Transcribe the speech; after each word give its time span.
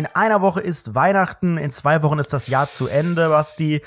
In 0.00 0.06
einer 0.14 0.40
Woche 0.40 0.62
ist 0.62 0.94
Weihnachten, 0.94 1.58
in 1.58 1.70
zwei 1.70 2.02
Wochen 2.02 2.18
ist 2.18 2.32
das 2.32 2.46
Jahr 2.46 2.66
zu 2.66 2.88
Ende, 2.88 3.28
Basti. 3.28 3.82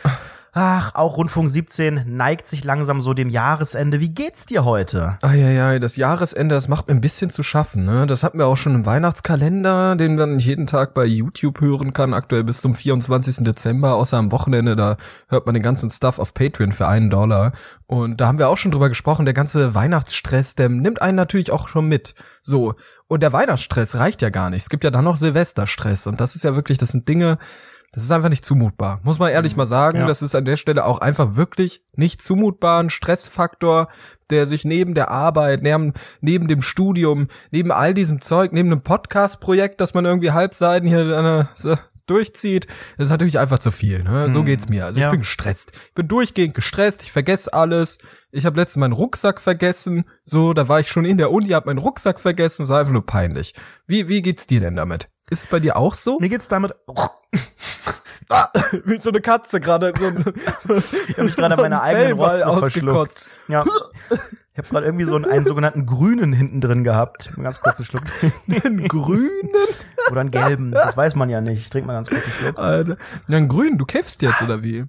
Ach, 0.55 0.93
auch 0.93 1.17
Rundfunk 1.17 1.49
17 1.49 2.03
neigt 2.05 2.45
sich 2.45 2.63
langsam 2.63 3.01
so 3.01 3.15
dem 3.15 3.29
Jahresende. 3.29 3.99
Wie 3.99 4.13
geht's 4.13 4.45
dir 4.45 4.63
heute? 4.63 5.17
Eieiei, 5.23 5.79
das 5.79 5.95
Jahresende, 5.95 6.53
das 6.53 6.67
macht 6.67 6.87
mir 6.87 6.93
ein 6.93 7.01
bisschen 7.01 7.31
zu 7.31 7.41
schaffen. 7.41 7.85
Ne? 7.85 8.05
Das 8.05 8.21
hatten 8.21 8.37
wir 8.37 8.45
auch 8.45 8.55
schon 8.55 8.75
im 8.75 8.85
Weihnachtskalender, 8.85 9.95
den 9.95 10.15
man 10.15 10.37
jeden 10.37 10.67
Tag 10.67 10.93
bei 10.93 11.05
YouTube 11.05 11.59
hören 11.59 11.91
kann, 11.91 12.13
aktuell 12.13 12.43
bis 12.43 12.61
zum 12.61 12.75
24. 12.75 13.37
Dezember, 13.43 13.95
außer 13.95 14.19
am 14.19 14.31
Wochenende, 14.31 14.75
da 14.75 14.97
hört 15.27 15.47
man 15.47 15.55
den 15.55 15.63
ganzen 15.63 15.89
Stuff 15.89 16.19
auf 16.19 16.35
Patreon 16.35 16.71
für 16.71 16.87
einen 16.87 17.09
Dollar. 17.09 17.53
Und 17.87 18.21
da 18.21 18.27
haben 18.27 18.37
wir 18.37 18.49
auch 18.49 18.57
schon 18.57 18.69
drüber 18.69 18.89
gesprochen, 18.89 19.25
der 19.25 19.33
ganze 19.33 19.73
Weihnachtsstress, 19.73 20.53
der 20.53 20.69
nimmt 20.69 21.01
einen 21.01 21.17
natürlich 21.17 21.51
auch 21.51 21.67
schon 21.67 21.87
mit. 21.87 22.13
So. 22.43 22.75
Und 23.07 23.23
der 23.23 23.33
Weihnachtsstress 23.33 23.95
reicht 23.95 24.21
ja 24.21 24.29
gar 24.29 24.51
nicht. 24.51 24.61
Es 24.61 24.69
gibt 24.69 24.83
ja 24.83 24.91
dann 24.91 25.03
noch 25.03 25.17
Silvesterstress. 25.17 26.05
Und 26.05 26.21
das 26.21 26.35
ist 26.35 26.43
ja 26.43 26.53
wirklich, 26.53 26.77
das 26.77 26.89
sind 26.89 27.07
Dinge, 27.07 27.39
das 27.93 28.03
ist 28.03 28.11
einfach 28.11 28.29
nicht 28.29 28.43
zumutbar. 28.43 28.99
Muss 29.03 29.19
man 29.19 29.31
ehrlich 29.31 29.55
mal 29.55 29.67
sagen, 29.67 29.99
ja. 29.99 30.07
das 30.07 30.23
ist 30.23 30.33
an 30.33 30.45
der 30.45 30.57
Stelle 30.57 30.83
auch 30.85 30.97
einfach 30.97 31.35
wirklich 31.35 31.83
nicht 31.95 32.23
zumutbar. 32.23 32.79
Ein 32.79 32.89
Stressfaktor, 32.89 33.87
der 34.31 34.47
sich 34.47 34.65
neben 34.65 34.95
der 34.95 35.11
Arbeit, 35.11 35.61
neben, 35.61 35.93
neben 36.19 36.47
dem 36.47 36.63
Studium, 36.63 37.27
neben 37.51 37.71
all 37.71 37.93
diesem 37.93 38.19
Zeug, 38.19 38.51
neben 38.51 38.71
einem 38.71 38.81
Podcast-Projekt, 38.81 39.79
das 39.79 39.93
man 39.93 40.05
irgendwie 40.05 40.31
halbseiten 40.31 40.87
hier 40.87 41.47
äh, 41.63 41.75
durchzieht, 42.07 42.65
das 42.97 43.05
ist 43.05 43.11
natürlich 43.11 43.37
einfach 43.37 43.59
zu 43.59 43.69
viel. 43.69 44.03
Ne? 44.03 44.31
So 44.31 44.39
hm. 44.39 44.45
geht's 44.45 44.69
mir. 44.69 44.85
Also 44.85 44.99
ja. 44.99 45.05
ich 45.05 45.11
bin 45.11 45.21
gestresst. 45.21 45.71
Ich 45.89 45.93
bin 45.93 46.07
durchgehend 46.07 46.55
gestresst, 46.55 47.03
ich 47.03 47.11
vergesse 47.11 47.53
alles. 47.53 47.99
Ich 48.31 48.47
habe 48.47 48.59
letztens 48.59 48.81
meinen 48.81 48.93
Rucksack 48.93 49.39
vergessen. 49.39 50.05
So, 50.23 50.53
da 50.53 50.67
war 50.67 50.79
ich 50.79 50.89
schon 50.89 51.05
in 51.05 51.19
der 51.19 51.29
Uni, 51.29 51.49
hab 51.49 51.67
meinen 51.67 51.77
Rucksack 51.77 52.19
vergessen. 52.19 52.63
Das 52.63 52.69
war 52.69 52.79
einfach 52.79 52.91
nur 52.91 53.05
peinlich. 53.05 53.53
Wie, 53.85 54.09
wie 54.09 54.23
geht's 54.23 54.47
dir 54.47 54.61
denn 54.61 54.75
damit? 54.75 55.09
Ist 55.33 55.45
es 55.45 55.47
bei 55.47 55.59
dir 55.59 55.77
auch 55.77 55.95
so? 55.95 56.19
Mir 56.19 56.29
geht's 56.29 56.47
damit 56.47 56.75
ah, 58.29 58.47
wie 58.85 58.99
so 58.99 59.09
eine 59.09 59.19
Katze 59.19 59.59
gerade. 59.59 59.91
So 59.97 60.09
ich 60.09 61.17
habe 61.17 61.23
mich 61.23 61.35
gerade 61.35 61.55
so 61.57 61.61
meine 61.63 61.81
eigenen 61.81 62.19
Rotze 62.19 62.47
ausgekotzt. 62.47 63.31
Ja. 63.47 63.63
Ich 64.11 64.57
habe 64.59 64.67
gerade 64.67 64.85
irgendwie 64.85 65.05
so 65.05 65.15
einen, 65.15 65.25
einen 65.25 65.43
sogenannten 65.43 65.87
grünen 65.87 66.33
hinten 66.33 66.61
drin 66.61 66.83
gehabt. 66.83 67.35
Mal 67.35 67.45
ganz 67.45 67.61
kurz 67.61 67.79
einen 67.79 67.85
Schluck. 67.87 68.03
einen 68.63 68.87
grünen? 68.87 69.49
Oder 70.11 70.21
einen 70.21 70.29
gelben. 70.29 70.69
Das 70.69 70.95
weiß 70.95 71.15
man 71.15 71.31
ja 71.31 71.41
nicht. 71.41 71.71
Trink 71.71 71.87
mal 71.87 71.93
ganz 71.93 72.11
kurz 72.11 72.23
einen 72.25 72.33
Schluck. 72.33 72.59
Alter. 72.59 72.97
Ja, 73.27 73.37
einen 73.37 73.47
grünen. 73.47 73.79
Du 73.79 73.85
kämpfst 73.85 74.21
jetzt, 74.21 74.43
oder 74.43 74.61
wie? 74.61 74.85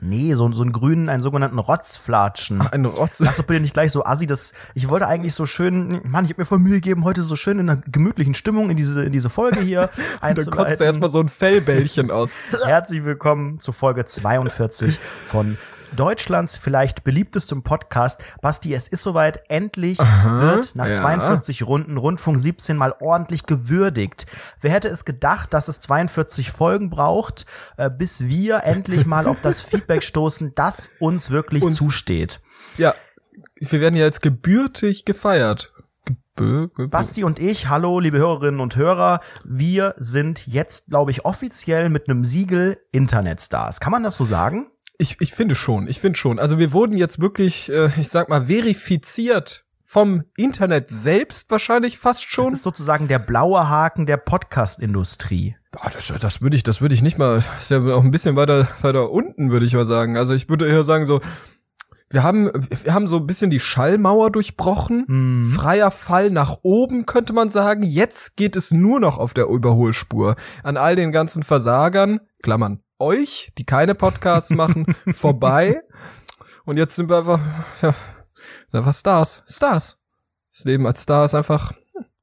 Nee, 0.00 0.34
so, 0.34 0.50
so 0.52 0.62
einen 0.62 0.72
grünen, 0.72 1.08
einen 1.08 1.22
sogenannten 1.22 1.58
Rotzflatschen. 1.58 2.60
Ach, 2.60 2.72
einen 2.72 2.84
Rotz. 2.84 3.18
Lass 3.20 3.38
doch 3.38 3.44
bitte 3.44 3.60
nicht 3.60 3.72
gleich 3.72 3.92
so 3.92 4.04
assi, 4.04 4.26
das, 4.26 4.52
ich 4.74 4.88
wollte 4.88 5.06
eigentlich 5.06 5.34
so 5.34 5.46
schön, 5.46 6.00
Mann, 6.04 6.24
ich 6.24 6.32
habe 6.32 6.42
mir 6.42 6.46
voll 6.46 6.58
Mühe 6.58 6.74
gegeben, 6.74 7.04
heute 7.04 7.22
so 7.22 7.34
schön 7.34 7.58
in 7.58 7.70
einer 7.70 7.80
gemütlichen 7.86 8.34
Stimmung 8.34 8.68
in 8.68 8.76
diese, 8.76 9.04
in 9.04 9.12
diese 9.12 9.30
Folge 9.30 9.60
hier 9.60 9.88
einzuleiten. 10.20 10.44
Dann 10.44 10.66
kotzt 10.66 10.80
er 10.80 10.86
erstmal 10.86 11.10
so 11.10 11.20
ein 11.20 11.28
Fellbällchen 11.28 12.10
aus. 12.10 12.32
Herzlich 12.66 13.04
willkommen 13.04 13.58
zu 13.58 13.72
Folge 13.72 14.04
42 14.04 14.98
von 15.26 15.56
Deutschlands 15.96 16.56
vielleicht 16.58 17.04
beliebtestem 17.04 17.62
Podcast. 17.62 18.22
Basti, 18.42 18.74
es 18.74 18.88
ist 18.88 19.02
soweit. 19.02 19.42
Endlich 19.48 20.00
Aha, 20.00 20.40
wird 20.42 20.76
nach 20.76 20.88
ja. 20.88 20.94
42 20.94 21.66
Runden 21.66 21.96
Rundfunk 21.96 22.38
17 22.38 22.76
mal 22.76 22.94
ordentlich 23.00 23.44
gewürdigt. 23.44 24.26
Wer 24.60 24.70
hätte 24.70 24.88
es 24.88 25.04
gedacht, 25.04 25.54
dass 25.54 25.68
es 25.68 25.80
42 25.80 26.52
Folgen 26.52 26.90
braucht, 26.90 27.46
äh, 27.76 27.90
bis 27.90 28.26
wir 28.26 28.64
endlich 28.64 29.06
mal 29.06 29.26
auf 29.26 29.40
das 29.40 29.62
Feedback 29.62 30.02
stoßen, 30.02 30.52
das 30.54 30.90
uns 31.00 31.30
wirklich 31.30 31.62
uns, 31.62 31.76
zusteht? 31.76 32.40
Ja, 32.76 32.94
wir 33.56 33.80
werden 33.80 33.96
ja 33.96 34.04
jetzt 34.04 34.22
gebürtig 34.22 35.04
gefeiert. 35.04 35.72
Basti 36.36 37.24
und 37.24 37.38
ich, 37.38 37.70
hallo 37.70 37.98
liebe 37.98 38.18
Hörerinnen 38.18 38.60
und 38.60 38.76
Hörer, 38.76 39.20
wir 39.42 39.94
sind 39.96 40.46
jetzt, 40.46 40.90
glaube 40.90 41.10
ich, 41.10 41.24
offiziell 41.24 41.88
mit 41.88 42.10
einem 42.10 42.24
Siegel 42.24 42.78
Internetstars. 42.92 43.80
Kann 43.80 43.90
man 43.90 44.02
das 44.02 44.16
so 44.16 44.24
sagen? 44.24 44.66
Ich, 44.98 45.16
ich 45.20 45.32
finde 45.32 45.54
schon, 45.54 45.88
ich 45.88 46.00
finde 46.00 46.18
schon. 46.18 46.38
Also 46.38 46.58
wir 46.58 46.72
wurden 46.72 46.96
jetzt 46.96 47.20
wirklich, 47.20 47.70
äh, 47.70 47.90
ich 48.00 48.08
sag 48.08 48.28
mal, 48.28 48.46
verifiziert 48.46 49.64
vom 49.84 50.24
Internet 50.36 50.88
selbst 50.88 51.50
wahrscheinlich 51.50 51.98
fast 51.98 52.30
schon. 52.30 52.50
Das 52.50 52.58
ist 52.58 52.64
sozusagen 52.64 53.06
der 53.06 53.18
blaue 53.18 53.68
Haken 53.68 54.06
der 54.06 54.16
Podcast-Industrie. 54.16 55.56
Das, 55.92 56.12
das 56.20 56.40
würde 56.40 56.56
ich, 56.56 56.62
das 56.62 56.80
würde 56.80 56.94
ich 56.94 57.02
nicht 57.02 57.18
mal, 57.18 57.36
das 57.36 57.62
ist 57.62 57.70
ja 57.70 57.78
auch 57.94 58.02
ein 58.02 58.10
bisschen 58.10 58.36
weiter, 58.36 58.68
weiter 58.80 59.10
unten, 59.10 59.50
würde 59.50 59.66
ich 59.66 59.74
mal 59.74 59.86
sagen. 59.86 60.16
Also 60.16 60.34
ich 60.34 60.48
würde 60.48 60.66
eher 60.68 60.84
sagen 60.84 61.06
so, 61.06 61.20
wir 62.10 62.22
haben, 62.22 62.50
wir 62.52 62.94
haben 62.94 63.08
so 63.08 63.16
ein 63.18 63.26
bisschen 63.26 63.50
die 63.50 63.60
Schallmauer 63.60 64.30
durchbrochen. 64.30 65.04
Mhm. 65.06 65.44
Freier 65.46 65.90
Fall 65.90 66.30
nach 66.30 66.58
oben, 66.62 67.06
könnte 67.06 67.32
man 67.32 67.48
sagen. 67.48 67.82
Jetzt 67.82 68.36
geht 68.36 68.56
es 68.56 68.70
nur 68.72 69.00
noch 69.00 69.18
auf 69.18 69.34
der 69.34 69.46
Überholspur. 69.46 70.36
An 70.62 70.76
all 70.76 70.96
den 70.96 71.12
ganzen 71.12 71.42
Versagern, 71.42 72.20
Klammern, 72.42 72.80
euch, 72.98 73.52
die 73.58 73.64
keine 73.64 73.94
Podcasts 73.94 74.50
machen, 74.50 74.94
vorbei. 75.12 75.82
Und 76.64 76.78
jetzt 76.78 76.96
sind 76.96 77.08
wir 77.08 77.18
einfach, 77.18 77.40
ja, 77.82 77.92
sind 78.70 78.78
einfach 78.78 78.94
Stars. 78.94 79.44
Stars. 79.46 79.98
Das 80.50 80.64
Leben 80.64 80.86
als 80.86 81.02
Star 81.02 81.24
ist 81.24 81.34
einfach, 81.34 81.72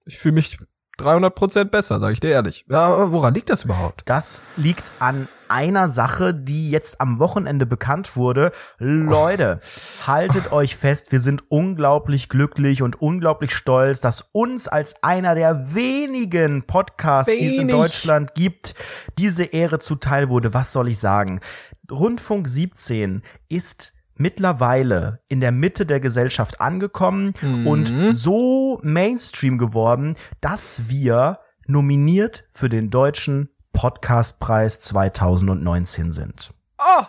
ich 0.05 0.17
fühle 0.17 0.35
mich 0.35 0.57
300 0.97 1.33
Prozent 1.33 1.71
besser, 1.71 1.99
sage 1.99 2.13
ich 2.13 2.19
dir 2.19 2.31
ehrlich. 2.31 2.65
Ja, 2.69 3.11
woran 3.11 3.33
liegt 3.33 3.49
das 3.49 3.63
überhaupt? 3.63 4.03
Das 4.05 4.43
liegt 4.57 4.91
an 4.99 5.27
einer 5.53 5.87
Sache, 5.87 6.33
die 6.33 6.71
jetzt 6.71 6.99
am 6.99 7.19
Wochenende 7.19 7.67
bekannt 7.67 8.17
wurde. 8.17 8.51
Leute, 8.79 9.59
oh. 9.61 10.07
haltet 10.07 10.45
oh. 10.51 10.55
euch 10.55 10.75
fest, 10.75 11.11
wir 11.11 11.19
sind 11.19 11.43
unglaublich 11.49 12.27
glücklich 12.27 12.81
und 12.81 12.99
unglaublich 12.99 13.53
stolz, 13.53 13.99
dass 14.01 14.29
uns 14.31 14.67
als 14.67 15.03
einer 15.03 15.35
der 15.35 15.75
wenigen 15.75 16.63
Podcasts, 16.63 17.31
Wenig. 17.31 17.41
die 17.41 17.47
es 17.49 17.57
in 17.57 17.67
Deutschland 17.67 18.33
gibt, 18.33 18.73
diese 19.19 19.43
Ehre 19.43 19.77
zuteil 19.77 20.29
wurde. 20.29 20.55
Was 20.55 20.73
soll 20.73 20.89
ich 20.89 20.97
sagen? 20.97 21.39
Rundfunk 21.91 22.47
17 22.47 23.21
ist 23.47 23.93
mittlerweile 24.15 25.19
in 25.27 25.39
der 25.39 25.51
Mitte 25.51 25.85
der 25.85 25.99
Gesellschaft 25.99 26.61
angekommen 26.61 27.33
mhm. 27.41 27.67
und 27.67 27.93
so 28.11 28.79
Mainstream 28.81 29.59
geworden, 29.59 30.15
dass 30.41 30.89
wir 30.89 31.37
nominiert 31.67 32.45
für 32.51 32.69
den 32.69 32.89
deutschen 32.89 33.49
Podcastpreis 33.73 34.79
2019 34.79 36.13
sind. 36.13 36.53
Oh, 36.77 37.03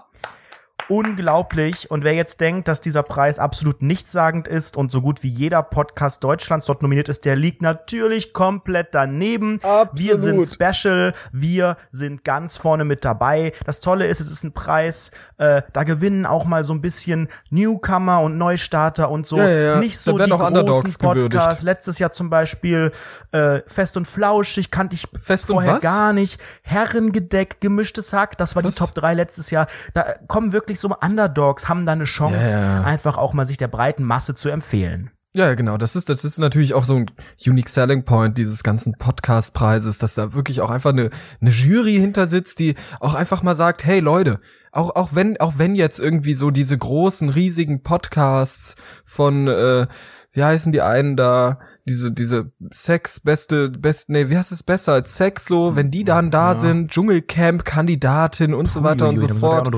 unglaublich. 0.88 1.90
Und 1.90 2.04
wer 2.04 2.14
jetzt 2.14 2.40
denkt, 2.40 2.68
dass 2.68 2.80
dieser 2.80 3.02
Preis 3.02 3.38
absolut 3.38 3.82
nichtssagend 3.82 4.48
ist 4.48 4.76
und 4.76 4.92
so 4.92 5.00
gut 5.00 5.22
wie 5.22 5.28
jeder 5.28 5.62
Podcast 5.62 6.22
Deutschlands 6.24 6.66
dort 6.66 6.82
nominiert 6.82 7.08
ist, 7.08 7.24
der 7.24 7.36
liegt 7.36 7.62
natürlich 7.62 8.32
komplett 8.32 8.88
daneben. 8.94 9.60
Absolut. 9.62 9.90
Wir 9.94 10.18
sind 10.18 10.44
special, 10.44 11.14
wir 11.32 11.76
sind 11.90 12.24
ganz 12.24 12.56
vorne 12.56 12.84
mit 12.84 13.04
dabei. 13.04 13.52
Das 13.66 13.80
Tolle 13.80 14.06
ist, 14.06 14.20
es 14.20 14.30
ist 14.30 14.44
ein 14.44 14.52
Preis, 14.52 15.10
äh, 15.38 15.62
da 15.72 15.84
gewinnen 15.84 16.26
auch 16.26 16.44
mal 16.44 16.64
so 16.64 16.72
ein 16.72 16.80
bisschen 16.80 17.28
Newcomer 17.50 18.20
und 18.20 18.38
Neustarter 18.38 19.10
und 19.10 19.26
so. 19.26 19.38
Ja, 19.38 19.48
ja. 19.48 19.76
Nicht 19.80 19.98
so 19.98 20.18
die 20.18 20.30
großen 20.30 20.94
Podcasts. 20.98 21.62
Letztes 21.62 21.98
Jahr 21.98 22.12
zum 22.12 22.30
Beispiel 22.30 22.92
äh, 23.32 23.60
Fest 23.66 23.96
und 23.96 24.06
Flauschig 24.06 24.70
kannte 24.70 24.96
ich 24.96 25.08
Fest 25.20 25.46
vorher 25.46 25.78
gar 25.78 26.12
nicht. 26.12 26.40
Herrengedeckt, 26.62 27.60
gemischtes 27.60 28.12
Hack, 28.12 28.36
das 28.38 28.56
war 28.56 28.64
was? 28.64 28.74
die 28.74 28.78
Top 28.78 28.94
3 28.94 29.14
letztes 29.14 29.50
Jahr. 29.50 29.66
Da 29.92 30.04
kommen 30.28 30.52
wirklich 30.52 30.73
wirklich 30.74 30.80
so 30.80 31.08
Underdogs 31.08 31.68
haben 31.68 31.86
da 31.86 31.92
eine 31.92 32.04
Chance, 32.04 32.58
ja, 32.58 32.82
einfach 32.82 33.16
auch 33.16 33.32
mal 33.34 33.46
sich 33.46 33.56
der 33.56 33.68
breiten 33.68 34.04
Masse 34.04 34.34
zu 34.34 34.48
empfehlen. 34.48 35.10
Ja, 35.36 35.54
genau. 35.54 35.76
Das 35.76 35.96
ist, 35.96 36.08
das 36.08 36.24
ist 36.24 36.38
natürlich 36.38 36.74
auch 36.74 36.84
so 36.84 36.94
ein 36.94 37.10
unique 37.44 37.68
selling 37.68 38.04
point 38.04 38.38
dieses 38.38 38.62
ganzen 38.62 38.92
Podcast-Preises, 38.92 39.98
dass 39.98 40.14
da 40.14 40.32
wirklich 40.32 40.60
auch 40.60 40.70
einfach 40.70 40.92
eine, 40.92 41.10
eine 41.40 41.50
Jury 41.50 41.94
hinter 41.94 42.28
sitzt, 42.28 42.60
die 42.60 42.76
auch 43.00 43.14
einfach 43.14 43.42
mal 43.42 43.56
sagt, 43.56 43.84
hey 43.84 43.98
Leute, 43.98 44.38
auch, 44.70 44.94
auch 44.94 45.10
wenn, 45.12 45.36
auch 45.38 45.54
wenn 45.56 45.74
jetzt 45.74 45.98
irgendwie 45.98 46.34
so 46.34 46.52
diese 46.52 46.78
großen, 46.78 47.30
riesigen 47.30 47.82
Podcasts 47.82 48.76
von, 49.04 49.48
äh, 49.48 49.88
wie 50.32 50.44
heißen 50.44 50.70
die 50.70 50.82
einen 50.82 51.16
da, 51.16 51.58
diese, 51.84 52.12
diese 52.12 52.52
Sex, 52.72 53.18
beste, 53.18 53.70
best, 53.70 54.10
nee, 54.10 54.28
wie 54.28 54.36
heißt 54.36 54.52
es 54.52 54.62
besser 54.62 54.92
als 54.92 55.16
Sex 55.16 55.46
so, 55.46 55.74
wenn 55.74 55.90
die 55.90 56.04
dann 56.04 56.30
da 56.30 56.52
ja. 56.52 56.58
sind, 56.58 56.92
Dschungelcamp-Kandidatin 56.92 58.54
und 58.54 58.66
Puh, 58.66 58.72
so 58.72 58.84
weiter 58.84 59.08
und 59.08 59.16
so 59.16 59.26
fort. 59.26 59.68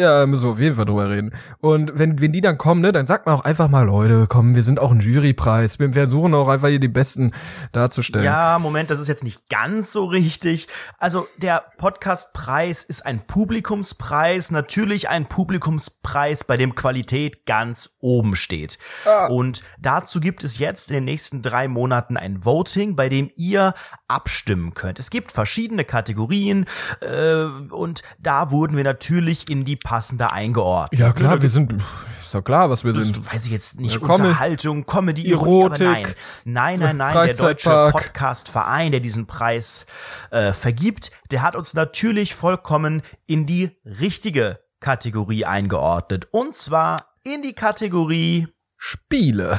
Ja, 0.00 0.24
müssen 0.24 0.44
wir 0.44 0.52
auf 0.52 0.58
jeden 0.58 0.76
Fall 0.76 0.86
drüber 0.86 1.10
reden. 1.10 1.32
Und 1.60 1.98
wenn, 1.98 2.20
wenn 2.20 2.32
die 2.32 2.40
dann 2.40 2.56
kommen, 2.56 2.80
ne, 2.80 2.90
dann 2.90 3.04
sagt 3.04 3.26
man 3.26 3.34
auch 3.34 3.44
einfach 3.44 3.68
mal, 3.68 3.84
Leute, 3.84 4.26
komm, 4.28 4.54
wir 4.54 4.62
sind 4.62 4.80
auch 4.80 4.92
ein 4.92 5.00
Jurypreis. 5.00 5.78
Wir 5.78 5.92
versuchen 5.92 6.32
auch 6.32 6.48
einfach 6.48 6.68
hier 6.68 6.80
die 6.80 6.88
Besten 6.88 7.32
darzustellen. 7.72 8.24
Ja, 8.24 8.58
Moment, 8.58 8.90
das 8.90 8.98
ist 8.98 9.08
jetzt 9.08 9.24
nicht 9.24 9.50
ganz 9.50 9.92
so 9.92 10.06
richtig. 10.06 10.68
Also 10.98 11.28
der 11.36 11.64
Podcastpreis 11.76 12.82
ist 12.82 13.04
ein 13.04 13.26
Publikumspreis, 13.26 14.50
natürlich 14.50 15.10
ein 15.10 15.28
Publikumspreis, 15.28 16.44
bei 16.44 16.56
dem 16.56 16.74
Qualität 16.74 17.44
ganz 17.44 17.98
oben 18.00 18.36
steht. 18.36 18.78
Ah. 19.04 19.26
Und 19.26 19.62
dazu 19.78 20.20
gibt 20.20 20.44
es 20.44 20.58
jetzt 20.58 20.90
in 20.90 20.94
den 20.94 21.04
nächsten 21.04 21.42
drei 21.42 21.68
Monaten 21.68 22.16
ein 22.16 22.42
Voting, 22.44 22.96
bei 22.96 23.10
dem 23.10 23.30
ihr 23.36 23.74
abstimmen 24.08 24.72
könnt. 24.72 24.98
Es 24.98 25.10
gibt 25.10 25.30
verschiedene 25.30 25.84
Kategorien 25.84 26.64
äh, 27.00 27.44
und 27.70 28.02
da 28.18 28.50
wurden 28.50 28.76
wir 28.76 28.84
natürlich 28.84 29.50
in 29.50 29.64
die 29.64 29.76
passender 29.90 30.32
eingeordnet. 30.32 31.00
Ja 31.00 31.12
klar, 31.12 31.42
wir 31.42 31.48
sind, 31.48 31.74
ist 32.12 32.32
doch 32.32 32.42
klar, 32.42 32.70
was 32.70 32.84
wir 32.84 32.92
Das 32.92 33.08
sind. 33.08 33.26
weiß 33.34 33.44
ich 33.46 33.50
jetzt 33.50 33.80
nicht, 33.80 34.00
Ja, 34.00 34.08
Unterhaltung, 34.08 34.86
Comedy, 34.86 35.22
Ironie, 35.22 35.64
aber 35.64 35.80
Erotik, 35.80 36.14
nein. 36.44 36.78
Nein, 36.78 36.78
nein, 36.78 36.96
nein, 36.98 37.26
der 37.26 37.34
deutsche. 37.34 37.90
Podcast-Verein, 37.90 38.92
der 38.92 39.00
diesen 39.00 39.26
Preis 39.26 39.86
äh, 40.30 40.52
vergibt, 40.52 41.10
der 41.32 41.42
hat 41.42 41.56
uns 41.56 41.74
natürlich 41.74 42.36
vollkommen 42.36 43.02
in 43.26 43.46
die 43.46 43.76
richtige 43.84 44.60
Kategorie 44.78 45.44
eingeordnet. 45.44 46.28
Und 46.30 46.54
zwar 46.54 47.04
in 47.24 47.42
die 47.42 47.54
Kategorie 47.54 48.46
Spiele. 48.76 49.58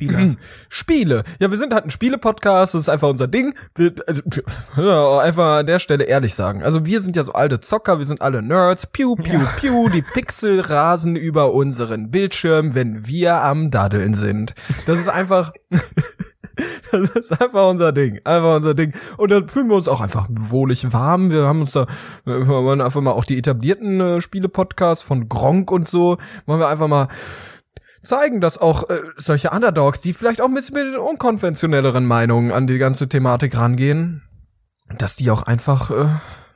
Spieler. 0.00 0.36
Spiele. 0.68 1.22
Ja, 1.38 1.50
wir 1.50 1.58
sind 1.58 1.74
halt 1.74 1.84
ein 1.84 1.90
Spiele-Podcast, 1.90 2.74
das 2.74 2.82
ist 2.82 2.88
einfach 2.88 3.08
unser 3.08 3.28
Ding. 3.28 3.54
Wir, 3.74 3.92
also, 4.06 4.22
ja, 4.76 5.18
einfach 5.18 5.58
an 5.58 5.66
der 5.66 5.78
Stelle 5.78 6.04
ehrlich 6.04 6.34
sagen. 6.34 6.62
Also 6.62 6.86
wir 6.86 7.00
sind 7.00 7.16
ja 7.16 7.24
so 7.24 7.32
alte 7.32 7.60
Zocker, 7.60 7.98
wir 7.98 8.06
sind 8.06 8.22
alle 8.22 8.42
Nerds. 8.42 8.86
Piu, 8.86 9.14
piu, 9.16 9.40
piu, 9.58 9.88
die 9.88 10.02
Pixel 10.02 10.60
rasen 10.70 11.16
über 11.16 11.52
unseren 11.52 12.10
Bildschirm, 12.10 12.74
wenn 12.74 13.06
wir 13.06 13.42
am 13.42 13.70
Daddeln 13.70 14.14
sind. 14.14 14.54
Das 14.86 14.98
ist 14.98 15.08
einfach, 15.08 15.52
das 16.92 17.10
ist 17.10 17.40
einfach 17.40 17.68
unser 17.68 17.92
Ding. 17.92 18.20
Einfach 18.24 18.56
unser 18.56 18.74
Ding. 18.74 18.94
Und 19.16 19.30
dann 19.30 19.48
fühlen 19.48 19.68
wir 19.68 19.76
uns 19.76 19.88
auch 19.88 20.00
einfach 20.00 20.28
wohlig 20.30 20.92
warm. 20.92 21.30
Wir 21.30 21.44
haben 21.44 21.60
uns 21.60 21.72
da, 21.72 21.86
wir 22.24 22.46
wollen 22.46 22.80
einfach 22.80 23.00
mal 23.00 23.12
auch 23.12 23.24
die 23.24 23.38
etablierten 23.38 24.00
äh, 24.00 24.20
Spiele-Podcasts 24.20 25.02
von 25.02 25.28
Gronk 25.28 25.70
und 25.70 25.86
so, 25.86 26.16
wollen 26.46 26.60
wir 26.60 26.68
einfach 26.68 26.88
mal 26.88 27.08
zeigen, 28.02 28.40
dass 28.40 28.58
auch 28.58 28.88
äh, 28.88 29.00
solche 29.16 29.50
Underdogs, 29.50 30.00
die 30.00 30.12
vielleicht 30.12 30.40
auch 30.40 30.48
ein 30.48 30.54
mit 30.72 30.96
unkonventionelleren 30.96 32.04
Meinungen 32.04 32.52
an 32.52 32.66
die 32.66 32.78
ganze 32.78 33.08
Thematik 33.08 33.56
rangehen, 33.56 34.22
dass 34.98 35.16
die 35.16 35.30
auch 35.30 35.42
einfach 35.42 35.90
äh, 35.90 36.08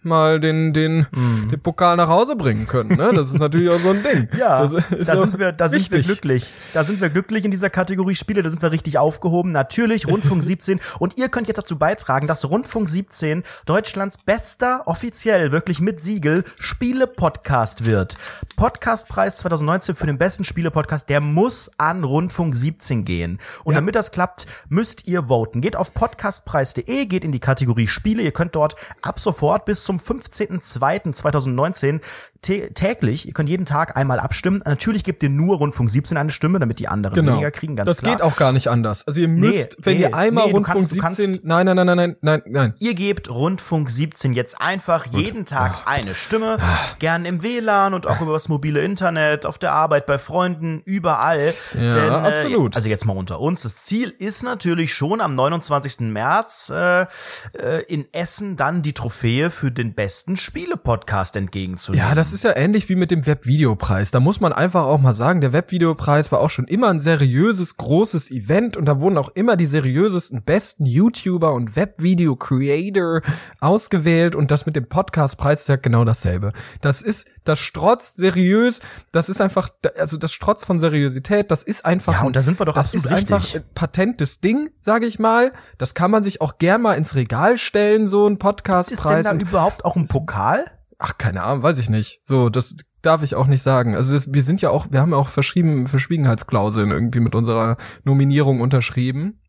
mal 0.05 0.41
den 0.41 0.73
den 0.73 1.06
den 1.51 1.61
Pokal 1.61 1.97
nach 1.97 2.09
Hause 2.09 2.37
bringen 2.37 2.67
können. 2.67 2.97
Ne? 2.97 3.11
Das 3.15 3.31
ist 3.33 3.39
natürlich 3.39 3.71
auch 3.71 3.79
so 3.79 3.91
ein 3.91 4.03
Ding. 4.03 4.29
Ja, 4.39 4.67
da 4.67 5.17
sind 5.17 5.39
wir, 5.39 5.53
da 5.53 5.69
sind 5.69 5.91
wir 5.93 6.03
glücklich. 6.03 6.53
Da 6.73 6.83
sind 6.85 7.01
wir 7.01 7.09
glücklich 7.09 7.45
in 7.45 7.51
dieser 7.51 7.71
Kategorie 7.71 8.15
Spiele, 8.15 8.43
da 8.43 8.51
sind 8.51 8.62
wir 8.62 8.73
richtig 8.73 8.99
aufgehoben. 8.99 9.53
Natürlich 9.53 10.06
Rundfunk 10.06 10.43
17 10.45 10.81
und 10.99 11.17
ihr 11.17 11.29
könnt 11.29 11.49
jetzt 11.49 11.59
dazu 11.59 11.79
beitragen, 11.79 12.27
dass 12.27 12.49
Rundfunk 12.49 12.89
17 12.89 13.43
Deutschlands 13.67 14.19
bester 14.19 14.83
offiziell 14.87 15.53
wirklich 15.53 15.81
mit 15.81 16.03
Siegel 16.03 16.45
Spiele 16.59 17.07
Podcast 17.07 17.87
wird. 17.87 18.17
Podcastpreis 18.57 19.39
2019 19.39 19.95
für 19.95 20.07
den 20.07 20.19
besten 20.19 20.45
Spiele 20.45 20.71
Podcast, 20.71 21.09
der 21.09 21.21
muss 21.21 21.71
an 21.79 22.05
Rundfunk 22.05 22.55
17 22.55 23.05
gehen. 23.05 23.39
Und 23.62 23.75
damit 23.77 23.95
das 23.95 24.11
klappt, 24.11 24.47
müsst 24.69 25.07
ihr 25.07 25.29
voten. 25.29 25.61
Geht 25.61 25.77
auf 25.77 25.95
podcastpreis.de, 25.95 27.07
geht 27.07 27.25
in 27.25 27.33
die 27.33 27.41
Kategorie 27.41 27.87
Spiele. 27.87 28.23
Ihr 28.23 28.33
könnt 28.33 28.55
dort 28.55 28.75
ab 29.03 29.21
sofort 29.21 29.65
bis 29.65 29.85
zum 29.85 29.94
15.02.2019 29.99 32.00
tä- 32.34 32.34
täglich, 32.44 33.26
ihr 33.26 33.32
könnt 33.32 33.49
jeden 33.49 33.64
Tag 33.67 33.96
einmal 33.96 34.20
abstimmen. 34.20 34.62
Natürlich 34.64 35.05
gebt 35.05 35.23
ihr 35.23 35.31
nur 35.31 35.56
Rundfunk 35.58 35.91
17 35.91 36.17
eine 36.17 36.31
Stimme, 36.31 36.58
damit 36.61 36.79
die 36.79 36.88
anderen 36.88 37.14
Genau. 37.17 37.32
weniger 37.32 37.50
kriegen, 37.50 37.76
ganz 37.76 37.87
das 37.88 37.99
klar. 37.99 38.12
geht 38.17 38.23
auch 38.23 38.37
gar 38.37 38.52
nicht 38.52 38.69
anders. 38.69 39.06
Also 39.06 39.20
ihr 39.20 39.29
müsst, 39.29 39.76
wenn 39.85 39.96
nee, 39.96 40.02
ihr 40.05 40.14
einmal 40.14 40.46
nee, 40.46 40.52
Rundfunk 40.52 40.79
kannst- 40.79 40.93
du 40.96 41.00
kannst- 41.00 41.17
17, 41.19 41.41
nein, 41.49 41.67
nein, 41.67 41.76
nein, 41.76 41.87
nein, 41.87 41.96
nein, 41.96 42.17
nein, 42.20 42.43
nein. 42.49 42.75
Ihr 42.79 42.94
gebt 42.94 43.31
Rundfunk 43.31 43.91
17 43.91 44.32
jetzt 44.35 44.61
einfach 44.61 45.06
jeden 45.06 45.44
Tag 45.46 45.87
eine 45.87 46.14
Stimme, 46.14 46.58
gern 46.99 47.25
im 47.25 47.43
WLAN 47.43 47.94
und 47.94 48.06
auch 48.06 48.20
über 48.20 48.32
das 48.35 48.49
mobile 48.49 48.81
Internet, 48.82 49.47
auf 49.47 49.58
der 49.58 49.73
Arbeit, 49.73 50.06
bei 50.06 50.19
Freunden, 50.19 50.82
überall. 50.85 51.52
Ja, 51.75 51.93
Denn, 51.93 52.11
absolut. 52.12 52.75
Äh, 52.75 52.76
also 52.76 52.88
jetzt 52.88 53.05
mal 53.06 53.17
unter 53.17 53.40
uns. 53.40 53.62
Das 53.62 53.82
Ziel 53.85 54.12
ist 54.19 54.43
natürlich 54.43 54.93
schon 54.94 55.20
am 55.20 55.35
29. 55.35 56.00
März 56.11 56.70
äh, 56.75 57.02
äh, 57.02 57.82
in 57.88 58.06
Essen 58.12 58.56
dann 58.56 58.82
die 58.82 58.93
Trophäe 58.93 59.50
für 59.50 59.70
den 59.70 59.94
besten 59.94 60.37
Spiele-Podcast 60.37 61.37
entgegenzunehmen. 61.37 62.06
Ja, 62.08 62.14
das 62.14 62.32
ist 62.35 62.45
ja 62.45 62.55
ähnlich 62.57 62.89
wie 62.89 62.97
mit 62.97 63.11
dem 63.11 63.25
Webvideopreis. 63.27 64.11
Da 64.11 64.21
muss 64.21 64.41
man 64.41 64.53
einfach 64.53 64.85
auch 64.85 65.01
mal 65.01 65.15
sagen, 65.15 65.41
der 65.41 65.53
Webvideopreis 65.53 66.31
war 66.33 66.41
auch 66.41 66.51
schon 66.51 66.67
immer 66.67 66.89
ein 66.89 67.01
seriöses, 67.01 67.77
großes 67.77 68.31
Event 68.31 68.77
und 68.77 68.85
da 68.87 69.01
wurden 69.01 69.17
auch 69.17 69.31
immer 69.31 69.57
die 69.57 69.67
seriösesten, 69.67 70.43
besten 70.43 70.85
YouTuber 70.85 71.53
und 71.55 71.77
Webvideo-Creator 71.77 73.23
ausgewählt 73.61 74.35
und 74.35 74.51
das 74.51 74.67
mit 74.67 74.77
dem 74.77 74.89
Podcastpreis 74.89 75.63
ist 75.63 75.69
ja 75.69 75.77
genau 75.77 76.05
dasselbe. 76.05 76.53
Das 76.81 77.03
ist, 77.03 77.27
das 77.45 77.61
strotzt 77.61 78.17
seriös, 78.17 78.81
das 79.13 79.29
ist 79.29 79.41
einfach, 79.41 79.71
also 79.99 80.17
das 80.17 80.33
strotzt 80.33 80.65
von 80.67 80.79
Seriosität, 80.79 81.51
das 81.51 81.63
ist 81.63 81.85
einfach, 81.85 82.15
Ja, 82.21 82.27
und 82.27 82.37
da 82.37 82.43
sind 82.43 82.59
wir 82.59 82.67
doch 82.67 82.75
das 82.75 82.95
ist 82.95 83.07
einfach 83.07 83.43
richtig. 83.43 83.63
ein 83.63 83.69
patentes 83.75 84.41
Ding, 84.41 84.71
sage 84.81 85.07
ich 85.07 85.19
mal. 85.19 85.53
Das 85.79 85.95
kann 85.95 86.11
man 86.11 86.23
sich 86.23 86.41
auch 86.41 86.59
gern 86.59 86.83
mal 86.83 86.95
ins 86.95 87.15
Regal 87.15 87.57
stellen, 87.57 88.07
so 88.09 88.27
ein 88.27 88.33
ist 88.33 88.33
denn 88.33 88.39
Podcastpreis. 88.39 89.25
da 89.27 89.35
überhaupt 89.35 89.85
auch 89.85 89.97
ein 89.97 90.07
Pokal? 90.09 90.65
Ach, 90.99 91.19
keine 91.19 91.43
Ahnung, 91.43 91.62
weiß 91.62 91.79
ich 91.79 91.91
nicht. 91.91 92.20
So, 92.23 92.49
das 92.49 92.76
darf 93.02 93.23
ich 93.23 93.35
auch 93.35 93.46
nicht 93.46 93.62
sagen. 93.62 93.94
Also 93.94 94.12
das, 94.12 94.32
wir 94.32 94.43
sind 94.43 94.61
ja 94.61 94.70
auch, 94.70 94.87
wir 94.91 95.00
haben 95.00 95.11
ja 95.12 95.17
auch 95.17 95.29
verschrieben, 95.29 95.87
Verschwiegenheitsklauseln 95.87 96.91
irgendwie 96.91 97.20
mit 97.20 97.35
unserer 97.35 97.76
Nominierung 98.05 98.61
unterschrieben. 98.61 99.41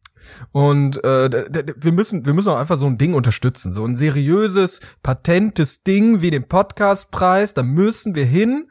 Und 0.52 1.04
äh, 1.04 1.30
wir 1.78 1.92
müssen, 1.92 2.26
wir 2.26 2.34
müssen 2.34 2.50
auch 2.50 2.60
einfach 2.60 2.78
so 2.78 2.88
ein 2.88 2.98
Ding 2.98 3.14
unterstützen, 3.14 3.74
so 3.74 3.86
ein 3.86 3.96
seriöses, 3.96 4.82
patentes 5.04 5.84
Ding 5.84 6.22
wie 6.22 6.32
den 6.32 6.46
Podcastpreis. 6.46 7.54
Da 7.54 7.64
müssen 7.64 8.16
wir 8.16 8.26
hin 8.26 8.68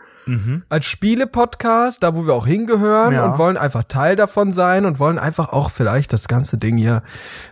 als 0.68 0.86
Spiele-Podcast, 0.86 2.02
da 2.02 2.14
wo 2.14 2.26
wir 2.26 2.34
auch 2.34 2.46
hingehören 2.46 3.12
Ja. 3.12 3.24
und 3.26 3.38
wollen 3.38 3.56
einfach 3.56 3.84
Teil 3.84 4.16
davon 4.16 4.52
sein 4.52 4.84
und 4.86 4.98
wollen 4.98 5.18
einfach 5.18 5.50
auch 5.50 5.70
vielleicht 5.70 6.12
das 6.12 6.28
ganze 6.28 6.58
Ding 6.58 6.76
hier, 6.76 7.02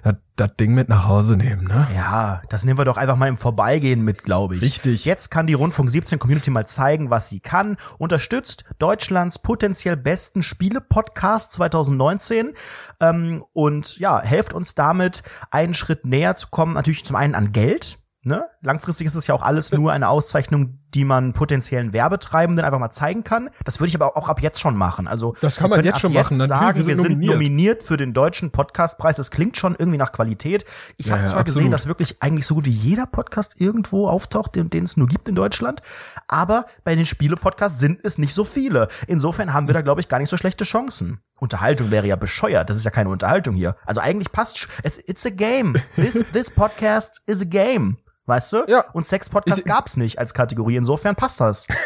das, 0.02 0.14
das 0.36 0.56
Ding 0.58 0.72
mit 0.74 0.88
nach 0.88 1.06
Hause 1.06 1.36
nehmen, 1.36 1.64
ne? 1.66 1.86
Ja, 1.94 2.40
das 2.48 2.64
nehmen 2.64 2.78
wir 2.78 2.84
doch 2.84 2.96
einfach 2.96 3.16
mal 3.16 3.28
im 3.28 3.36
Vorbeigehen 3.36 4.02
mit, 4.02 4.22
glaube 4.22 4.56
ich. 4.56 4.62
Richtig. 4.62 5.04
Jetzt 5.04 5.30
kann 5.30 5.46
die 5.46 5.52
Rundfunk 5.54 5.90
17 5.90 6.18
Community 6.18 6.50
mal 6.50 6.66
zeigen, 6.66 7.10
was 7.10 7.28
sie 7.28 7.40
kann. 7.40 7.76
Unterstützt 7.98 8.64
Deutschlands 8.78 9.38
potenziell 9.38 9.96
besten 9.96 10.42
Spiele-Podcast 10.42 11.52
2019 11.52 12.52
ähm, 13.00 13.44
und 13.52 13.98
ja, 13.98 14.20
helft 14.22 14.52
uns 14.54 14.74
damit, 14.74 15.22
einen 15.50 15.74
Schritt 15.74 16.04
näher 16.06 16.36
zu 16.36 16.48
kommen. 16.48 16.74
Natürlich 16.74 17.04
zum 17.04 17.16
einen 17.16 17.34
an 17.34 17.52
Geld. 17.52 17.98
Ne? 18.24 18.44
Langfristig 18.60 19.08
ist 19.08 19.16
es 19.16 19.26
ja 19.26 19.34
auch 19.34 19.42
alles 19.42 19.72
nur 19.72 19.90
eine 19.90 20.08
Auszeichnung, 20.08 20.78
die 20.94 21.04
man 21.04 21.32
potenziellen 21.32 21.92
Werbetreibenden 21.92 22.64
einfach 22.64 22.78
mal 22.78 22.92
zeigen 22.92 23.24
kann. 23.24 23.50
Das 23.64 23.80
würde 23.80 23.88
ich 23.88 23.96
aber 23.96 24.16
auch 24.16 24.28
ab 24.28 24.40
jetzt 24.40 24.60
schon 24.60 24.76
machen. 24.76 25.08
Also 25.08 25.34
Das 25.40 25.56
kann 25.56 25.70
man 25.70 25.84
jetzt 25.84 25.98
schon 25.98 26.12
machen. 26.12 26.36
Natürlich, 26.36 26.60
Sagen, 26.60 26.78
wir 26.78 26.86
wir 26.86 26.96
sind 26.96 27.10
nominiert. 27.14 27.32
nominiert 27.34 27.82
für 27.82 27.96
den 27.96 28.12
deutschen 28.12 28.52
Podcastpreis. 28.52 29.16
Das 29.16 29.32
klingt 29.32 29.56
schon 29.56 29.74
irgendwie 29.76 29.98
nach 29.98 30.12
Qualität. 30.12 30.64
Ich 30.98 31.06
Ja, 31.06 31.14
habe 31.14 31.24
ja, 31.24 31.30
zwar 31.30 31.42
gesehen, 31.42 31.62
absolut. 31.62 31.72
dass 31.74 31.86
wirklich 31.88 32.22
eigentlich 32.22 32.46
so 32.46 32.54
gut 32.54 32.66
wie 32.66 32.70
jeder 32.70 33.06
Podcast 33.06 33.60
irgendwo 33.60 34.06
auftaucht, 34.06 34.54
den, 34.54 34.70
den 34.70 34.84
es 34.84 34.96
nur 34.96 35.08
gibt 35.08 35.28
in 35.28 35.34
Deutschland. 35.34 35.82
Aber 36.28 36.66
bei 36.84 36.94
den 36.94 37.06
Spiele-Podcasts 37.06 37.80
sind 37.80 37.98
es 38.04 38.18
nicht 38.18 38.34
so 38.34 38.44
viele. 38.44 38.86
Insofern 39.08 39.52
haben 39.52 39.66
wir 39.66 39.74
da, 39.74 39.80
glaube 39.82 40.00
ich, 40.00 40.06
gar 40.08 40.18
nicht 40.20 40.28
so 40.30 40.36
schlechte 40.36 40.62
Chancen. 40.62 41.18
Unterhaltung 41.40 41.90
wäre 41.90 42.06
ja 42.06 42.14
bescheuert. 42.14 42.70
Das 42.70 42.76
ist 42.76 42.84
ja 42.84 42.92
keine 42.92 43.08
Unterhaltung 43.08 43.56
hier. 43.56 43.74
Also 43.84 44.00
eigentlich 44.00 44.30
passt 44.30 44.68
es. 44.84 44.96
It's 45.08 45.26
a 45.26 45.30
game. 45.30 45.74
This, 45.96 46.24
this 46.32 46.50
podcast 46.50 47.20
is 47.26 47.42
a 47.42 47.46
game. 47.46 47.96
Weißt 48.32 48.50
du? 48.54 48.64
Ja. 48.66 48.86
Und 48.94 49.06
Sex-Podcast 49.06 49.66
gab's 49.66 49.98
nicht 49.98 50.18
als 50.18 50.32
Kategorie. 50.32 50.76
Insofern 50.76 51.14
passt 51.14 51.38
das. 51.38 51.66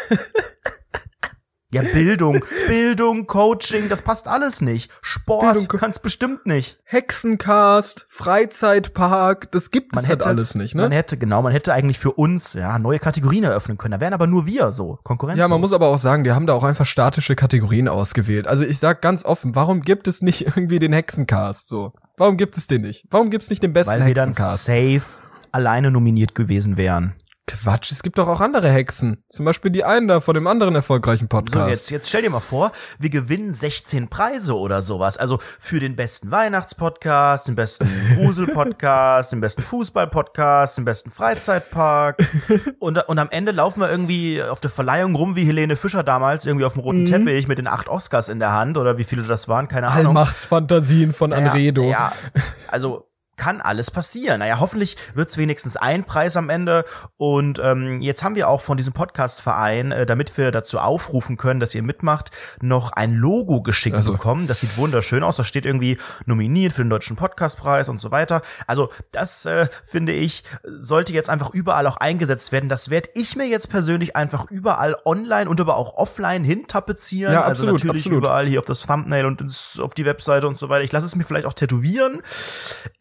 Ja, 1.69 1.81
Bildung, 1.81 2.41
Bildung, 2.69 3.27
Coaching, 3.27 3.89
das 3.89 4.01
passt 4.01 4.29
alles 4.29 4.61
nicht. 4.61 4.89
Sport 5.01 5.53
Bildung, 5.53 5.67
kann's 5.67 5.99
bestimmt 5.99 6.45
nicht. 6.45 6.79
Hexencast, 6.85 8.05
Freizeitpark, 8.07 9.51
das 9.51 9.69
gibt 9.69 9.93
Man 9.93 10.05
es 10.05 10.09
halt 10.09 10.21
hätte 10.21 10.29
alles 10.29 10.55
nicht, 10.55 10.75
ne? 10.75 10.83
Man 10.83 10.93
hätte 10.93 11.17
genau, 11.17 11.41
man 11.41 11.51
hätte 11.51 11.73
eigentlich 11.73 11.99
für 11.99 12.13
uns 12.13 12.53
ja 12.53 12.79
neue 12.79 12.99
Kategorien 12.99 13.43
eröffnen 13.43 13.77
können. 13.77 13.91
Da 13.91 13.99
wären 13.99 14.13
aber 14.13 14.27
nur 14.27 14.45
wir 14.45 14.71
so 14.71 14.97
Konkurrenz. 15.03 15.39
Ja, 15.39 15.49
man 15.49 15.59
muss 15.59 15.73
aber 15.73 15.89
auch 15.89 15.97
sagen, 15.97 16.23
die 16.23 16.31
haben 16.31 16.47
da 16.47 16.53
auch 16.53 16.63
einfach 16.63 16.85
statische 16.85 17.35
Kategorien 17.35 17.89
ausgewählt. 17.89 18.47
Also 18.47 18.63
ich 18.63 18.79
sag 18.79 19.01
ganz 19.01 19.25
offen, 19.25 19.53
warum 19.53 19.81
gibt 19.81 20.07
es 20.07 20.21
nicht 20.21 20.45
irgendwie 20.55 20.79
den 20.79 20.93
Hexencast 20.93 21.67
so? 21.67 21.91
Warum 22.15 22.37
gibt 22.37 22.57
es 22.57 22.67
den 22.67 22.83
nicht? 22.83 23.05
Warum 23.11 23.29
gibt 23.29 23.43
es 23.43 23.49
nicht 23.49 23.61
den 23.61 23.73
besten 23.73 23.91
weil 23.91 24.05
wir 24.05 24.13
dann 24.13 24.29
Hexencast? 24.29 24.63
safe 24.63 25.26
alleine 25.51 25.91
nominiert 25.91 26.35
gewesen 26.35 26.77
wären. 26.77 27.15
Quatsch, 27.49 27.93
es 27.93 28.03
gibt 28.03 28.17
doch 28.17 28.27
auch 28.27 28.41
andere 28.41 28.69
Hexen. 28.69 29.23
Zum 29.29 29.45
Beispiel 29.45 29.71
die 29.71 29.85
einen 29.85 30.09
da 30.09 30.19
von 30.19 30.33
dem 30.33 30.47
anderen 30.47 30.75
erfolgreichen 30.75 31.29
So, 31.31 31.37
Podcast. 31.37 31.69
jetzt, 31.69 31.89
jetzt 31.91 32.09
stell 32.09 32.21
dir 32.21 32.29
mal 32.29 32.41
vor, 32.41 32.73
wir 32.99 33.09
gewinnen 33.09 33.53
16 33.53 34.09
Preise 34.09 34.57
oder 34.57 34.81
sowas. 34.81 35.15
Also 35.15 35.39
für 35.57 35.79
den 35.79 35.95
besten 35.95 36.29
Weihnachtspodcast, 36.29 37.47
den 37.47 37.55
besten 37.55 37.89
Grusel-Podcast, 38.15 39.31
den 39.31 39.39
besten 39.39 39.61
Fußball-Podcast, 39.61 40.77
den 40.77 40.83
besten 40.83 41.09
Freizeitpark. 41.09 42.17
Und, 42.79 43.07
und 43.07 43.17
am 43.19 43.29
Ende 43.31 43.51
laufen 43.51 43.79
wir 43.79 43.89
irgendwie 43.89 44.41
auf 44.43 44.59
der 44.59 44.69
Verleihung 44.69 45.15
rum 45.15 45.35
wie 45.35 45.45
Helene 45.45 45.75
Fischer 45.75 46.03
damals, 46.03 46.45
irgendwie 46.45 46.65
auf 46.65 46.73
dem 46.73 46.81
roten 46.81 47.05
Teppich 47.05 47.47
mit 47.47 47.57
den 47.57 47.67
acht 47.67 47.87
Oscars 47.89 48.29
in 48.29 48.39
der 48.39 48.53
Hand 48.53 48.77
oder 48.77 48.97
wie 48.97 49.03
viele 49.03 49.23
das 49.23 49.47
waren, 49.47 49.67
keine 49.67 49.87
Ahnung. 49.87 50.07
Allmachtsfantasien 50.07 51.13
von 51.13 51.33
Anredo. 51.33 51.83
Ja, 51.83 51.89
ja, 52.35 52.41
also 52.67 53.09
kann 53.37 53.61
alles 53.61 53.91
passieren. 53.91 54.39
Naja, 54.39 54.59
hoffentlich 54.59 54.97
wird's 55.13 55.37
wenigstens 55.37 55.77
ein 55.77 56.03
Preis 56.03 56.35
am 56.35 56.49
Ende. 56.49 56.83
Und 57.17 57.59
ähm, 57.63 58.01
jetzt 58.01 58.23
haben 58.23 58.35
wir 58.35 58.49
auch 58.49 58.61
von 58.61 58.77
diesem 58.77 58.93
Podcast-Verein, 58.93 59.91
äh, 59.91 60.05
damit 60.05 60.35
wir 60.37 60.51
dazu 60.51 60.79
aufrufen 60.79 61.37
können, 61.37 61.59
dass 61.59 61.73
ihr 61.73 61.83
mitmacht, 61.83 62.31
noch 62.61 62.91
ein 62.91 63.13
Logo 63.13 63.61
geschickt 63.61 63.95
Also. 63.95 64.11
bekommen. 64.11 64.47
Das 64.47 64.59
sieht 64.61 64.75
wunderschön 64.77 65.23
aus. 65.23 65.37
Da 65.37 65.43
steht 65.43 65.65
irgendwie 65.65 65.97
nominiert 66.25 66.73
für 66.73 66.83
den 66.83 66.89
Deutschen 66.89 67.15
Podcastpreis 67.15 67.89
und 67.89 67.99
so 67.99 68.11
weiter. 68.11 68.41
Also 68.65 68.89
das 69.11 69.45
äh, 69.45 69.67
finde 69.85 70.13
ich, 70.13 70.43
sollte 70.63 71.13
jetzt 71.13 71.29
einfach 71.29 71.51
überall 71.51 71.85
auch 71.87 71.97
eingesetzt 71.97 72.51
werden. 72.51 72.69
Das 72.69 72.89
werde 72.89 73.09
ich 73.13 73.35
mir 73.35 73.47
jetzt 73.47 73.69
persönlich 73.69 74.15
einfach 74.15 74.49
überall 74.49 74.95
online 75.05 75.47
und 75.49 75.61
aber 75.61 75.77
auch 75.77 75.93
offline 75.95 76.43
hintapezieren. 76.43 77.33
Ja, 77.33 77.41
also 77.41 77.51
absolut, 77.51 77.83
natürlich 77.83 78.05
absolut. 78.05 78.23
überall 78.23 78.47
hier 78.47 78.59
auf 78.59 78.65
das 78.65 78.81
Thumbnail 78.81 79.25
und 79.25 79.41
ins, 79.41 79.79
auf 79.79 79.93
die 79.93 80.05
Webseite 80.05 80.47
und 80.47 80.57
so 80.57 80.69
weiter. 80.69 80.83
Ich 80.83 80.91
lasse 80.91 81.05
es 81.05 81.15
mir 81.15 81.23
vielleicht 81.23 81.45
auch 81.45 81.53
tätowieren. 81.53 82.21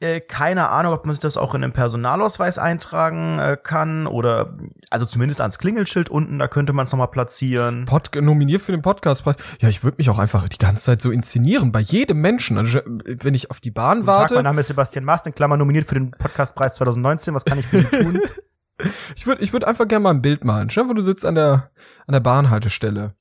Äh, 0.00 0.20
keine 0.28 0.70
Ahnung, 0.70 0.92
ob 0.92 1.06
man 1.06 1.14
sich 1.14 1.20
das 1.20 1.36
auch 1.36 1.54
in 1.54 1.62
den 1.62 1.72
Personalausweis 1.72 2.58
eintragen 2.58 3.38
äh, 3.38 3.56
kann 3.60 4.06
oder 4.06 4.54
also 4.90 5.06
zumindest 5.06 5.40
ans 5.40 5.58
Klingelschild 5.58 6.08
unten, 6.08 6.38
da 6.38 6.48
könnte 6.48 6.72
man 6.72 6.86
es 6.86 6.92
nochmal 6.92 7.08
platzieren. 7.08 7.84
Pod 7.86 8.14
nominiert 8.14 8.62
für 8.62 8.72
den 8.72 8.82
Podcastpreis. 8.82 9.36
Ja, 9.60 9.68
ich 9.68 9.84
würde 9.84 9.96
mich 9.98 10.10
auch 10.10 10.18
einfach 10.18 10.48
die 10.48 10.58
ganze 10.58 10.84
Zeit 10.84 11.00
so 11.00 11.10
inszenieren 11.10 11.72
bei 11.72 11.80
jedem 11.80 12.20
Menschen. 12.20 12.58
Also 12.58 12.80
wenn 13.04 13.34
ich 13.34 13.50
auf 13.50 13.60
die 13.60 13.70
Bahn 13.70 13.98
Guten 13.98 14.06
Tag, 14.06 14.16
warte, 14.18 14.34
mein 14.34 14.44
Name 14.44 14.60
ist 14.60 14.68
Sebastian 14.68 15.04
Mast, 15.04 15.26
in 15.26 15.34
Klammer 15.34 15.56
nominiert 15.56 15.86
für 15.86 15.94
den 15.94 16.10
Podcastpreis 16.10 16.76
2019. 16.76 17.34
Was 17.34 17.44
kann 17.44 17.58
ich 17.58 17.66
für 17.66 17.78
Sie 17.78 17.86
tun? 17.86 18.20
ich 19.16 19.26
würde 19.26 19.42
ich 19.42 19.52
würde 19.52 19.66
einfach 19.66 19.88
gerne 19.88 20.02
mal 20.02 20.10
ein 20.10 20.22
Bild 20.22 20.44
malen. 20.44 20.70
Stell 20.70 20.86
dir 20.86 20.94
du 20.94 21.02
sitzt 21.02 21.24
an 21.24 21.34
der 21.34 21.70
an 22.06 22.12
der 22.12 22.20
Bahnhaltestelle. 22.20 23.14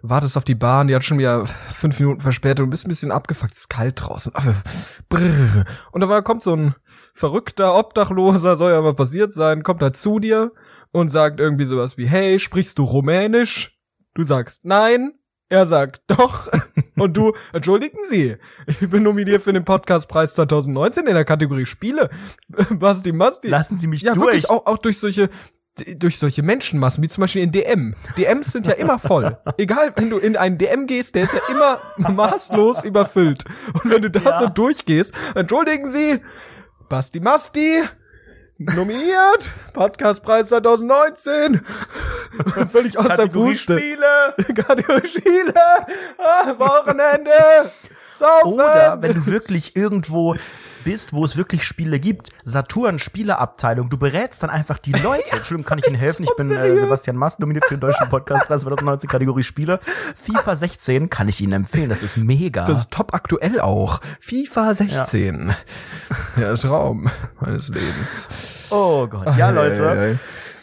Du 0.00 0.08
wartest 0.08 0.36
auf 0.36 0.44
die 0.44 0.54
Bahn, 0.54 0.88
die 0.88 0.94
hat 0.94 1.04
schon 1.04 1.18
wieder 1.18 1.46
fünf 1.46 1.98
Minuten 2.00 2.20
Verspätung, 2.20 2.70
bist 2.70 2.86
ein 2.86 2.90
bisschen 2.90 3.10
abgefuckt, 3.12 3.52
es 3.52 3.58
ist 3.60 3.68
kalt 3.68 3.94
draußen. 4.02 4.32
Ah, 4.34 4.42
Brrr. 5.08 5.64
Und 5.92 6.00
da 6.00 6.20
kommt 6.22 6.42
so 6.42 6.54
ein 6.54 6.74
verrückter 7.14 7.74
Obdachloser, 7.76 8.56
soll 8.56 8.72
ja 8.72 8.80
mal 8.82 8.94
passiert 8.94 9.32
sein, 9.32 9.62
kommt 9.62 9.82
da 9.82 9.92
zu 9.92 10.18
dir 10.18 10.52
und 10.92 11.10
sagt 11.10 11.40
irgendwie 11.40 11.64
sowas 11.66 11.96
wie, 11.98 12.06
hey, 12.06 12.38
sprichst 12.38 12.78
du 12.78 12.84
Rumänisch? 12.84 13.78
Du 14.14 14.22
sagst 14.22 14.64
nein. 14.64 15.12
Er 15.48 15.64
sagt 15.64 16.00
doch. 16.08 16.48
Und 16.96 17.16
du, 17.16 17.32
entschuldigen 17.52 17.98
Sie, 18.08 18.36
ich 18.66 18.80
bin 18.90 19.04
nominiert 19.04 19.42
für 19.42 19.52
den 19.52 19.64
Podcastpreis 19.64 20.34
2019 20.34 21.06
in 21.06 21.14
der 21.14 21.24
Kategorie 21.24 21.66
Spiele. 21.66 22.10
Basti 22.70 23.12
Masti. 23.12 23.46
Lassen 23.46 23.78
Sie 23.78 23.86
mich 23.86 24.02
Ja, 24.02 24.14
durch. 24.14 24.26
wirklich, 24.26 24.50
auch, 24.50 24.66
auch 24.66 24.78
durch 24.78 24.98
solche 24.98 25.30
durch 25.98 26.18
solche 26.18 26.42
Menschenmassen, 26.42 27.02
wie 27.02 27.08
zum 27.08 27.20
Beispiel 27.22 27.42
in 27.42 27.52
DM. 27.52 27.94
DMs 28.16 28.52
sind 28.52 28.66
ja 28.66 28.72
immer 28.74 28.98
voll. 28.98 29.36
Egal, 29.58 29.92
wenn 29.96 30.08
du 30.10 30.18
in 30.18 30.36
einen 30.36 30.56
DM 30.58 30.86
gehst, 30.86 31.14
der 31.14 31.24
ist 31.24 31.34
ja 31.34 31.40
immer 31.50 31.78
maßlos 31.98 32.84
überfüllt. 32.84 33.44
Und 33.74 33.90
wenn 33.90 34.02
du 34.02 34.10
da 34.10 34.20
Ja. 34.20 34.38
so 34.40 34.46
durchgehst, 34.48 35.12
entschuldigen 35.34 35.90
Sie, 35.90 36.20
Basti 36.88 37.20
Masti, 37.20 37.82
nominiert, 38.58 39.50
Podcastpreis 39.74 40.48
2019, 40.48 41.60
völlig 42.72 42.96
aus 42.98 43.16
der 43.16 43.26
Puste. 43.26 43.78
Spiele. 43.78 44.54
Kategorie 44.54 45.08
Spiele, 45.08 45.54
ah, 46.18 46.54
Wochenende, 46.58 47.30
Saufen. 48.16 48.52
Oder 48.54 48.96
wenn 49.02 49.14
du 49.14 49.26
wirklich 49.26 49.76
irgendwo 49.76 50.34
bist, 50.86 51.12
wo 51.12 51.24
es 51.24 51.36
wirklich 51.36 51.64
Spiele 51.64 51.98
gibt, 51.98 52.30
Saturn 52.44 53.00
Spieleabteilung, 53.00 53.90
du 53.90 53.98
berätst 53.98 54.44
dann 54.44 54.50
einfach 54.50 54.78
die 54.78 54.92
Leute. 54.92 55.36
Entschuldigung, 55.36 55.68
kann 55.68 55.80
ich 55.80 55.88
Ihnen 55.88 55.96
helfen? 55.96 56.22
Ich 56.22 56.36
bin 56.36 56.48
äh. 56.48 56.78
Sebastian 56.78 57.16
Mast, 57.16 57.40
nominiert 57.40 57.64
für 57.64 57.74
den 57.74 57.80
deutschen 57.80 58.08
Podcast 58.08 58.46
2019 58.46 59.10
Kategorie 59.10 59.42
Spiele. 59.42 59.80
FIFA 60.14 60.54
16 60.54 61.10
kann 61.10 61.28
ich 61.28 61.40
Ihnen 61.40 61.54
empfehlen, 61.54 61.88
das 61.88 62.04
ist 62.04 62.18
mega. 62.18 62.66
Das 62.66 62.78
ist 62.78 62.92
top 62.92 63.14
aktuell 63.14 63.58
auch. 63.58 64.00
FIFA 64.20 64.74
16. 64.76 65.54
Ja, 66.40 66.54
Traum 66.54 67.10
meines 67.40 67.68
Lebens. 67.68 68.68
oh 68.70 69.08
Gott, 69.08 69.36
ja 69.36 69.50
Leute. 69.50 69.90
Ei, 69.90 69.96
ei, 69.96 70.10
ei. 70.12 70.18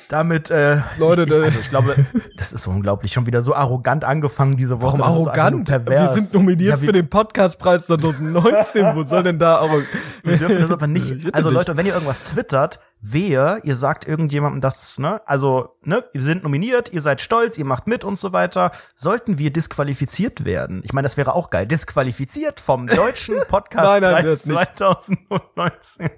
Damit, 0.10 0.52
äh, 0.52 0.78
Leute, 0.98 1.24
ich, 1.24 1.32
also 1.34 1.60
ich 1.60 1.70
glaube, 1.70 1.96
das 2.36 2.54
ist 2.54 2.64
so 2.64 2.72
unglaublich. 2.72 3.12
Schon 3.14 3.26
wieder 3.26 3.42
so 3.42 3.56
arrogant 3.56 4.04
angefangen 4.04 4.56
diese 4.58 4.82
Woche. 4.82 5.00
Warum 5.00 5.02
arrogant? 5.02 5.70
Wir 5.88 6.08
sind 6.10 6.34
nominiert 6.34 6.62
Ja, 6.76 6.82
wir- 6.82 6.88
für 6.88 6.92
den 6.94 7.10
Podcastpreis 7.10 7.88
2019. 7.88 8.96
Wo 8.96 9.04
soll 9.04 9.24
denn 9.24 9.40
da 9.40 9.58
arrogant? 9.58 9.88
Wir 10.24 10.38
dürfen 10.38 10.60
das 10.60 10.72
aber 10.72 10.88
nicht. 10.88 11.14
Also. 11.34 11.50
Leute, 11.50 11.76
wenn 11.78 11.86
ihr 11.86 11.94
irgendwas 11.94 12.24
twittert, 12.24 12.80
wehe, 13.04 13.60
ihr 13.64 13.76
sagt 13.76 14.08
irgendjemandem 14.08 14.62
das, 14.62 14.98
ne? 14.98 15.22
Also, 15.28 15.76
ne, 15.82 16.06
wir 16.14 16.22
sind 16.22 16.44
nominiert, 16.44 16.94
ihr 16.94 17.02
seid 17.02 17.20
stolz, 17.20 17.58
ihr 17.58 17.66
macht 17.66 17.86
mit 17.86 18.06
und 18.06 18.18
so 18.18 18.32
weiter. 18.32 18.72
Sollten 18.96 19.38
wir 19.38 19.52
disqualifiziert 19.52 20.46
werden? 20.46 20.82
Ich 20.86 20.94
meine, 20.94 21.06
das 21.06 21.18
wäre 21.18 21.36
auch 21.36 21.50
geil. 21.50 21.68
Disqualifiziert 21.68 22.62
vom 22.62 22.88
deutschen 22.88 23.36
Podcastpreis 23.50 24.48
wird 24.48 24.58
nicht. 24.58 24.78
2019. 24.78 26.10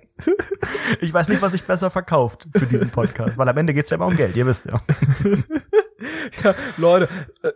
Ich 1.01 1.11
weiß 1.11 1.27
nicht, 1.29 1.41
was 1.41 1.53
sich 1.53 1.63
besser 1.63 1.89
verkauft 1.89 2.47
für 2.55 2.67
diesen 2.67 2.89
Podcast, 2.89 3.37
weil 3.37 3.49
am 3.49 3.57
Ende 3.57 3.73
geht's 3.73 3.89
ja 3.89 3.95
immer 3.95 4.05
um 4.05 4.15
Geld, 4.15 4.37
ihr 4.37 4.45
wisst 4.45 4.67
ja. 4.67 4.79
Ja, 6.43 6.53
Leute, 6.77 7.09
äh, 7.41 7.51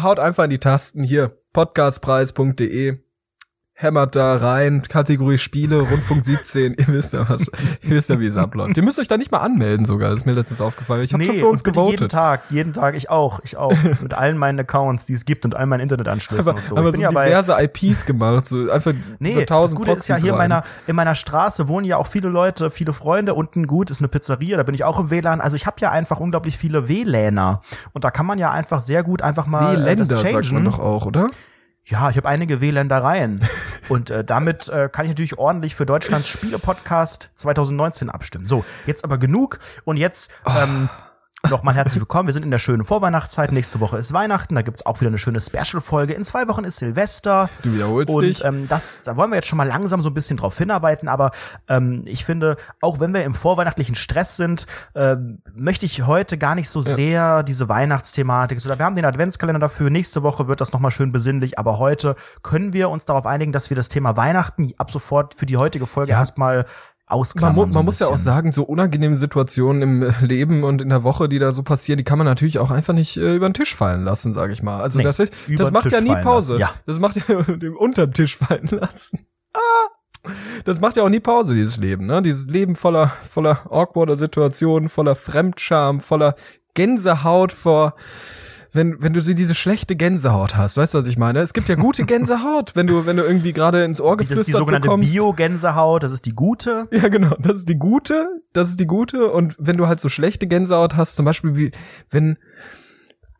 haut 0.00 0.18
einfach 0.18 0.44
in 0.44 0.50
die 0.50 0.58
Tasten 0.58 1.02
hier. 1.04 1.38
Podcastpreis.de. 1.52 2.98
Hämmert 3.74 4.14
da 4.14 4.36
rein, 4.36 4.82
Kategorie 4.86 5.38
Spiele, 5.38 5.80
Rundfunk 5.80 6.24
17, 6.24 6.74
ihr 6.74 6.88
wisst 6.88 7.14
ja 7.14 7.28
was, 7.28 7.48
ihr 7.82 7.90
wisst 7.90 8.10
ja, 8.10 8.20
wie 8.20 8.26
es 8.26 8.36
abläuft. 8.36 8.76
Ihr 8.76 8.82
müsst 8.82 9.00
euch 9.00 9.08
da 9.08 9.16
nicht 9.16 9.32
mal 9.32 9.38
anmelden 9.38 9.86
sogar, 9.86 10.10
das 10.10 10.20
ist 10.20 10.26
mir 10.26 10.32
letztens 10.34 10.60
aufgefallen. 10.60 11.02
Ich 11.02 11.14
habe 11.14 11.24
schon 11.24 11.36
für 11.38 11.46
uns 11.48 11.62
bitte 11.62 11.80
jeden 11.80 11.92
gewotet. 11.92 12.12
Tag, 12.12 12.42
jeden 12.50 12.74
Tag, 12.74 12.94
ich 12.96 13.08
auch, 13.08 13.40
ich 13.42 13.56
auch. 13.56 13.72
Mit 14.02 14.14
allen 14.14 14.36
meinen 14.36 14.60
Accounts, 14.60 15.06
die 15.06 15.14
es 15.14 15.24
gibt 15.24 15.44
und 15.46 15.56
all 15.56 15.66
meinen 15.66 15.80
Internetanschlüssen 15.80 16.50
Aber, 16.50 16.58
und 16.58 16.66
so. 16.66 16.76
aber 16.76 16.92
so 16.92 17.00
ja 17.00 17.08
diverse 17.08 17.56
IPs 17.58 18.04
gemacht, 18.04 18.46
so 18.46 18.70
einfach 18.70 18.92
Nee, 19.18 19.32
über 19.32 19.40
das 19.40 19.48
tausend 19.48 19.78
Gute 19.78 19.92
ist 19.92 20.06
ja 20.06 20.14
Proxys 20.16 20.24
hier 20.24 20.32
in 20.32 20.38
meiner, 20.38 20.64
in 20.86 20.94
meiner 20.94 21.14
Straße 21.14 21.66
wohnen 21.66 21.86
ja 21.86 21.96
auch 21.96 22.06
viele 22.06 22.28
Leute, 22.28 22.70
viele 22.70 22.92
Freunde. 22.92 23.34
Unten 23.34 23.66
gut 23.66 23.90
ist 23.90 24.00
eine 24.00 24.08
Pizzeria, 24.08 24.58
da 24.58 24.62
bin 24.64 24.74
ich 24.74 24.84
auch 24.84 25.00
im 25.00 25.10
WLAN. 25.10 25.40
Also 25.40 25.56
ich 25.56 25.66
habe 25.66 25.76
ja 25.80 25.90
einfach 25.90 26.20
unglaublich 26.20 26.58
viele 26.58 26.88
WLANer. 26.88 27.62
Und 27.94 28.04
da 28.04 28.10
kann 28.10 28.26
man 28.26 28.38
ja 28.38 28.50
einfach 28.50 28.80
sehr 28.80 29.02
gut 29.02 29.22
einfach 29.22 29.46
mal 29.46 29.74
äh, 29.74 29.96
das 29.96 30.10
W-Länder 30.10 30.16
sagt 30.18 30.32
man 30.34 30.42
changen. 30.42 30.64
doch 30.66 30.78
auch, 30.78 31.06
oder? 31.06 31.26
Ja, 31.84 32.10
ich 32.10 32.16
habe 32.16 32.28
einige 32.28 32.60
W-Ländereien. 32.60 33.40
Und 33.88 34.10
äh, 34.10 34.24
damit 34.24 34.68
äh, 34.68 34.88
kann 34.90 35.04
ich 35.04 35.10
natürlich 35.10 35.38
ordentlich 35.38 35.74
für 35.74 35.84
Deutschlands 35.84 36.28
Spiele-Podcast 36.28 37.32
2019 37.34 38.08
abstimmen. 38.08 38.46
So, 38.46 38.64
jetzt 38.86 39.04
aber 39.04 39.18
genug. 39.18 39.58
Und 39.84 39.96
jetzt 39.96 40.30
ähm, 40.46 40.88
nochmal 41.50 41.74
herzlich 41.74 42.00
willkommen. 42.00 42.28
Wir 42.28 42.32
sind 42.32 42.44
in 42.44 42.50
der 42.52 42.58
schönen 42.60 42.84
Vorweihnachtszeit. 42.84 43.50
Nächste 43.52 43.80
Woche 43.80 43.98
ist 43.98 44.12
Weihnachten. 44.12 44.54
Da 44.54 44.62
gibt's 44.62 44.86
auch 44.86 45.00
wieder 45.00 45.08
eine 45.08 45.18
schöne 45.18 45.40
Special-Folge. 45.40 46.14
In 46.14 46.24
zwei 46.24 46.46
Wochen 46.48 46.64
ist 46.64 46.76
Silvester. 46.78 47.50
Du 47.62 47.74
wiederholst 47.74 48.14
Und 48.14 48.22
dich. 48.22 48.44
ähm, 48.44 48.68
das, 48.68 49.02
da 49.02 49.16
wollen 49.16 49.30
wir 49.30 49.36
jetzt 49.36 49.48
schon 49.48 49.56
mal 49.58 49.66
langsam 49.66 50.00
so 50.02 50.08
ein 50.08 50.14
bisschen 50.14 50.36
drauf 50.36 50.56
hinarbeiten. 50.56 51.08
Aber 51.08 51.32
ähm, 51.68 52.02
ich 52.06 52.24
finde, 52.24 52.56
auch 52.80 53.00
wenn 53.00 53.12
wir 53.12 53.24
im 53.24 53.34
vorweihnachtlichen 53.34 53.96
Stress 53.96 54.36
sind, 54.36 54.66
ähm, 54.94 55.42
möchte 55.52 55.84
ich 55.84 56.06
heute 56.06 56.38
gar 56.38 56.54
nicht 56.54 56.70
so 56.70 56.80
sehr 56.80 57.42
diese 57.42 57.68
Weihnachtsthematik. 57.68 58.60
So, 58.60 58.68
wir 58.70 58.78
haben 58.78 58.94
den 58.96 59.04
Adventskalender 59.04 59.60
dafür. 59.60 59.90
Nächste 59.90 60.22
Woche 60.22 60.46
wird 60.48 60.60
das 60.60 60.72
nochmal 60.72 60.92
schön 60.92 61.10
besinnlich. 61.12 61.58
Aber 61.58 61.78
heute 61.78 62.14
können 62.42 62.72
wir 62.72 62.88
uns 62.88 63.04
darauf 63.04 63.26
einigen, 63.26 63.52
dass 63.52 63.68
wir 63.68 63.74
das 63.76 63.88
Thema 63.88 64.16
Weihnachten 64.16 64.72
ab 64.78 64.90
sofort 64.90 65.34
für 65.34 65.44
die 65.46 65.56
heutige 65.56 65.86
Folge 65.88 66.12
Ja. 66.12 66.18
erstmal 66.20 66.64
ausklammern. 67.12 67.56
Man, 67.56 67.66
mu 67.68 67.72
so 67.72 67.78
man 67.78 67.84
muss 67.84 67.98
ja 67.98 68.06
auch 68.08 68.16
sagen, 68.16 68.52
so 68.52 68.64
unangenehme 68.64 69.16
Situationen 69.16 69.82
im 69.82 70.14
Leben 70.26 70.64
und 70.64 70.82
in 70.82 70.88
der 70.88 71.02
Woche, 71.02 71.28
die 71.28 71.38
da 71.38 71.52
so 71.52 71.62
passieren, 71.62 71.98
die 71.98 72.04
kann 72.04 72.18
man 72.18 72.26
natürlich 72.26 72.58
auch 72.58 72.70
einfach 72.70 72.94
nicht 72.94 73.16
äh, 73.16 73.36
über 73.36 73.48
den 73.48 73.54
Tisch 73.54 73.74
fallen 73.74 74.04
lassen, 74.04 74.32
sage 74.32 74.52
ich 74.52 74.62
mal. 74.62 74.80
Also 74.80 74.98
Nee, 74.98 75.04
das, 75.04 75.18
ist, 75.20 75.32
das 75.48 75.70
macht 75.70 75.84
Tisch 75.84 75.92
ja 75.92 76.00
nie 76.00 76.14
Pause. 76.22 76.58
ja. 76.58 76.70
Das 76.86 76.98
macht 76.98 77.16
ja 77.16 77.42
dem 77.56 77.76
unterm 77.76 78.12
Tisch 78.12 78.36
fallen 78.36 78.68
lassen. 78.70 79.26
Ah! 79.54 80.30
Das 80.64 80.80
macht 80.80 80.96
ja 80.96 81.02
auch 81.02 81.10
nie 81.10 81.20
Pause, 81.20 81.54
dieses 81.54 81.76
Leben, 81.76 82.06
ne? 82.06 82.22
Dieses 82.22 82.46
Leben 82.46 82.74
voller, 82.74 83.12
voller 83.28 83.70
awkwarder 83.70 84.16
Situationen, 84.16 84.88
voller 84.88 85.14
Fremdscham, 85.14 86.00
voller 86.00 86.36
Gänsehaut 86.72 87.52
vor, 87.52 87.94
wenn, 88.72 89.02
wenn 89.02 89.12
du 89.12 89.20
sie 89.20 89.34
diese 89.34 89.54
schlechte 89.54 89.96
Gänsehaut 89.96 90.56
hast, 90.56 90.76
weißt 90.76 90.94
du, 90.94 90.98
was 90.98 91.06
ich 91.06 91.18
meine? 91.18 91.40
Es 91.40 91.52
gibt 91.52 91.68
ja 91.68 91.74
gute 91.74 92.04
Gänsehaut, 92.06 92.74
wenn 92.74 92.86
du, 92.86 93.04
wenn 93.06 93.16
du 93.16 93.22
irgendwie 93.22 93.52
gerade 93.52 93.84
ins 93.84 94.00
Ohr 94.00 94.16
Das 94.16 94.24
ist 94.24 94.30
die 94.30 94.34
geflüstert 94.36 94.58
sogenannte 94.60 94.86
bekommst. 94.88 95.12
Bio-Gänsehaut, 95.12 96.02
das 96.02 96.12
ist 96.12 96.26
die 96.26 96.34
gute. 96.34 96.88
Ja, 96.92 97.08
genau. 97.08 97.36
Das 97.38 97.56
ist 97.58 97.68
die 97.68 97.76
gute. 97.78 98.26
Das 98.52 98.68
ist 98.70 98.80
die 98.80 98.86
gute. 98.86 99.30
Und 99.30 99.56
wenn 99.58 99.76
du 99.76 99.88
halt 99.88 100.00
so 100.00 100.08
schlechte 100.08 100.46
Gänsehaut 100.46 100.96
hast, 100.96 101.16
zum 101.16 101.24
Beispiel 101.24 101.54
wie, 101.56 101.70
wenn, 102.10 102.38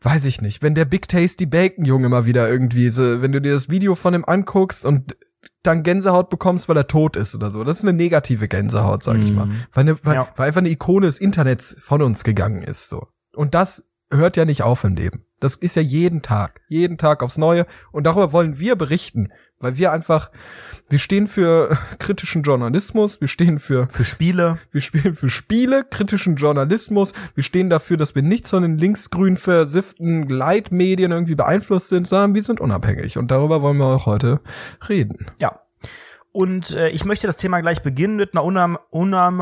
weiß 0.01 0.25
ich 0.25 0.41
nicht, 0.41 0.61
wenn 0.61 0.75
der 0.75 0.85
Big 0.85 1.07
Tasty 1.07 1.45
Bacon 1.45 1.85
Junge 1.85 2.09
mal 2.09 2.25
wieder 2.25 2.49
irgendwie 2.49 2.89
so, 2.89 3.21
wenn 3.21 3.31
du 3.31 3.41
dir 3.41 3.53
das 3.53 3.69
Video 3.69 3.95
von 3.95 4.13
ihm 4.13 4.25
anguckst 4.25 4.85
und 4.85 5.15
dann 5.61 5.83
Gänsehaut 5.83 6.29
bekommst, 6.29 6.67
weil 6.69 6.77
er 6.77 6.87
tot 6.87 7.15
ist 7.15 7.35
oder 7.35 7.49
so. 7.51 7.63
Das 7.63 7.77
ist 7.77 7.83
eine 7.83 7.93
negative 7.93 8.47
Gänsehaut, 8.47 9.01
sag 9.03 9.17
ich 9.17 9.29
Mhm. 9.29 9.35
mal. 9.35 9.47
Weil, 9.71 9.81
eine, 9.81 10.05
weil, 10.05 10.15
Ja. 10.15 10.27
weil 10.35 10.47
einfach 10.47 10.59
eine 10.61 10.69
Ikone 10.69 11.05
des 11.05 11.19
Internets 11.19 11.75
von 11.79 12.01
uns 12.01 12.23
gegangen 12.23 12.61
ist, 12.63 12.89
so. 12.89 13.07
Und 13.35 13.53
das 13.55 13.85
hört 14.13 14.37
ja 14.37 14.45
nicht 14.45 14.63
auf 14.63 14.83
im 14.83 14.95
Leben. 14.95 15.25
Das 15.39 15.55
ist 15.55 15.75
ja 15.75 15.81
jeden 15.81 16.21
Tag. 16.21 16.61
Jeden 16.69 16.97
Tag 16.97 17.21
aufs 17.21 17.37
Neue. 17.37 17.65
Und 17.91 18.05
darüber 18.05 18.31
wollen 18.31 18.59
wir 18.59 18.75
berichten. 18.75 19.31
Weil 19.59 19.77
wir 19.77 19.91
einfach, 19.91 20.29
wir 20.89 20.99
stehen 20.99 21.27
für 21.27 21.77
kritischen 21.99 22.43
Journalismus, 22.43 23.21
wir 23.21 23.27
stehen 23.27 23.59
für, 23.59 23.87
Für 23.89 24.03
Spiele. 24.03 24.57
wir 24.71 24.81
stehen 24.81 25.15
für 25.15 25.29
Spiele, 25.29 25.85
kritischen 25.89 26.35
Journalismus, 26.35 27.13
wir 27.35 27.43
stehen 27.43 27.69
dafür, 27.69 27.95
dass 27.95 28.13
wir 28.13 28.23
nicht 28.23 28.47
von 28.47 28.61
den 28.61 28.77
linksgrün 28.77 29.37
versifften 29.37 30.27
Leitmedien 30.27 31.11
irgendwie 31.11 31.35
beeinflusst 31.35 31.89
sind, 31.89 32.07
sondern 32.07 32.33
wir 32.33 32.43
sind 32.43 32.59
unabhängig. 32.59 33.17
Und 33.17 33.31
darüber 33.31 33.61
wollen 33.61 33.77
wir 33.77 33.85
auch 33.85 34.05
heute 34.05 34.41
reden. 34.89 35.31
Ja. 35.39 35.61
Und 36.33 36.71
äh, 36.73 36.89
ich 36.89 37.05
möchte 37.05 37.27
das 37.27 37.37
Thema 37.37 37.61
gleich 37.61 37.83
beginnen 37.83 38.15
mit 38.15 38.33
einer 38.33 38.43
unam 38.43 38.77
unam 38.89 39.39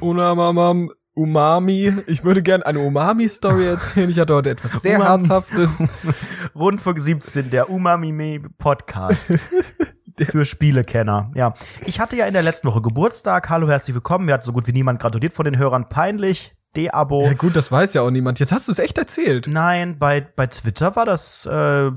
Unamamam 0.00 0.90
Umami. 1.14 1.92
Ich 2.06 2.24
würde 2.24 2.42
gerne 2.42 2.66
eine 2.66 2.80
Umami-Story 2.80 3.66
erzählen. 3.66 4.10
Ich 4.10 4.18
hatte 4.18 4.34
heute 4.34 4.50
etwas 4.50 4.72
sehr 4.82 4.96
Umami. 4.96 5.10
Herzhaftes. 5.22 5.84
Rundfunk 6.54 6.98
17, 7.00 7.50
der 7.50 7.70
Umami 7.70 8.42
Podcast. 8.58 9.34
Für 10.30 10.44
Spielekenner. 10.44 11.32
Ja. 11.34 11.54
Ich 11.86 11.98
hatte 11.98 12.16
ja 12.16 12.26
in 12.26 12.32
der 12.34 12.42
letzten 12.42 12.68
Woche 12.68 12.80
Geburtstag. 12.82 13.48
Hallo, 13.50 13.68
herzlich 13.68 13.94
willkommen. 13.94 14.26
Mir 14.26 14.34
hat 14.34 14.44
so 14.44 14.52
gut 14.52 14.66
wie 14.68 14.72
niemand 14.72 15.00
gratuliert 15.00 15.32
von 15.32 15.44
den 15.44 15.58
Hörern. 15.58 15.88
Peinlich. 15.88 16.54
De-Abo. 16.76 17.24
Ja 17.24 17.34
gut, 17.34 17.54
das 17.54 17.70
weiß 17.70 17.94
ja 17.94 18.02
auch 18.02 18.10
niemand. 18.10 18.40
Jetzt 18.40 18.52
hast 18.52 18.66
du 18.66 18.72
es 18.72 18.80
echt 18.80 18.98
erzählt. 18.98 19.46
Nein, 19.48 19.98
bei, 19.98 20.20
bei 20.20 20.46
Twitter 20.48 20.96
war 20.96 21.04
das 21.04 21.46
äh, 21.46 21.90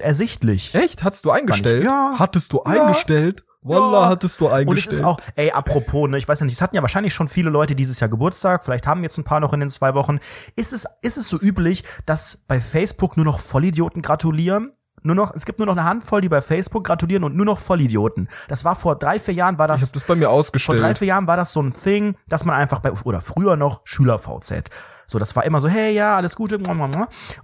ersichtlich. 0.00 0.74
Echt? 0.74 1.04
Hattest 1.04 1.24
du 1.26 1.30
eingestellt? 1.30 1.84
Ja. 1.84 2.14
Hattest 2.18 2.52
du 2.54 2.62
Ja. 2.64 2.72
eingestellt? 2.86 3.44
Wallah, 3.68 4.02
Ja. 4.02 4.08
hattest 4.08 4.40
du 4.40 4.48
eingestellt. 4.48 4.68
Und 4.68 4.78
es 4.78 4.86
ist 5.00 5.04
auch, 5.04 5.18
ey, 5.34 5.50
apropos, 5.50 6.08
ne, 6.08 6.18
ich 6.18 6.28
weiß 6.28 6.40
ja 6.40 6.46
nicht, 6.46 6.54
es 6.54 6.62
hatten 6.62 6.76
ja 6.76 6.82
wahrscheinlich 6.82 7.14
schon 7.14 7.28
viele 7.28 7.50
Leute 7.50 7.74
dieses 7.74 8.00
Jahr 8.00 8.08
Geburtstag, 8.08 8.64
vielleicht 8.64 8.86
haben 8.86 9.02
jetzt 9.02 9.18
ein 9.18 9.24
paar 9.24 9.40
noch 9.40 9.52
in 9.52 9.60
den 9.60 9.70
zwei 9.70 9.94
Wochen. 9.94 10.18
Ist 10.54 10.72
es, 10.72 10.86
ist 11.02 11.16
es 11.16 11.28
so 11.28 11.38
üblich, 11.38 11.84
dass 12.06 12.44
bei 12.48 12.60
Facebook 12.60 13.16
nur 13.16 13.24
noch 13.26 13.40
Vollidioten 13.40 14.02
gratulieren? 14.02 14.72
Nur 15.02 15.14
noch, 15.14 15.32
es 15.34 15.46
gibt 15.46 15.60
nur 15.60 15.66
noch 15.66 15.76
eine 15.76 15.84
Handvoll, 15.84 16.20
die 16.20 16.28
bei 16.28 16.42
Facebook 16.42 16.82
gratulieren 16.84 17.22
und 17.22 17.36
nur 17.36 17.46
noch 17.46 17.58
Vollidioten. 17.60 18.28
Das 18.48 18.64
war 18.64 18.74
vor 18.74 18.96
drei, 18.96 19.20
vier 19.20 19.34
Jahren 19.34 19.56
war 19.58 19.66
ich 19.66 19.72
das, 19.72 19.82
habe 19.82 19.92
das 19.92 20.04
bei 20.04 20.14
mir 20.16 20.26
vor 20.26 20.32
drei, 20.32 20.38
ausgestellt. 20.40 20.98
vier 20.98 21.06
Jahren 21.08 21.26
war 21.28 21.36
das 21.36 21.52
so 21.52 21.62
ein 21.62 21.72
Thing, 21.72 22.16
dass 22.28 22.44
man 22.44 22.56
einfach 22.56 22.80
bei, 22.80 22.90
oder 22.90 23.20
früher 23.20 23.56
noch 23.56 23.82
Schüler-VZ. 23.84 24.70
So, 25.06 25.18
das 25.18 25.36
war 25.36 25.44
immer 25.44 25.60
so, 25.60 25.68
hey, 25.68 25.94
ja, 25.94 26.16
alles 26.16 26.36
Gute. 26.36 26.58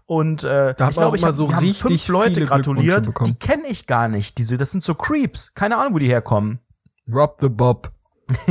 Und 0.07 0.45
äh, 0.45 0.75
Da 0.75 0.88
ich 0.88 0.97
glaube, 0.97 1.16
ich 1.16 1.23
immer 1.23 1.28
hab, 1.28 1.35
so 1.35 1.45
richtig 1.45 2.02
fünf 2.04 2.09
Leute 2.09 2.45
gratuliert, 2.45 3.09
die 3.26 3.35
kenne 3.35 3.69
ich 3.69 3.87
gar 3.87 4.09
nicht. 4.09 4.38
Diese, 4.38 4.57
das 4.57 4.71
sind 4.73 4.83
so 4.83 4.95
Creeps. 4.95 5.54
Keine 5.54 5.76
Ahnung, 5.76 5.95
wo 5.95 5.99
die 5.99 6.09
herkommen. 6.09 6.61
Rob 7.09 7.38
the 7.40 7.49
Bob. 7.49 7.92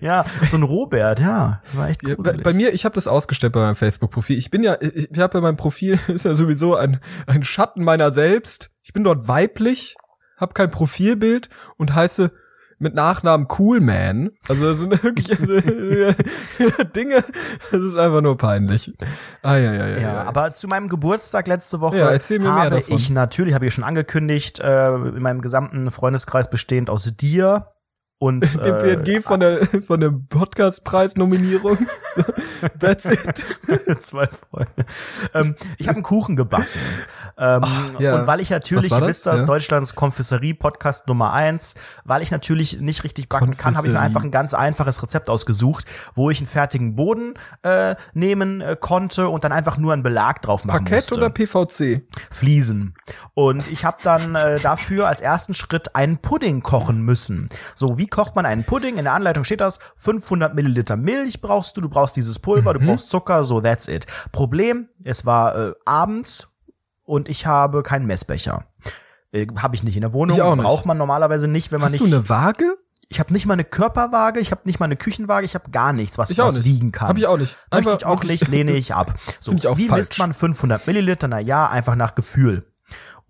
Ja, 0.00 0.24
so 0.50 0.56
ein 0.56 0.62
Robert, 0.62 1.20
ja. 1.20 1.60
Das 1.64 1.76
war 1.76 1.88
echt 1.88 2.02
Ja, 2.02 2.16
bei, 2.18 2.32
bei 2.32 2.52
mir, 2.52 2.72
ich 2.72 2.84
habe 2.84 2.94
das 2.94 3.06
ausgestellt 3.06 3.52
bei 3.52 3.60
meinem 3.60 3.76
Facebook-Profil. 3.76 4.36
Ich 4.36 4.50
bin 4.50 4.62
ja, 4.62 4.76
ich, 4.80 5.10
ich 5.10 5.18
habe 5.18 5.38
ja 5.38 5.42
mein 5.42 5.56
Profil 5.56 5.98
ist 6.08 6.24
ja 6.24 6.34
sowieso 6.34 6.74
ein, 6.76 7.00
ein 7.26 7.42
Schatten 7.42 7.84
meiner 7.84 8.10
selbst. 8.10 8.70
Ich 8.82 8.92
bin 8.92 9.04
dort 9.04 9.28
weiblich, 9.28 9.96
habe 10.36 10.54
kein 10.54 10.70
Profilbild 10.70 11.50
und 11.78 11.94
heiße 11.94 12.32
mit 12.82 12.94
Nachnamen 12.94 13.48
Coolman. 13.48 14.30
Also 14.48 14.66
das 14.66 14.78
sind 14.78 14.90
wirklich 15.02 15.30
also, 15.30 15.54
Dinge, 16.94 17.24
das 17.70 17.80
ist 17.80 17.96
einfach 17.96 18.20
nur 18.20 18.36
peinlich. 18.36 18.92
Ah 19.42 19.56
ja 19.56 19.72
ja 19.72 19.86
ja. 19.86 19.98
ja, 19.98 20.22
aber 20.24 20.52
zu 20.52 20.68
meinem 20.68 20.88
Geburtstag 20.88 21.48
letzte 21.48 21.80
Woche 21.80 21.98
Ja, 21.98 22.06
habe 22.06 22.82
ich 22.86 23.10
natürlich, 23.10 23.54
habe 23.54 23.66
ich 23.66 23.74
schon 23.74 23.84
angekündigt, 23.84 24.60
äh, 24.60 24.94
in 24.94 25.22
meinem 25.22 25.40
gesamten 25.40 25.90
Freundeskreis 25.90 26.50
bestehend 26.50 26.90
aus 26.90 27.10
dir 27.16 27.71
und 28.22 28.40
den 28.64 28.74
äh, 28.74 28.96
PNG 28.96 29.20
von 29.20 29.40
der 29.40 29.66
von 29.84 29.98
der 29.98 30.10
Podcastpreis-Nominierung. 30.10 31.76
That's 32.78 33.04
it. 33.06 33.44
zwei 34.00 34.28
Freunde. 34.28 34.86
Ähm, 35.34 35.56
ich 35.76 35.88
habe 35.88 35.96
einen 35.96 36.04
Kuchen 36.04 36.36
gebacken. 36.36 36.68
Ähm, 37.36 37.62
ja. 37.98 38.20
Und 38.20 38.28
weil 38.28 38.38
ich 38.38 38.50
natürlich, 38.50 38.92
ihr 38.92 39.00
das? 39.00 39.08
wisst 39.08 39.26
das, 39.26 39.40
Ja. 39.40 39.46
Deutschlands 39.46 39.96
Konfisserie-Podcast 39.96 41.08
Nummer 41.08 41.32
eins, 41.32 41.74
weil 42.04 42.22
ich 42.22 42.30
natürlich 42.30 42.80
nicht 42.80 43.02
richtig 43.02 43.28
backen 43.28 43.56
kann, 43.56 43.76
habe 43.76 43.88
ich 43.88 43.92
mir 43.92 43.98
einfach 43.98 44.22
ein 44.22 44.30
ganz 44.30 44.54
einfaches 44.54 45.02
Rezept 45.02 45.28
ausgesucht, 45.28 45.86
wo 46.14 46.30
ich 46.30 46.38
einen 46.38 46.46
fertigen 46.46 46.94
Boden 46.94 47.34
äh, 47.62 47.96
nehmen 48.14 48.60
äh, 48.60 48.76
konnte 48.78 49.28
und 49.30 49.42
dann 49.42 49.50
einfach 49.50 49.78
nur 49.78 49.92
einen 49.92 50.04
Belag 50.04 50.42
drauf 50.42 50.64
machen 50.64 50.84
Parkett 50.84 51.10
musste. 51.10 51.16
oder 51.16 51.30
PVC? 51.30 52.06
Fliesen. 52.30 52.94
Und 53.34 53.68
ich 53.68 53.84
habe 53.84 53.96
dann 54.04 54.36
äh, 54.36 54.60
dafür 54.60 55.08
als 55.08 55.20
ersten 55.20 55.54
Schritt 55.54 55.96
einen 55.96 56.18
Pudding 56.18 56.62
kochen 56.62 57.02
müssen. 57.02 57.48
So, 57.74 57.98
wie 57.98 58.11
kocht 58.12 58.36
man 58.36 58.46
einen 58.46 58.62
Pudding? 58.64 58.98
In 58.98 59.04
der 59.04 59.14
Anleitung 59.14 59.42
steht 59.42 59.60
das, 59.60 59.80
500 59.96 60.54
Milliliter 60.54 60.96
Milch 60.96 61.40
brauchst 61.40 61.76
du, 61.76 61.80
du 61.80 61.88
brauchst 61.88 62.14
dieses 62.16 62.38
Pulver, 62.38 62.74
Mhm. 62.74 62.78
du 62.80 62.86
brauchst 62.86 63.10
Zucker, 63.10 63.44
so 63.44 63.60
that's 63.60 63.88
it. 63.88 64.06
Problem, 64.30 64.88
es 65.02 65.26
war 65.26 65.56
äh, 65.56 65.72
abends 65.84 66.48
und 67.02 67.28
ich 67.28 67.46
habe 67.46 67.82
keinen 67.82 68.06
Messbecher. 68.06 68.66
Äh, 69.32 69.46
habe 69.58 69.74
ich 69.74 69.82
nicht 69.82 69.96
in 69.96 70.02
der 70.02 70.12
Wohnung, 70.12 70.36
Ich 70.36 70.42
auch 70.42 70.54
nicht. 70.54 70.64
braucht 70.64 70.86
man 70.86 70.96
normalerweise 70.98 71.48
nicht, 71.48 71.72
wenn 71.72 71.80
man 71.80 71.86
Hast 71.86 71.92
nicht 71.94 72.02
du 72.02 72.06
eine 72.06 72.28
Waage? 72.28 72.76
ich 73.08 73.20
habe 73.20 73.30
nicht 73.34 73.44
mal 73.44 73.54
eine 73.54 73.64
Körperwaage, 73.64 74.40
ich 74.40 74.52
habe 74.52 74.62
nicht 74.64 74.78
mal 74.80 74.86
eine 74.86 74.96
Küchenwaage, 74.96 75.44
ich 75.44 75.54
habe 75.54 75.70
gar 75.70 75.92
nichts, 75.92 76.16
was, 76.16 76.30
Ich 76.30 76.40
auch 76.40 76.46
was 76.46 76.56
nicht. 76.56 76.64
wiegen 76.64 76.92
kann. 76.92 77.08
Hab 77.08 77.18
ich 77.18 77.26
auch 77.26 77.36
nicht. 77.36 77.56
Möchte 77.70 77.76
Einfach 77.76 77.96
ich 77.98 78.06
auch 78.06 78.22
nicht, 78.24 78.48
lehne 78.48 78.72
ich 78.72 78.94
ab. 78.94 79.12
So, 79.40 79.52
ich 79.52 79.64
wie 79.76 79.88
falsch. 79.88 79.98
misst 80.08 80.18
man 80.18 80.32
500 80.32 80.86
Milliliter? 80.86 81.28
Na 81.28 81.38
ja, 81.38 81.68
einfach 81.68 81.94
nach 81.94 82.14
Gefühl. 82.14 82.66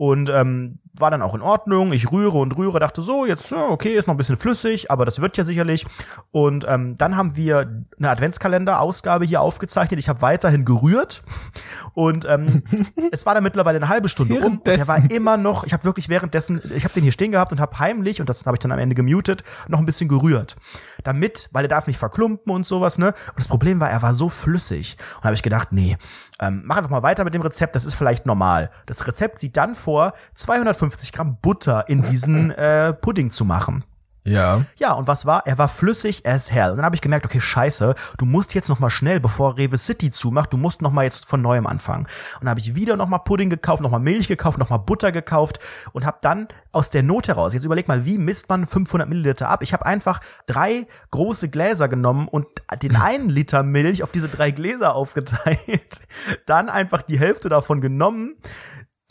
Und 0.03 0.29
ähm, 0.31 0.81
war 0.95 1.13
dann 1.13 1.23
auch 1.23 1.37
in 1.37 1.43
Ordnung. 1.43 1.93
Ich 1.93 2.11
rühre 2.11 2.39
und 2.39 2.57
rühre, 2.57 2.81
dachte 2.81 3.03
so, 3.03 3.25
jetzt 3.25 3.53
ja, 3.53 3.69
okay, 3.69 3.95
ist 3.95 4.09
noch 4.09 4.15
ein 4.15 4.17
bisschen 4.17 4.37
flüssig, 4.37 4.91
aber 4.91 5.05
das 5.05 5.21
wird 5.21 5.37
ja 5.37 5.45
sicherlich. 5.45 5.87
Und 6.33 6.67
ähm, 6.69 6.97
dann 6.97 7.17
haben 7.17 7.37
wir 7.37 7.85
eine 7.99 8.11
Adventskalender-Ausgabe 8.11 9.27
hier 9.27 9.41
aufgezeichnet. 9.41 10.01
Ich 10.01 10.09
habe 10.09 10.21
weiterhin 10.21 10.65
gerührt 10.65 11.23
und 11.95 12.25
ähm, 12.25 12.65
es 13.13 13.27
war 13.27 13.35
dann 13.35 13.45
mittlerweile 13.45 13.77
eine 13.77 13.89
halbe 13.89 14.09
Stunde 14.09 14.35
um. 14.35 14.55
Und 14.55 14.67
der 14.67 14.89
war 14.89 15.09
immer 15.09 15.37
noch. 15.37 15.63
Ich 15.63 15.73
habe 15.73 15.85
wirklich 15.85 16.09
währenddessen, 16.09 16.61
ich 16.75 16.83
habe 16.83 16.95
den 16.95 17.05
hier 17.05 17.13
stehen 17.13 17.31
gehabt 17.31 17.53
und 17.53 17.61
habe 17.61 17.79
heimlich 17.79 18.21
und 18.21 18.29
das 18.29 18.45
habe 18.45 18.57
ich 18.57 18.59
dann 18.59 18.73
am 18.73 18.81
Ende 18.81 18.97
gemutet, 18.97 19.45
noch 19.69 19.79
ein 19.79 19.85
bisschen 19.85 20.09
gerührt, 20.09 20.57
damit, 21.05 21.49
weil 21.53 21.65
er 21.65 21.69
darf 21.69 21.87
nicht 21.87 21.99
verklumpen 21.99 22.53
und 22.53 22.67
sowas 22.67 22.99
ne. 22.99 23.15
Und 23.29 23.39
das 23.39 23.47
Problem 23.47 23.79
war, 23.79 23.89
er 23.89 24.03
war 24.03 24.15
so 24.15 24.29
flüssig. 24.29 24.97
Und 25.19 25.25
habe 25.25 25.35
ich 25.35 25.45
gedacht, 25.45 25.69
nee, 25.71 25.97
ähm, 26.41 26.63
mach 26.65 26.79
einfach 26.79 26.91
mal 26.91 27.05
weiter 27.05 27.23
mit 27.23 27.35
dem 27.35 27.43
Rezept. 27.43 27.77
Das 27.77 27.85
ist 27.85 27.95
vielleicht 27.95 28.27
normal. 28.27 28.71
Das 28.87 29.07
Rezept 29.07 29.39
sieht 29.39 29.57
dann 29.57 29.77
vor, 29.77 29.92
250 30.35 31.13
Gramm 31.13 31.39
Butter 31.41 31.89
in 31.89 32.03
diesen 32.03 32.51
äh, 32.53 32.93
Pudding 32.93 33.31
zu 33.31 33.45
machen. 33.45 33.85
Ja. 34.25 34.65
Ja, 34.79 34.93
und 34.93 35.09
was 35.09 35.27
war? 35.27 35.47
Er 35.47 35.59
war 35.59 35.69
flüssig 35.69 36.27
as 36.27 36.53
hell. 36.53 36.71
Und 36.71 36.77
dann 36.77 36.85
habe 36.85 36.95
ich 36.95 37.01
gemerkt, 37.01 37.27
okay, 37.27 37.41
scheiße, 37.41 37.95
du 38.19 38.25
musst 38.25 38.55
jetzt 38.55 38.69
noch 38.69 38.79
mal 38.79 38.91
schnell, 38.91 39.19
bevor 39.19 39.59
Rewe 39.59 39.77
City 39.77 40.13
zumacht, 40.13 40.53
du 40.53 40.57
musst 40.57 40.81
noch 40.81 40.93
mal 40.93 41.03
jetzt 41.05 41.27
von 41.27 41.43
neuem 41.43 41.67
anfangen. 41.67 42.05
Und 42.35 42.43
dann 42.43 42.51
habe 42.51 42.61
ich 42.61 42.77
wieder 42.77 42.97
noch 42.97 43.09
mal 43.09 43.19
Pudding 43.19 43.51
gekauft, 43.51 43.83
noch 43.83 43.91
mal 43.91 43.99
Milch 43.99 44.29
gekauft, 44.29 44.59
noch 44.59 44.71
mal 44.71 44.77
Butter 44.77 45.11
gekauft 45.11 45.59
und 45.93 46.07
habe 46.07 46.19
dann 46.21 46.47
aus 46.71 46.91
der 46.91 47.03
Not 47.03 47.29
heraus, 47.29 47.53
jetzt 47.53 47.65
überleg 47.65 47.89
mal, 47.89 48.07
wie 48.07 48.17
misst 48.17 48.49
man 48.49 48.67
500 48.67 49.09
Milliliter 49.09 49.49
ab? 49.49 49.63
Ich 49.63 49.73
habe 49.73 49.85
einfach 49.85 50.21
drei 50.47 50.87
große 51.11 51.51
Gläser 51.51 51.89
genommen 51.89 52.29
und 52.29 52.47
den 52.81 52.97
einen 53.03 53.29
Liter 53.29 53.65
Milch 53.65 54.05
auf 54.05 54.13
diese 54.13 54.29
drei 54.29 54.53
Gläser 54.53 54.95
aufgeteilt, 54.95 56.01
dann 56.47 56.69
einfach 56.69 57.03
die 57.03 57.19
Hälfte 57.19 57.49
davon 57.49 57.81
genommen, 57.81 58.37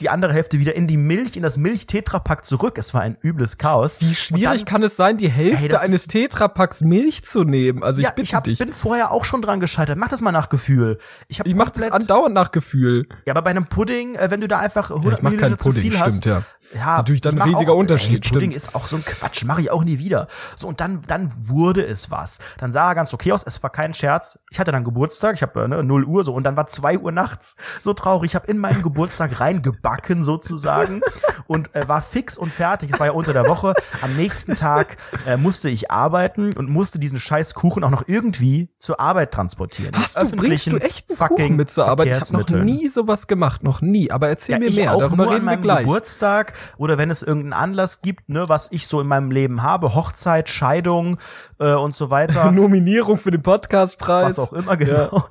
die 0.02 0.10
andere 0.10 0.34
Hälfte 0.34 0.60
wieder 0.60 0.76
in 0.76 0.88
die 0.88 0.98
Milch, 0.98 1.36
in 1.36 1.44
das 1.44 1.58
Milch-Tetrapack 1.58 2.46
zurück. 2.46 2.78
Es 2.78 2.94
war 2.94 3.02
ein 3.02 3.18
übles 3.24 3.58
Chaos. 3.58 4.02
Wie 4.02 4.14
schwierig 4.16 4.62
dann- 4.62 4.66
kann 4.66 4.84
es 4.84 4.96
sein, 4.96 5.18
die 5.18 5.30
Hälfte 5.30 5.76
Ey, 5.76 5.78
eines 5.78 6.08
Tetrapacks 6.08 6.82
Milch 6.82 7.24
zu 7.24 7.44
nehmen? 7.44 7.84
Also 7.84 8.00
ich 8.02 8.06
ja, 8.06 8.12
bitte 8.12 8.22
ich 8.24 8.34
hab, 8.34 8.44
dich. 8.44 8.60
bin 8.60 8.74
vorher 8.74 9.12
auch 9.12 9.26
schon 9.26 9.42
dran 9.42 9.60
gescheitert. 9.60 9.98
Mach 9.98 10.08
das 10.10 10.22
mal 10.22 10.32
nach 10.32 10.50
Gefühl. 10.50 10.98
Ich, 11.28 11.40
hab 11.40 11.48
ich 11.48 11.56
mach 11.56 11.70
das 11.70 11.92
andauernd 11.92 12.34
nach 12.34 12.52
Gefühl. 12.52 13.08
Ja, 13.26 13.34
aber 13.34 13.44
bei 13.44 13.52
einem 13.52 13.68
Pudding, 13.68 14.16
äh, 14.16 14.30
wenn 14.32 14.42
du 14.42 14.48
da 14.48 14.60
einfach 14.60 14.90
100 14.90 15.20
ich 15.20 15.24
mach 15.24 15.32
Milliliter 15.32 15.50
keinen 15.50 15.60
zu 15.60 15.70
Pudding, 15.70 15.82
viel 15.92 16.00
hast, 16.00 16.18
stimmt, 16.18 16.26
ja. 16.26 16.44
Ja, 16.74 16.92
Ist 16.92 16.98
natürlich 16.98 17.22
dann 17.22 17.42
ein 17.42 17.50
riesiger 17.50 17.74
auch, 17.74 17.78
Unterschied, 17.78 18.26
Ey, 18.26 18.32
Pudding 18.32 18.52
stimmt. 18.52 18.56
ist 18.56 18.76
auch 18.76 18.86
so 18.86 18.96
ein 18.96 19.04
Quatsch, 19.04 19.44
mache 19.46 19.62
ich 19.62 19.72
auch 19.72 19.84
nie 19.84 20.00
wieder. 20.00 20.28
So 20.56 20.68
und 20.68 20.80
dann 20.80 21.02
dann 21.08 21.32
wurde 21.50 21.86
es 21.86 22.12
was. 22.12 22.40
Dann 22.58 22.72
sah 22.72 22.90
er 22.90 22.96
ganz 22.96 23.14
okay 23.14 23.32
aus. 23.32 23.44
Es 23.46 23.62
war 23.64 23.70
kein 23.70 23.94
Scherz. 23.94 24.40
Ich 24.52 24.60
hatte 24.60 24.72
dann 24.72 24.84
Geburtstag. 24.84 25.36
Ich 25.36 25.42
habe 25.42 25.68
ne, 25.68 25.84
0 25.84 26.06
Uhr 26.06 26.24
so 26.24 26.34
und 26.34 26.44
dann 26.44 26.56
war 26.58 26.68
2 26.68 27.00
Uhr 27.00 27.12
nachts. 27.12 27.56
So 27.82 27.94
traurig. 27.94 28.32
Ich 28.32 28.36
habe 28.36 28.48
in 28.48 28.58
meinen 28.58 28.82
Geburtstag 28.82 29.40
reingebacken 29.40 30.24
sozusagen 30.24 31.02
und 31.48 31.74
äh, 31.76 31.88
war 31.88 32.02
fix 32.02 32.38
und 32.38 32.52
fertig. 32.52 32.92
Es 32.94 33.00
war 33.00 33.08
ja 33.08 33.14
unter 33.14 33.34
der 33.34 33.48
Woche. 33.48 33.74
Am 34.02 34.16
nächsten 34.16 34.56
Tag 34.56 34.98
äh, 35.26 35.38
musste 35.38 35.70
ich 35.70 35.92
arbeiten 35.92 36.54
und 36.54 36.70
musste 36.70 37.00
diesen 37.00 37.20
scheiß 37.20 37.54
Kuchen 37.54 37.84
auch 37.84 37.90
noch 37.90 38.08
irgendwie 38.08 38.70
zur 38.80 39.00
Arbeit 39.00 39.32
transportieren. 39.32 39.94
Hast 39.96 40.22
du, 40.22 40.36
bringst 40.36 40.68
du 40.72 40.78
echt 40.78 41.10
einen 41.10 41.18
fucking 41.18 41.36
Kuchen 41.38 41.56
mit 41.58 41.70
zur 41.70 41.88
Arbeit? 41.88 42.08
Ich 42.08 42.20
habe 42.20 42.34
noch 42.34 42.64
nie 42.64 42.88
sowas 42.90 43.28
gemacht, 43.28 43.64
noch 43.64 43.82
nie. 43.82 44.12
Aber 44.12 44.30
erzähl 44.30 44.60
mir 44.60 44.66
ich 44.66 44.78
mehr, 44.78 44.98
darüber 44.98 45.30
reden 45.30 45.46
wir 45.46 45.58
gleich. 45.58 45.86
Geburtstag 45.86 46.54
oder 46.78 46.98
wenn 46.98 47.10
es 47.10 47.24
irgendeinen 47.24 47.54
Anlass 47.54 48.02
gibt, 48.02 48.30
ne, 48.30 48.50
was 48.50 48.72
ich 48.72 48.88
so 48.88 49.02
in 49.02 49.08
meinem 49.08 49.32
Leben 49.32 49.64
habe, 49.64 49.96
Hochzeit, 49.96 50.50
Scheidung 50.50 51.18
äh, 51.60 51.74
und 51.74 51.96
so 51.96 52.10
weiter. 52.10 52.52
Nominierung 52.52 53.18
für 53.18 53.32
den 53.32 53.42
Podcastpreis. 53.42 54.38
was 54.38 54.40
auch 54.40 54.54
immer, 54.54 54.78
genau. 54.78 55.26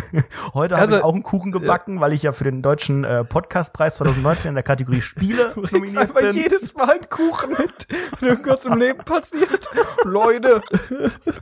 Heute 0.54 0.74
habe 0.76 0.82
Also, 0.82 0.96
ich 0.96 1.04
auch 1.04 1.14
einen 1.14 1.22
Kuchen 1.22 1.52
gebacken, 1.52 2.00
weil 2.00 2.12
ich 2.12 2.22
ja 2.22 2.32
für 2.32 2.44
den 2.44 2.62
deutschen 2.62 3.04
äh, 3.04 3.24
Podcastpreis 3.24 3.96
2019 3.96 4.50
in 4.50 4.54
der 4.54 4.62
Kategorie 4.64 5.00
Spiele 5.00 5.52
nominiert 5.56 5.96
einfach 5.98 6.20
bin. 6.20 6.34
jedes 6.34 6.74
Mal 6.74 6.90
einen 6.90 7.08
Kuchen 7.08 7.50
mit, 7.50 7.86
wenn 8.20 8.28
irgendwas 8.28 8.64
im 8.66 8.78
Leben 8.78 9.04
passiert. 9.04 9.68
Leute, 10.04 10.60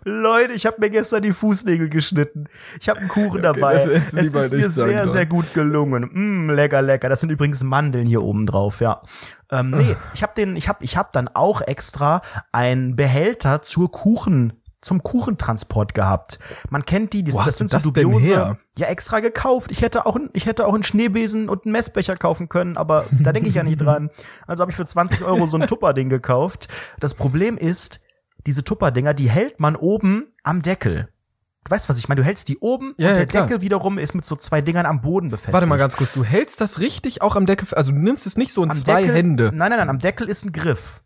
Leute, 0.05 0.53
ich 0.53 0.67
habe 0.67 0.77
mir 0.81 0.91
gestern 0.91 1.23
die 1.23 1.33
Fußnägel 1.33 1.89
geschnitten. 1.89 2.47
Ich 2.81 2.89
habe 2.89 3.01
einen 3.01 3.09
Kuchen 3.09 3.43
dabei. 3.43 3.75
das 3.75 3.87
hättest 3.87 4.35
du 4.35 4.39
Es 4.39 4.53
ist 4.53 4.53
mir 4.53 4.71
sehr, 4.71 5.09
sehr 5.09 5.27
gut 5.27 5.53
gelungen. 5.55 6.09
Mm, 6.13 6.51
lecker, 6.51 6.83
lecker. 6.83 7.09
Das 7.09 7.21
sind 7.21 7.31
übrigens 7.31 7.63
Mandeln 7.63 8.07
hier 8.07 8.23
oben 8.23 8.47
drauf, 8.47 8.81
ja. 8.81 9.03
Ähm, 9.51 9.71
nee, 9.71 9.97
ich 10.15 10.23
habe 10.23 10.33
den, 10.37 10.57
ich 10.57 10.69
habe, 10.69 10.85
ich 10.85 10.97
habe 10.97 11.11
dann 11.13 11.29
auch 11.29 11.61
extra 11.61 12.23
einen 12.53 12.97
Behälter 12.97 13.63
zur 13.63 13.91
Kuchen 13.91 14.61
zum 14.81 15.03
Kuchentransport 15.03 15.95
gehabt. 15.95 16.39
Man 16.71 16.85
kennt 16.85 17.13
die, 17.13 17.23
die 17.23 17.35
Wo 17.35 17.43
das 17.43 17.59
sind 17.59 17.73
das 17.73 17.83
so 17.83 17.91
denn 17.91 18.05
dubiose. 18.05 18.57
Ja, 18.79 18.87
extra 18.87 19.21
gekauft. 19.21 19.71
Ich 19.71 19.83
hätte 19.83 20.07
auch, 20.07 20.19
ich 20.33 20.47
hätte 20.47 20.67
auch 20.67 20.75
einen 20.75 20.83
Schneebesen 20.83 21.49
und 21.49 21.67
einen 21.67 21.73
Messbecher 21.73 22.17
kaufen 22.17 22.49
können, 22.49 22.77
aber 22.77 23.05
da 23.11 23.33
denke 23.33 23.49
ich 23.51 23.55
ja 23.55 23.63
nicht 23.63 23.81
dran. 23.81 24.11
Also 24.47 24.63
habe 24.63 24.71
ich 24.71 24.77
für 24.77 24.87
20 24.87 25.23
Euro 25.25 25.47
so 25.47 25.59
ein 25.59 25.67
Tupperding 25.67 26.09
gekauft. 26.09 26.69
Das 26.99 27.15
Problem 27.15 27.59
ist, 27.59 28.01
diese 28.47 28.65
Tupperdinger, 28.65 29.13
die 29.13 29.29
hält 29.29 29.61
man 29.61 29.77
oben 29.77 30.33
am 30.45 30.63
Deckel. 30.63 31.11
Du 31.71 31.75
weißt, 31.77 31.89
was 31.89 31.99
ich 31.99 32.09
meine? 32.09 32.21
Du 32.21 32.27
hältst 32.27 32.49
die 32.49 32.59
oben 32.59 32.95
Ja, 32.97 33.11
und 33.11 33.13
ja, 33.13 33.19
der 33.19 33.27
klar. 33.27 33.47
Deckel 33.47 33.61
wiederum 33.61 33.97
ist 33.99 34.13
mit 34.15 34.27
so 34.27 34.35
zwei 34.35 34.61
Dingern 34.61 34.87
am 34.87 35.01
Boden 35.03 35.29
befestigt. 35.29 35.53
Warte 35.53 35.67
mal 35.67 35.79
ganz 35.79 35.97
kurz, 35.97 36.13
du 36.15 36.25
hältst 36.25 36.61
das 36.61 36.81
richtig 36.81 37.23
auch 37.23 37.37
am 37.37 37.47
Deckel, 37.47 37.69
also 37.75 37.93
du 37.93 37.99
nimmst 37.99 38.27
es 38.27 38.37
nicht 38.37 38.53
so 38.53 38.65
in 38.65 38.71
am 38.71 38.77
zwei 38.77 39.03
Deckel, 39.03 39.15
Hände. 39.17 39.45
Nein, 39.55 39.71
nein, 39.71 39.79
nein, 39.79 39.89
am 39.89 40.01
Deckel 40.01 40.29
ist 40.29 40.45
ein 40.45 40.53
Griff. 40.53 41.01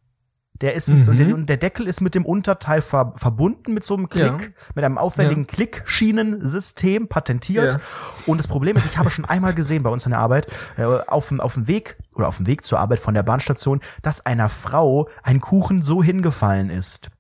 Der 0.63 0.73
ist 0.75 0.89
Mhm. 0.89 1.09
und, 1.09 1.17
der, 1.19 1.35
und 1.35 1.47
der 1.51 1.57
Deckel 1.59 1.87
ist 1.87 2.01
mit 2.01 2.15
dem 2.15 2.25
Unterteil 2.25 2.81
ver, 2.81 3.13
verbunden 3.17 3.75
mit 3.75 3.85
so 3.85 3.95
einem 3.97 4.09
Klick, 4.09 4.25
Ja. 4.25 4.39
mit 4.75 4.85
einem 4.85 4.97
aufwendigen 4.97 5.47
Klickschienensystem 5.47 7.09
patentiert. 7.09 7.75
Ja. 7.75 7.81
Und 8.27 8.39
das 8.39 8.47
Problem 8.47 8.77
ist, 8.77 8.87
ich 8.87 8.97
habe 8.97 9.11
schon 9.11 9.25
einmal 9.25 9.53
gesehen 9.53 9.83
bei 9.83 9.91
uns 9.91 10.07
in 10.07 10.11
der 10.11 10.21
Arbeit 10.21 10.47
äh, 10.79 10.85
auf 10.85 11.29
dem 11.29 11.41
auf 11.41 11.55
dem 11.55 11.67
Weg 11.67 11.97
oder 12.15 12.29
auf 12.29 12.37
dem 12.39 12.47
Weg 12.47 12.65
zur 12.65 12.79
Arbeit 12.79 13.01
von 13.01 13.15
der 13.15 13.23
Bahnstation, 13.23 13.81
dass 14.03 14.25
einer 14.25 14.49
Frau 14.49 15.09
ein 15.23 15.41
Kuchen 15.41 15.83
so 15.83 16.03
hingefallen 16.03 16.71
ist. 16.71 17.11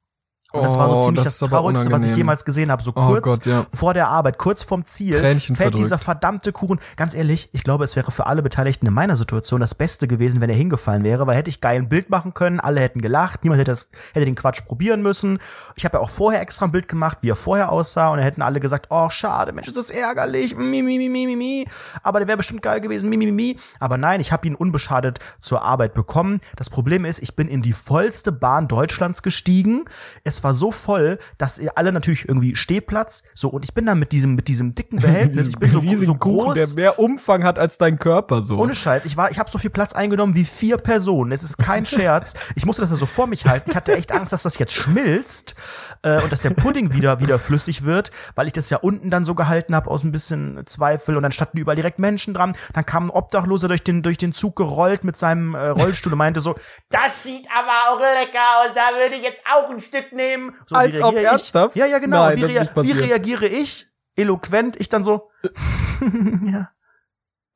Und 0.55 0.62
das 0.62 0.79
war 0.79 0.88
so 0.88 0.95
Oh, 0.97 1.05
ziemlich 1.07 1.25
das 1.25 1.38
das, 1.38 1.49
Traurigste, 1.49 1.90
was 1.90 2.05
ich 2.05 2.17
jemals 2.17 2.45
gesehen 2.45 2.71
habe. 2.71 2.83
So 2.83 2.93
Oh 2.95 3.07
kurz 3.07 3.25
Gott, 3.25 3.47
ja. 3.47 3.67
vor 3.73 3.93
der 3.95 4.09
Arbeit, 4.09 4.38
kurz 4.38 4.62
vorm 4.62 4.85
Ziel, 4.85 5.19
Tränchen 5.19 5.57
fällt 5.57 5.71
verdrückt. 5.73 5.85
dieser 5.85 5.99
verdammte 5.99 6.53
Kuchen. 6.53 6.79
Ganz 6.97 7.14
ehrlich, 7.14 7.49
ich 7.53 7.64
glaube, 7.64 7.85
es 7.85 7.97
wäre 7.97 8.11
für 8.12 8.27
alle 8.27 8.43
Beteiligten 8.43 8.87
in 8.87 8.93
meiner 8.95 9.17
Situation 9.17 9.61
das 9.61 9.75
Beste 9.75 10.07
gewesen, 10.07 10.40
wenn 10.40 10.51
er 10.51 10.57
hingefallen 10.57 11.03
wäre, 11.03 11.27
weil 11.27 11.37
hätte 11.37 11.51
ich 11.51 11.61
geil 11.61 11.79
ein 11.79 11.88
Bild 11.88 12.09
machen 12.11 12.35
können, 12.35 12.61
alle 12.61 12.81
hätten 12.81 13.01
gelacht, 13.01 13.43
niemand 13.43 13.61
hätte, 13.61 13.73
das, 13.73 13.88
hätte 14.12 14.27
den 14.27 14.37
Quatsch 14.37 14.64
probieren 14.64 15.03
müssen. 15.03 15.38
Ich 15.75 15.85
habe 15.85 15.97
ja 15.97 16.01
auch 16.03 16.11
vorher 16.11 16.40
extra 16.40 16.67
ein 16.67 16.73
Bild 16.73 16.87
gemacht, 16.88 17.19
wie 17.23 17.31
er 17.31 17.37
vorher 17.37 17.73
aussah, 17.73 18.11
und 18.11 18.19
dann 18.19 18.25
hätten 18.25 18.43
alle 18.43 18.61
gesagt, 18.61 18.87
oh, 18.90 19.11
schade, 19.11 19.53
Mensch, 19.53 19.67
ist 19.67 19.77
das 19.77 19.90
ärgerlich, 19.90 20.57
mi, 20.57 20.83
mi, 20.83 20.99
mi, 20.99 21.09
mi, 21.09 21.27
mi, 21.27 21.37
mi. 21.37 21.67
aber 22.03 22.21
der 22.21 22.29
wäre 22.29 22.37
bestimmt 22.37 22.62
geil 22.62 22.81
gewesen, 22.81 23.09
mi, 23.09 23.17
mi, 23.17 23.27
mi, 23.27 23.33
mi. 23.33 23.57
Aber 23.81 23.97
nein, 23.99 24.21
ich 24.21 24.31
habe 24.31 24.47
ihn 24.47 24.55
unbeschadet 24.55 25.19
zur 25.40 25.62
Arbeit 25.62 25.95
bekommen. 25.95 26.40
Das 26.55 26.71
Problem 26.71 27.05
ist, 27.05 27.23
ich 27.23 27.35
bin 27.35 27.49
in 27.49 27.61
die 27.62 27.73
vollste 27.73 28.31
Bahn 28.31 28.69
Deutschlands 28.69 29.23
gestiegen. 29.23 29.85
Es 30.23 30.43
war 30.44 30.54
so 30.54 30.70
voll, 30.70 31.18
dass 31.38 31.59
ihr 31.59 31.76
alle 31.76 31.92
natürlich 31.92 32.28
irgendwie 32.28 32.57
Stehplatz, 32.57 33.24
so, 33.35 33.48
und 33.48 33.64
ich 33.64 33.74
bin 33.74 33.87
dann 33.87 33.98
mit 33.98 34.12
diesem, 34.12 34.35
mit 34.35 34.48
diesem 34.48 34.74
dicken 34.74 34.98
Behältnis, 34.98 35.48
ich 35.50 35.59
bin 35.59 35.70
so, 35.70 35.80
so 35.80 36.14
groß. 36.14 36.44
Kuchen, 36.44 36.54
der 36.54 36.68
mehr 36.74 36.98
Umfang 36.98 37.44
hat 37.44 37.59
als 37.59 37.78
dein 37.78 37.98
Körper 37.98 38.42
so. 38.42 38.59
Ohne 38.59 38.74
Scheiß, 38.74 39.04
ich 39.04 39.16
war, 39.16 39.30
ich 39.30 39.38
habe 39.38 39.50
so 39.50 39.59
viel 39.59 39.70
Platz 39.70 39.94
eingenommen 39.94 40.35
wie 40.35 40.44
vier 40.44 40.76
Personen. 40.76 41.33
Es 41.33 41.42
ist 41.42 41.59
kein 41.59 41.87
Scherz. 41.87 42.35
Ich 42.57 42.66
musste 42.66 42.83
das 42.83 42.90
ja 42.90 42.96
so 42.96 43.07
vor 43.07 43.26
mich 43.26 43.46
halten. 43.46 43.70
Ich 43.70 43.76
hatte 43.76 43.94
echt 43.94 44.12
Angst, 44.12 44.33
dass 44.33 44.42
das 44.42 44.59
jetzt 44.59 44.72
schmilzt 44.72 45.54
äh, 46.02 46.20
und 46.22 46.30
dass 46.30 46.42
der 46.42 46.50
Pudding 46.50 46.92
wieder 46.92 47.20
wieder 47.20 47.38
flüssig 47.38 47.85
wird, 47.85 48.11
weil 48.35 48.46
ich 48.46 48.52
das 48.52 48.70
ja 48.70 48.78
unten 48.78 49.11
dann 49.11 49.24
so 49.24 49.35
gehalten 49.35 49.74
habe 49.74 49.90
aus 49.90 50.04
ein 50.04 50.12
bisschen 50.12 50.62
Zweifel 50.66 51.16
und 51.16 51.22
dann 51.22 51.33
standen 51.33 51.59
überall 51.59 51.76
direkt 51.76 51.98
Menschen 51.98 52.35
dran. 52.35 52.54
Dann 52.72 52.87
kam 52.87 53.07
ein 53.07 53.11
Obdachloser 53.11 53.68
durch 53.68 53.83
den 53.83 54.02
durch 54.02 54.18
den 54.18 54.33
Zug 54.33 54.57
gerollt 54.57 55.04
mit 55.04 55.16
seinem 55.16 55.54
äh, 55.54 55.68
Rollstuhl 55.68 56.12
und 56.12 56.18
meinte 56.18 56.40
so, 56.40 56.54
das 56.90 57.22
sieht 57.22 57.46
aber 57.50 57.90
auch 57.90 58.00
lecker 58.00 58.38
aus. 58.61 58.74
Da 58.74 58.96
würde 58.98 59.16
ich 59.16 59.22
jetzt 59.22 59.42
auch 59.52 59.70
ein 59.70 59.80
Stück 59.80 60.12
nehmen. 60.12 60.34
So, 60.66 60.77
Als 60.77 61.01
ob 61.03 61.16
ernsthaft? 61.16 61.77
Ich? 61.77 61.81
Ja, 61.81 61.87
ja, 61.87 61.99
genau. 61.99 62.27
Nein, 62.27 62.38
wie, 62.38 62.44
rea 62.44 62.68
wie 62.75 62.92
reagiere 62.92 63.47
ich? 63.47 63.88
Eloquent, 64.16 64.77
ich 64.81 64.88
dann 64.88 65.03
so. 65.03 65.31
ja. 66.44 66.70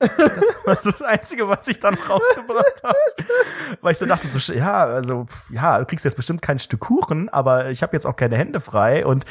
Das 0.01 0.19
war 0.65 0.77
das 0.77 1.03
Einzige, 1.03 1.49
was 1.49 1.67
ich 1.67 1.81
dann 1.81 1.95
rausgebracht 1.95 2.83
habe. 2.85 2.99
Weil 3.81 3.93
ich 3.93 3.99
so 3.99 4.07
dachte, 4.07 4.29
so, 4.29 4.53
ja, 4.53 4.85
also, 4.85 5.27
ja, 5.51 5.79
du 5.79 5.87
kriegst 5.87 6.05
jetzt 6.05 6.15
bestimmt 6.15 6.41
kein 6.41 6.59
Stück 6.61 6.81
Kuchen, 6.81 7.29
aber 7.29 7.71
ich 7.71 7.83
habe 7.83 7.95
jetzt 7.97 8.07
auch 8.07 8.15
keine 8.15 8.37
Hände 8.37 8.61
frei 8.61 9.05
und 9.05 9.25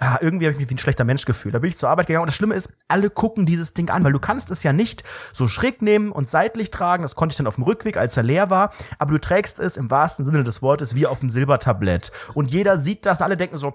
ja, 0.00 0.18
irgendwie 0.20 0.46
habe 0.46 0.54
ich 0.54 0.58
mich 0.58 0.70
wie 0.70 0.74
ein 0.74 0.78
schlechter 0.78 1.04
Mensch 1.04 1.26
gefühlt. 1.26 1.54
Da 1.54 1.58
bin 1.58 1.68
ich 1.68 1.76
zur 1.76 1.90
Arbeit 1.90 2.06
gegangen 2.06 2.22
und 2.22 2.28
das 2.28 2.34
Schlimme 2.34 2.54
ist, 2.54 2.72
alle 2.88 3.10
gucken 3.10 3.44
dieses 3.44 3.74
Ding 3.74 3.90
an, 3.90 4.02
weil 4.02 4.12
du 4.12 4.18
kannst 4.18 4.50
es 4.50 4.62
ja 4.62 4.72
nicht 4.72 5.04
so 5.32 5.46
schräg 5.46 5.82
nehmen 5.82 6.10
und 6.10 6.30
seitlich 6.30 6.70
tragen. 6.70 7.02
Das 7.02 7.14
konnte 7.14 7.34
ich 7.34 7.36
dann 7.36 7.46
auf 7.46 7.56
dem 7.56 7.64
Rückweg, 7.64 7.98
als 7.98 8.16
er 8.16 8.22
leer 8.22 8.48
war. 8.48 8.70
Aber 8.98 9.12
du 9.12 9.20
trägst 9.20 9.58
es 9.58 9.76
im 9.76 9.90
wahrsten 9.90 10.24
Sinne 10.24 10.42
des 10.42 10.62
Wortes 10.62 10.94
wie 10.94 11.06
auf 11.06 11.20
dem 11.20 11.28
Silbertablett. 11.28 12.12
Und 12.34 12.50
jeder 12.50 12.78
sieht 12.78 13.04
das, 13.04 13.20
alle 13.20 13.36
denken 13.36 13.58
so, 13.58 13.74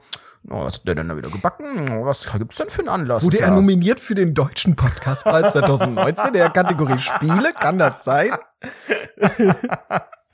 oh, 0.50 0.66
was 0.66 0.76
hat 0.76 0.88
der 0.88 0.96
denn 0.96 1.10
da 1.10 1.18
wieder 1.18 1.30
gebacken? 1.30 1.92
Oh, 1.92 2.06
Was 2.06 2.32
gibt's 2.32 2.58
denn 2.58 2.70
für 2.70 2.80
einen 2.80 2.90
Anlass? 2.90 3.24
Wurde 3.24 3.40
er 3.40 3.52
nominiert 3.52 4.00
für 4.00 4.16
den 4.16 4.34
Deutschen 4.34 4.76
Podcastpreis 4.76 5.54
2019 5.54 6.28
in 6.28 6.34
der 6.34 6.50
Kategorie 6.50 6.98
Spiele? 7.00 7.54
Kann 7.54 7.78
das 7.78 8.04
sein? 8.04 8.32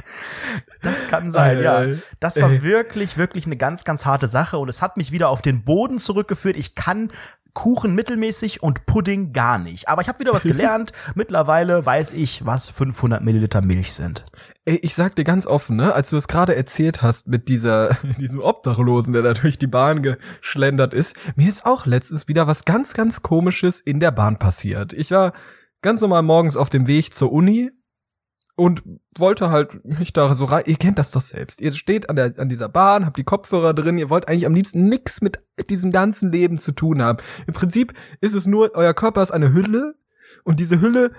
Das 0.81 1.07
kann 1.07 1.29
sein, 1.29 1.61
ja. 1.61 1.85
Das 2.19 2.39
war 2.39 2.63
wirklich, 2.63 3.17
wirklich 3.17 3.45
eine 3.45 3.57
ganz, 3.57 3.83
ganz 3.83 4.05
harte 4.05 4.27
Sache 4.27 4.57
und 4.57 4.69
es 4.69 4.81
hat 4.81 4.97
mich 4.97 5.11
wieder 5.11 5.29
auf 5.29 5.41
den 5.41 5.63
Boden 5.63 5.99
zurückgeführt. 5.99 6.57
Ich 6.57 6.75
kann 6.75 7.09
Kuchen 7.53 7.95
mittelmäßig 7.95 8.63
und 8.63 8.85
Pudding 8.85 9.33
gar 9.33 9.57
nicht. 9.57 9.89
Aber 9.89 10.01
ich 10.01 10.07
habe 10.07 10.19
wieder 10.19 10.33
was 10.33 10.43
gelernt. 10.43 10.93
Mittlerweile 11.15 11.85
weiß 11.85 12.13
ich, 12.13 12.45
was 12.45 12.69
500 12.69 13.23
Milliliter 13.23 13.61
Milch 13.61 13.93
sind. 13.93 14.25
Ey, 14.65 14.77
ich 14.77 14.95
sag 14.95 15.15
dir 15.15 15.23
ganz 15.23 15.47
offen, 15.47 15.75
ne, 15.75 15.93
als 15.93 16.11
du 16.11 16.17
es 16.17 16.27
gerade 16.27 16.55
erzählt 16.55 17.01
hast 17.01 17.27
mit 17.27 17.49
dieser, 17.49 17.97
diesem 18.19 18.39
Obdachlosen, 18.39 19.13
der 19.13 19.23
da 19.23 19.33
durch 19.33 19.57
die 19.57 19.67
Bahn 19.67 20.01
geschlendert 20.01 20.93
ist, 20.93 21.15
mir 21.35 21.49
ist 21.49 21.65
auch 21.65 21.85
letztens 21.85 22.27
wieder 22.27 22.47
was 22.47 22.65
ganz, 22.65 22.93
ganz 22.93 23.21
komisches 23.21 23.79
in 23.79 23.99
der 23.99 24.11
Bahn 24.11 24.37
passiert. 24.37 24.93
Ich 24.93 25.11
war 25.11 25.33
ganz 25.81 26.01
normal 26.01 26.23
morgens 26.23 26.57
auf 26.57 26.69
dem 26.69 26.87
Weg 26.87 27.13
zur 27.13 27.31
Uni 27.31 27.71
und 28.61 28.83
wollte 29.17 29.49
halt 29.49 29.83
mich 29.83 30.13
da 30.13 30.35
so 30.35 30.45
rein. 30.45 30.65
Ihr 30.67 30.75
kennt 30.75 30.99
das 30.99 31.09
doch 31.09 31.21
selbst. 31.21 31.61
Ihr 31.61 31.71
steht 31.71 32.11
an 32.11 32.15
der 32.15 32.37
an 32.37 32.47
dieser 32.47 32.69
Bahn, 32.69 33.07
habt 33.07 33.17
die 33.17 33.23
Kopfhörer 33.23 33.73
drin. 33.73 33.97
Ihr 33.97 34.11
wollt 34.11 34.27
eigentlich 34.27 34.45
am 34.45 34.53
liebsten 34.53 34.87
nix 34.87 35.19
mit 35.19 35.39
diesem 35.71 35.91
ganzen 35.91 36.31
Leben 36.31 36.59
zu 36.59 36.71
tun 36.71 37.01
haben. 37.01 37.17
Im 37.47 37.55
Prinzip 37.55 37.95
ist 38.19 38.35
es 38.35 38.45
nur, 38.45 38.75
euer 38.75 38.93
Körper 38.93 39.23
ist 39.23 39.31
eine 39.31 39.51
Hülle 39.51 39.95
und 40.43 40.59
diese 40.59 40.79
Hülle 40.79 41.11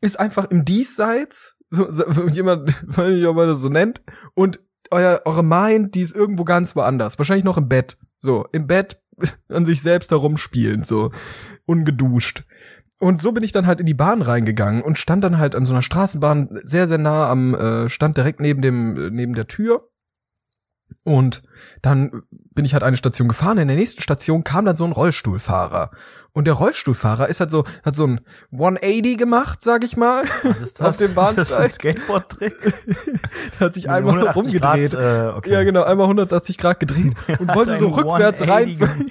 ist 0.00 0.18
einfach 0.18 0.50
im 0.50 0.64
Diesseits. 0.64 1.58
So, 1.68 1.90
so 1.90 2.26
jemand, 2.28 2.74
weiß 2.96 3.10
nicht, 3.10 3.26
ob 3.26 3.36
man 3.36 3.48
das 3.48 3.60
so 3.60 3.68
nennt. 3.68 4.00
Und 4.32 4.60
euer 4.90 5.20
eure 5.26 5.44
Mind, 5.44 5.94
die 5.94 6.00
ist 6.00 6.16
irgendwo 6.16 6.44
ganz 6.44 6.74
woanders. 6.76 7.18
Wahrscheinlich 7.18 7.44
noch 7.44 7.58
im 7.58 7.68
Bett. 7.68 7.98
So 8.16 8.46
im 8.52 8.66
Bett 8.66 9.02
an 9.50 9.66
sich 9.66 9.82
selbst 9.82 10.12
herumspielend, 10.12 10.86
so 10.86 11.10
ungeduscht. 11.66 12.44
Und 13.00 13.22
so 13.22 13.32
bin 13.32 13.42
ich 13.42 13.50
dann 13.50 13.66
halt 13.66 13.80
in 13.80 13.86
die 13.86 13.94
Bahn 13.94 14.20
reingegangen 14.20 14.82
und 14.82 14.98
stand 14.98 15.24
dann 15.24 15.38
halt 15.38 15.56
an 15.56 15.64
so 15.64 15.72
einer 15.72 15.80
Straßenbahn 15.80 16.60
sehr, 16.62 16.86
sehr 16.86 16.98
nah 16.98 17.30
am, 17.30 17.54
äh, 17.54 17.88
stand 17.88 18.18
direkt 18.18 18.40
neben 18.40 18.60
dem, 18.60 18.96
äh, 18.96 19.10
neben 19.10 19.34
der 19.34 19.46
Tür. 19.46 19.88
Und 21.02 21.42
dann 21.80 22.22
bin 22.30 22.66
ich 22.66 22.74
halt 22.74 22.82
eine 22.82 22.98
Station 22.98 23.28
gefahren. 23.28 23.56
In 23.56 23.68
der 23.68 23.76
nächsten 23.76 24.02
Station 24.02 24.44
kam 24.44 24.66
dann 24.66 24.76
so 24.76 24.84
ein 24.84 24.92
Rollstuhlfahrer. 24.92 25.92
Und 26.32 26.46
der 26.46 26.54
Rollstuhlfahrer 26.54 27.28
ist 27.28 27.40
halt 27.40 27.50
so, 27.50 27.64
hat 27.82 27.96
so 27.96 28.06
ein 28.06 28.20
180 28.52 29.16
gemacht, 29.16 29.62
sag 29.62 29.82
ich 29.82 29.96
mal. 29.96 30.24
Was 30.42 30.60
ist 30.60 30.82
Auf 30.82 30.98
dem 30.98 31.14
Das 31.14 31.38
ist 31.38 31.52
ein 31.52 31.66
Bahnsteig. 31.66 31.70
Skateboard-Trick. 31.70 32.54
Der 33.58 33.60
hat 33.60 33.74
sich 33.74 33.88
einmal 33.88 34.14
180 34.14 34.62
rumgedreht. 34.62 34.90
Grad, 34.90 35.24
äh, 35.24 35.36
okay. 35.36 35.52
Ja, 35.52 35.64
genau, 35.64 35.84
einmal 35.84 36.04
180 36.04 36.58
Grad 36.58 36.80
gedreht 36.80 37.14
und 37.38 37.54
wollte 37.54 37.78
so 37.78 37.88
rückwärts 37.88 38.42
180 38.42 38.80
rein, 38.82 39.10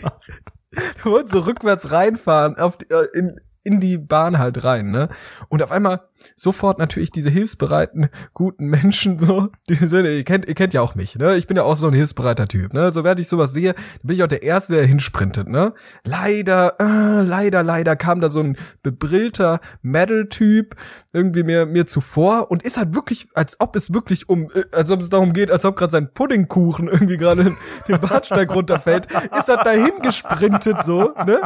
wollte 1.03 1.31
so 1.31 1.39
rückwärts 1.39 1.91
reinfahren 1.91 2.55
auf 2.57 2.77
äh, 2.89 3.17
in 3.17 3.39
in 3.69 3.79
die 3.79 3.99
Bahn 3.99 4.39
halt 4.39 4.63
rein, 4.63 4.89
ne? 4.89 5.09
Und 5.47 5.61
auf 5.61 5.71
einmal 5.71 6.01
sofort 6.35 6.79
natürlich 6.79 7.11
diese 7.11 7.29
hilfsbereiten, 7.29 8.09
guten 8.33 8.65
Menschen 8.65 9.17
so, 9.17 9.49
die 9.69 9.75
sind, 9.75 10.05
ihr 10.05 10.23
kennt, 10.23 10.47
ihr 10.47 10.55
kennt 10.55 10.73
ja 10.73 10.81
auch 10.81 10.95
mich, 10.95 11.17
ne? 11.17 11.35
Ich 11.35 11.47
bin 11.47 11.57
ja 11.57 11.63
auch 11.63 11.75
so 11.75 11.87
ein 11.87 11.93
hilfsbereiter 11.93 12.47
Typ, 12.47 12.73
ne? 12.73 12.91
So 12.91 13.03
während 13.03 13.19
ich 13.19 13.27
sowas 13.27 13.51
sehe, 13.51 13.75
bin 14.03 14.15
ich 14.15 14.23
auch 14.23 14.27
der 14.27 14.43
Erste, 14.43 14.73
der 14.73 14.85
hinsprintet, 14.85 15.47
ne? 15.47 15.73
Leider, 16.03 16.75
äh, 16.79 17.21
leider, 17.21 17.63
leider 17.63 17.95
kam 17.95 18.21
da 18.21 18.29
so 18.29 18.41
ein 18.41 18.57
bebrillter 18.83 19.59
Metal-Typ 19.81 20.75
irgendwie 21.13 21.43
mir, 21.43 21.65
mir 21.65 21.85
zuvor 21.85 22.51
und 22.51 22.63
ist 22.63 22.77
halt 22.77 22.95
wirklich, 22.95 23.27
als 23.33 23.59
ob 23.59 23.75
es 23.75 23.93
wirklich 23.93 24.29
um, 24.29 24.49
äh, 24.53 24.63
als 24.71 24.91
ob 24.91 25.01
es 25.01 25.09
darum 25.09 25.33
geht, 25.33 25.51
als 25.51 25.65
ob 25.65 25.75
gerade 25.75 25.91
sein 25.91 26.13
Puddingkuchen 26.13 26.87
irgendwie 26.87 27.17
gerade 27.17 27.55
den 27.87 28.01
Bahnsteig 28.01 28.53
runterfällt, 28.53 29.07
ist 29.37 29.49
er 29.49 29.63
dahin 29.63 30.01
gesprintet 30.01 30.83
so, 30.83 31.13
ne? 31.25 31.41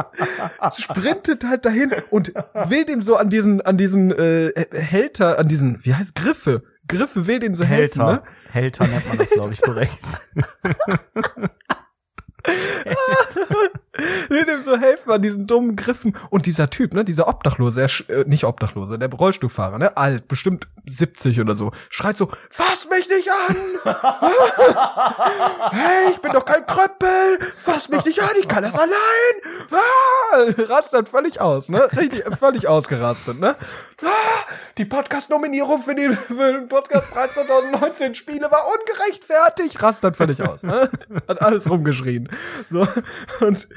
Sprintet 0.76 1.44
halt 1.44 1.64
dahin 1.64 1.92
und 2.10 2.32
will 2.68 2.84
dem 2.84 3.00
so 3.00 3.16
an 3.16 3.30
diesen, 3.30 3.60
an 3.60 3.76
diesen 3.76 4.10
äh, 4.10 4.63
Hälter, 4.72 5.38
an 5.38 5.48
diesen, 5.48 5.84
wie 5.84 5.94
heißt 5.94 6.14
Griffe, 6.14 6.62
Griffe 6.86 7.26
will 7.26 7.38
dem 7.38 7.54
so 7.54 7.64
helfen, 7.64 8.04
Hälter. 8.06 8.22
ne? 8.22 8.22
Hälter 8.50 8.86
nennt 8.86 9.06
man 9.08 9.18
das, 9.18 9.30
glaube 9.30 9.52
ich, 9.52 9.60
korrekt. 9.62 10.22
will 14.28 14.44
dem 14.44 14.60
so 14.60 14.76
helfen 14.76 15.10
an 15.12 15.22
diesen 15.22 15.46
dummen 15.46 15.76
Griffen. 15.76 16.16
Und 16.30 16.46
dieser 16.46 16.70
Typ, 16.70 16.94
ne, 16.94 17.04
dieser 17.04 17.28
Obdachlose, 17.28 17.82
er, 17.82 18.16
äh, 18.16 18.24
nicht 18.26 18.44
Obdachlose, 18.44 18.98
der 18.98 19.10
Rollstuhlfahrer, 19.10 19.78
ne, 19.78 19.96
alt, 19.96 20.28
bestimmt 20.28 20.68
70 20.86 21.40
oder 21.40 21.54
so, 21.54 21.70
schreit 21.88 22.16
so, 22.16 22.30
fass 22.50 22.88
mich 22.90 23.08
nicht 23.08 23.30
an! 23.30 23.56
hey, 25.70 26.10
ich 26.10 26.20
bin 26.20 26.32
doch 26.32 26.44
kein 26.44 26.66
Kröppel! 26.66 27.38
Fass 27.56 27.88
mich 27.88 28.04
nicht 28.04 28.20
an, 28.20 28.30
ich 28.38 28.48
kann 28.48 28.64
das 28.64 28.76
allein! 28.76 28.94
Ah! 29.70 30.62
Rastet 30.68 31.08
völlig 31.08 31.40
aus, 31.40 31.68
ne? 31.68 31.88
Richtig, 31.96 32.24
völlig 32.36 32.68
ausgerastet, 32.68 33.38
ne? 33.38 33.56
Ah, 34.02 34.08
die 34.76 34.84
Podcast-Nominierung 34.84 35.80
für 35.80 35.94
den, 35.94 36.14
für 36.14 36.52
den 36.52 36.68
Podcastpreis 36.68 37.34
2019 37.34 38.14
Spiele 38.14 38.50
war 38.50 38.66
ungerechtfertigt! 38.66 39.80
Rastet 39.82 40.16
völlig 40.16 40.42
aus, 40.42 40.64
ne? 40.64 40.90
Hat 41.28 41.40
alles 41.40 41.70
rumgeschrien. 41.70 42.28
So, 42.68 42.86
und 43.40 43.68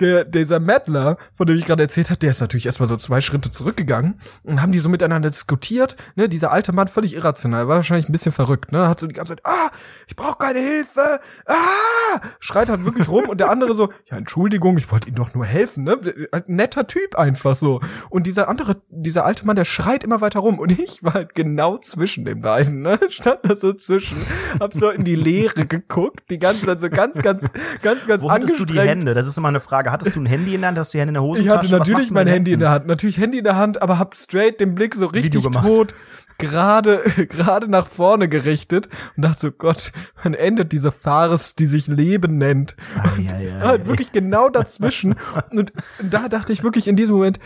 der, 0.00 0.24
dieser 0.24 0.60
Mattler, 0.60 1.16
von 1.34 1.46
dem 1.46 1.56
ich 1.56 1.66
gerade 1.66 1.82
erzählt 1.82 2.10
habe, 2.10 2.18
der 2.18 2.30
ist 2.30 2.40
natürlich 2.40 2.66
erstmal 2.66 2.88
so 2.88 2.96
zwei 2.96 3.20
Schritte 3.20 3.50
zurückgegangen 3.50 4.20
und 4.42 4.62
haben 4.62 4.72
die 4.72 4.78
so 4.78 4.88
miteinander 4.88 5.30
diskutiert, 5.30 5.96
ne, 6.16 6.28
dieser 6.28 6.50
alte 6.50 6.72
Mann 6.72 6.88
völlig 6.88 7.14
irrational, 7.14 7.68
war 7.68 7.76
wahrscheinlich 7.76 8.08
ein 8.08 8.12
bisschen 8.12 8.32
verrückt, 8.32 8.72
ne, 8.72 8.88
hat 8.88 9.00
so 9.00 9.06
die 9.06 9.14
ganze 9.14 9.36
Zeit, 9.36 9.46
ah, 9.46 9.70
ich 10.08 10.16
brauche 10.16 10.38
keine 10.38 10.58
Hilfe, 10.58 11.20
ah, 11.46 12.20
schreit 12.40 12.68
halt 12.68 12.84
wirklich 12.84 13.08
rum 13.08 13.28
und 13.28 13.38
der 13.38 13.50
andere 13.50 13.74
so, 13.74 13.90
ja, 14.10 14.16
Entschuldigung, 14.16 14.76
ich 14.78 14.90
wollte 14.90 15.08
ihm 15.08 15.14
doch 15.14 15.34
nur 15.34 15.44
helfen, 15.44 15.84
ne, 15.84 15.98
Halt 16.32 16.48
ein 16.48 16.56
netter 16.56 16.86
Typ 16.86 17.16
einfach 17.16 17.54
so. 17.54 17.80
Und 18.08 18.26
dieser 18.26 18.48
andere, 18.48 18.80
dieser 18.88 19.24
alte 19.24 19.46
Mann, 19.46 19.56
der 19.56 19.64
schreit 19.64 20.04
immer 20.04 20.20
weiter 20.20 20.40
rum 20.40 20.58
und 20.58 20.78
ich 20.78 21.02
war 21.02 21.14
halt 21.14 21.34
genau 21.34 21.78
zwischen 21.78 22.24
den 22.24 22.40
beiden, 22.40 22.82
ne, 22.82 22.98
stand 23.08 23.40
da 23.44 23.56
so 23.56 23.72
zwischen, 23.72 24.16
hab 24.58 24.74
so 24.74 24.90
in 24.90 25.04
die 25.04 25.16
Leere 25.16 25.66
geguckt, 25.66 26.30
die 26.30 26.38
ganze 26.38 26.66
Zeit 26.66 26.80
so 26.80 26.88
ganz, 26.88 27.16
ganz, 27.20 27.50
ganz, 27.82 28.06
ganz 28.06 28.22
Wo 28.22 28.30
hattest 28.30 28.58
du 28.58 28.64
die 28.64 28.78
angestrengt. 28.78 28.88
Hände? 28.88 29.14
Das 29.14 29.26
ist 29.26 29.36
immer 29.36 29.48
eine 29.48 29.60
Frage. 29.60 29.89
Hattest 29.92 30.16
du 30.16 30.20
ein 30.20 30.26
Handy 30.26 30.54
in 30.54 30.60
der 30.60 30.68
Hand? 30.68 30.78
Hast 30.78 30.92
du 30.92 30.96
die 30.96 31.00
Hände 31.00 31.10
in 31.10 31.14
der 31.14 31.22
Hose? 31.22 31.42
Ich 31.42 31.48
hatte 31.48 31.68
natürlich 31.70 32.10
mein 32.10 32.26
Handy 32.26 32.52
in 32.52 32.60
der 32.60 32.70
Hand, 32.70 32.86
natürlich 32.86 33.18
Handy 33.18 33.38
in 33.38 33.44
der 33.44 33.56
Hand, 33.56 33.82
aber 33.82 33.98
hab 33.98 34.16
straight 34.16 34.60
den 34.60 34.74
Blick 34.74 34.94
so 34.94 35.06
richtig 35.06 35.44
tot 35.44 35.94
gerade 36.40 36.98
gerade 37.28 37.68
nach 37.68 37.86
vorne 37.86 38.28
gerichtet 38.28 38.88
und 39.16 39.24
dachte 39.24 39.40
so 39.40 39.52
Gott, 39.52 39.92
wann 40.22 40.34
endet 40.34 40.72
diese 40.72 40.90
Farce, 40.90 41.54
die 41.54 41.66
sich 41.66 41.86
Leben 41.86 42.38
nennt? 42.38 42.76
Ja, 43.18 43.38
ja, 43.38 43.60
Halt 43.60 43.86
wirklich 43.86 44.10
genau 44.12 44.48
dazwischen 44.48 45.14
und 45.50 45.72
da 46.02 46.28
dachte 46.28 46.52
ich 46.52 46.64
wirklich 46.64 46.88
in 46.88 46.96
diesem 46.96 47.16
Moment 47.16 47.38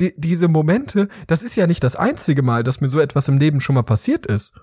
die, 0.00 0.14
diese 0.16 0.48
Momente, 0.48 1.08
das 1.26 1.42
ist 1.42 1.56
ja 1.56 1.66
nicht 1.66 1.82
das 1.82 1.96
einzige 1.96 2.42
Mal, 2.42 2.62
dass 2.62 2.80
mir 2.80 2.88
so 2.88 3.00
etwas 3.00 3.28
im 3.28 3.38
Leben 3.38 3.60
schon 3.60 3.74
mal 3.74 3.82
passiert 3.82 4.26
ist. 4.26 4.54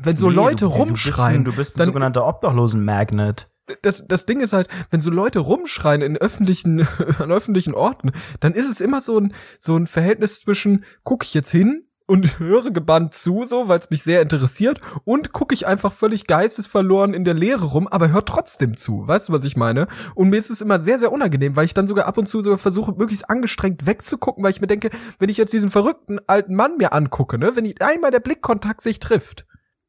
Wenn 0.00 0.16
so 0.16 0.28
Nee, 0.28 0.36
Leute 0.36 0.66
du, 0.66 0.70
rumschreien, 0.70 1.44
Du 1.44 1.50
bist 1.50 1.50
ein, 1.50 1.52
du 1.52 1.52
bist 1.52 1.76
ein 1.76 1.78
dann 1.78 1.86
sogenannter 1.86 2.26
Obdachlosen-Magnet. 2.26 3.47
Das, 3.82 4.06
das 4.06 4.26
Ding 4.26 4.40
ist 4.40 4.52
halt, 4.52 4.68
wenn 4.90 5.00
so 5.00 5.10
Leute 5.10 5.40
rumschreien 5.40 6.02
in 6.02 6.16
öffentlichen, 6.16 6.86
an 7.18 7.32
öffentlichen 7.32 7.74
Orten, 7.74 8.12
dann 8.40 8.52
ist 8.52 8.68
es 8.68 8.80
immer 8.80 9.00
so 9.00 9.18
ein, 9.18 9.34
so 9.58 9.76
ein 9.76 9.86
Verhältnis 9.86 10.40
zwischen, 10.40 10.84
gucke 11.04 11.24
ich 11.24 11.34
jetzt 11.34 11.50
hin 11.50 11.84
und 12.06 12.38
höre 12.38 12.70
gebannt 12.70 13.14
zu, 13.14 13.44
so, 13.44 13.68
weil 13.68 13.78
es 13.78 13.90
mich 13.90 14.02
sehr 14.02 14.22
interessiert, 14.22 14.80
und 15.04 15.32
gucke 15.32 15.54
ich 15.54 15.66
einfach 15.66 15.92
völlig 15.92 16.26
geistesverloren 16.26 17.14
in 17.14 17.24
der 17.24 17.34
Leere 17.34 17.66
rum, 17.66 17.86
aber 17.86 18.10
hör 18.10 18.24
trotzdem 18.24 18.76
zu. 18.76 19.06
Weißt 19.06 19.28
du, 19.28 19.32
was 19.32 19.44
ich 19.44 19.56
meine? 19.56 19.86
Und 20.14 20.30
mir 20.30 20.38
ist 20.38 20.50
es 20.50 20.62
immer 20.62 20.80
sehr, 20.80 20.98
sehr 20.98 21.12
unangenehm, 21.12 21.54
weil 21.54 21.66
ich 21.66 21.74
dann 21.74 21.86
sogar 21.86 22.06
ab 22.06 22.18
und 22.18 22.26
zu 22.26 22.40
sogar 22.40 22.58
versuche, 22.58 22.92
möglichst 22.92 23.28
angestrengt 23.28 23.86
wegzugucken, 23.86 24.42
weil 24.42 24.50
ich 24.50 24.60
mir 24.60 24.66
denke, 24.66 24.90
wenn 25.18 25.28
ich 25.28 25.36
jetzt 25.36 25.52
diesen 25.52 25.70
verrückten 25.70 26.18
alten 26.26 26.54
Mann 26.54 26.78
mir 26.78 26.92
angucke, 26.92 27.38
ne, 27.38 27.54
wenn 27.54 27.66
ich 27.66 27.82
einmal 27.82 28.10
der 28.10 28.20
Blickkontakt 28.20 28.80
sich 28.80 28.98
trifft, 28.98 29.46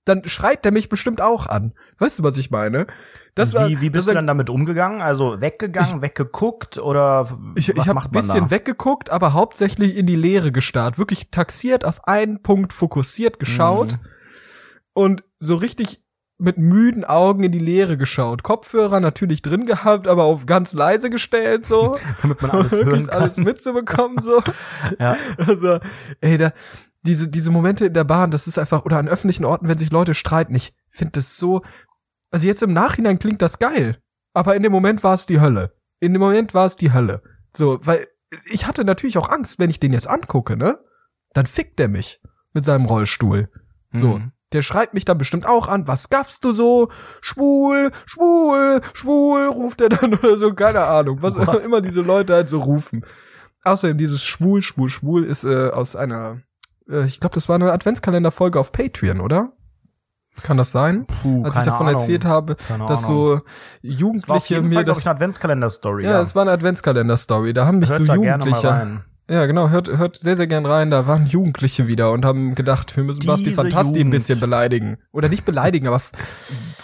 dann 0.09 0.23
schreit 0.25 0.65
der 0.65 0.71
mich 0.73 0.89
bestimmt 0.89 1.21
auch 1.21 1.47
an. 1.47 1.73
Weißt 1.99 2.19
du, 2.19 2.23
was 2.23 2.37
ich 2.37 2.51
meine? 2.51 2.87
Das 3.35 3.53
war, 3.53 3.69
wie, 3.69 3.79
wie 3.79 3.89
bist 3.89 4.09
du 4.09 4.13
dann 4.13 4.27
damit 4.27 4.49
umgegangen? 4.49 5.01
Also 5.01 5.39
weggegangen, 5.39 6.01
weggeguckt 6.01 6.77
oder 6.77 7.21
Ich, 7.55 7.69
was 7.77 7.87
ich 7.87 7.93
macht 7.93 8.09
ein 8.09 8.11
man 8.13 8.21
bisschen 8.23 8.45
da? 8.45 8.51
weggeguckt, 8.51 9.09
aber 9.11 9.33
hauptsächlich 9.33 9.95
in 9.95 10.05
die 10.07 10.15
Leere 10.17 10.51
gestarrt. 10.51 10.97
Wirklich 10.97 11.29
taxiert, 11.31 11.85
auf 11.85 12.05
einen 12.07 12.41
Punkt 12.41 12.73
fokussiert 12.73 13.39
geschaut 13.39 13.93
Mhm. 13.93 13.99
und 14.93 15.23
so 15.37 15.55
richtig 15.55 16.01
mit 16.41 16.57
müden 16.57 17.03
Augen 17.03 17.43
in 17.43 17.51
die 17.51 17.59
Leere 17.59 17.97
geschaut. 17.97 18.43
Kopfhörer 18.43 19.01
natürlich 19.01 19.41
drin 19.41 19.65
gehabt, 19.65 20.07
aber 20.07 20.23
auf 20.23 20.45
ganz 20.45 20.71
leise 20.73 21.09
gestellt, 21.09 21.65
so. 21.65 21.97
Damit 22.21 22.41
man 22.41 22.51
alles 22.51 22.71
hören 22.83 23.07
kann. 23.07 23.21
alles 23.21 23.35
mitzubekommen, 23.37 24.21
so. 24.21 24.41
Ja. 24.99 25.17
Also, 25.45 25.79
ey, 26.21 26.37
da, 26.37 26.51
diese, 27.01 27.29
diese 27.29 27.51
Momente 27.51 27.85
in 27.85 27.93
der 27.93 28.03
Bahn, 28.03 28.31
das 28.31 28.47
ist 28.47 28.57
einfach, 28.57 28.85
oder 28.85 28.97
an 28.97 29.07
öffentlichen 29.07 29.45
Orten, 29.45 29.67
wenn 29.67 29.77
sich 29.77 29.91
Leute 29.91 30.13
streiten, 30.13 30.55
ich 30.55 30.73
finde 30.89 31.13
das 31.13 31.37
so, 31.37 31.61
also 32.31 32.45
jetzt 32.45 32.63
im 32.63 32.73
Nachhinein 32.73 33.19
klingt 33.19 33.41
das 33.41 33.59
geil, 33.59 34.01
aber 34.33 34.55
in 34.55 34.63
dem 34.63 34.71
Moment 34.71 35.03
war 35.03 35.13
es 35.13 35.25
die 35.25 35.41
Hölle. 35.41 35.73
In 35.99 36.13
dem 36.13 36.21
Moment 36.21 36.53
war 36.53 36.65
es 36.65 36.75
die 36.75 36.93
Hölle. 36.93 37.21
So, 37.55 37.79
weil 37.83 38.07
ich 38.45 38.67
hatte 38.67 38.85
natürlich 38.85 39.17
auch 39.17 39.29
Angst, 39.29 39.59
wenn 39.59 39.69
ich 39.69 39.79
den 39.79 39.93
jetzt 39.93 40.09
angucke, 40.09 40.55
ne? 40.55 40.79
Dann 41.33 41.45
fickt 41.45 41.79
der 41.79 41.89
mich 41.89 42.21
mit 42.53 42.63
seinem 42.63 42.85
Rollstuhl. 42.85 43.49
So. 43.91 44.19
Mhm. 44.19 44.31
Der 44.51 44.61
schreit 44.63 44.95
mich 44.95 45.05
dann 45.05 45.19
bestimmt 45.19 45.45
auch 45.45 45.67
an, 45.67 45.87
was 45.87 46.09
gaffst 46.09 46.43
du 46.43 46.51
so? 46.51 46.89
Schwul, 47.21 47.91
schwul, 48.05 48.81
schwul, 48.93 49.45
ruft 49.47 49.81
er 49.81 49.89
dann 49.89 50.13
oder 50.19 50.37
so, 50.37 50.53
keine 50.53 50.85
Ahnung, 50.85 51.21
was 51.21 51.35
What? 51.35 51.63
immer 51.63 51.81
diese 51.81 52.01
Leute 52.01 52.33
halt 52.33 52.47
so 52.47 52.59
rufen. 52.59 53.05
Außerdem 53.63 53.97
dieses 53.97 54.23
schwul, 54.25 54.61
schwul, 54.61 54.89
schwul 54.89 55.23
ist 55.23 55.43
äh, 55.43 55.69
aus 55.69 55.95
einer, 55.95 56.41
äh, 56.89 57.05
ich 57.05 57.19
glaube, 57.19 57.35
das 57.35 57.47
war 57.49 57.55
eine 57.55 57.71
Adventskalenderfolge 57.71 58.59
auf 58.59 58.71
Patreon, 58.71 59.19
oder? 59.21 59.53
Kann 60.43 60.57
das 60.57 60.71
sein? 60.71 61.05
Puh, 61.21 61.43
Als 61.43 61.57
ich 61.57 61.63
davon 61.63 61.87
Ahnung. 61.87 61.99
erzählt 61.99 62.23
habe, 62.23 62.55
Keine 62.55 62.85
dass 62.85 63.05
Ahnung. 63.05 63.37
so 63.37 63.41
Jugendliche 63.81 64.61
mir 64.61 64.71
Fall, 64.71 64.85
das 64.85 64.99
ich, 64.99 65.05
eine 65.07 65.15
Adventskalender-Story. 65.15 66.05
ja, 66.05 66.21
es 66.21 66.35
war 66.35 66.43
eine 66.43 66.51
Adventskalender-Story. 66.51 67.53
Da 67.53 67.65
haben 67.65 67.79
mich 67.79 67.89
Hört 67.89 67.99
so 67.99 68.05
da 68.05 68.15
gerne 68.15 68.37
mal 68.37 68.45
Jugendliche. 68.47 68.69
rein. 68.69 69.03
Ja, 69.29 69.45
genau, 69.45 69.69
hört, 69.69 69.89
hört 69.89 70.15
sehr, 70.15 70.37
sehr 70.37 70.47
gern 70.47 70.65
rein. 70.65 70.89
Da 70.89 71.05
waren 71.05 71.27
Jugendliche 71.27 71.85
wieder 71.87 72.11
und 72.13 72.25
haben 72.25 72.55
gedacht, 72.55 72.95
wir 72.97 73.03
müssen 73.03 73.27
Basti 73.27 73.51
Fantasti 73.53 73.99
ein 74.01 74.09
bisschen 74.09 74.39
beleidigen. 74.39 74.97
Oder 75.11 75.29
nicht 75.29 75.45
beleidigen, 75.45 75.87
aber 75.87 76.01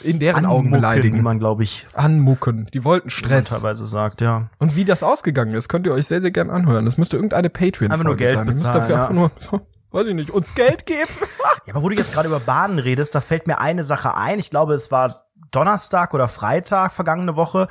in 0.04 0.20
deren 0.20 0.46
Augen 0.46 0.68
Anmucken, 0.68 0.68
wie 0.68 0.76
beleidigen. 0.76 1.24
man, 1.24 1.40
glaube 1.40 1.64
ich, 1.64 1.88
Anmucken. 1.94 2.68
Die 2.74 2.84
wollten 2.84 3.08
wie 3.08 3.12
Stress. 3.14 3.50
teilweise 3.50 3.88
sagt, 3.88 4.22
ja. 4.22 4.50
Und 4.60 4.76
wie 4.76 4.86
das 4.86 5.02
ausgegangen 5.02 5.56
ist, 5.56 5.70
könnt 5.70 5.88
ihr 5.88 5.94
euch 5.94 6.06
sehr, 6.08 6.22
sehr 6.22 6.30
gern 6.32 6.52
anhören. 6.52 6.86
Das 6.86 6.98
müsste 7.00 7.16
irgendeine 7.18 7.50
Patreon-Folge 7.50 7.94
Einfach 7.94 8.06
nur 8.06 8.16
Geld 8.16 8.36
sein. 8.36 8.46
Ihr 8.48 8.52
müsst 8.52 8.64
bezahlen, 8.64 8.80
dafür 8.80 8.96
ja. 8.96 9.02
einfach 9.02 9.14
nur, 9.16 9.32
weiß 9.96 10.08
ich 10.08 10.14
nicht, 10.14 10.30
uns 10.30 10.54
Geld 10.54 10.86
geben. 10.86 11.10
Ja, 11.68 11.74
aber 11.74 11.82
wo 11.82 11.90
du 11.90 11.96
jetzt 11.96 12.14
gerade 12.14 12.28
über 12.28 12.40
Bahnen 12.40 12.78
redest, 12.78 13.16
da 13.16 13.22
fällt 13.22 13.48
mir 13.48 13.58
eine 13.58 13.84
Sache 13.84 14.16
ein. 14.16 14.38
Ich 14.38 14.52
glaube, 14.52 14.76
es 14.76 14.92
war 14.92 15.26
Donnerstag 15.50 16.14
oder 16.14 16.28
Freitag 16.28 16.94
vergangene 16.94 17.36
Woche. 17.36 17.68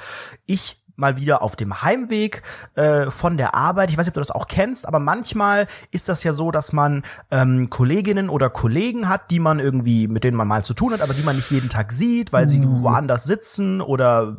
Ich 0.47 0.83
mal 0.97 1.17
wieder 1.17 1.43
auf 1.43 1.55
dem 1.55 1.83
Heimweg 1.83 2.43
äh, 2.75 3.11
von 3.11 3.37
der 3.37 3.55
Arbeit. 3.55 3.91
Ich 3.91 3.97
weiß 3.97 4.07
nicht, 4.07 4.11
ob 4.11 4.15
du 4.15 4.21
das 4.21 4.33
auch 4.33 4.49
kennst, 4.49 4.87
aber 4.87 4.99
manchmal 4.99 5.69
ist 5.93 6.09
das 6.09 6.25
ja 6.25 6.33
so, 6.33 6.51
dass 6.51 6.73
man 6.73 7.05
ähm, 7.31 7.71
Kolleginnen 7.71 8.29
oder 8.29 8.51
Kollegen 8.51 9.09
hat, 9.09 9.31
die 9.31 9.41
man 9.41 9.61
irgendwie, 9.61 10.09
mit 10.09 10.25
denen 10.25 10.37
man 10.37 10.49
mal 10.49 10.65
zu 10.65 10.75
tun 10.75 10.93
hat, 10.93 11.03
aber 11.03 11.15
die 11.15 11.23
man 11.23 11.37
nicht 11.37 11.51
jeden 11.51 11.69
Tag 11.69 11.93
sieht, 11.93 12.33
weil 12.33 12.49
sie 12.49 12.63
woanders 12.65 13.25
sitzen 13.25 13.81
oder 13.81 14.37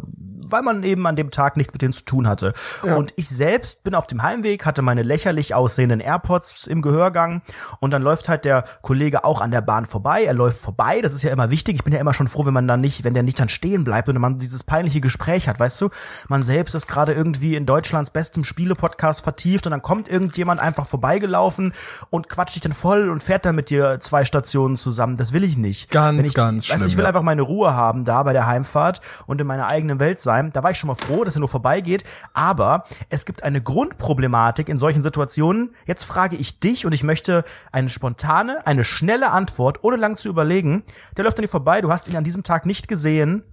weil 0.49 0.61
man 0.61 0.83
eben 0.83 1.05
an 1.07 1.15
dem 1.15 1.31
Tag 1.31 1.57
nichts 1.57 1.73
mit 1.73 1.81
denen 1.81 1.93
zu 1.93 2.05
tun 2.05 2.27
hatte. 2.27 2.53
Und 2.83 3.13
ich 3.15 3.29
selbst 3.29 3.83
bin 3.83 3.95
auf 3.95 4.07
dem 4.07 4.23
Heimweg, 4.23 4.65
hatte 4.65 4.81
meine 4.81 5.03
lächerlich 5.03 5.53
aussehenden 5.53 5.99
AirPods 5.99 6.67
im 6.67 6.81
Gehörgang 6.81 7.41
und 7.79 7.91
dann 7.91 8.01
läuft 8.01 8.29
halt 8.29 8.45
der 8.45 8.65
Kollege 8.81 9.23
auch 9.23 9.41
an 9.41 9.51
der 9.51 9.61
Bahn 9.61 9.85
vorbei. 9.85 10.23
Er 10.23 10.33
läuft 10.33 10.59
vorbei, 10.59 11.01
das 11.01 11.13
ist 11.13 11.23
ja 11.23 11.31
immer 11.31 11.49
wichtig. 11.49 11.75
Ich 11.75 11.83
bin 11.83 11.93
ja 11.93 11.99
immer 11.99 12.13
schon 12.13 12.27
froh, 12.27 12.45
wenn 12.45 12.53
man 12.53 12.67
dann 12.67 12.81
nicht, 12.81 13.03
wenn 13.03 13.13
der 13.13 13.23
nicht 13.23 13.39
dann 13.39 13.49
stehen 13.49 13.83
bleibt 13.83 14.09
und 14.09 14.19
man 14.19 14.39
dieses 14.39 14.63
peinliche 14.63 15.01
Gespräch 15.01 15.47
hat, 15.47 15.59
weißt 15.59 15.81
du? 15.81 15.89
Man 16.27 16.43
selbst 16.43 16.75
ist 16.75 16.87
gerade 16.87 17.13
irgendwie 17.13 17.55
in 17.55 17.65
Deutschlands 17.65 18.09
bestem 18.09 18.43
Spiele-Podcast 18.43 19.21
vertieft 19.21 19.65
und 19.65 19.71
dann 19.71 19.81
kommt 19.81 20.09
irgendjemand 20.09 20.59
einfach 20.59 20.85
vorbeigelaufen 20.85 21.73
und 22.09 22.29
quatscht 22.29 22.55
dich 22.55 22.61
dann 22.61 22.73
voll 22.73 23.09
und 23.09 23.23
fährt 23.23 23.45
dann 23.45 23.55
mit 23.55 23.69
dir 23.69 23.99
zwei 23.99 24.25
Stationen 24.25 24.77
zusammen. 24.77 25.17
Das 25.17 25.33
will 25.33 25.43
ich 25.43 25.57
nicht. 25.57 25.91
Ganz, 25.91 26.27
ich, 26.27 26.33
ganz 26.33 26.69
weißt 26.69 26.83
du, 26.83 26.87
ich 26.87 26.93
schlimm, 26.93 26.97
will 26.97 27.03
ja. 27.03 27.09
einfach 27.09 27.21
meine 27.21 27.41
Ruhe 27.41 27.73
haben 27.73 28.05
da 28.05 28.23
bei 28.23 28.33
der 28.33 28.47
Heimfahrt 28.47 29.01
und 29.25 29.41
in 29.41 29.47
meiner 29.47 29.71
eigenen 29.71 29.99
Welt 29.99 30.19
sein. 30.19 30.34
Da 30.51 30.63
war 30.63 30.71
ich 30.71 30.77
schon 30.77 30.87
mal 30.87 30.95
froh, 30.95 31.23
dass 31.23 31.35
er 31.35 31.39
nur 31.39 31.49
vorbeigeht. 31.49 32.03
Aber 32.33 32.83
es 33.09 33.25
gibt 33.25 33.43
eine 33.43 33.61
Grundproblematik 33.61 34.69
in 34.69 34.77
solchen 34.77 35.01
Situationen. 35.01 35.75
Jetzt 35.85 36.03
frage 36.03 36.35
ich 36.35 36.59
dich 36.59 36.85
und 36.85 36.93
ich 36.93 37.03
möchte 37.03 37.43
eine 37.71 37.89
spontane, 37.89 38.65
eine 38.65 38.83
schnelle 38.83 39.31
Antwort, 39.31 39.83
ohne 39.83 39.97
lang 39.97 40.17
zu 40.17 40.29
überlegen. 40.29 40.83
Der 41.17 41.23
läuft 41.23 41.37
an 41.37 41.43
dir 41.43 41.49
vorbei, 41.49 41.81
du 41.81 41.91
hast 41.91 42.07
ihn 42.07 42.17
an 42.17 42.23
diesem 42.23 42.43
Tag 42.43 42.65
nicht 42.65 42.87
gesehen. 42.87 43.43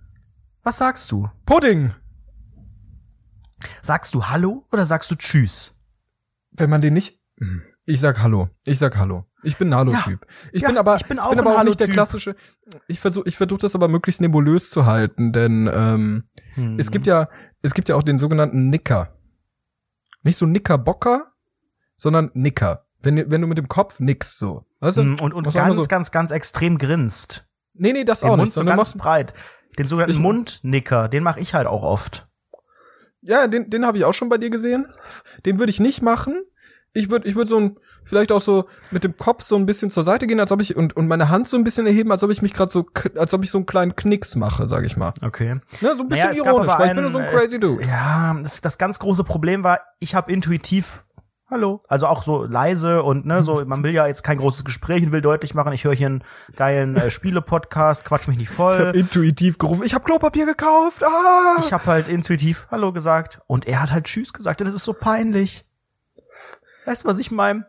Was 0.62 0.78
sagst 0.78 1.10
du? 1.10 1.28
Pudding. 1.46 1.94
Sagst 3.80 4.14
du 4.14 4.26
Hallo 4.26 4.66
oder 4.72 4.86
sagst 4.86 5.10
du 5.10 5.14
Tschüss? 5.14 5.78
Wenn 6.50 6.70
man 6.70 6.80
den 6.80 6.94
nicht, 6.94 7.20
ich 7.86 8.00
sag 8.00 8.20
Hallo. 8.22 8.48
Ich 8.64 8.78
sag 8.78 8.96
Hallo. 8.96 9.24
Ich 9.42 9.56
bin 9.56 9.72
ein 9.72 9.74
Hallo-Typ. 9.76 10.24
Ich 10.52 10.62
Ja, 10.62 10.68
bin 10.68 10.78
aber, 10.78 10.96
ich 10.96 11.04
bin 11.06 11.18
aber 11.18 11.58
auch 11.58 11.64
nicht 11.64 11.80
der 11.80 11.88
klassische. 11.88 12.36
Ich 12.86 13.00
versuche, 13.00 13.28
ich 13.28 13.36
versuche 13.36 13.58
das 13.60 13.74
aber 13.74 13.88
möglichst 13.88 14.20
nebulös 14.20 14.70
zu 14.70 14.86
halten, 14.86 15.32
denn 15.32 15.68
ähm, 15.72 16.24
Hm. 16.54 16.78
es 16.78 16.90
gibt 16.90 17.06
ja, 17.06 17.28
es 17.62 17.74
gibt 17.74 17.88
ja 17.88 17.96
auch 17.96 18.02
den 18.02 18.18
sogenannten 18.18 18.68
Nicker. 18.70 19.16
Nicht 20.22 20.38
so 20.38 20.46
Nickerbocker, 20.46 21.32
sondern 21.96 22.30
Nicker. 22.34 22.86
Wenn, 23.02 23.16
wenn 23.30 23.40
du 23.40 23.48
mit 23.48 23.58
dem 23.58 23.66
Kopf 23.68 23.98
nickst 23.98 24.38
so. 24.38 24.64
Weißt 24.78 24.98
du? 24.98 25.02
Mm, 25.02 25.16
und, 25.20 25.32
und 25.34 25.52
ganz, 25.52 25.76
so, 25.76 25.84
ganz, 25.86 26.12
ganz 26.12 26.30
extrem 26.30 26.78
grinst. 26.78 27.48
Nee, 27.74 27.92
nee, 27.92 28.04
das 28.04 28.20
Den 28.20 28.26
auch 28.30 28.36
Mund 28.36 28.42
nicht. 28.46 28.52
so 28.52 28.64
ganz 28.64 28.96
breit. 28.96 29.32
Den 29.78 29.88
sogenannten 29.88 30.14
Ich- 30.14 30.20
Mundnicker, 30.20 31.08
den 31.08 31.24
mache 31.24 31.40
ich 31.40 31.54
halt 31.54 31.66
auch 31.66 31.82
oft. 31.82 32.28
Ja, 33.22 33.48
den, 33.48 33.70
den 33.70 33.84
habe 33.86 33.98
ich 33.98 34.04
auch 34.04 34.12
schon 34.14 34.28
bei 34.28 34.38
dir 34.38 34.50
gesehen. 34.50 34.86
Den 35.46 35.58
würde 35.58 35.70
ich 35.70 35.80
nicht 35.80 36.02
machen. 36.02 36.44
Ich 36.94 37.10
würde 37.10 37.26
ich 37.28 37.34
würde 37.36 37.48
so 37.48 37.58
ein 37.58 37.78
vielleicht 38.04 38.32
auch 38.32 38.40
so 38.40 38.66
mit 38.90 39.02
dem 39.04 39.16
Kopf 39.16 39.42
so 39.42 39.56
ein 39.56 39.64
bisschen 39.64 39.90
zur 39.90 40.04
Seite 40.04 40.26
gehen, 40.26 40.40
als 40.40 40.52
ob 40.52 40.60
ich 40.60 40.76
und 40.76 40.94
und 40.96 41.08
meine 41.08 41.30
Hand 41.30 41.48
so 41.48 41.56
ein 41.56 41.64
bisschen 41.64 41.86
erheben, 41.86 42.12
als 42.12 42.22
ob 42.22 42.30
ich 42.30 42.42
mich 42.42 42.52
gerade 42.52 42.70
so 42.70 42.86
als 43.16 43.32
ob 43.32 43.42
ich 43.44 43.50
so 43.50 43.58
einen 43.58 43.66
kleinen 43.66 43.96
Knicks 43.96 44.36
mache, 44.36 44.68
sag 44.68 44.84
ich 44.84 44.96
mal. 44.96 45.12
Okay. 45.22 45.54
Ne, 45.80 45.94
so 45.94 46.02
ein 46.02 46.08
bisschen 46.08 46.08
Naja, 46.08 46.30
es 46.30 46.38
ironisch, 46.38 46.72
weil 46.78 46.88
ich 46.88 46.94
bin 46.94 46.98
einen- 46.98 47.02
nur 47.02 47.10
so 47.10 47.18
ein 47.18 47.24
es- 47.24 47.30
crazy 47.42 47.58
dude. 47.60 47.84
Ja, 47.84 48.36
das, 48.42 48.60
das 48.60 48.76
ganz 48.78 48.98
große 48.98 49.24
Problem 49.24 49.64
war, 49.64 49.80
ich 50.00 50.14
habe 50.14 50.32
intuitiv 50.32 51.04
Hallo. 51.50 51.82
Also 51.86 52.06
auch 52.06 52.22
so 52.24 52.44
leise 52.44 53.02
und 53.02 53.26
ne, 53.26 53.42
so, 53.42 53.62
man 53.66 53.84
will 53.84 53.92
ja 53.92 54.06
jetzt 54.06 54.22
kein 54.24 54.38
großes 54.38 54.64
Gespräch 54.64 55.02
und 55.04 55.12
will 55.12 55.20
deutlich 55.20 55.52
machen, 55.54 55.74
ich 55.74 55.84
höre 55.84 55.94
hier 55.94 56.06
einen 56.06 56.24
geilen 56.56 56.96
äh, 56.96 57.10
Spiele-Podcast, 57.10 58.06
quatsch 58.06 58.26
mich 58.26 58.38
nicht 58.38 58.50
Ich 58.50 58.58
hab 58.58 58.76
voll. 58.78 58.92
intuitiv 58.94 59.58
gerufen, 59.58 59.82
ich 59.84 59.92
habe 59.92 60.02
Klopapier 60.02 60.46
gekauft. 60.46 61.02
Ah! 61.04 61.56
Ich 61.58 61.72
habe 61.74 61.84
halt 61.84 62.08
intuitiv 62.08 62.66
Hallo 62.70 62.90
gesagt 62.94 63.40
und 63.48 63.66
er 63.66 63.82
hat 63.82 63.92
halt 63.92 64.04
Tschüss 64.06 64.32
gesagt 64.32 64.60
und 64.62 64.66
das 64.66 64.74
ist 64.74 64.84
so 64.84 64.94
peinlich. 64.94 65.66
Weißt 66.84 67.04
du, 67.04 67.08
was 67.08 67.18
ich 67.18 67.30
meine? 67.30 67.66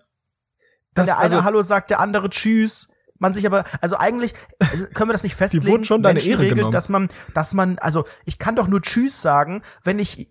Wenn 0.96 1.06
der 1.06 1.18
eine 1.18 1.36
also- 1.36 1.44
Hallo 1.44 1.62
sagt, 1.62 1.90
der 1.90 2.00
andere 2.00 2.30
Tschüss. 2.30 2.90
Man 3.20 3.34
sich 3.34 3.46
aber, 3.46 3.64
also 3.80 3.96
eigentlich 3.96 4.34
äh, 4.60 4.66
können 4.94 5.10
wir 5.10 5.14
das 5.14 5.24
nicht 5.24 5.36
festlegen. 5.38 5.68
wurden 5.68 5.86
schon 5.86 6.04
deine 6.04 6.20
Ehre 6.20 6.48
genommen. 6.48 6.72
dass 6.72 6.90
man, 6.90 7.08
dass 7.34 7.54
man, 7.54 7.78
also 7.80 8.06
ich 8.26 8.38
kann 8.38 8.56
doch 8.56 8.68
nur 8.68 8.82
Tschüss 8.82 9.22
sagen, 9.22 9.64
wenn 9.84 9.98
ich 10.00 10.30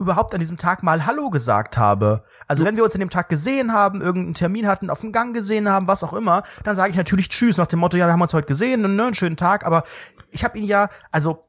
überhaupt 0.00 0.34
an 0.34 0.40
diesem 0.40 0.56
Tag 0.56 0.82
mal 0.82 1.06
Hallo 1.06 1.30
gesagt 1.30 1.78
habe. 1.78 2.24
Also 2.48 2.64
wenn 2.64 2.76
wir 2.76 2.82
uns 2.82 2.94
an 2.94 3.00
dem 3.00 3.10
Tag 3.10 3.28
gesehen 3.28 3.72
haben, 3.72 4.00
irgendeinen 4.00 4.34
Termin 4.34 4.66
hatten, 4.66 4.90
auf 4.90 5.00
dem 5.00 5.12
Gang 5.12 5.32
gesehen 5.32 5.68
haben, 5.68 5.86
was 5.86 6.02
auch 6.02 6.12
immer, 6.12 6.42
dann 6.64 6.74
sage 6.74 6.90
ich 6.90 6.96
natürlich 6.96 7.28
Tschüss 7.28 7.56
nach 7.56 7.68
dem 7.68 7.78
Motto, 7.78 7.96
ja, 7.96 8.06
wir 8.06 8.12
haben 8.12 8.20
uns 8.22 8.34
heute 8.34 8.48
gesehen, 8.48 8.80
ne, 8.80 9.04
einen 9.04 9.14
schönen 9.14 9.36
Tag, 9.36 9.64
aber 9.64 9.84
ich 10.30 10.42
habe 10.44 10.58
ihn 10.58 10.64
ja, 10.66 10.88
also 11.12 11.42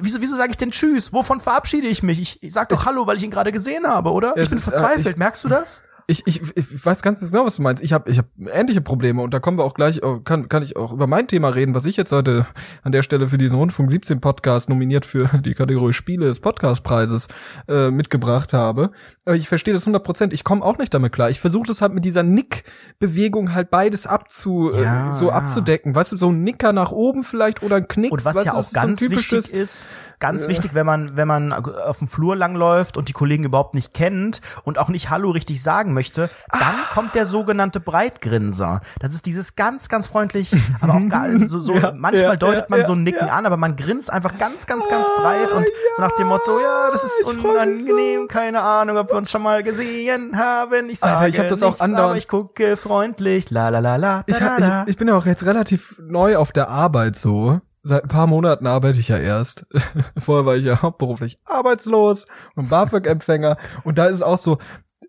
Wieso, 0.00 0.20
wieso 0.20 0.36
sage 0.36 0.52
ich 0.52 0.56
denn 0.56 0.70
Tschüss? 0.70 1.12
Wovon 1.12 1.40
verabschiede 1.40 1.88
ich 1.88 2.04
mich? 2.04 2.20
Ich, 2.20 2.42
ich 2.42 2.52
sag 2.52 2.68
doch 2.68 2.86
Hallo, 2.86 3.08
weil 3.08 3.16
ich 3.16 3.24
ihn 3.24 3.32
gerade 3.32 3.50
gesehen 3.50 3.84
habe, 3.84 4.12
oder? 4.12 4.36
Ich 4.36 4.48
bin 4.48 4.58
äh, 4.58 4.62
verzweifelt. 4.62 5.18
Merkst 5.18 5.42
du 5.42 5.48
das? 5.48 5.88
Ich, 6.10 6.26
ich, 6.26 6.40
ich 6.56 6.86
weiß 6.86 7.02
ganz 7.02 7.20
genau, 7.20 7.44
was 7.44 7.56
du 7.56 7.62
meinst. 7.62 7.82
Ich 7.82 7.92
habe 7.92 8.10
ich 8.10 8.16
hab 8.16 8.24
ähnliche 8.50 8.80
Probleme 8.80 9.20
und 9.20 9.34
da 9.34 9.40
kommen 9.40 9.58
wir 9.58 9.64
auch 9.64 9.74
gleich, 9.74 10.02
oh, 10.02 10.20
kann, 10.20 10.48
kann 10.48 10.62
ich 10.62 10.74
auch 10.74 10.90
über 10.90 11.06
mein 11.06 11.28
Thema 11.28 11.50
reden, 11.50 11.74
was 11.74 11.84
ich 11.84 11.98
jetzt 11.98 12.12
heute 12.12 12.46
an 12.82 12.92
der 12.92 13.02
Stelle 13.02 13.26
für 13.26 13.36
diesen 13.36 13.58
Rundfunk 13.58 13.90
17 13.90 14.18
Podcast 14.18 14.70
nominiert 14.70 15.04
für 15.04 15.28
die 15.44 15.52
Kategorie 15.52 15.92
Spiele 15.92 16.24
des 16.24 16.40
Podcastpreises 16.40 17.28
äh, 17.68 17.90
mitgebracht 17.90 18.54
habe. 18.54 18.90
Aber 19.26 19.36
ich 19.36 19.48
verstehe 19.48 19.74
das 19.74 19.82
100 19.82 20.02
Prozent. 20.02 20.32
Ich 20.32 20.44
komme 20.44 20.64
auch 20.64 20.78
nicht 20.78 20.94
damit 20.94 21.12
klar. 21.12 21.28
Ich 21.28 21.40
versuche 21.40 21.66
das 21.66 21.82
halt 21.82 21.92
mit 21.92 22.06
dieser 22.06 22.22
Nick-Bewegung 22.22 23.52
halt 23.54 23.68
beides 23.68 24.06
abzu, 24.06 24.72
Ja, 24.72 25.10
äh, 25.10 25.12
so 25.12 25.26
ja. 25.28 25.32
abzudecken. 25.34 25.94
Weißt 25.94 26.12
du, 26.12 26.16
so 26.16 26.30
ein 26.30 26.42
Nicker 26.42 26.72
nach 26.72 26.90
oben 26.90 27.22
vielleicht 27.22 27.62
oder 27.62 27.76
ein 27.76 27.86
Knicks. 27.86 28.12
Und 28.12 28.24
was 28.24 28.34
weißt 28.34 28.46
ja 28.46 28.52
du, 28.52 28.58
auch 28.58 28.62
so 28.62 28.80
ganz 28.80 29.00
typisches- 29.00 29.44
wichtig 29.48 29.60
ist, 29.60 29.88
ganz 30.20 30.48
wichtig, 30.48 30.72
wenn 30.72 30.86
man, 30.86 31.18
wenn 31.18 31.28
man 31.28 31.52
auf 31.52 31.98
dem 31.98 32.08
Flur 32.08 32.34
langläuft 32.34 32.96
und 32.96 33.10
die 33.10 33.12
Kollegen 33.12 33.44
überhaupt 33.44 33.74
nicht 33.74 33.92
kennt 33.92 34.40
und 34.64 34.78
auch 34.78 34.88
nicht 34.88 35.10
Hallo 35.10 35.30
richtig 35.32 35.62
sagen 35.62 35.92
möchte, 35.98 36.30
dann 36.50 36.60
Ah. 36.60 36.94
kommt 36.94 37.14
der 37.14 37.26
sogenannte 37.26 37.80
Breitgrinser. 37.80 38.80
Das 39.00 39.12
ist 39.12 39.26
dieses 39.26 39.56
ganz, 39.56 39.88
ganz 39.88 40.06
freundlich, 40.06 40.50
aber 40.80 40.94
auch 40.94 41.08
gar, 41.08 41.26
so, 41.48 41.58
so 41.58 41.74
Ja, 41.74 41.92
manchmal 41.96 42.22
ja, 42.32 42.36
deutet 42.36 42.70
man 42.70 42.84
so 42.84 42.92
ein 42.94 43.02
Nicken 43.02 43.28
an, 43.28 43.46
aber 43.46 43.56
man 43.56 43.76
grinst 43.76 44.12
einfach 44.12 44.38
ganz, 44.38 44.66
ganz, 44.66 44.88
ganz 44.88 45.08
breit 45.16 45.52
und 45.52 45.66
so 45.96 46.02
nach 46.02 46.12
dem 46.16 46.28
Motto, 46.28 46.58
ja, 46.60 46.90
das 46.92 47.04
ist 47.04 47.26
mich 47.26 47.42
so. 47.42 47.48
unangenehm, 47.50 48.28
keine 48.28 48.60
Ahnung, 48.62 48.96
ob 48.96 49.10
wir 49.10 49.16
uns 49.16 49.30
schon 49.30 49.42
mal 49.42 49.62
gesehen 49.62 50.36
haben. 50.38 50.88
Ich 50.88 51.00
sage 51.00 51.16
Alter, 51.18 51.28
ich 51.28 51.38
hab 51.40 51.48
das 51.48 51.62
auch 51.62 51.80
andauernd- 51.80 51.98
aber 52.10 52.16
ich 52.16 52.28
gucke 52.28 52.76
freundlich, 52.76 53.50
la 53.50 53.68
la 53.70 53.80
la 53.80 53.96
la, 53.96 54.22
Ich, 54.26 54.40
hab, 54.40 54.58
ich, 54.86 54.92
ich 54.92 54.96
bin 54.96 55.08
ja 55.08 55.16
auch 55.16 55.26
jetzt 55.26 55.44
relativ 55.46 55.96
neu 56.00 56.36
auf 56.36 56.52
der 56.52 56.68
Arbeit 56.68 57.16
so. 57.16 57.60
Seit 57.82 58.02
ein 58.02 58.08
paar 58.08 58.26
Monaten 58.26 58.66
arbeite 58.66 58.98
ich 58.98 59.08
ja 59.08 59.16
erst. 59.18 59.64
Vorher 60.18 60.44
war 60.44 60.56
ich 60.56 60.64
ja 60.64 60.82
hauptberuflich 60.82 61.38
arbeitslos 61.46 62.26
und 62.56 62.68
BAföG-Empfänger. 62.68 63.56
Und 63.84 63.98
da 63.98 64.06
ist 64.06 64.16
es 64.16 64.22
auch 64.22 64.36
so, 64.36 64.58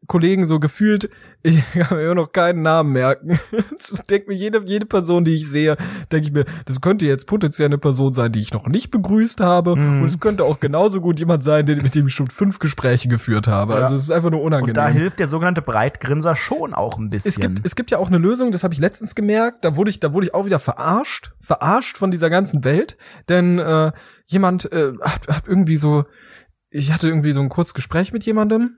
Kollegen 0.07 0.45
so 0.45 0.59
gefühlt, 0.59 1.09
ich 1.43 1.61
kann 1.71 1.97
mir 1.97 2.03
immer 2.03 2.15
noch 2.15 2.31
keinen 2.31 2.61
Namen 2.61 2.91
merken. 2.91 3.39
Ich 3.91 4.01
denk 4.01 4.27
mir, 4.27 4.35
jede, 4.35 4.61
jede 4.65 4.85
Person, 4.85 5.23
die 5.23 5.33
ich 5.33 5.49
sehe, 5.49 5.75
denke 6.11 6.27
ich 6.27 6.33
mir, 6.33 6.45
das 6.65 6.81
könnte 6.81 7.05
jetzt 7.05 7.25
potenziell 7.25 7.67
eine 7.67 7.77
Person 7.77 8.13
sein, 8.13 8.31
die 8.31 8.39
ich 8.39 8.53
noch 8.53 8.67
nicht 8.67 8.91
begrüßt 8.91 9.39
habe. 9.39 9.75
Mhm. 9.75 10.01
Und 10.01 10.07
es 10.07 10.19
könnte 10.19 10.43
auch 10.43 10.59
genauso 10.59 11.01
gut 11.01 11.19
jemand 11.19 11.43
sein, 11.43 11.65
mit 11.65 11.95
dem 11.95 12.07
ich 12.07 12.13
schon 12.13 12.27
fünf 12.27 12.59
Gespräche 12.59 13.07
geführt 13.07 13.47
habe. 13.47 13.73
Ja. 13.73 13.79
Also 13.79 13.95
es 13.95 14.03
ist 14.03 14.11
einfach 14.11 14.29
nur 14.29 14.41
unangenehm. 14.41 14.71
Und 14.71 14.77
da 14.77 14.89
hilft 14.89 15.19
der 15.19 15.27
sogenannte 15.27 15.61
Breitgrinser 15.61 16.35
schon 16.35 16.73
auch 16.73 16.99
ein 16.99 17.09
bisschen. 17.09 17.29
Es 17.29 17.39
gibt, 17.39 17.61
es 17.63 17.75
gibt 17.75 17.89
ja 17.89 17.97
auch 17.97 18.07
eine 18.07 18.17
Lösung, 18.17 18.51
das 18.51 18.63
habe 18.63 18.73
ich 18.73 18.79
letztens 18.79 19.15
gemerkt, 19.15 19.65
da 19.65 19.75
wurde 19.75 19.89
ich, 19.89 19.99
da 19.99 20.13
wurde 20.13 20.27
ich 20.27 20.33
auch 20.33 20.45
wieder 20.45 20.59
verarscht, 20.59 21.31
verarscht 21.39 21.97
von 21.97 22.11
dieser 22.11 22.29
ganzen 22.29 22.63
Welt, 22.63 22.97
denn 23.27 23.59
äh, 23.59 23.91
jemand 24.27 24.71
äh, 24.71 24.93
hat, 25.01 25.27
hat 25.27 25.43
irgendwie 25.47 25.77
so, 25.77 26.05
ich 26.69 26.91
hatte 26.91 27.07
irgendwie 27.07 27.31
so 27.31 27.41
ein 27.41 27.49
kurzes 27.49 27.73
Gespräch 27.73 28.13
mit 28.13 28.25
jemandem 28.25 28.77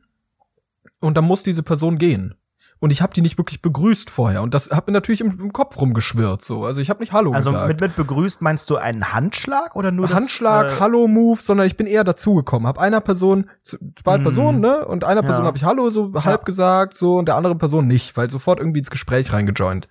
und 1.01 1.17
dann 1.17 1.25
muss 1.25 1.43
diese 1.43 1.63
Person 1.63 1.97
gehen. 1.97 2.35
Und 2.79 2.91
ich 2.91 3.03
habe 3.03 3.13
die 3.13 3.21
nicht 3.21 3.37
wirklich 3.37 3.61
begrüßt 3.61 4.09
vorher 4.09 4.41
und 4.41 4.55
das 4.55 4.71
hat 4.71 4.87
mir 4.87 4.93
natürlich 4.93 5.21
im, 5.21 5.39
im 5.39 5.53
Kopf 5.53 5.79
rumgeschwirrt 5.79 6.41
so. 6.41 6.65
Also 6.65 6.81
ich 6.81 6.89
habe 6.89 6.99
nicht 6.99 7.13
Hallo 7.13 7.31
Also 7.31 7.51
gesagt. 7.51 7.67
mit, 7.67 7.79
mit 7.79 7.95
begrüßt 7.95 8.41
meinst 8.41 8.67
du 8.71 8.77
einen 8.77 9.13
Handschlag 9.13 9.75
oder 9.75 9.91
nur 9.91 10.09
Handschlag, 10.09 10.69
das, 10.69 10.77
äh, 10.77 10.79
Hallo-Move, 10.79 11.39
sondern 11.39 11.67
ich 11.67 11.77
bin 11.77 11.85
eher 11.85 12.03
dazugekommen. 12.03 12.67
Hab 12.67 12.79
einer 12.79 12.99
Person, 12.99 13.51
zwei 13.61 14.17
Mhm. 14.17 14.23
Personen, 14.23 14.59
ne? 14.61 14.83
Und 14.87 15.03
einer 15.03 15.21
Person 15.21 15.43
Ja. 15.43 15.47
habe 15.49 15.57
ich 15.57 15.63
Hallo 15.63 15.91
so 15.91 16.11
halb 16.15 16.41
Ja. 16.41 16.43
gesagt, 16.45 16.97
so, 16.97 17.17
und 17.19 17.27
der 17.27 17.35
andere 17.35 17.55
Person 17.55 17.85
nicht, 17.87 18.17
weil 18.17 18.31
sofort 18.31 18.57
irgendwie 18.57 18.79
ins 18.79 18.89
Gespräch 18.89 19.31
reingejoint. 19.31 19.87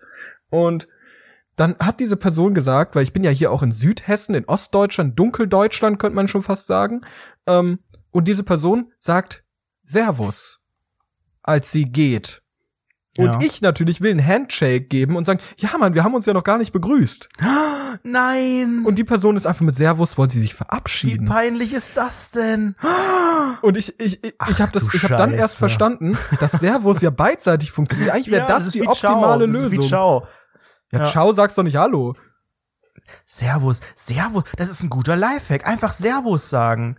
Und 0.48 0.88
dann 1.54 1.76
hat 1.78 2.00
diese 2.00 2.16
Person 2.16 2.54
gesagt, 2.54 2.96
weil 2.96 3.04
ich 3.04 3.12
bin 3.12 3.22
ja 3.22 3.30
hier 3.30 3.52
auch 3.52 3.62
in 3.62 3.70
Südhessen, 3.70 4.34
in 4.34 4.46
Ostdeutschland, 4.46 5.16
Dunkeldeutschland, 5.16 6.00
könnte 6.00 6.16
man 6.16 6.26
schon 6.26 6.42
fast 6.42 6.66
sagen. 6.66 7.02
Ähm, 7.46 7.78
und 8.10 8.26
diese 8.26 8.42
Person 8.42 8.90
sagt 8.98 9.44
Servus, 9.84 10.59
als 11.42 11.70
sie 11.72 11.84
geht. 11.86 12.42
Und 13.18 13.26
Ja. 13.26 13.38
ich 13.42 13.60
natürlich 13.60 14.00
will 14.00 14.12
einen 14.12 14.24
Handshake 14.24 14.82
geben 14.86 15.16
und 15.16 15.24
sagen, 15.24 15.40
ja 15.56 15.76
Mann, 15.78 15.94
wir 15.94 16.04
haben 16.04 16.14
uns 16.14 16.26
ja 16.26 16.32
noch 16.32 16.44
gar 16.44 16.58
nicht 16.58 16.72
begrüßt. 16.72 17.28
Nein! 18.04 18.84
Und 18.86 18.98
die 18.98 19.04
Person 19.04 19.36
ist 19.36 19.46
einfach 19.46 19.62
mit 19.62 19.74
Servus, 19.74 20.16
wollte 20.16 20.34
sie 20.34 20.40
sich 20.40 20.52
wie 20.52 20.56
verabschieden. 20.58 21.26
peinlich 21.26 21.72
ist 21.72 21.96
das 21.96 22.30
denn? 22.30 22.76
Und 23.62 23.76
ich, 23.76 23.98
ich, 24.00 24.22
ich, 24.24 24.34
ich 24.48 24.60
habe 24.60 24.70
das, 24.72 24.94
ich 24.94 25.02
habe 25.02 25.16
dann 25.16 25.32
erst 25.34 25.56
verstanden, 25.58 26.16
dass 26.38 26.52
Servus 26.52 27.00
ja 27.02 27.10
beidseitig 27.10 27.72
funktioniert. 27.72 28.12
Eigentlich 28.14 28.30
wäre 28.30 28.42
Ja, 28.42 28.54
das, 28.54 28.66
ist 28.68 28.74
die 28.74 28.82
wie 28.82 28.86
optimale 28.88 29.44
Ciao. 29.44 29.46
Das 29.46 29.56
ist 29.56 29.70
wie 29.72 29.76
Lösung. 29.76 29.88
Ciao. 29.88 30.26
Ja, 30.92 30.98
Ja. 31.00 31.04
ciao, 31.06 31.32
sagst 31.32 31.58
doch 31.58 31.64
nicht 31.64 31.76
Hallo. 31.76 32.14
Servus, 33.26 33.80
Servus, 33.96 34.44
das 34.56 34.68
ist 34.70 34.82
ein 34.84 34.88
guter 34.90 35.16
Lifehack. 35.16 35.66
Einfach 35.66 35.92
Servus 35.92 36.48
sagen. 36.48 36.96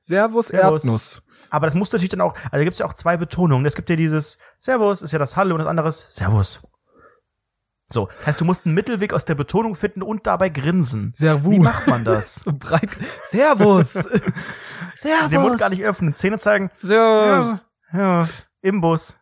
Servus, 0.00 0.48
Servus. 0.48 0.84
Erdnuss. 0.84 1.22
Aber 1.50 1.66
das 1.66 1.74
muss 1.74 1.92
natürlich 1.92 2.10
dann 2.10 2.20
auch, 2.20 2.34
also 2.34 2.56
da 2.56 2.64
gibt's 2.64 2.78
ja 2.78 2.86
auch 2.86 2.94
zwei 2.94 3.16
Betonungen. 3.16 3.66
Es 3.66 3.74
gibt 3.74 3.90
ja 3.90 3.96
dieses 3.96 4.38
Servus, 4.58 5.02
ist 5.02 5.12
ja 5.12 5.18
das 5.18 5.36
Hallo 5.36 5.54
und 5.54 5.60
das 5.60 5.68
andere 5.68 5.88
ist 5.88 6.10
Servus. 6.12 6.60
So, 7.92 8.08
das 8.18 8.26
heißt, 8.28 8.40
du 8.40 8.44
musst 8.44 8.66
einen 8.66 8.76
Mittelweg 8.76 9.12
aus 9.12 9.24
der 9.24 9.34
Betonung 9.34 9.74
finden 9.74 10.02
und 10.02 10.26
dabei 10.26 10.48
grinsen. 10.48 11.10
Servus. 11.12 11.50
Wie 11.50 11.58
macht 11.58 11.88
man 11.88 12.04
das? 12.04 12.36
Servus. 13.26 13.92
Servus. 14.94 15.28
Den 15.30 15.40
Mund 15.42 15.58
gar 15.58 15.70
nicht 15.70 15.84
öffnen, 15.84 16.14
Zähne 16.14 16.38
zeigen. 16.38 16.70
Servus. 16.74 17.56
Ja, 17.92 18.28
im 18.62 18.80
Bus. 18.80 19.19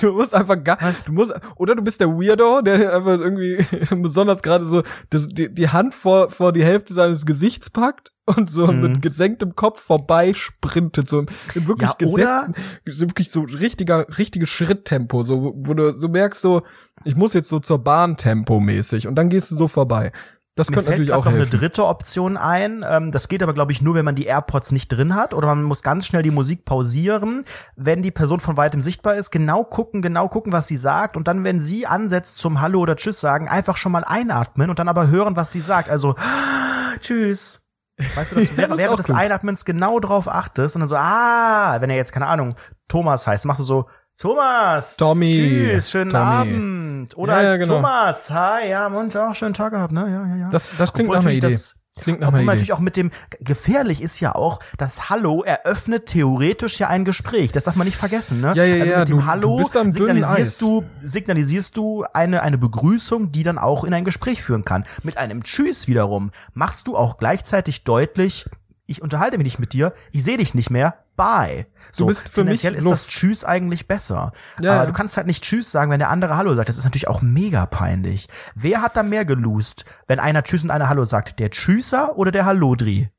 Du 0.00 0.12
musst 0.12 0.34
einfach 0.34 0.62
gar, 0.62 0.78
du 1.06 1.12
musst, 1.12 1.34
oder 1.56 1.74
du 1.74 1.82
bist 1.82 2.00
der 2.00 2.08
Weirdo, 2.08 2.60
der 2.62 2.94
einfach 2.94 3.18
irgendwie 3.18 3.64
besonders 4.02 4.42
gerade 4.42 4.64
so 4.64 4.82
das, 5.10 5.28
die, 5.28 5.52
die 5.52 5.68
Hand 5.68 5.94
vor, 5.94 6.30
vor 6.30 6.52
die 6.52 6.64
Hälfte 6.64 6.94
seines 6.94 7.26
Gesichts 7.26 7.70
packt 7.70 8.12
und 8.24 8.50
so 8.50 8.66
Mhm. 8.68 8.80
mit 8.80 9.02
gesenktem 9.02 9.56
Kopf 9.56 9.80
vorbei 9.80 10.32
sprintet, 10.34 11.08
so 11.08 11.20
im, 11.20 11.26
im 11.54 11.66
wirklich 11.68 11.90
Ja, 11.90 11.94
gesetzten, 11.98 12.54
so 12.86 13.08
wirklich 13.08 13.30
so 13.30 13.42
richtiger, 13.42 14.06
richtiges 14.18 14.48
Schritttempo, 14.48 15.24
so, 15.24 15.52
wo- 15.56 15.74
du 15.74 15.94
so 15.96 16.08
merkst 16.08 16.40
so, 16.40 16.62
ich 17.04 17.16
muss 17.16 17.34
jetzt 17.34 17.48
so 17.48 17.58
zur 17.58 17.78
Bahn 17.82 18.16
Tempo 18.16 18.60
mäßig 18.60 19.08
und 19.08 19.16
dann 19.16 19.28
gehst 19.28 19.50
du 19.50 19.56
so 19.56 19.66
vorbei. 19.68 20.12
Das 20.54 20.68
Mir 20.68 20.74
könnte 20.76 20.90
fällt 20.90 20.98
natürlich 20.98 21.12
auch 21.14 21.24
noch 21.24 21.32
helfen. 21.32 21.50
eine 21.50 21.60
dritte 21.60 21.86
Option 21.86 22.36
ein. 22.36 22.84
Ähm, 22.86 23.10
das 23.10 23.28
geht 23.28 23.42
aber, 23.42 23.54
glaube 23.54 23.72
ich, 23.72 23.80
nur, 23.80 23.94
wenn 23.94 24.04
man 24.04 24.14
die 24.14 24.26
AirPods 24.26 24.70
nicht 24.72 24.88
drin 24.88 25.14
hat 25.14 25.32
oder 25.32 25.46
man 25.46 25.62
muss 25.62 25.82
ganz 25.82 26.04
schnell 26.06 26.22
die 26.22 26.30
Musik 26.30 26.66
pausieren, 26.66 27.44
wenn 27.74 28.02
die 28.02 28.10
Person 28.10 28.38
von 28.38 28.58
weitem 28.58 28.82
sichtbar 28.82 29.14
ist, 29.14 29.30
genau 29.30 29.64
gucken, 29.64 30.02
genau 30.02 30.28
gucken, 30.28 30.52
was 30.52 30.68
sie 30.68 30.76
sagt 30.76 31.16
und 31.16 31.26
dann, 31.26 31.44
wenn 31.44 31.60
sie 31.62 31.86
ansetzt 31.86 32.34
zum 32.38 32.60
Hallo 32.60 32.80
oder 32.80 32.96
Tschüss 32.96 33.18
sagen, 33.18 33.48
einfach 33.48 33.78
schon 33.78 33.92
mal 33.92 34.04
einatmen 34.04 34.68
und 34.68 34.78
dann 34.78 34.88
aber 34.88 35.06
hören, 35.08 35.36
was 35.36 35.52
sie 35.52 35.62
sagt. 35.62 35.88
Also 35.88 36.16
Tschüss. 37.00 37.66
Weißt 38.14 38.32
du, 38.32 38.36
dass 38.36 38.48
du 38.48 38.54
Ja, 38.54 38.56
während, 38.58 38.72
das 38.72 38.80
ist 38.80 38.84
während 38.84 38.98
des 38.98 39.06
gut. 39.06 39.16
Einatmens 39.16 39.64
genau 39.64 40.00
drauf 40.00 40.28
achtest 40.28 40.76
und 40.76 40.80
dann 40.80 40.88
so, 40.88 40.96
ah, 40.96 41.76
wenn 41.80 41.88
er 41.88 41.96
jetzt, 41.96 42.12
keine 42.12 42.26
Ahnung, 42.26 42.54
Thomas 42.88 43.26
heißt, 43.26 43.46
machst 43.46 43.60
du 43.60 43.64
so, 43.64 43.88
Thomas, 44.22 44.96
Tommy, 44.96 45.36
tschüss, 45.74 45.90
schönen 45.90 46.10
Tommy. 46.10 46.22
Abend. 46.24 47.18
Oder 47.18 47.32
Ja, 47.34 47.42
ja, 47.42 47.48
als 47.48 47.58
genau. 47.58 47.74
Thomas, 47.74 48.30
hi, 48.30 48.70
ja, 48.70 48.86
und 48.86 49.16
auch 49.16 49.34
schönen 49.34 49.52
Tag 49.54 49.72
gehabt, 49.72 49.92
ne, 49.92 50.02
ja, 50.02 50.26
ja, 50.28 50.36
ja. 50.44 50.48
Das, 50.50 50.70
das 50.78 50.92
klingt 50.92 51.08
Obwohl 51.08 51.18
nach 51.18 51.24
einer 51.26 51.34
Idee. 51.36 51.48
das- 51.48 51.74
klingt 52.00 52.20
nach 52.20 52.28
einer 52.32 52.42
natürlich 52.44 52.72
auch 52.72 52.78
mit 52.78 52.96
dem 52.96 53.10
gefährlich 53.40 54.00
ist 54.00 54.20
ja 54.20 54.34
auch, 54.34 54.60
das 54.78 55.10
Hallo 55.10 55.42
eröffnet 55.42 56.06
theoretisch 56.06 56.78
ja 56.78 56.86
ein 56.88 57.04
Gespräch. 57.04 57.50
Das 57.52 57.64
darf 57.64 57.74
man 57.76 57.84
nicht 57.86 57.96
vergessen, 57.98 58.40
ne? 58.40 58.52
Ja, 58.54 58.64
ja, 58.64 58.80
also 58.80 58.92
ja, 58.92 58.98
mit 59.00 59.08
dem 59.08 59.16
du- 59.18 59.26
Hallo 59.26 59.58
du 59.58 59.90
signalisierst 59.90 60.62
du 60.62 60.84
signalisierst 61.02 61.76
du 61.76 62.04
eine 62.14 62.42
eine 62.42 62.56
Begrüßung, 62.58 63.32
die 63.32 63.42
dann 63.42 63.58
auch 63.58 63.82
in 63.84 63.92
ein 63.92 64.04
Gespräch 64.04 64.40
führen 64.42 64.64
kann. 64.64 64.84
Mit 65.02 65.18
einem 65.18 65.42
Tschüss 65.42 65.86
wiederum 65.88 66.30
machst 66.54 66.86
du 66.86 66.96
auch 66.96 67.18
gleichzeitig 67.18 67.82
deutlich 67.84 68.46
ich 68.86 69.00
unterhalte 69.00 69.38
mich 69.38 69.44
nicht 69.44 69.58
mit 69.58 69.72
dir, 69.72 69.94
ich 70.10 70.22
sehe 70.24 70.36
dich 70.36 70.54
nicht 70.54 70.68
mehr, 70.70 70.94
bye. 71.16 71.66
So, 71.90 72.06
bist 72.06 72.28
für 72.28 72.44
mich 72.44 72.62
tendenziell 72.62 72.74
ist 72.74 72.84
Luft. 72.84 72.94
das 72.94 73.06
Tschüss 73.08 73.44
eigentlich 73.44 73.86
besser. 73.86 74.32
Ja, 74.60 74.76
Aber 74.76 74.86
du 74.86 74.92
kannst 74.92 75.16
halt 75.16 75.26
nicht 75.26 75.44
Tschüss 75.44 75.70
sagen, 75.70 75.90
wenn 75.90 75.98
der 75.98 76.10
andere 76.10 76.36
Hallo 76.36 76.54
sagt. 76.54 76.68
Das 76.68 76.78
ist 76.78 76.84
natürlich 76.84 77.08
auch 77.08 77.22
mega 77.22 77.66
peinlich. 77.66 78.28
Wer 78.54 78.82
hat 78.82 78.96
da 78.96 79.02
mehr 79.02 79.24
geloost, 79.24 79.84
wenn 80.06 80.20
einer 80.20 80.42
Tschüss 80.42 80.64
und 80.64 80.70
einer 80.70 80.88
Hallo 80.88 81.04
sagt? 81.04 81.38
Der 81.38 81.50
Tschüsser 81.50 82.16
oder 82.16 82.30
der 82.30 82.44
Hallodri? 82.46 83.10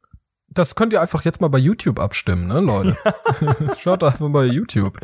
Das 0.54 0.76
könnt 0.76 0.94
ihr 0.94 1.02
einfach 1.02 1.24
jetzt 1.24 1.42
mal 1.42 1.48
bei 1.48 1.58
YouTube 1.58 2.00
abstimmen, 2.00 2.48
ne, 2.48 2.60
Leute? 2.60 2.96
Schaut 3.80 4.04
einfach 4.04 4.20
mal 4.20 4.30
bei 4.30 4.46
YouTube. 4.46 5.00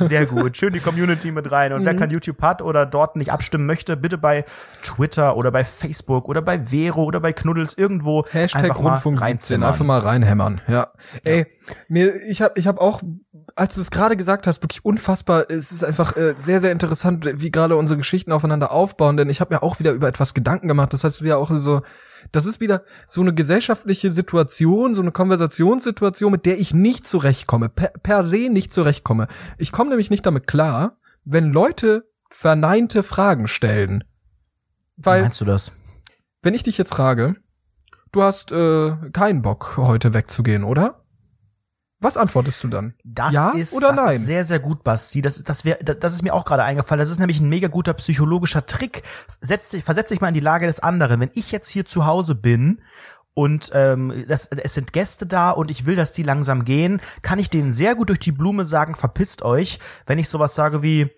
Sehr 0.00 0.26
gut. 0.26 0.56
Schön 0.56 0.72
die 0.72 0.80
Community 0.80 1.30
mit 1.32 1.50
rein. 1.50 1.72
Und 1.72 1.84
wer 1.84 1.92
Mhm. 1.94 1.98
kein 1.98 2.10
YouTube 2.10 2.42
hat 2.42 2.62
oder 2.62 2.86
dort 2.86 3.16
nicht 3.16 3.32
abstimmen 3.32 3.66
möchte, 3.66 3.96
bitte 3.96 4.18
bei 4.18 4.44
Twitter 4.82 5.36
oder 5.36 5.50
bei 5.50 5.64
Facebook 5.64 6.28
oder 6.28 6.42
bei 6.42 6.62
Vero 6.62 7.04
oder 7.04 7.20
bei 7.20 7.32
Knuddels 7.32 7.76
irgendwo 7.78 8.24
Hashtag 8.30 8.64
einfach 8.64 8.80
mal 8.80 8.90
Rundfunk 8.90 9.18
17, 9.18 9.26
reinzimmern. 9.28 9.68
einfach 9.68 9.84
mal 9.84 9.98
reinhämmern. 10.00 10.60
Ja. 10.68 10.88
Ey, 11.24 11.46
mir, 11.88 12.14
ich 12.26 12.42
habe 12.42 12.54
ich 12.58 12.66
hab 12.66 12.78
auch, 12.78 13.02
als 13.54 13.74
du 13.76 13.80
es 13.80 13.90
gerade 13.90 14.16
gesagt 14.16 14.46
hast, 14.46 14.62
wirklich 14.62 14.84
unfassbar, 14.84 15.44
es 15.48 15.72
ist 15.72 15.84
einfach 15.84 16.16
äh, 16.16 16.34
sehr, 16.36 16.60
sehr 16.60 16.72
interessant, 16.72 17.26
wie 17.40 17.50
gerade 17.50 17.76
unsere 17.76 17.98
Geschichten 17.98 18.32
aufeinander 18.32 18.72
aufbauen, 18.72 19.16
denn 19.16 19.30
ich 19.30 19.40
habe 19.40 19.54
mir 19.54 19.62
auch 19.62 19.78
wieder 19.78 19.92
über 19.92 20.08
etwas 20.08 20.34
Gedanken 20.34 20.68
gemacht. 20.68 20.92
Das 20.92 21.04
heißt 21.04 21.22
wieder 21.22 21.38
auch 21.38 21.50
so, 21.52 21.82
das 22.32 22.46
ist 22.46 22.60
wieder 22.60 22.82
so 23.06 23.20
eine 23.20 23.34
gesellschaftliche 23.34 24.10
Situation, 24.10 24.94
so 24.94 25.02
eine 25.02 25.12
Konversationssituation, 25.12 26.32
mit 26.32 26.46
der 26.46 26.58
ich 26.58 26.74
nicht 26.74 27.06
zurechtkomme, 27.06 27.68
per, 27.68 27.88
per 28.02 28.24
se 28.24 28.48
nicht 28.50 28.72
zurechtkomme. 28.72 29.28
Ich 29.58 29.72
komme 29.72 29.90
nämlich 29.90 30.10
nicht 30.10 30.26
damit 30.26 30.46
klar, 30.46 30.98
wenn 31.24 31.52
Leute 31.52 32.08
verneinte 32.30 33.02
Fragen 33.02 33.48
stellen. 33.48 34.04
Wie 34.96 35.06
Weil 35.06 35.22
meinst 35.22 35.40
du 35.40 35.44
das? 35.44 35.72
wenn 36.42 36.54
ich 36.54 36.62
dich 36.62 36.78
jetzt 36.78 36.94
frage, 36.94 37.34
du 38.12 38.22
hast 38.22 38.52
äh, 38.52 38.92
keinen 39.12 39.42
Bock, 39.42 39.76
heute 39.76 40.14
wegzugehen, 40.14 40.62
oder? 40.62 41.02
Was 41.98 42.16
antwortest 42.18 42.62
du 42.62 42.68
dann? 42.68 42.94
Das 43.04 43.32
Ja 43.32 43.50
ist, 43.52 43.74
oder 43.74 43.88
das 43.88 43.96
nein? 43.96 44.16
ist 44.16 44.26
sehr, 44.26 44.44
sehr 44.44 44.58
gut, 44.60 44.84
Basti. 44.84 45.22
Das, 45.22 45.38
ist- 45.38 45.48
das, 45.48 45.64
wär, 45.64 45.76
das 45.76 46.12
ist 46.12 46.22
mir 46.22 46.34
auch 46.34 46.44
gerade 46.44 46.62
eingefallen. 46.62 46.98
Das 46.98 47.10
ist 47.10 47.18
nämlich 47.18 47.40
ein 47.40 47.48
mega 47.48 47.68
guter 47.68 47.94
psychologischer 47.94 48.66
Trick. 48.66 49.02
Setz 49.40 49.70
dich, 49.70 49.82
versetz 49.82 50.10
dich 50.10 50.20
mal 50.20 50.28
in 50.28 50.34
die 50.34 50.40
Lage 50.40 50.66
des 50.66 50.80
anderen. 50.80 51.20
Wenn 51.20 51.30
ich 51.34 51.52
jetzt 51.52 51.68
hier 51.70 51.86
zu 51.86 52.04
Hause 52.04 52.34
bin 52.34 52.82
und 53.32 53.70
ähm, 53.74 54.24
das, 54.28 54.46
es 54.46 54.74
sind 54.74 54.92
Gäste 54.92 55.26
da 55.26 55.50
und 55.52 55.70
ich 55.70 55.86
will, 55.86 55.96
dass 55.96 56.12
die 56.12 56.22
langsam 56.22 56.64
gehen, 56.66 57.00
kann 57.22 57.38
ich 57.38 57.48
denen 57.48 57.72
sehr 57.72 57.94
gut 57.94 58.10
durch 58.10 58.18
die 58.20 58.32
Blume 58.32 58.64
sagen, 58.66 58.94
verpisst 58.94 59.40
euch, 59.42 59.78
wenn 60.06 60.18
ich 60.18 60.28
sowas 60.28 60.54
sage 60.54 60.82
wie, 60.82 61.10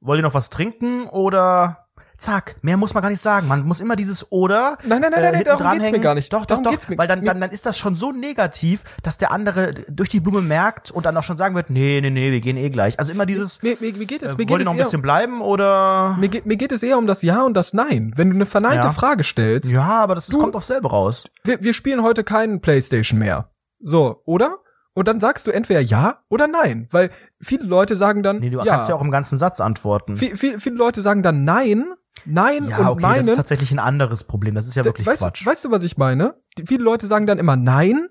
wollt 0.00 0.18
ihr 0.18 0.22
noch 0.22 0.34
was 0.34 0.50
trinken 0.50 1.06
oder 1.08 1.85
zack, 2.18 2.56
mehr 2.62 2.76
muss 2.76 2.94
man 2.94 3.02
gar 3.02 3.10
nicht 3.10 3.20
sagen. 3.20 3.46
Man 3.48 3.64
muss 3.66 3.80
immer 3.80 3.96
dieses 3.96 4.30
oder 4.32 4.78
Nein, 4.84 5.00
nein, 5.00 5.10
nein, 5.12 5.22
nein, 5.22 5.34
hinten 5.34 5.58
darum 5.58 5.78
geht's 5.78 5.90
mir 5.90 6.00
gar 6.00 6.14
nicht. 6.14 6.32
Doch, 6.32 6.46
doch, 6.46 6.62
doch, 6.62 6.72
weil 6.96 7.06
dann, 7.06 7.24
dann, 7.24 7.40
dann 7.40 7.50
ist 7.50 7.66
das 7.66 7.76
schon 7.78 7.96
so 7.96 8.12
negativ, 8.12 8.84
dass 9.02 9.18
der 9.18 9.32
andere 9.32 9.74
durch 9.88 10.08
die 10.08 10.20
Blume 10.20 10.40
merkt 10.42 10.90
und 10.90 11.06
dann 11.06 11.16
auch 11.16 11.22
schon 11.22 11.36
sagen 11.36 11.54
wird, 11.54 11.70
nee, 11.70 12.00
nee, 12.00 12.10
nee, 12.10 12.32
wir 12.32 12.40
gehen 12.40 12.56
eh 12.56 12.70
gleich. 12.70 12.98
Also 12.98 13.12
immer 13.12 13.26
dieses, 13.26 13.62
Mir, 13.62 13.76
mir, 13.80 13.92
mir 13.92 14.06
geht 14.06 14.22
es, 14.22 14.32
äh, 14.32 14.34
mir 14.34 14.38
wollt 14.38 14.48
geht 14.48 14.60
es 14.60 14.64
noch 14.66 14.72
ein 14.72 14.78
bisschen 14.78 15.02
bleiben 15.02 15.40
oder? 15.42 16.16
mir, 16.18 16.28
geht, 16.28 16.46
mir 16.46 16.56
geht 16.56 16.72
es 16.72 16.82
eher 16.82 16.98
um 16.98 17.06
das 17.06 17.22
Ja 17.22 17.42
und 17.42 17.54
das 17.54 17.72
Nein. 17.72 18.12
Wenn 18.16 18.30
du 18.30 18.36
eine 18.36 18.46
verneinte 18.46 18.86
Ja. 18.88 18.92
Frage 18.92 19.24
stellst, 19.24 19.72
Ja, 19.72 19.82
aber 20.02 20.14
das, 20.14 20.26
das 20.26 20.34
Du- 20.34 20.40
kommt 20.40 20.56
auf 20.56 20.64
selber 20.64 20.90
raus. 20.90 21.24
wir, 21.44 21.62
wir 21.62 21.72
spielen 21.72 22.02
heute 22.02 22.24
keinen 22.24 22.60
Playstation 22.60 23.18
mehr. 23.18 23.50
So, 23.80 24.22
oder? 24.24 24.58
Und 24.94 25.08
dann 25.08 25.20
sagst 25.20 25.46
du 25.46 25.50
entweder 25.50 25.80
Ja 25.80 26.20
oder 26.30 26.48
Nein, 26.48 26.88
weil 26.90 27.10
viele 27.38 27.64
Leute 27.64 27.96
sagen 27.98 28.22
dann 28.22 28.38
Nee, 28.38 28.48
du 28.48 28.58
ja. 28.58 28.64
kannst 28.64 28.88
ja 28.88 28.94
auch 28.94 29.02
im 29.02 29.10
ganzen 29.10 29.36
Satz 29.36 29.60
antworten. 29.60 30.16
Viel, 30.16 30.34
viel, 30.36 30.58
viele 30.58 30.76
Leute 30.76 31.02
sagen 31.02 31.22
dann 31.22 31.44
Nein, 31.44 31.84
Nein 32.24 32.68
ja, 32.68 32.78
und 32.78 32.86
okay, 32.88 33.02
das 33.02 33.18
ist 33.18 33.26
meinen. 33.26 33.36
tatsächlich 33.36 33.72
ein 33.72 33.78
anderes 33.78 34.24
Problem. 34.24 34.54
Das 34.54 34.66
ist 34.66 34.74
ja 34.74 34.84
wirklich 34.84 35.06
weißt, 35.06 35.22
Quatsch. 35.22 35.44
weißt 35.46 35.64
du, 35.66 35.70
was 35.70 35.84
ich 35.84 35.96
meine? 35.96 36.34
Die, 36.58 36.66
viele 36.66 36.82
Leute 36.82 37.06
sagen 37.06 37.26
dann 37.26 37.38
immer 37.38 37.56
Nein 37.56 38.08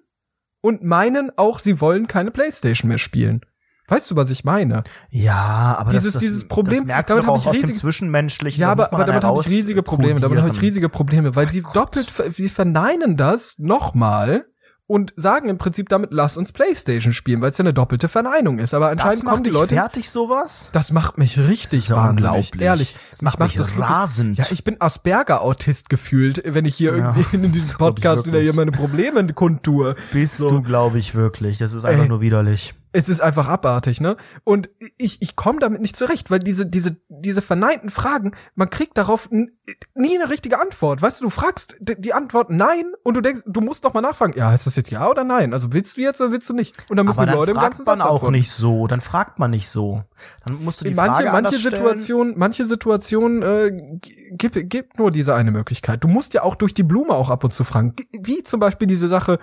und 0.62 0.84
meinen 0.84 1.32
auch, 1.38 1.60
sie 1.60 1.82
wollen 1.82 2.08
keine 2.08 2.32
Playstation 2.32 2.90
mehr 2.90 2.98
spielen. 2.98 3.42
Weißt 3.88 4.10
du, 4.10 4.16
was 4.16 4.32
ich 4.32 4.44
meine? 4.44 4.84
Ja, 5.12 5.76
aber 5.78 5.92
Dieses- 5.92 6.14
das, 6.14 6.20
dieses 6.22 6.48
Problem, 6.48 6.80
das 6.80 6.86
merkst 6.88 7.10
du 7.12 7.14
damit 7.16 7.28
doch 7.28 7.34
hab 7.34 7.36
auch 7.36 7.42
ich 7.44 7.48
aus 7.50 7.54
dem 7.56 7.62
riesige- 7.62 7.78
Zwischenmenschlichen. 7.80 8.62
Ja, 8.62 8.72
aber, 8.72 8.92
aber 8.92 9.06
damit 9.06 9.24
habe 9.24 9.40
ich 9.42 9.48
riesige 9.48 9.84
Probleme. 9.84 10.20
Damit 10.20 10.40
habe 10.40 10.50
ich 10.50 10.62
riesige 10.62 10.90
Probleme, 10.90 11.36
weil 11.36 11.50
sie 11.50 11.64
doppelt, 11.74 12.10
ver- 12.10 12.32
sie 12.32 12.50
verneinen 12.50 13.16
das 13.16 13.60
nochmal 13.60 14.46
und 14.88 15.14
sagen 15.16 15.50
im 15.50 15.58
Prinzip 15.58 15.90
damit, 15.90 16.12
lass 16.14 16.38
uns 16.38 16.52
Playstation 16.52 17.12
spielen, 17.12 17.42
weil 17.42 17.50
es 17.50 17.58
ja 17.58 17.64
eine 17.64 17.74
doppelte 17.74 18.08
Verneinung 18.08 18.60
ist. 18.60 18.74
Aber 18.74 18.86
Das 18.86 19.00
anscheinend 19.04 19.24
macht 19.24 19.32
kommen 19.34 19.44
die 19.44 19.50
Leute. 19.50 19.76
fertig, 19.76 20.10
sowas? 20.10 20.70
Das 20.74 20.92
macht 20.92 21.18
mich 21.18 21.38
richtig 21.40 21.90
ja 21.90 21.96
wahnsinnig. 21.96 22.52
Ehrlich. 22.62 22.96
Das 23.12 23.22
macht 23.22 23.40
mich 23.40 23.58
wirklich- 23.58 23.80
rasend. 23.80 24.38
Ja, 24.38 24.46
ich 24.52 24.64
bin 24.64 24.78
Asperger-Autist 24.80 25.90
gefühlt, 25.90 26.42
wenn 26.46 26.66
ich 26.66 26.76
hier 26.76 26.96
Ja, 26.98 27.16
irgendwie 27.16 27.36
in 27.36 27.52
diesem 27.52 27.78
Podcast 27.78 28.28
wieder 28.28 28.40
hier 28.40 28.54
meine 28.54 28.72
Probleme 28.72 29.26
kundtue. 29.34 29.96
Bist 30.14 30.38
So. 30.38 30.50
du, 30.50 30.62
glaube 30.62 31.00
ich, 31.00 31.16
wirklich. 31.16 31.58
Das 31.58 31.74
ist 31.74 31.86
einfach 31.86 32.04
Ey. 32.04 32.10
nur 32.10 32.22
widerlich. 32.22 32.76
Es 32.96 33.10
ist 33.10 33.20
einfach 33.20 33.50
abartig, 33.50 34.00
ne? 34.00 34.16
Und 34.46 34.70
ich, 34.98 35.22
ich 35.22 35.36
komme 35.36 35.60
damit 35.60 35.82
nicht 35.82 35.98
zurecht, 35.98 36.32
weil 36.32 36.40
diese, 36.40 36.66
diese, 36.66 36.96
diese 37.10 37.42
verneinten 37.42 37.90
Fragen, 37.90 38.32
man 38.56 38.70
kriegt 38.70 38.98
darauf 38.98 39.30
nie 39.32 40.18
eine 40.18 40.30
richtige 40.30 40.62
Antwort. 40.62 41.02
Weißt 41.02 41.20
du, 41.20 41.26
du 41.26 41.30
fragst 41.30 41.76
die 41.82 42.14
Antwort 42.14 42.50
nein 42.50 42.86
und 43.04 43.18
du 43.18 43.22
denkst, 43.22 43.42
du 43.48 43.60
musst 43.60 43.84
noch 43.84 43.94
mal 43.94 44.02
nachfragen, 44.02 44.34
ja, 44.38 44.54
ist 44.54 44.66
das 44.66 44.78
jetzt 44.78 44.92
ja 44.92 45.10
oder 45.10 45.24
nein? 45.26 45.54
Also 45.54 45.74
willst 45.74 45.98
du 45.98 46.02
jetzt 46.02 46.22
oder 46.22 46.32
willst 46.32 46.48
du 46.50 46.54
nicht? 46.54 46.76
Und 46.90 46.96
dann 46.98 47.06
müssen 47.06 47.20
Aber 47.20 47.26
die 47.26 47.32
dann 47.32 47.40
Leute 47.40 47.52
im 47.52 47.60
ganzen 47.60 47.84
man 47.86 48.00
Satz 48.00 48.08
auch 48.08 48.14
antworten. 48.14 48.32
nicht 48.34 48.52
so. 48.52 48.88
Dann 48.88 49.02
fragt 49.02 49.40
man 49.40 49.52
nicht 49.52 49.68
so. 49.70 50.04
Dann 50.46 50.64
musst 50.64 50.80
du 50.82 50.86
die 50.86 50.94
manche, 50.94 51.24
Frage 51.24 51.32
manche. 51.42 51.58
Situationen, 51.58 52.34
manche 52.38 52.66
Situationen 52.66 53.42
äh, 53.44 53.72
g- 54.00 54.32
gib, 54.38 54.70
gib 54.70 54.98
nur 54.98 55.12
diese 55.12 55.36
eine 55.36 55.52
Möglichkeit. 55.52 56.04
Du 56.04 56.08
musst 56.08 56.34
ja 56.34 56.44
auch 56.44 56.56
durch 56.56 56.74
die 56.74 56.84
Blume 56.84 57.14
auch 57.14 57.30
ab 57.30 57.44
und 57.44 57.54
zu 57.54 57.64
fragen. 57.66 57.94
Wie 58.24 58.42
zum 58.44 58.60
Beispiel 58.62 58.88
diese 58.88 59.08
Sache, 59.10 59.40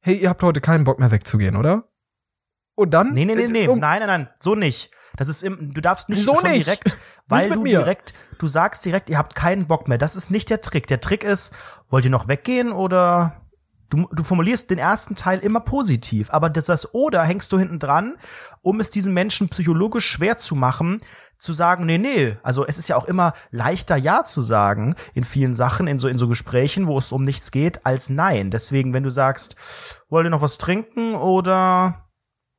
hey, 0.00 0.16
ihr 0.16 0.28
habt 0.28 0.42
heute 0.42 0.60
keinen 0.60 0.84
Bock 0.84 0.98
mehr 0.98 1.10
wegzugehen, 1.12 1.54
oder? 1.56 1.84
Und 2.76 2.90
dann? 2.94 3.12
Nee, 3.14 3.24
nee, 3.24 3.34
nee, 3.34 3.42
äh, 3.42 3.48
nee. 3.50 3.68
um- 3.68 3.80
Nein, 3.80 3.98
nein, 4.00 4.08
nein. 4.08 4.28
So 4.40 4.54
nicht. 4.54 4.90
Das 5.16 5.28
ist 5.28 5.42
im, 5.42 5.72
du 5.74 5.80
darfst 5.80 6.08
nicht 6.08 6.22
schon 6.22 6.42
nicht? 6.44 6.66
direkt, 6.66 6.96
weil 7.26 7.48
mit 7.48 7.56
du 7.56 7.62
mir. 7.62 7.78
direkt, 7.78 8.14
du 8.38 8.46
sagst 8.46 8.84
direkt, 8.84 9.08
ihr 9.10 9.18
habt 9.18 9.34
keinen 9.34 9.66
Bock 9.66 9.88
mehr. 9.88 9.98
Das 9.98 10.14
ist 10.14 10.30
nicht 10.30 10.50
der 10.50 10.60
Trick. 10.60 10.86
Der 10.86 11.00
Trick 11.00 11.24
ist, 11.24 11.52
wollt 11.88 12.04
ihr 12.04 12.10
noch 12.10 12.28
weggehen 12.28 12.70
oder 12.70 13.40
du, 13.88 14.08
du 14.12 14.22
formulierst 14.22 14.70
den 14.70 14.78
ersten 14.78 15.16
Teil 15.16 15.38
immer 15.38 15.60
positiv, 15.60 16.28
aber 16.30 16.50
das, 16.50 16.66
das 16.66 16.92
oder 16.94 17.22
hängst 17.22 17.50
du 17.52 17.58
hinten 17.58 17.78
dran, 17.78 18.16
um 18.60 18.78
es 18.80 18.90
diesen 18.90 19.14
Menschen 19.14 19.48
psychologisch 19.48 20.06
schwer 20.06 20.36
zu 20.36 20.54
machen, 20.54 21.00
zu 21.38 21.52
sagen, 21.54 21.86
nee, 21.86 21.98
nee, 21.98 22.36
also 22.42 22.66
es 22.66 22.76
ist 22.78 22.88
ja 22.88 22.96
auch 22.96 23.04
immer 23.06 23.32
leichter 23.50 23.96
Ja 23.96 24.24
zu 24.24 24.42
sagen 24.42 24.94
in 25.14 25.24
vielen 25.24 25.54
Sachen, 25.54 25.86
in 25.86 25.98
so, 25.98 26.08
in 26.08 26.18
so 26.18 26.28
Gesprächen, 26.28 26.86
wo 26.86 26.98
es 26.98 27.12
um 27.12 27.22
nichts 27.22 27.50
geht, 27.50 27.86
als 27.86 28.10
Nein. 28.10 28.50
Deswegen, 28.50 28.92
wenn 28.92 29.02
du 29.02 29.10
sagst, 29.10 29.56
wollt 30.10 30.26
ihr 30.26 30.30
noch 30.30 30.42
was 30.42 30.58
trinken 30.58 31.14
oder 31.14 32.05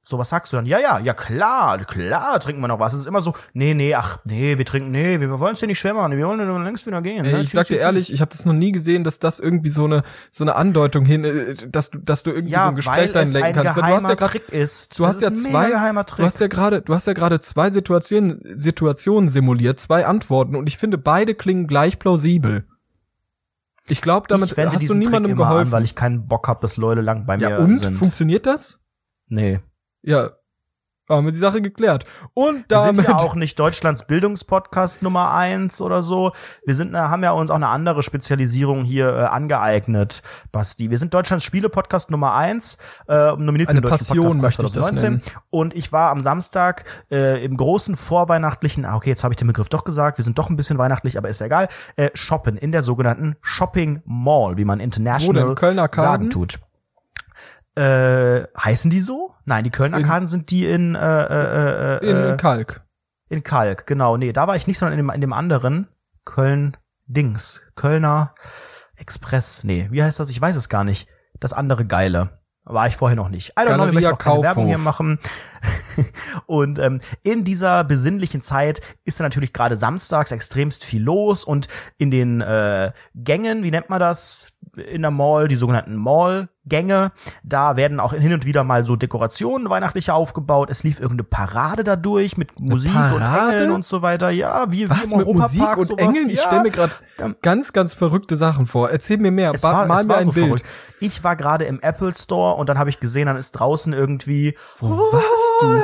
so, 0.09 0.17
was 0.17 0.29
sagst 0.29 0.53
du 0.53 0.55
dann? 0.55 0.65
Ja, 0.65 0.79
ja, 0.79 0.99
ja, 0.99 1.13
klar, 1.13 1.77
klar, 1.79 2.39
trinken 2.39 2.61
wir 2.61 2.69
noch 2.69 2.79
was. 2.79 2.93
Es 2.93 3.01
ist 3.01 3.07
immer 3.07 3.21
so, 3.21 3.33
nee, 3.51 3.73
nee, 3.73 3.93
ach, 3.93 4.19
nee, 4.23 4.57
wir 4.57 4.63
trinken, 4.63 4.89
nee, 4.89 5.19
wir 5.19 5.37
wollen 5.37 5.55
es 5.55 5.59
dir 5.59 5.67
nicht 5.67 5.79
schwer 5.79 5.95
machen, 5.95 6.15
wir 6.15 6.25
wollen 6.25 6.47
nur 6.47 6.63
längst 6.63 6.87
wieder 6.87 7.01
gehen. 7.01 7.25
Ey, 7.25 7.33
ne? 7.33 7.41
ich 7.41 7.51
sag 7.51 7.67
dir 7.67 7.79
ehrlich, 7.79 8.13
ich 8.13 8.21
habe 8.21 8.31
das 8.31 8.45
noch 8.45 8.53
nie 8.53 8.71
gesehen, 8.71 9.03
dass 9.03 9.19
das 9.19 9.41
irgendwie 9.41 9.69
so 9.69 9.83
eine 9.83 10.03
so 10.31 10.45
eine 10.45 10.55
Andeutung 10.55 11.03
hin, 11.03 11.25
äh, 11.25 11.55
dass 11.67 11.89
du 11.89 11.99
dass 11.99 12.23
du 12.23 12.31
irgendwie 12.31 12.53
ja, 12.53 12.63
so 12.63 12.69
ein 12.69 12.75
Gespräch 12.75 13.11
dahin 13.11 13.33
lenken 13.33 13.51
kannst. 13.51 13.75
Weil 13.75 13.89
du 13.89 13.95
hast 13.97 14.07
ja 14.07 14.15
grad, 14.15 14.35
ist. 14.35 14.97
du 14.97 15.05
hast 15.05 15.15
Das 15.17 15.23
ja 15.23 15.29
ist 15.31 15.43
zwei, 15.43 15.69
du 15.71 16.23
hast 16.23 16.39
ja 16.39 16.47
gerade, 16.47 16.81
du 16.81 16.93
hast 16.93 17.07
ja 17.07 17.13
gerade 17.13 17.41
zwei 17.41 17.69
Situationen 17.69 18.39
Situationen 18.55 19.27
simuliert, 19.27 19.77
zwei 19.77 20.05
Antworten 20.05 20.55
und 20.55 20.69
ich 20.69 20.77
finde 20.77 20.97
beide 20.97 21.35
klingen 21.35 21.67
gleich 21.67 21.99
plausibel. 21.99 22.65
Ich 23.89 24.01
glaube, 24.01 24.27
damit 24.29 24.53
ich 24.53 24.57
hast 24.57 24.89
du 24.89 24.93
niemandem 24.93 25.31
Trick 25.31 25.37
geholfen. 25.37 25.67
An, 25.67 25.71
weil 25.73 25.83
ich 25.83 25.95
keinen 25.95 26.27
Bock 26.27 26.47
habe, 26.47 26.61
dass 26.61 26.77
Leute 26.77 27.01
lang 27.01 27.25
bei 27.25 27.35
ja 27.35 27.49
mir 27.49 27.59
und 27.59 27.79
sind. 27.79 27.95
funktioniert 27.95 28.45
das? 28.45 28.79
nee. 29.27 29.59
Ja, 30.03 30.29
haben 31.09 31.25
wir 31.25 31.31
die 31.31 31.37
Sache 31.37 31.61
geklärt. 31.61 32.05
Und 32.33 32.57
Wir 32.57 32.65
damit 32.67 32.97
sind 32.97 33.07
ja 33.07 33.15
auch 33.15 33.35
nicht 33.35 33.57
Deutschlands 33.57 34.05
Bildungspodcast 34.07 35.03
Nummer 35.03 35.33
eins 35.33 35.81
oder 35.81 36.03
so. 36.03 36.33
Wir 36.65 36.75
sind, 36.75 36.93
äh, 36.93 36.97
haben 36.97 37.23
ja 37.23 37.31
uns 37.31 37.49
auch 37.49 37.55
eine 37.55 37.67
andere 37.67 38.03
Spezialisierung 38.03 38.83
hier 38.83 39.07
äh, 39.09 39.23
angeeignet, 39.23 40.21
Basti. 40.51 40.89
Wir 40.89 40.97
sind 40.97 41.13
Deutschlands 41.13 41.45
Spiele-Podcast 41.45 42.11
Nummer 42.11 42.33
eins, 42.35 42.77
äh, 43.07 43.31
nominiert 43.37 43.69
für 43.69 43.71
Eine 43.71 43.81
den 43.81 43.89
Deutschen 43.89 44.07
Passion 44.07 44.41
möchte 44.41 44.65
ich 44.65 44.73
das 44.73 44.87
2019. 44.87 45.11
nennen. 45.11 45.23
Und 45.49 45.75
ich 45.75 45.93
war 45.93 46.11
am 46.11 46.21
Samstag 46.21 46.83
äh, 47.09 47.43
im 47.43 47.55
großen 47.55 47.95
vorweihnachtlichen, 47.95 48.83
ah, 48.85 48.95
okay, 48.95 49.09
jetzt 49.09 49.23
habe 49.23 49.33
ich 49.33 49.37
den 49.37 49.47
Begriff 49.47 49.69
doch 49.69 49.85
gesagt, 49.85 50.17
wir 50.17 50.25
sind 50.25 50.37
doch 50.37 50.49
ein 50.49 50.57
bisschen 50.57 50.77
weihnachtlich, 50.77 51.17
aber 51.17 51.29
ist 51.29 51.39
ja 51.39 51.45
egal, 51.45 51.69
äh, 51.95 52.09
shoppen 52.15 52.57
in 52.57 52.73
der 52.73 52.83
sogenannten 52.83 53.37
Shopping 53.41 54.01
Mall, 54.05 54.57
wie 54.57 54.65
man 54.65 54.81
international 54.81 55.43
Wo 55.43 55.47
denn? 55.47 55.55
Köln 55.55 55.79
Arkaden? 55.79 56.29
sagen 56.29 56.29
tut. 56.29 56.59
Äh, 57.75 58.47
heißen 58.57 58.91
die 58.91 59.01
so? 59.01 59.36
Nein, 59.47 59.63
die 59.63 59.69
Köln-Arkaden 59.69 60.27
sind 60.27 60.51
die 60.51 60.65
in, 60.65 60.93
äh, 60.93 60.99
äh, 60.99 61.97
äh, 61.99 62.09
in 62.09 62.33
äh, 62.33 62.37
Kalk. 62.37 62.81
in 63.29 63.43
Kalk, 63.43 63.87
genau. 63.87 64.17
Nee, 64.17 64.33
da 64.33 64.45
war 64.45 64.57
ich 64.57 64.67
nicht, 64.67 64.77
sondern 64.77 64.99
in 64.99 65.07
dem, 65.07 65.15
in 65.15 65.21
dem 65.21 65.31
anderen 65.31 65.87
Köln-Dings. 66.25 67.61
Kölner 67.75 68.33
Express. 68.97 69.63
Nee, 69.63 69.87
wie 69.89 70.03
heißt 70.03 70.19
das? 70.19 70.29
Ich 70.31 70.41
weiß 70.41 70.57
es 70.57 70.67
gar 70.67 70.83
nicht. 70.83 71.07
Das 71.39 71.53
andere 71.53 71.85
Geile. 71.85 72.41
War 72.65 72.87
ich 72.87 72.97
vorher 72.97 73.15
noch 73.15 73.29
nicht. 73.29 73.51
I 73.51 73.61
don't 73.61 73.75
know, 73.75 73.85
ich 73.85 73.93
Galeria 73.93 73.93
möchte 73.93 74.13
auch 74.13 74.17
keine 74.17 74.35
Kaufhof. 74.35 74.43
Werbung 74.43 74.65
hier 74.65 74.77
machen. 74.79 75.19
und 76.45 76.79
ähm, 76.79 76.99
in 77.23 77.45
dieser 77.45 77.85
besinnlichen 77.85 78.41
Zeit 78.41 78.81
ist 79.05 79.21
da 79.21 79.23
natürlich 79.23 79.53
gerade 79.53 79.77
samstags 79.77 80.33
extremst 80.33 80.83
viel 80.83 81.01
los 81.01 81.45
und 81.45 81.69
in 81.97 82.11
den 82.11 82.41
äh, 82.41 82.91
Gängen, 83.15 83.63
wie 83.63 83.71
nennt 83.71 83.89
man 83.89 84.01
das, 84.01 84.57
in 84.75 85.03
der 85.03 85.11
Mall, 85.11 85.47
die 85.47 85.55
sogenannten 85.55 85.95
Mall 85.95 86.49
Gänge. 86.67 87.09
Da 87.43 87.75
werden 87.75 87.99
auch 87.99 88.13
hin 88.13 88.33
und 88.33 88.45
wieder 88.45 88.63
mal 88.63 88.85
so 88.85 88.95
Dekorationen 88.95 89.69
weihnachtliche 89.69 90.13
aufgebaut. 90.13 90.69
Es 90.69 90.83
lief 90.83 90.99
irgendeine 90.99 91.23
Parade 91.23 91.83
dadurch 91.83 92.37
mit 92.37 92.59
Musik 92.59 92.91
und 92.95 93.19
Parade? 93.19 93.55
Engeln 93.57 93.71
und 93.71 93.85
so 93.85 94.01
weiter. 94.01 94.29
Ja, 94.29 94.71
wie, 94.71 94.85
wie 94.85 94.89
Was 94.89 95.11
im 95.11 95.19
mit 95.19 95.27
Musik 95.27 95.61
Europapark 95.61 95.77
und 95.77 95.87
sowas. 95.87 96.03
Engeln? 96.05 96.29
Ich 96.29 96.37
ja. 96.37 96.47
stelle 96.47 96.61
mir 96.63 96.71
gerade 96.71 96.93
ganz, 97.41 97.73
ganz 97.73 97.93
verrückte 97.93 98.35
Sachen 98.37 98.67
vor. 98.67 98.89
Erzähl 98.89 99.17
mir 99.17 99.31
mehr. 99.31 99.51
Es 99.53 99.61
Ba- 99.61 99.73
war, 99.73 99.85
Mal 99.87 100.05
mir 100.05 100.17
ein 100.17 100.25
so 100.25 100.31
Bild. 100.31 100.45
verrückt. 100.45 100.65
Ich 100.99 101.23
war 101.23 101.35
gerade 101.35 101.65
im 101.65 101.79
Apple 101.81 102.13
Store 102.13 102.55
und 102.55 102.69
dann 102.69 102.79
habe 102.79 102.89
ich 102.89 102.99
gesehen, 102.99 103.27
dann 103.27 103.37
ist 103.37 103.51
draußen 103.53 103.93
irgendwie 103.93 104.57
Wo 104.79 104.89
warst 104.89 105.61
du? 105.61 105.83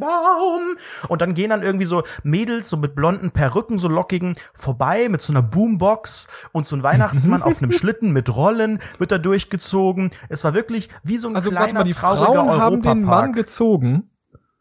Tannenbaum. 0.00 0.76
Und 1.08 1.22
dann 1.22 1.34
gehen 1.34 1.50
dann 1.50 1.62
irgendwie 1.62 1.86
so 1.86 2.02
Mädels 2.22 2.68
so 2.68 2.76
mit 2.76 2.94
blonden 2.94 3.30
Perücken, 3.30 3.78
so 3.78 3.88
lockigen, 3.88 4.36
vorbei 4.54 5.08
mit 5.08 5.22
so 5.22 5.32
einer 5.32 5.42
Boombox 5.42 6.28
und 6.52 6.66
so 6.66 6.76
ein 6.76 6.82
Weihnachtsmann 6.82 7.42
auf 7.42 7.62
einem 7.62 7.72
Schlitten 7.72 8.12
mit 8.12 8.34
Rollen 8.34 8.80
wird 8.98 9.12
da 9.12 9.18
durchgezogen. 9.18 10.10
Es 10.28 10.44
war 10.44 10.54
wirklich 10.54 10.88
wie 11.02 11.18
so 11.18 11.28
ein 11.28 11.36
Also 11.36 11.50
kleiner, 11.50 11.80
mal, 11.80 11.84
die 11.84 11.92
trauriger 11.92 12.44
Frauen 12.44 12.60
haben 12.60 12.82
den 12.82 13.02
Mann 13.02 13.32
gezogen. 13.32 14.10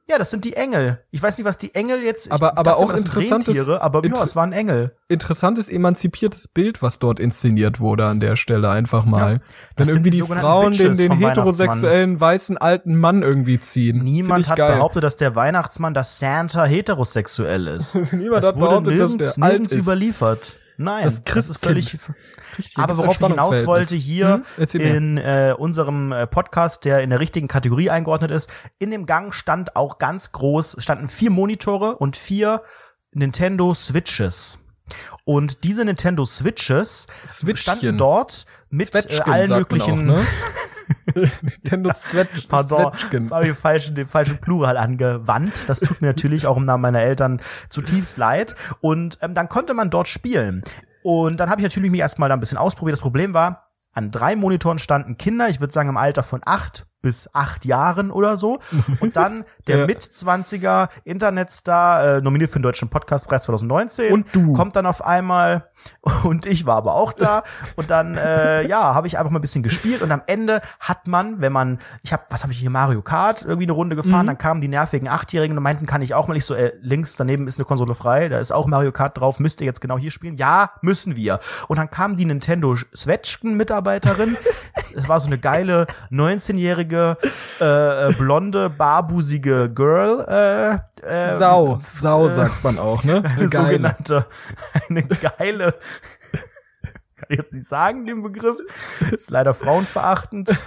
Ja, 0.08 0.20
das 0.20 0.30
sind 0.30 0.46
die 0.46 0.54
Engel. 0.54 1.00
Ich 1.10 1.24
weiß 1.24 1.36
nicht, 1.38 1.46
was 1.48 1.58
die 1.58 1.74
Engel 1.74 2.04
jetzt. 2.04 2.32
Aber- 2.32 2.52
aber 2.60 2.72
dachte, 2.72 2.78
auch 2.78 2.94
interessantes- 2.94 3.48
Rentiere, 3.58 3.82
aber 3.82 4.02
ja, 4.04 4.10
inter- 4.10 4.24
es 4.24 4.36
waren 4.36 4.54
Engel. 4.54 4.96
Interessantes, 5.08 5.68
emanzipiertes 5.68 6.48
Bild, 6.48 6.84
was 6.84 7.00
dort 7.00 7.20
inszeniert 7.20 7.80
wurde 7.80 8.06
an 8.06 8.20
der 8.20 8.36
Stelle 8.36 8.70
einfach 8.70 9.06
mal. 9.06 9.42
Wenn 9.76 9.86
sind 9.88 9.96
irgendwie 9.96 10.10
die 10.12 10.18
die, 10.18 10.24
Frauen 10.24 10.72
den, 10.74 10.78
Bitches 10.92 10.98
den 10.98 11.12
heterosexuellen 11.14 12.20
weißen 12.20 12.58
alten 12.60 12.96
Mann 12.96 13.24
irgendwie 13.24 13.60
ziehen. 13.60 14.04
Niemand 14.04 14.48
hat 14.48 14.58
geil. 14.58 14.76
behauptet, 14.76 15.04
dass 15.04 15.18
der 15.18 15.36
Weihnachtsmann, 15.36 15.96
dass 15.96 16.20
Santa 16.20 16.66
heterosexuell 16.66 17.66
ist. 17.68 17.96
Niemand 18.12 18.44
das 18.44 18.50
hat 18.50 18.56
wurde 18.58 18.68
behauptet, 18.68 19.00
dass 19.00 19.10
nirgends, 19.12 19.36
der 19.36 19.44
alt 19.44 19.52
nirgends 19.54 19.74
ist. 19.74 19.80
überliefert. 19.88 20.56
Nein, 20.78 21.04
Das 21.06 21.16
ist 21.16 21.26
Christkind. 21.26 21.60
völlig. 21.60 21.98
Richtig, 22.58 22.78
Aber 22.78 22.98
worauf 22.98 23.20
ich 23.20 23.28
hinaus 23.28 23.66
wollte 23.66 23.96
hier 23.96 24.44
Hm? 24.58 24.82
In 24.82 25.18
äh, 25.18 25.54
unserem 25.58 26.12
äh, 26.12 26.28
Podcast, 26.28 26.86
der 26.86 27.02
in 27.02 27.10
der 27.10 27.20
richtigen 27.20 27.48
Kategorie 27.48 27.90
eingeordnet 27.90 28.32
ist, 28.32 28.52
in 28.80 28.92
dem 28.92 29.06
Gang 29.06 29.34
stand 29.34 29.76
auch 29.76 29.98
ganz 29.98 30.32
groß, 30.32 30.78
standen 30.80 31.08
vier 31.08 31.30
Monitore 31.32 31.98
und 31.98 32.18
vier 32.18 32.62
Nintendo 33.12 33.74
Switches. 33.74 34.60
Und 35.24 35.64
diese 35.64 35.84
Nintendo 35.84 36.26
Switches 36.26 37.08
Switchchen. 37.28 37.76
standen 37.78 37.98
dort 37.98 38.46
mit 38.70 38.94
äh, 38.94 39.22
allen 39.22 39.50
möglichen 39.50 40.12
auch, 40.12 40.18
ne? 40.18 40.22
Nintendo 41.16 41.92
Switch, 41.94 42.48
Pardon, 42.50 42.92
habe 43.32 43.48
ich 43.48 43.54
falschen, 43.54 43.96
den 43.96 44.08
falschen 44.08 44.38
Plural 44.38 44.78
angewandt. 44.78 45.70
Das 45.70 45.80
tut 45.80 46.02
mir 46.02 46.08
natürlich 46.08 46.48
auch 46.48 46.58
im 46.58 46.66
Namen 46.66 46.82
meiner 46.82 47.02
Eltern 47.02 47.42
zutiefst 47.70 48.18
leid. 48.18 48.56
Und 48.82 49.18
ähm, 49.22 49.34
dann 49.34 49.50
konnte 49.50 49.74
man 49.74 49.90
dort 49.90 50.08
spielen. 50.08 50.62
Und 51.04 51.40
dann 51.40 51.50
habe 51.50 51.62
ich 51.62 51.64
natürlich 51.64 51.92
mich 51.92 52.02
erstmal 52.02 52.30
da 52.30 52.36
ein 52.36 52.40
bisschen 52.40 52.58
ausprobiert. 52.58 52.94
Das 52.94 53.02
Problem 53.02 53.34
war, 53.34 53.70
an 53.94 54.12
drei 54.12 54.36
Monitoren 54.36 54.80
standen 54.80 55.18
Kinder, 55.18 55.48
ich 55.50 55.60
würde 55.60 55.72
sagen 55.74 55.90
im 55.90 55.98
Alter 55.98 56.24
von 56.24 56.42
acht 56.46 56.86
bis 57.06 57.30
acht 57.34 57.66
Jahren 57.66 58.10
oder 58.10 58.36
so. 58.36 58.58
Und 59.00 59.16
dann 59.16 59.46
der 59.68 59.78
Ja. 59.78 59.86
Mit-20er 59.86 60.90
Internetstar, 61.04 62.18
äh, 62.18 62.22
nominiert 62.22 62.50
für 62.52 62.58
den 62.58 62.64
Deutschen 62.64 62.90
Podcastpreis 62.90 63.44
2019. 63.44 64.12
Und 64.12 64.36
du. 64.36 64.54
Kommt 64.54 64.76
dann 64.76 64.88
auf 64.88 65.06
einmal 65.06 65.70
und 66.24 66.48
ich 66.48 66.66
war 66.66 66.78
aber 66.78 66.96
auch 66.96 67.14
da. 67.14 67.44
Und 67.76 67.92
dann, 67.92 68.16
äh, 68.18 68.68
ja, 68.68 68.96
habe 68.96 69.06
ich 69.06 69.20
einfach 69.20 69.30
mal 69.32 69.38
ein 69.38 69.42
bisschen 69.42 69.62
gespielt. 69.62 70.02
Und 70.02 70.12
am 70.12 70.24
Ende 70.26 70.62
hat 70.80 71.06
man, 71.08 71.42
wenn 71.42 71.52
man, 71.54 71.78
ich 72.02 72.12
habe, 72.12 72.24
was 72.32 72.42
habe 72.42 72.54
ich 72.54 72.60
hier, 72.60 72.72
Mario 72.72 73.04
Kart, 73.04 73.44
irgendwie 73.44 73.66
eine 73.66 73.74
Runde 73.74 73.96
gefahren, 73.96 74.24
Mhm. 74.24 74.28
dann 74.28 74.38
kamen 74.40 74.62
die 74.62 74.68
nervigen 74.68 75.08
Achtjährigen 75.08 75.56
und 75.56 75.62
meinten, 75.64 75.86
kann 75.86 76.02
ich 76.02 76.16
auch 76.16 76.28
mal. 76.28 76.36
Ich 76.36 76.46
so, 76.46 76.56
äh, 76.56 76.74
links 76.82 77.16
daneben 77.18 77.48
ist 77.48 77.60
eine 77.60 77.66
Konsole 77.66 77.94
frei, 77.94 78.30
da 78.30 78.40
ist 78.40 78.52
auch 78.52 78.66
Mario 78.66 78.92
Kart 78.92 79.20
drauf, 79.20 79.40
müsst 79.40 79.62
ihr 79.62 79.66
jetzt 79.68 79.80
genau 79.82 80.00
hier 80.00 80.10
spielen? 80.10 80.36
Ja, 80.38 80.72
müssen 80.82 81.16
wir. 81.16 81.40
Und 81.68 81.78
dann 81.78 81.92
kam 81.92 82.16
die 82.16 82.26
Nintendo 82.26 82.76
Swetschgen-Mitarbeiterin. 82.96 84.36
Es 84.98 85.10
war 85.10 85.20
so 85.20 85.28
eine 85.28 85.38
geile 85.38 85.88
19-jährige, 86.14 86.95
äh, 86.96 88.10
äh, 88.10 88.14
blonde, 88.14 88.70
barbusige 88.70 89.72
Girl, 89.74 90.26
äh, 90.28 90.76
äh, 91.06 91.36
Sau, 91.36 91.80
Sau 91.94 92.30
sagt 92.30 92.64
man 92.64 92.80
auch, 92.80 93.04
ne? 93.04 93.24
eine 93.38 93.50
Geil. 93.50 93.66
sogenannte, 93.66 94.26
eine 94.90 95.04
geile, 95.04 95.74
kann 97.16 97.28
ich 97.30 97.38
jetzt 97.38 97.54
nicht 97.54 97.68
sagen, 97.68 98.06
den 98.06 98.22
Begriff, 98.22 98.58
ist 99.12 99.30
leider 99.30 99.54
frauenverachtend 99.54 100.58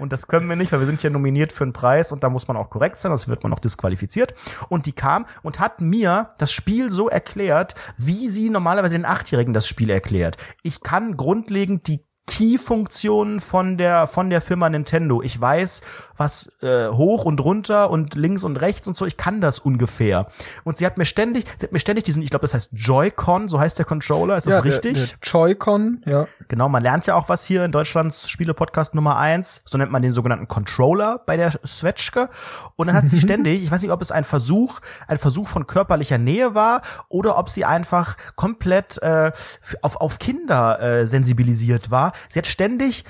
und 0.00 0.12
das 0.12 0.26
können 0.26 0.48
wir 0.48 0.56
nicht, 0.56 0.72
weil 0.72 0.80
wir 0.80 0.86
sind 0.86 1.02
ja 1.02 1.10
nominiert 1.10 1.52
für 1.52 1.64
einen 1.64 1.72
Preis 1.72 2.12
und 2.12 2.24
da 2.24 2.30
muss 2.30 2.48
man 2.48 2.56
auch 2.56 2.70
korrekt 2.70 2.98
sein, 2.98 3.12
sonst 3.12 3.28
wird 3.28 3.42
man 3.42 3.52
auch 3.52 3.60
disqualifiziert 3.60 4.34
und 4.68 4.86
die 4.86 4.92
kam 4.92 5.26
und 5.42 5.60
hat 5.60 5.80
mir 5.80 6.30
das 6.38 6.52
Spiel 6.52 6.90
so 6.90 7.08
erklärt, 7.08 7.74
wie 7.96 8.28
sie 8.28 8.50
normalerweise 8.50 8.96
den 8.96 9.04
Achtjährigen 9.04 9.52
das 9.52 9.66
Spiel 9.68 9.90
erklärt. 9.90 10.36
Ich 10.62 10.80
kann 10.80 11.16
grundlegend 11.16 11.88
die 11.88 12.07
Key-Funktionen 12.28 13.40
von 13.40 13.78
der 13.78 14.06
von 14.06 14.28
der 14.30 14.42
Firma 14.42 14.68
Nintendo. 14.68 15.22
Ich 15.22 15.40
weiß, 15.40 15.82
was 16.16 16.52
äh, 16.62 16.88
hoch 16.88 17.24
und 17.24 17.40
runter 17.40 17.90
und 17.90 18.14
links 18.14 18.44
und 18.44 18.60
rechts 18.60 18.86
und 18.86 18.96
so. 18.96 19.06
Ich 19.06 19.16
kann 19.16 19.40
das 19.40 19.58
ungefähr. 19.58 20.26
Und 20.64 20.76
sie 20.76 20.84
hat 20.84 20.98
mir 20.98 21.06
ständig, 21.06 21.46
sie 21.56 21.66
hat 21.66 21.72
mir 21.72 21.78
ständig 21.78 22.04
diesen, 22.04 22.22
ich 22.22 22.30
glaube, 22.30 22.42
das 22.42 22.54
heißt 22.54 22.70
Joy-Con, 22.72 23.48
so 23.48 23.58
heißt 23.58 23.78
der 23.78 23.86
Controller. 23.86 24.36
Ist 24.36 24.46
das 24.46 24.56
Ja, 24.56 24.60
richtig? 24.60 25.16
Joy-Con, 25.22 26.02
ja. 26.04 26.26
Genau, 26.48 26.68
man 26.68 26.82
lernt 26.82 27.06
ja 27.06 27.14
auch 27.14 27.28
was 27.28 27.44
hier 27.44 27.64
in 27.64 27.72
Deutschlands 27.72 28.28
Spiele-Podcast 28.28 28.94
Nummer 28.94 29.16
eins. 29.16 29.62
So 29.64 29.78
nennt 29.78 29.90
man 29.90 30.02
den 30.02 30.12
sogenannten 30.12 30.48
Controller 30.48 31.22
bei 31.24 31.36
der 31.36 31.52
Swetschke. 31.66 32.28
Und 32.76 32.88
dann 32.88 32.96
hat 32.96 33.08
sie 33.08 33.20
ständig, 33.22 33.62
ich 33.62 33.70
weiß 33.70 33.82
nicht, 33.82 33.92
ob 33.92 34.02
es 34.02 34.12
ein 34.12 34.24
Versuch, 34.24 34.80
ein 35.06 35.18
Versuch 35.18 35.48
von 35.48 35.66
körperlicher 35.66 36.18
Nähe 36.18 36.54
war 36.54 36.82
oder 37.08 37.38
ob 37.38 37.48
sie 37.48 37.64
einfach 37.64 38.16
komplett 38.36 39.00
äh, 39.02 39.32
auf, 39.82 39.96
auf 39.96 40.18
Kinder 40.18 40.80
äh, 40.80 41.06
sensibilisiert 41.06 41.90
war. 41.90 42.12
Sie 42.28 42.38
hat 42.38 42.46
ständig 42.46 43.04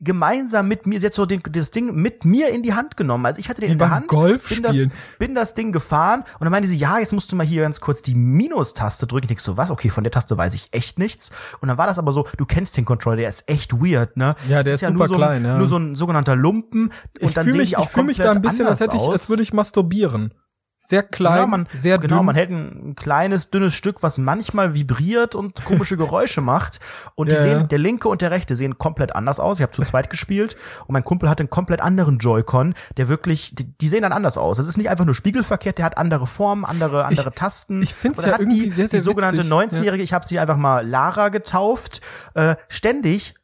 gemeinsam 0.00 0.68
mit 0.68 0.86
mir, 0.86 1.00
sie 1.00 1.06
hat 1.06 1.14
so 1.14 1.26
den, 1.26 1.42
das 1.50 1.72
Ding 1.72 1.94
mit 1.94 2.24
mir 2.24 2.50
in 2.50 2.62
die 2.62 2.74
Hand 2.74 2.96
genommen. 2.96 3.26
Also 3.26 3.40
ich 3.40 3.48
hatte 3.48 3.60
den 3.60 3.70
Wie 3.70 3.72
in 3.72 3.78
der 3.78 3.90
Hand, 3.90 4.08
Golf 4.08 4.48
bin 4.48 4.62
das, 4.62 4.76
bin 5.18 5.34
das 5.34 5.54
Ding 5.54 5.72
gefahren 5.72 6.20
und 6.38 6.44
dann 6.44 6.52
meinte 6.52 6.68
sie, 6.68 6.76
ja, 6.76 6.98
jetzt 6.98 7.12
musst 7.12 7.32
du 7.32 7.36
mal 7.36 7.44
hier 7.44 7.62
ganz 7.62 7.80
kurz 7.80 8.02
die 8.02 8.14
Minustaste 8.14 9.06
drücken. 9.06 9.24
Ich 9.24 9.28
denk 9.28 9.40
so, 9.40 9.56
was? 9.56 9.70
Okay, 9.70 9.90
von 9.90 10.04
der 10.04 10.12
Taste 10.12 10.36
weiß 10.36 10.54
ich 10.54 10.68
echt 10.72 10.98
nichts. 10.98 11.32
Und 11.60 11.68
dann 11.68 11.78
war 11.78 11.86
das 11.86 11.98
aber 11.98 12.12
so, 12.12 12.28
du 12.36 12.46
kennst 12.46 12.76
den 12.76 12.84
Controller, 12.84 13.16
der 13.16 13.28
ist 13.28 13.48
echt 13.48 13.72
weird, 13.80 14.16
ne? 14.16 14.36
Ja, 14.48 14.62
der 14.62 14.72
Das 14.72 14.82
ist 14.82 14.90
nur 14.90 15.06
super 15.06 15.08
so 15.08 15.14
ein, 15.14 15.18
klein, 15.18 15.44
ja. 15.44 15.58
Nur 15.58 15.66
so 15.66 15.76
ein 15.78 15.96
sogenannter 15.96 16.36
Lumpen. 16.36 16.84
Und 16.84 16.92
Ich 17.20 17.34
dann 17.34 17.46
fühle 17.46 17.58
mich, 17.58 17.76
auch 17.76 17.84
ich 17.84 17.90
fühl 17.90 18.04
mich 18.04 18.18
da 18.18 18.30
ein 18.30 18.42
bisschen, 18.42 18.66
als 18.66 18.80
hätte 18.80 18.96
ich, 18.96 19.02
als 19.02 19.28
würde 19.28 19.42
ich 19.42 19.52
masturbieren. 19.52 20.32
Sehr 20.80 21.02
klein, 21.02 21.38
ja, 21.38 21.46
man, 21.48 21.66
sehr 21.74 21.98
genau, 21.98 22.18
dünn. 22.18 22.26
man 22.26 22.36
hält 22.36 22.50
ein 22.50 22.94
kleines, 22.94 23.50
dünnes 23.50 23.74
Stück, 23.74 24.00
was 24.04 24.16
manchmal 24.16 24.74
vibriert 24.74 25.34
und 25.34 25.64
komische 25.64 25.96
Geräusche 25.96 26.40
macht. 26.40 26.78
Und 27.16 27.32
die 27.32 27.34
Ja, 27.34 27.42
sehen, 27.42 27.60
ja. 27.62 27.66
der 27.66 27.78
linke 27.78 28.08
und 28.08 28.22
der 28.22 28.30
rechte 28.30 28.54
sehen 28.54 28.78
komplett 28.78 29.12
anders 29.16 29.40
aus. 29.40 29.58
Ich 29.58 29.62
habe 29.64 29.72
zu 29.72 29.82
zweit 29.82 30.08
gespielt 30.08 30.56
und 30.86 30.92
mein 30.92 31.02
Kumpel 31.02 31.28
hat 31.28 31.40
einen 31.40 31.50
komplett 31.50 31.80
anderen 31.80 32.18
Joy-Con, 32.18 32.74
der 32.96 33.08
wirklich, 33.08 33.56
die, 33.56 33.76
die 33.76 33.88
sehen 33.88 34.02
dann 34.02 34.12
anders 34.12 34.38
aus. 34.38 34.58
Das 34.58 34.68
ist 34.68 34.76
nicht 34.76 34.88
einfach 34.88 35.04
nur 35.04 35.16
spiegelverkehrt, 35.16 35.78
der 35.78 35.84
hat 35.84 35.98
andere 35.98 36.28
Formen, 36.28 36.64
andere, 36.64 37.06
andere 37.06 37.32
Tasten. 37.32 37.82
ich 37.82 37.92
Und 38.04 38.18
dann 38.18 38.30
ja 38.30 38.38
irgendwie 38.38 38.66
die, 38.66 38.70
sehr, 38.70 38.86
sehr 38.86 39.00
Die 39.00 39.04
sogenannte 39.04 39.38
witzig, 39.38 39.52
19-Jährige, 39.52 40.04
ich 40.04 40.12
habe 40.12 40.28
sie 40.28 40.38
einfach 40.38 40.56
mal 40.56 40.86
Lara 40.86 41.30
getauft, 41.30 42.02
äh, 42.34 42.54
ständig 42.68 43.34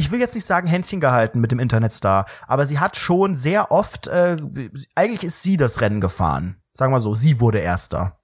ich 0.00 0.10
will 0.10 0.18
jetzt 0.18 0.34
nicht 0.34 0.46
sagen 0.46 0.66
Händchen 0.66 0.98
gehalten 0.98 1.40
mit 1.40 1.52
dem 1.52 1.58
Internetstar, 1.58 2.24
aber 2.46 2.66
sie 2.66 2.78
hat 2.78 2.96
schon 2.96 3.36
sehr 3.36 3.70
oft, 3.70 4.06
äh, 4.06 4.38
eigentlich 4.94 5.24
ist 5.24 5.42
sie 5.42 5.58
das 5.58 5.82
Rennen 5.82 6.00
gefahren. 6.00 6.56
Sagen 6.72 6.90
wir 6.92 7.00
so, 7.00 7.14
sie 7.14 7.38
wurde 7.38 7.58
Erster. 7.58 8.18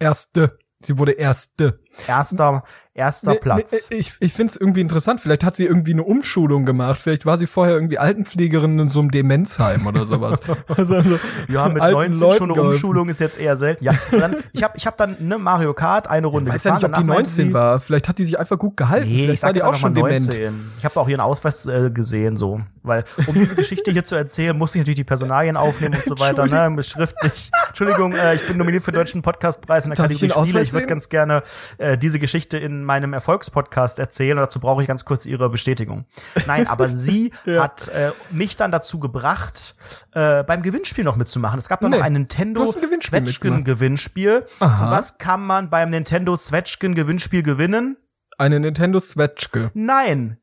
Erste. 0.00 0.58
Sie 0.80 0.98
wurde 0.98 1.12
Erste. 1.12 1.80
Erster, 2.06 2.62
erster 2.94 3.34
Platz. 3.34 3.88
ich 3.90 4.14
ich 4.20 4.32
finde 4.32 4.50
es 4.52 4.56
irgendwie 4.56 4.80
interessant. 4.80 5.20
Vielleicht 5.20 5.44
hat 5.44 5.54
sie 5.56 5.64
irgendwie 5.66 5.92
eine 5.92 6.02
Umschulung 6.04 6.64
gemacht. 6.64 6.98
Vielleicht 6.98 7.26
war 7.26 7.36
sie 7.36 7.46
vorher 7.46 7.74
irgendwie 7.74 7.98
Altenpflegerin 7.98 8.78
in 8.78 8.88
so 8.88 9.00
einem 9.00 9.10
Demenzheim 9.10 9.86
oder 9.86 10.06
sowas. 10.06 10.40
also, 10.76 10.94
also 10.94 11.18
ja, 11.48 11.68
mit 11.68 11.82
alten 11.82 12.16
19 12.18 12.20
Leuten 12.20 12.38
schon 12.38 12.52
eine. 12.52 12.62
Umschulung 12.62 13.08
ist 13.08 13.18
jetzt 13.20 13.38
eher 13.38 13.56
selten. 13.56 13.84
Ja, 13.84 13.92
dann, 14.12 14.36
ich 14.52 14.62
habe 14.62 14.74
ich 14.76 14.86
hab 14.86 14.96
dann 14.96 15.16
ne 15.18 15.36
Mario 15.36 15.74
Kart 15.74 16.08
eine 16.08 16.26
Runde 16.28 16.48
Ich 16.48 16.54
weiß 16.54 16.64
ja 16.64 16.74
gefahren. 16.76 16.90
nicht, 16.90 16.98
ob 16.98 17.02
die 17.02 17.06
danach 17.08 17.14
meinte 17.16 17.30
19 17.30 17.46
sie- 17.48 17.54
war. 17.54 17.80
Vielleicht 17.80 18.08
hat 18.08 18.18
die 18.18 18.24
sich 18.24 18.38
einfach 18.38 18.58
gut 18.58 18.76
gehalten. 18.76 19.08
Nee, 19.08 19.16
ich 19.16 19.22
Vielleicht 19.24 19.40
sag 19.40 19.48
war 19.48 19.52
die 19.54 19.62
auch 19.62 19.74
schon 19.74 19.92
mal 19.92 20.02
dement. 20.02 20.26
19. 20.26 20.70
Ich 20.78 20.84
habe 20.84 21.00
auch 21.00 21.08
ihren 21.08 21.20
Ausweis 21.20 21.66
äh, 21.66 21.90
gesehen, 21.90 22.36
so. 22.36 22.60
Weil, 22.82 23.04
um 23.26 23.34
diese 23.34 23.56
Geschichte 23.56 23.90
hier 23.90 24.04
zu 24.04 24.14
erzählen, 24.14 24.56
musste 24.56 24.78
ich 24.78 24.82
natürlich 24.82 24.96
die 24.96 25.04
Personalien 25.04 25.56
aufnehmen 25.56 25.96
und 25.96 26.04
so 26.04 26.18
weiter, 26.18 26.46
ne, 26.70 26.82
schriftlich. 26.82 27.50
Entschuldigung, 27.68 28.12
äh, 28.12 28.34
ich 28.36 28.46
bin 28.46 28.56
nominiert 28.58 28.82
für 28.84 28.92
den 28.92 28.98
Deutschen 29.00 29.22
Podcastpreis 29.22 29.84
in 29.84 29.90
der 29.90 29.96
Darf 29.96 30.10
ich 30.10 30.20
Kategorie 30.20 30.48
Spiele. 30.48 30.62
Ich 30.62 30.72
würde 30.72 30.86
ganz 30.86 31.08
gerne 31.08 31.42
äh, 31.80 31.96
diese 31.96 32.18
Geschichte 32.18 32.58
in 32.58 32.84
meinem 32.84 33.12
Erfolgspodcast 33.14 33.98
erzählen 33.98 34.36
und 34.36 34.42
dazu 34.42 34.60
brauche 34.60 34.82
ich 34.82 34.88
ganz 34.88 35.04
kurz 35.04 35.24
Ihre 35.24 35.48
Bestätigung. 35.48 36.04
Nein, 36.46 36.66
aber 36.66 36.88
sie 36.90 37.32
hat 37.46 37.88
äh, 37.88 38.12
mich 38.30 38.56
dann 38.56 38.70
dazu 38.70 39.00
gebracht, 39.00 39.74
äh, 40.12 40.44
beim 40.44 40.62
Gewinnspiel 40.62 41.04
noch 41.04 41.16
mitzumachen. 41.16 41.58
Es 41.58 41.68
gab 41.68 41.80
dann 41.80 41.90
Nee, 41.90 41.98
noch 41.98 42.04
ein 42.04 42.12
Nintendo 42.12 42.60
ein 42.62 43.64
Gewinnspiel 43.64 44.46
was 44.60 45.18
kann 45.18 45.44
man 45.44 45.70
beim 45.70 45.88
Nintendo 45.88 46.36
Zwetschgen 46.36 46.94
Gewinnspiel 46.94 47.42
gewinnen? 47.42 47.96
Eine 48.36 48.60
Nintendo 48.60 49.00
Switchke. 49.00 49.70
Nein. 49.74 50.38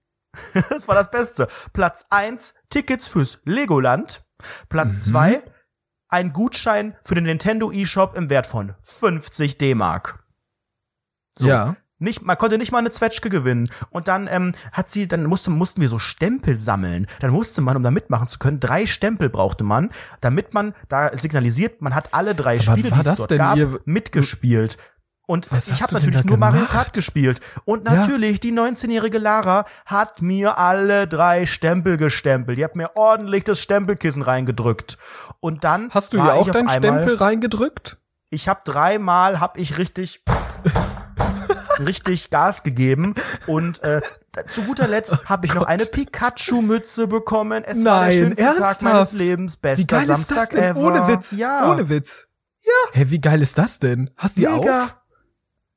Das 0.69 0.87
war 0.87 0.95
das 0.95 1.09
Beste. 1.09 1.47
Platz 1.73 2.05
eins 2.09 2.55
Tickets 2.69 3.07
fürs 3.07 3.41
Legoland. 3.45 4.23
Platz 4.69 5.07
Mhm. 5.07 5.11
zwei 5.11 5.43
ein 6.09 6.33
Gutschein 6.33 6.95
für 7.03 7.15
den 7.15 7.25
Nintendo 7.25 7.71
eShop 7.71 8.15
im 8.15 8.29
Wert 8.29 8.47
von 8.47 8.75
50 8.81 9.57
D-Mark. 9.57 10.23
So. 11.37 11.47
Ja. 11.47 11.75
Nicht, 11.99 12.21
man 12.21 12.37
konnte 12.37 12.59
nicht 12.59 12.71
mal 12.71 12.77
eine 12.77 12.91
Zwetschge 12.91 13.29
gewinnen. 13.31 13.69
Und 13.89 14.07
dann 14.07 14.27
ähm, 14.29 14.51
hat 14.71 14.91
sie, 14.91 15.07
dann 15.07 15.23
musste, 15.25 15.49
mussten 15.49 15.81
wir 15.81 15.89
so 15.89 15.97
Stempel 15.97 16.59
sammeln. 16.59 17.07
Dann 17.21 17.31
musste 17.31 17.61
man, 17.61 17.75
um 17.75 17.81
da 17.81 17.89
mitmachen 17.89 18.27
zu 18.27 18.37
können, 18.37 18.59
drei 18.59 18.85
Stempel 18.85 19.29
brauchte 19.29 19.63
man, 19.63 19.89
damit 20.21 20.53
man 20.53 20.75
da 20.89 21.09
signalisiert, 21.17 21.81
man 21.81 21.95
hat 21.95 22.13
alle 22.13 22.35
drei 22.35 22.53
Aber 22.53 22.61
Spiele, 22.77 22.91
die 22.91 22.99
es 22.99 23.15
dort 23.17 23.35
gab, 23.35 23.57
ihr- 23.57 23.79
mitgespielt. 23.85 24.77
Und 25.25 25.51
Was 25.51 25.67
ich 25.69 25.81
habe 25.81 25.95
natürlich 25.95 26.23
nur 26.23 26.37
Mario 26.37 26.59
gemacht? 26.59 26.71
Kart 26.73 26.93
gespielt. 26.93 27.41
Und 27.65 27.85
Ja. 27.89 27.95
natürlich, 27.95 28.39
die 28.39 28.53
19-jährige 28.53 29.17
Lara 29.17 29.65
hat 29.87 30.21
mir 30.21 30.57
alle 30.59 31.07
drei 31.07 31.45
Stempel 31.47 31.97
gestempelt. 31.97 32.59
Die 32.59 32.63
hat 32.63 32.75
mir 32.75 32.91
ordentlich 32.95 33.43
das 33.43 33.59
Stempelkissen 33.59 34.21
reingedrückt. 34.21 34.97
Und 35.39 35.63
dann 35.63 35.89
Hast 35.89 36.13
du 36.13 36.21
hier 36.21 36.33
auch 36.35 36.49
deinen 36.49 36.69
Stempel 36.69 37.15
reingedrückt? 37.15 37.97
ich 38.29 38.47
habe 38.47 38.59
dreimal 38.63 39.39
hab 39.39 39.57
ich 39.57 39.77
richtig 39.79 40.23
richtig 41.79 42.29
Gas 42.29 42.63
gegeben 42.63 43.15
und 43.47 43.81
äh, 43.83 44.01
zu 44.49 44.63
guter 44.63 44.87
Letzt 44.87 45.25
habe 45.29 45.45
ich 45.45 45.53
noch 45.53 45.63
eine 45.63 45.85
Pikachu 45.85 46.61
Mütze 46.61 47.07
bekommen. 47.07 47.63
Es 47.63 47.83
war 47.85 48.01
der 48.01 48.09
Nein, 48.09 48.17
schönste 48.17 48.43
Tag 48.43 48.55
ernsthaft? 48.57 48.81
meines 48.83 49.11
Lebens, 49.13 49.57
bester 49.57 49.81
Wie 49.81 49.87
geil 49.87 50.05
Samstag 50.07 50.43
ist 50.43 50.53
das 50.53 50.59
denn? 50.61 50.63
ever. 50.63 50.79
Ohne 50.79 51.07
Witz. 51.07 51.31
Ja. 51.31 51.71
Ohne 51.71 51.89
Witz. 51.89 52.27
Ja. 52.61 52.91
Hä, 52.93 53.05
wie 53.09 53.21
geil 53.21 53.41
ist 53.41 53.57
das 53.57 53.79
denn? 53.79 54.09
Hast 54.17 54.37
du 54.37 54.41
die 54.41 54.47
Mega. 54.47 54.83
auf? 54.83 54.95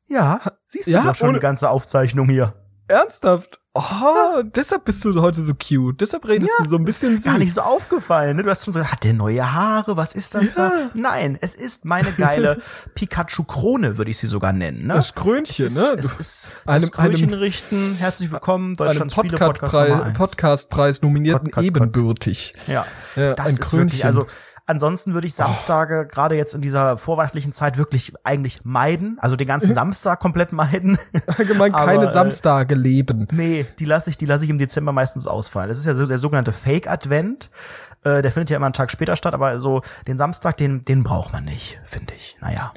Ja, 0.09 0.41
siehst 0.67 0.89
du 0.89 0.91
Ja, 0.91 1.03
doch 1.05 1.15
schon 1.15 1.29
ohne- 1.29 1.39
die 1.39 1.43
ganze 1.43 1.71
Aufzeichnung 1.71 2.29
hier. 2.29 2.55
Ernsthaft? 2.89 3.60
Oh, 3.73 4.43
deshalb 4.43 4.85
bist 4.85 5.05
du 5.05 5.23
heute 5.23 5.43
so 5.43 5.55
cute. 5.55 6.01
Deshalb 6.01 6.27
redest 6.27 6.51
du 6.59 6.64
so 6.68 6.75
ein 6.77 6.85
bisschen 6.85 7.14
süß. 7.16 7.25
Gar 7.25 7.39
nicht 7.39 7.55
so 7.55 7.61
aufgefallen, 7.61 8.37
ne? 8.37 8.43
Du 8.43 8.51
hast 8.51 8.64
schon 8.64 8.75
so, 8.75 8.83
hat 8.85 9.05
der 9.05 9.12
neue 9.12 9.53
Haare? 9.53 9.97
Was 9.97 10.12
ist 10.12 10.35
das 10.35 10.57
Ja. 10.57 10.71
da? 10.71 10.91
Nein, 10.95 11.39
es 11.41 11.55
ist 11.55 11.85
meine 11.85 12.11
geile 12.12 12.61
Pikachu 12.97 13.45
Krone, 13.45 13.97
würde 13.97 14.11
ich 14.11 14.18
sie 14.18 14.27
sogar 14.27 14.53
nennen, 14.53 14.89
ne? 14.89 14.95
Das 14.95 15.14
Krönchen, 15.14 15.66
es 15.66 15.77
ne? 15.77 15.83
ist, 15.83 16.05
es 16.05 16.14
ist 16.14 16.51
Einem- 16.66 16.81
das 16.81 16.91
Krönchen 16.91 17.33
richten. 17.33 17.95
Herzlich 17.97 18.33
willkommen, 18.33 18.77
einem 18.81 19.07
Nummer 19.07 19.39
Podcast-Preis 19.39 20.01
eins. 20.03 20.18
Podcastpreis 20.18 21.03
nominierten 21.03 21.51
Podcast- 21.53 21.66
ebenbürtig. 21.68 22.55
Ja, 22.66 22.85
Ja, 23.14 23.35
das 23.35 23.47
ein 23.47 23.53
ist 23.53 23.61
Krönchen. 23.61 23.81
wirklich, 23.87 24.05
also 24.05 24.27
ansonsten 24.71 25.14
würde 25.14 25.27
ich 25.27 25.35
Samstage 25.35 26.07
gerade 26.07 26.37
jetzt 26.37 26.55
in 26.55 26.61
dieser 26.61 26.97
vorweihnachtlichen 26.97 27.53
Zeit 27.53 27.77
wirklich 27.77 28.14
eigentlich 28.25 28.64
meiden, 28.64 29.18
also 29.21 29.37
den 29.37 29.47
ganzen 29.47 29.75
Samstag 29.75 30.21
komplett 30.21 30.53
meiden. 30.53 30.99
Allgemein 31.39 31.75
Aber, 31.75 31.87
keine 31.87 32.07
äh, 32.07 32.12
Samstage 32.12 32.75
leben. 32.75 33.29
Nee, 33.33 33.66
die 33.79 33.85
lasse 33.85 34.11
ich, 34.11 34.16
die 34.16 34.27
lasse 34.27 34.45
ich 34.45 34.51
im 34.51 34.59
Dezember 34.59 34.93
meistens 34.93 35.27
ausfallen. 35.27 35.68
Das 35.68 35.79
ist 35.79 35.87
ja 35.87 35.95
so 35.95 36.07
der 36.07 36.18
sogenannte 36.18 36.53
Fake 36.53 36.89
Advent. 36.89 37.51
Äh, 38.05 38.23
der 38.23 38.33
findet 38.33 38.51
ja 38.51 38.57
immer 38.57 38.66
einen 38.66 38.73
Tag 38.73 38.91
später 38.91 39.16
statt, 39.16 39.35
aber 39.35 39.61
so 39.61 39.83
den 40.07 40.16
Samstag, 40.16 40.57
den, 40.57 40.85
den 40.85 41.03
braucht 41.03 41.33
man 41.33 41.45
nicht, 41.45 41.81
finde 41.85 42.14
ich. 42.14 42.37
Naja. 42.41 42.73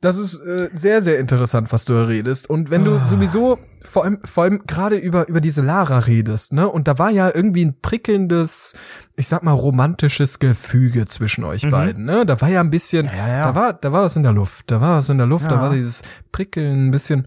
Das 0.00 0.16
ist 0.16 0.38
äh, 0.40 0.68
sehr, 0.72 1.02
sehr 1.02 1.18
interessant, 1.18 1.72
was 1.72 1.84
du 1.84 1.94
da 1.94 2.04
redest. 2.04 2.50
Und 2.50 2.70
wenn 2.70 2.84
du 2.84 2.98
sowieso 3.04 3.58
vor 3.82 4.04
allem, 4.04 4.18
vor 4.24 4.44
allem 4.44 4.62
gerade 4.66 4.96
über, 4.96 5.28
über 5.28 5.40
diese 5.40 5.62
Lara 5.62 5.98
redest, 6.00 6.52
ne? 6.52 6.68
Und 6.68 6.88
da 6.88 6.98
war 6.98 7.10
ja 7.10 7.30
irgendwie 7.34 7.64
ein 7.64 7.76
prickelndes, 7.80 8.74
ich 9.16 9.28
sag 9.28 9.42
mal, 9.42 9.52
romantisches 9.52 10.38
Gefüge 10.38 11.06
zwischen 11.06 11.44
euch 11.44 11.68
beiden, 11.70 12.04
ne? 12.04 12.24
Da 12.26 12.40
war 12.40 12.48
ja 12.48 12.60
ein 12.60 12.70
bisschen, 12.70 13.06
Mhm. 13.06 13.12
Ja, 13.16 13.28
ja, 13.28 13.44
da 13.44 13.54
war, 13.54 13.72
da 13.72 13.92
war 13.92 14.04
was 14.04 14.16
in 14.16 14.22
der 14.22 14.32
Luft, 14.32 14.70
da 14.70 14.80
war 14.80 14.98
was 14.98 15.08
in 15.08 15.18
der 15.18 15.26
Luft, 15.26 15.50
da 15.50 15.56
Ja. 15.56 15.62
war 15.62 15.70
dieses 15.70 16.02
Prickeln 16.32 16.88
ein 16.88 16.90
bisschen, 16.90 17.26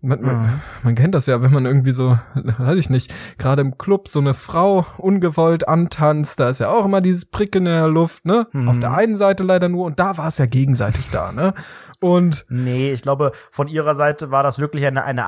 man, 0.00 0.20
man, 0.22 0.42
Mhm. 0.42 0.60
man 0.82 0.94
kennt 0.94 1.14
das 1.14 1.26
ja, 1.26 1.42
wenn 1.42 1.52
man 1.52 1.64
irgendwie 1.66 1.92
so, 1.92 2.18
weiß 2.34 2.76
ich 2.78 2.90
nicht, 2.90 3.12
gerade 3.38 3.62
im 3.62 3.78
Club 3.78 4.08
so 4.08 4.18
eine 4.20 4.34
Frau 4.34 4.84
ungewollt 4.98 5.68
antanzt, 5.68 6.40
da 6.40 6.48
ist 6.50 6.60
ja 6.60 6.68
auch 6.70 6.84
immer 6.84 7.00
dieses 7.00 7.24
Prickeln 7.24 7.66
in 7.66 7.72
der 7.72 7.88
Luft, 7.88 8.24
ne? 8.26 8.46
Mhm. 8.52 8.68
Auf 8.68 8.80
der 8.80 8.92
einen 8.92 9.16
Seite 9.16 9.42
leider 9.42 9.68
nur 9.68 9.86
und 9.86 9.98
da 10.00 10.16
war 10.18 10.28
es 10.28 10.38
ja 10.38 10.46
gegenseitig 10.46 11.10
da, 11.10 11.32
ne? 11.32 11.54
Und 12.00 12.46
Nee, 12.48 12.92
ich 12.92 13.02
glaube, 13.02 13.30
von 13.52 13.68
ihrer 13.68 13.94
Seite 13.94 14.32
war 14.32 14.42
das 14.42 14.58
wirklich 14.58 14.84
eine, 14.86 15.04
eine 15.04 15.26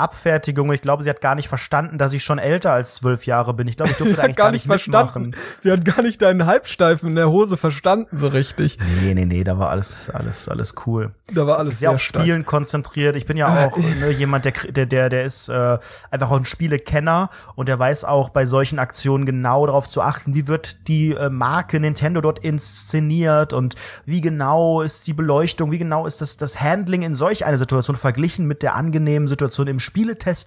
Abfertigung. 0.64 0.72
Ich 0.74 0.82
glaube, 0.82 1.02
sie 1.02 1.10
hat 1.10 1.20
gar 1.20 1.34
nicht 1.34 1.48
verstanden, 1.48 1.98
dass 1.98 2.12
ich 2.12 2.22
schon 2.24 2.38
älter 2.38 2.72
als 2.72 2.96
zwölf 2.96 3.26
Jahre 3.26 3.54
bin. 3.54 3.68
Ich 3.68 3.76
glaube, 3.76 3.90
ich 3.92 3.96
durfte 3.98 4.18
eigentlich 4.22 4.36
gar 4.36 4.50
nicht 4.50 4.66
verstanden. 4.66 5.30
mitmachen. 5.30 5.44
Sie 5.60 5.70
hat 5.70 5.84
gar 5.84 6.02
nicht 6.02 6.20
deinen 6.22 6.46
Halbsteifen 6.46 7.10
in 7.10 7.16
der 7.16 7.30
Hose 7.30 7.56
verstanden 7.56 8.16
so 8.18 8.28
richtig. 8.28 8.78
Nee, 9.02 9.14
nee, 9.14 9.24
nee, 9.24 9.44
da 9.44 9.58
war 9.58 9.70
alles, 9.70 10.10
alles, 10.10 10.48
alles 10.48 10.74
cool. 10.86 11.12
Da 11.32 11.46
war 11.46 11.58
alles 11.58 11.78
sehr 11.78 11.88
sehr 11.88 11.94
auf 11.94 12.00
stark. 12.02 12.22
Spielen 12.24 12.44
konzentriert. 12.44 13.16
Ich 13.16 13.26
bin 13.26 13.36
ja 13.36 13.46
Ah, 13.46 13.66
auch 13.66 13.76
ne, 13.76 14.10
jemand, 14.10 14.44
der, 14.46 14.52
der, 14.52 14.86
der, 14.86 15.08
der 15.08 15.24
ist 15.24 15.48
äh, 15.48 15.78
einfach 16.10 16.30
auch 16.30 16.36
ein 16.36 16.44
Spielekenner 16.44 17.30
und 17.54 17.68
der 17.68 17.78
weiß 17.78 18.04
auch 18.04 18.30
bei 18.30 18.46
solchen 18.46 18.78
Aktionen 18.78 19.26
genau 19.26 19.66
darauf 19.66 19.88
zu 19.88 20.00
achten, 20.02 20.34
wie 20.34 20.48
wird 20.48 20.88
die 20.88 21.12
äh, 21.12 21.28
Marke 21.28 21.78
Nintendo 21.80 22.20
dort 22.20 22.38
inszeniert 22.40 23.52
und 23.52 23.74
wie 24.06 24.20
genau 24.20 24.80
ist 24.80 25.06
die 25.06 25.12
Beleuchtung, 25.12 25.70
wie 25.70 25.78
genau 25.78 26.06
ist 26.06 26.20
das, 26.20 26.36
das 26.36 26.60
Handling 26.60 27.02
in 27.02 27.14
solch 27.14 27.44
einer 27.44 27.58
Situation 27.58 27.96
verglichen 27.96 28.46
mit 28.46 28.62
der 28.62 28.74
angenehmen 28.74 29.28
Situation 29.28 29.66
im 29.66 29.78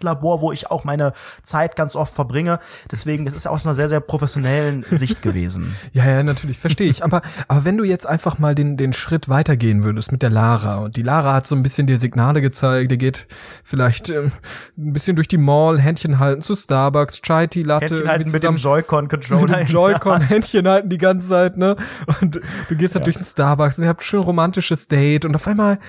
Spieletestlabor, 0.07 0.41
wo 0.41 0.51
ich 0.51 0.71
auch 0.71 0.83
meine 0.83 1.13
Zeit 1.43 1.75
ganz 1.75 1.95
oft 1.95 2.13
verbringe. 2.13 2.59
Deswegen, 2.91 3.25
das 3.25 3.33
ist 3.33 3.45
ja 3.45 3.51
aus 3.51 3.65
einer 3.65 3.75
sehr, 3.75 3.89
sehr 3.89 3.99
professionellen 3.99 4.85
Sicht 4.91 5.21
gewesen. 5.21 5.75
Ja, 5.93 6.05
ja, 6.05 6.23
natürlich, 6.23 6.57
verstehe 6.57 6.89
ich. 6.89 7.03
Aber, 7.03 7.21
aber 7.47 7.65
wenn 7.65 7.77
du 7.77 7.83
jetzt 7.83 8.07
einfach 8.07 8.39
mal 8.39 8.55
den, 8.55 8.77
den 8.77 8.93
Schritt 8.93 9.29
weitergehen 9.29 9.83
würdest 9.83 10.11
mit 10.11 10.21
der 10.21 10.29
Lara 10.29 10.77
und 10.77 10.97
die 10.97 11.03
Lara 11.03 11.33
hat 11.33 11.47
so 11.47 11.55
ein 11.55 11.63
bisschen 11.63 11.87
dir 11.87 11.97
Signale 11.97 12.41
gezeigt, 12.41 12.91
die 12.91 12.97
geht 12.97 13.27
vielleicht 13.63 14.09
ähm, 14.09 14.31
ein 14.77 14.93
bisschen 14.93 15.15
durch 15.15 15.27
die 15.27 15.37
Mall, 15.37 15.79
Händchen 15.79 16.19
halten 16.19 16.41
zu 16.41 16.55
Starbucks, 16.55 17.21
Chai 17.21 17.47
Tea 17.47 17.63
Latte. 17.63 17.85
Händchen 17.85 18.09
halten 18.09 18.31
mit 18.31 18.43
dem 18.43 18.55
Joy-Con-Controller. 18.55 19.57
dem 19.57 19.67
Joy-Con 19.67 20.21
Händchen 20.21 20.67
halten 20.67 20.89
die 20.89 20.97
ganze 20.97 21.29
Zeit, 21.29 21.57
ne? 21.57 21.75
Und 22.21 22.39
du 22.69 22.75
gehst 22.75 22.95
halt 22.95 23.05
durch 23.05 23.17
den 23.17 23.25
Starbucks 23.25 23.77
und 23.77 23.83
ihr 23.83 23.89
habt 23.89 24.01
ein 24.01 24.05
schön 24.05 24.21
romantisches 24.21 24.87
Date 24.87 25.25
und 25.25 25.35
auf 25.35 25.47
einmal 25.47 25.79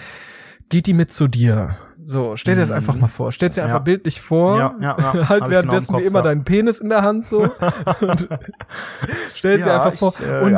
geht 0.68 0.86
die 0.86 0.94
mit 0.94 1.12
zu 1.12 1.28
dir. 1.28 1.76
So, 2.10 2.36
stell 2.36 2.54
dir 2.54 2.62
das 2.62 2.70
einfach 2.70 2.98
mal 2.98 3.06
vor. 3.08 3.32
Stell 3.32 3.50
dir 3.50 3.62
einfach 3.64 3.76
Ja. 3.76 3.82
bildlich 3.82 4.20
vor. 4.22 4.58
Ja, 4.58 4.74
ja, 4.80 4.96
ja. 4.98 5.12
Hab 5.14 5.28
halt 5.28 5.42
ich 5.44 5.50
währenddessen 5.50 5.88
genau 5.88 5.98
im 5.98 6.04
wie 6.04 6.06
immer 6.06 6.18
Kopf, 6.20 6.24
ja. 6.26 6.30
deinen 6.30 6.44
Penis 6.44 6.80
in 6.80 6.88
der 6.88 7.02
Hand 7.02 7.22
so. 7.24 7.42
und 8.00 8.28
stell 9.34 9.58
dir 9.58 9.66
Ja, 9.66 9.82
einfach 9.84 9.98
vor. 9.98 10.14
ich, 10.18 10.26
äh, 10.26 10.40
und 10.40 10.56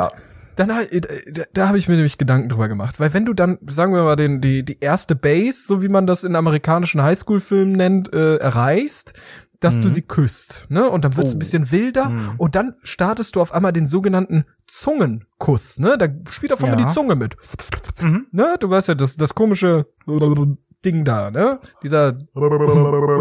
dann 0.55 0.69
äh, 0.69 1.01
da, 1.29 1.43
da 1.53 1.67
habe 1.67 1.77
ich 1.77 1.89
mir 1.89 1.95
nämlich 1.95 2.17
Gedanken 2.17 2.47
drüber 2.47 2.69
gemacht, 2.69 3.01
weil 3.01 3.13
wenn 3.13 3.25
du 3.25 3.33
dann, 3.33 3.57
sagen 3.67 3.93
wir 3.93 4.03
mal, 4.03 4.15
den, 4.15 4.39
die, 4.39 4.63
die 4.63 4.77
erste 4.79 5.15
Base, 5.15 5.65
so 5.67 5.81
wie 5.81 5.89
man 5.89 6.07
das 6.07 6.23
in 6.23 6.35
amerikanischen 6.37 7.01
Highschool-Filmen 7.03 7.73
nennt, 7.73 8.13
äh, 8.13 8.37
erreichst, 8.37 9.13
dass 9.59 9.79
du 9.79 9.89
sie 9.89 10.01
küsst, 10.01 10.65
ne? 10.69 10.89
Und 10.89 11.05
dann 11.05 11.15
wird's 11.17 11.33
ein 11.33 11.35
Mhm. 11.35 11.37
Oh. 11.37 11.39
bisschen 11.39 11.71
wilder 11.71 12.09
Mhm. 12.09 12.29
und 12.37 12.55
dann 12.55 12.75
startest 12.81 13.35
du 13.35 13.41
auf 13.41 13.53
einmal 13.53 13.71
den 13.73 13.85
sogenannten 13.87 14.45
Zungenkuss, 14.67 15.79
ne? 15.79 15.97
Da 15.99 16.07
spielt 16.31 16.51
auf 16.53 16.63
einmal 16.63 16.79
Ja. 16.79 16.87
die 16.87 16.91
Zunge 16.93 17.15
mit. 17.15 17.35
Mhm. 18.01 18.25
Ne? 18.31 18.55
Du 18.59 18.69
weißt 18.69 18.87
ja, 18.87 18.95
das, 18.95 19.17
das 19.17 19.35
komische 19.35 19.85
Ding 20.85 21.05
da, 21.05 21.31
ne? 21.31 21.59
Dieser 21.83 22.17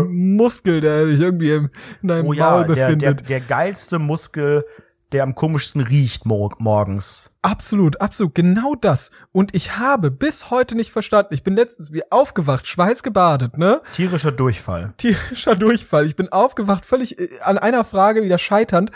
Muskel, 0.09 0.81
der 0.81 1.07
sich 1.07 1.21
irgendwie 1.21 1.53
im, 1.53 1.71
in 2.03 2.09
deinem 2.09 2.27
Oh 2.27 2.33
ja, 2.33 2.51
Maul 2.51 2.67
der, 2.67 2.75
der, 2.75 2.85
befindet. 2.87 3.29
der 3.29 3.41
geilste 3.41 3.99
Muskel, 3.99 4.65
der 5.13 5.25
am 5.25 5.35
komischsten 5.35 5.81
riecht 5.81 6.25
mor 6.25 6.55
morgens. 6.59 7.33
Absolut, 7.43 8.01
absolut, 8.01 8.35
genau 8.35 8.75
das. 8.81 9.11
Und 9.33 9.55
ich 9.55 9.79
habe 9.79 10.11
bis 10.11 10.51
heute 10.51 10.77
nicht 10.77 10.93
verstanden. 10.93 11.35
Ich 11.35 11.43
bin 11.43 11.57
letztens 11.57 11.93
wie 11.93 12.03
aufgewacht, 12.11 12.67
schweißgebadet, 12.67 13.59
ne? 13.59 13.81
Tierischer 13.95 14.33
Durchfall. 14.33 14.93
Tierischer 14.99 15.57
Durchfall. 15.57 16.07
Ich 16.07 16.17
bin 16.17 16.29
aufgewacht, 16.31 16.85
völlig 16.87 17.19
äh, 17.19 17.29
an 17.43 17.59
einer 17.59 17.85
Frage 17.85 18.23
wieder 18.23 18.39
scheiternd. 18.39 18.93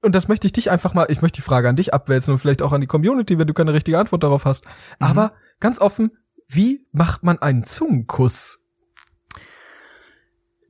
Und 0.00 0.14
das 0.14 0.28
möchte 0.28 0.46
ich 0.46 0.52
dich 0.52 0.70
einfach 0.70 0.94
mal, 0.94 1.06
ich 1.08 1.22
möchte 1.22 1.36
die 1.36 1.42
Frage 1.46 1.68
an 1.68 1.76
dich 1.76 1.94
abwälzen 1.94 2.32
und 2.32 2.38
vielleicht 2.38 2.60
auch 2.62 2.72
an 2.72 2.80
die 2.82 2.86
Community, 2.86 3.38
wenn 3.38 3.46
du 3.46 3.54
keine 3.54 3.72
richtige 3.72 3.98
Antwort 3.98 4.22
darauf 4.22 4.44
hast. 4.44 4.66
Aber 4.98 5.32
ganz 5.60 5.80
offen, 5.80 6.10
wie 6.48 6.86
macht 6.92 7.22
man 7.22 7.38
einen 7.38 7.64
Zungenkuss? 7.64 8.64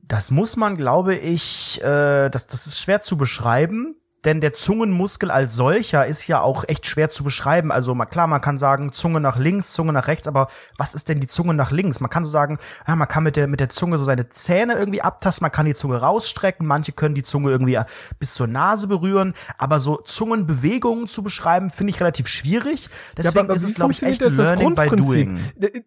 Das 0.01 0.31
muss 0.31 0.55
man, 0.55 0.77
glaube 0.77 1.15
ich, 1.15 1.81
äh, 1.81 2.29
das, 2.29 2.47
das 2.47 2.67
ist 2.67 2.79
schwer 2.79 3.01
zu 3.01 3.17
beschreiben. 3.17 3.95
Denn 4.25 4.41
der 4.41 4.53
Zungenmuskel 4.53 5.29
als 5.29 5.55
solcher 5.55 6.05
ist 6.05 6.27
ja 6.27 6.41
auch 6.41 6.63
echt 6.67 6.87
schwer 6.87 7.11
zu 7.11 7.23
beschreiben. 7.23 7.71
Also 7.71 7.93
mal 7.93 8.05
klar, 8.05 8.25
man 8.25 8.41
kann 8.41 8.57
sagen 8.57 8.91
Zunge 8.91 9.19
nach 9.19 9.37
links, 9.37 9.73
Zunge 9.73 9.93
nach 9.93 10.07
rechts, 10.07 10.27
aber 10.27 10.47
was 10.77 10.95
ist 10.95 11.09
denn 11.09 11.19
die 11.19 11.27
Zunge 11.27 11.53
nach 11.53 11.71
links? 11.71 11.99
Man 11.99 12.09
kann 12.09 12.23
so 12.23 12.31
sagen, 12.31 12.57
ja, 12.87 12.95
man 12.95 13.07
kann 13.07 13.23
mit 13.23 13.35
der 13.35 13.47
mit 13.47 13.59
der 13.59 13.69
Zunge 13.69 13.99
so 13.99 14.03
seine 14.03 14.27
Zähne 14.29 14.73
irgendwie 14.73 15.01
abtasten, 15.01 15.45
man 15.45 15.51
kann 15.51 15.67
die 15.67 15.75
Zunge 15.75 15.97
rausstrecken, 15.97 16.65
manche 16.65 16.91
können 16.91 17.13
die 17.13 17.23
Zunge 17.23 17.51
irgendwie 17.51 17.79
bis 18.17 18.33
zur 18.33 18.47
Nase 18.47 18.87
berühren, 18.87 19.35
aber 19.59 19.79
so 19.79 19.97
Zungenbewegungen 19.97 21.07
zu 21.07 21.21
beschreiben, 21.21 21.69
finde 21.69 21.91
ich 21.91 21.99
relativ 21.99 22.27
schwierig. 22.27 22.89
Deswegen 23.17 23.49
ist 23.49 23.63
es 23.63 23.75
glaube 23.75 23.93
ich 23.93 24.01
echt 24.01 24.23
das, 24.23 24.37
das 24.37 24.55
Grundprinzip? 24.55 25.29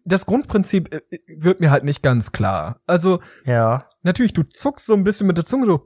Das 0.05 0.25
Grundprinzip 0.25 0.93
äh, 0.93 1.01
wird 1.27 1.59
mir 1.59 1.71
halt 1.71 1.83
nicht 1.83 2.01
ganz 2.01 2.31
klar. 2.31 2.79
Also 2.87 3.19
Ja, 3.43 3.85
natürlich, 4.03 4.33
du 4.33 4.43
zuckst 4.43 4.85
so 4.85 4.93
ein 4.93 5.03
bisschen 5.03 5.27
mit 5.27 5.37
der 5.37 5.45
Zunge 5.45 5.65
so 5.65 5.85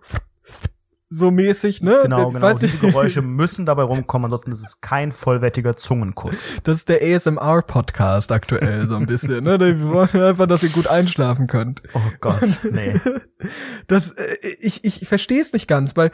so 1.14 1.30
mäßig, 1.30 1.84
ne? 1.84 2.00
genau, 2.04 2.32
genau. 2.32 2.42
weiß 2.42 2.60
Diese 2.60 2.78
Geräusche 2.78 3.22
müssen 3.22 3.66
dabei 3.66 3.84
rumkommen, 3.84 4.26
ansonsten 4.26 4.52
ist 4.52 4.66
es 4.66 4.82
kein 4.82 5.12
vollwertiger 5.12 5.76
Zungenkuss. 5.76 6.50
Das 6.64 6.78
ist 6.78 6.90
der 6.90 7.02
ASMR-Podcast 7.02 8.32
aktuell 8.32 8.88
so 8.88 8.96
ein 8.96 9.06
bisschen, 9.06 9.44
ne? 9.44 9.60
Wir 9.60 9.80
wollen 9.88 10.24
einfach, 10.24 10.48
dass 10.48 10.64
ihr 10.64 10.70
gut 10.70 10.88
einschlafen 10.88 11.46
könnt. 11.48 11.84
Oh 11.94 12.00
Gott, 12.20 12.60
nee. 12.72 13.00
Das, 13.88 14.14
äh, 14.14 14.38
ich, 14.60 14.86
ich 14.86 15.08
verstehe 15.08 15.42
es 15.42 15.52
nicht 15.52 15.68
ganz, 15.68 15.98
weil 15.98 16.12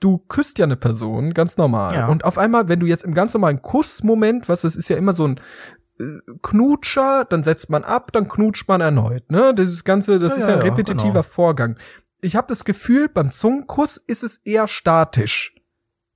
du 0.00 0.18
küsst 0.18 0.58
ja 0.58 0.64
eine 0.64 0.76
Person 0.76 1.34
ganz 1.34 1.56
normal. 1.56 1.94
Ja. 1.94 2.06
Und 2.06 2.24
auf 2.24 2.38
einmal, 2.38 2.68
wenn 2.68 2.80
du 2.80 2.86
jetzt 2.86 3.04
im 3.04 3.14
ganz 3.14 3.34
normalen 3.34 3.60
Kussmoment, 3.60 4.48
was 4.48 4.62
es 4.64 4.76
ist 4.76 4.88
ja 4.88 4.96
immer 4.96 5.12
so 5.12 5.26
ein 5.26 5.40
äh, 5.98 6.04
Knutscher, 6.42 7.24
dann 7.28 7.42
setzt 7.42 7.68
man 7.68 7.82
ab, 7.82 8.12
dann 8.12 8.28
knutscht 8.28 8.68
man 8.68 8.80
erneut. 8.80 9.30
Ne, 9.30 9.52
dieses 9.54 9.82
ganze, 9.84 10.18
das 10.20 10.36
Ja, 10.36 10.38
ist 10.38 10.48
ja, 10.48 10.54
ein 10.54 10.60
ja, 10.60 10.66
repetitiver 10.66 11.10
genau. 11.10 11.22
Vorgang. 11.22 11.76
Ich 12.20 12.36
habe 12.36 12.46
das 12.48 12.64
Gefühl, 12.64 13.08
beim 13.08 13.30
Zungenkuss 13.30 13.96
ist 13.96 14.24
es 14.24 14.38
eher 14.38 14.66
statisch. 14.68 15.54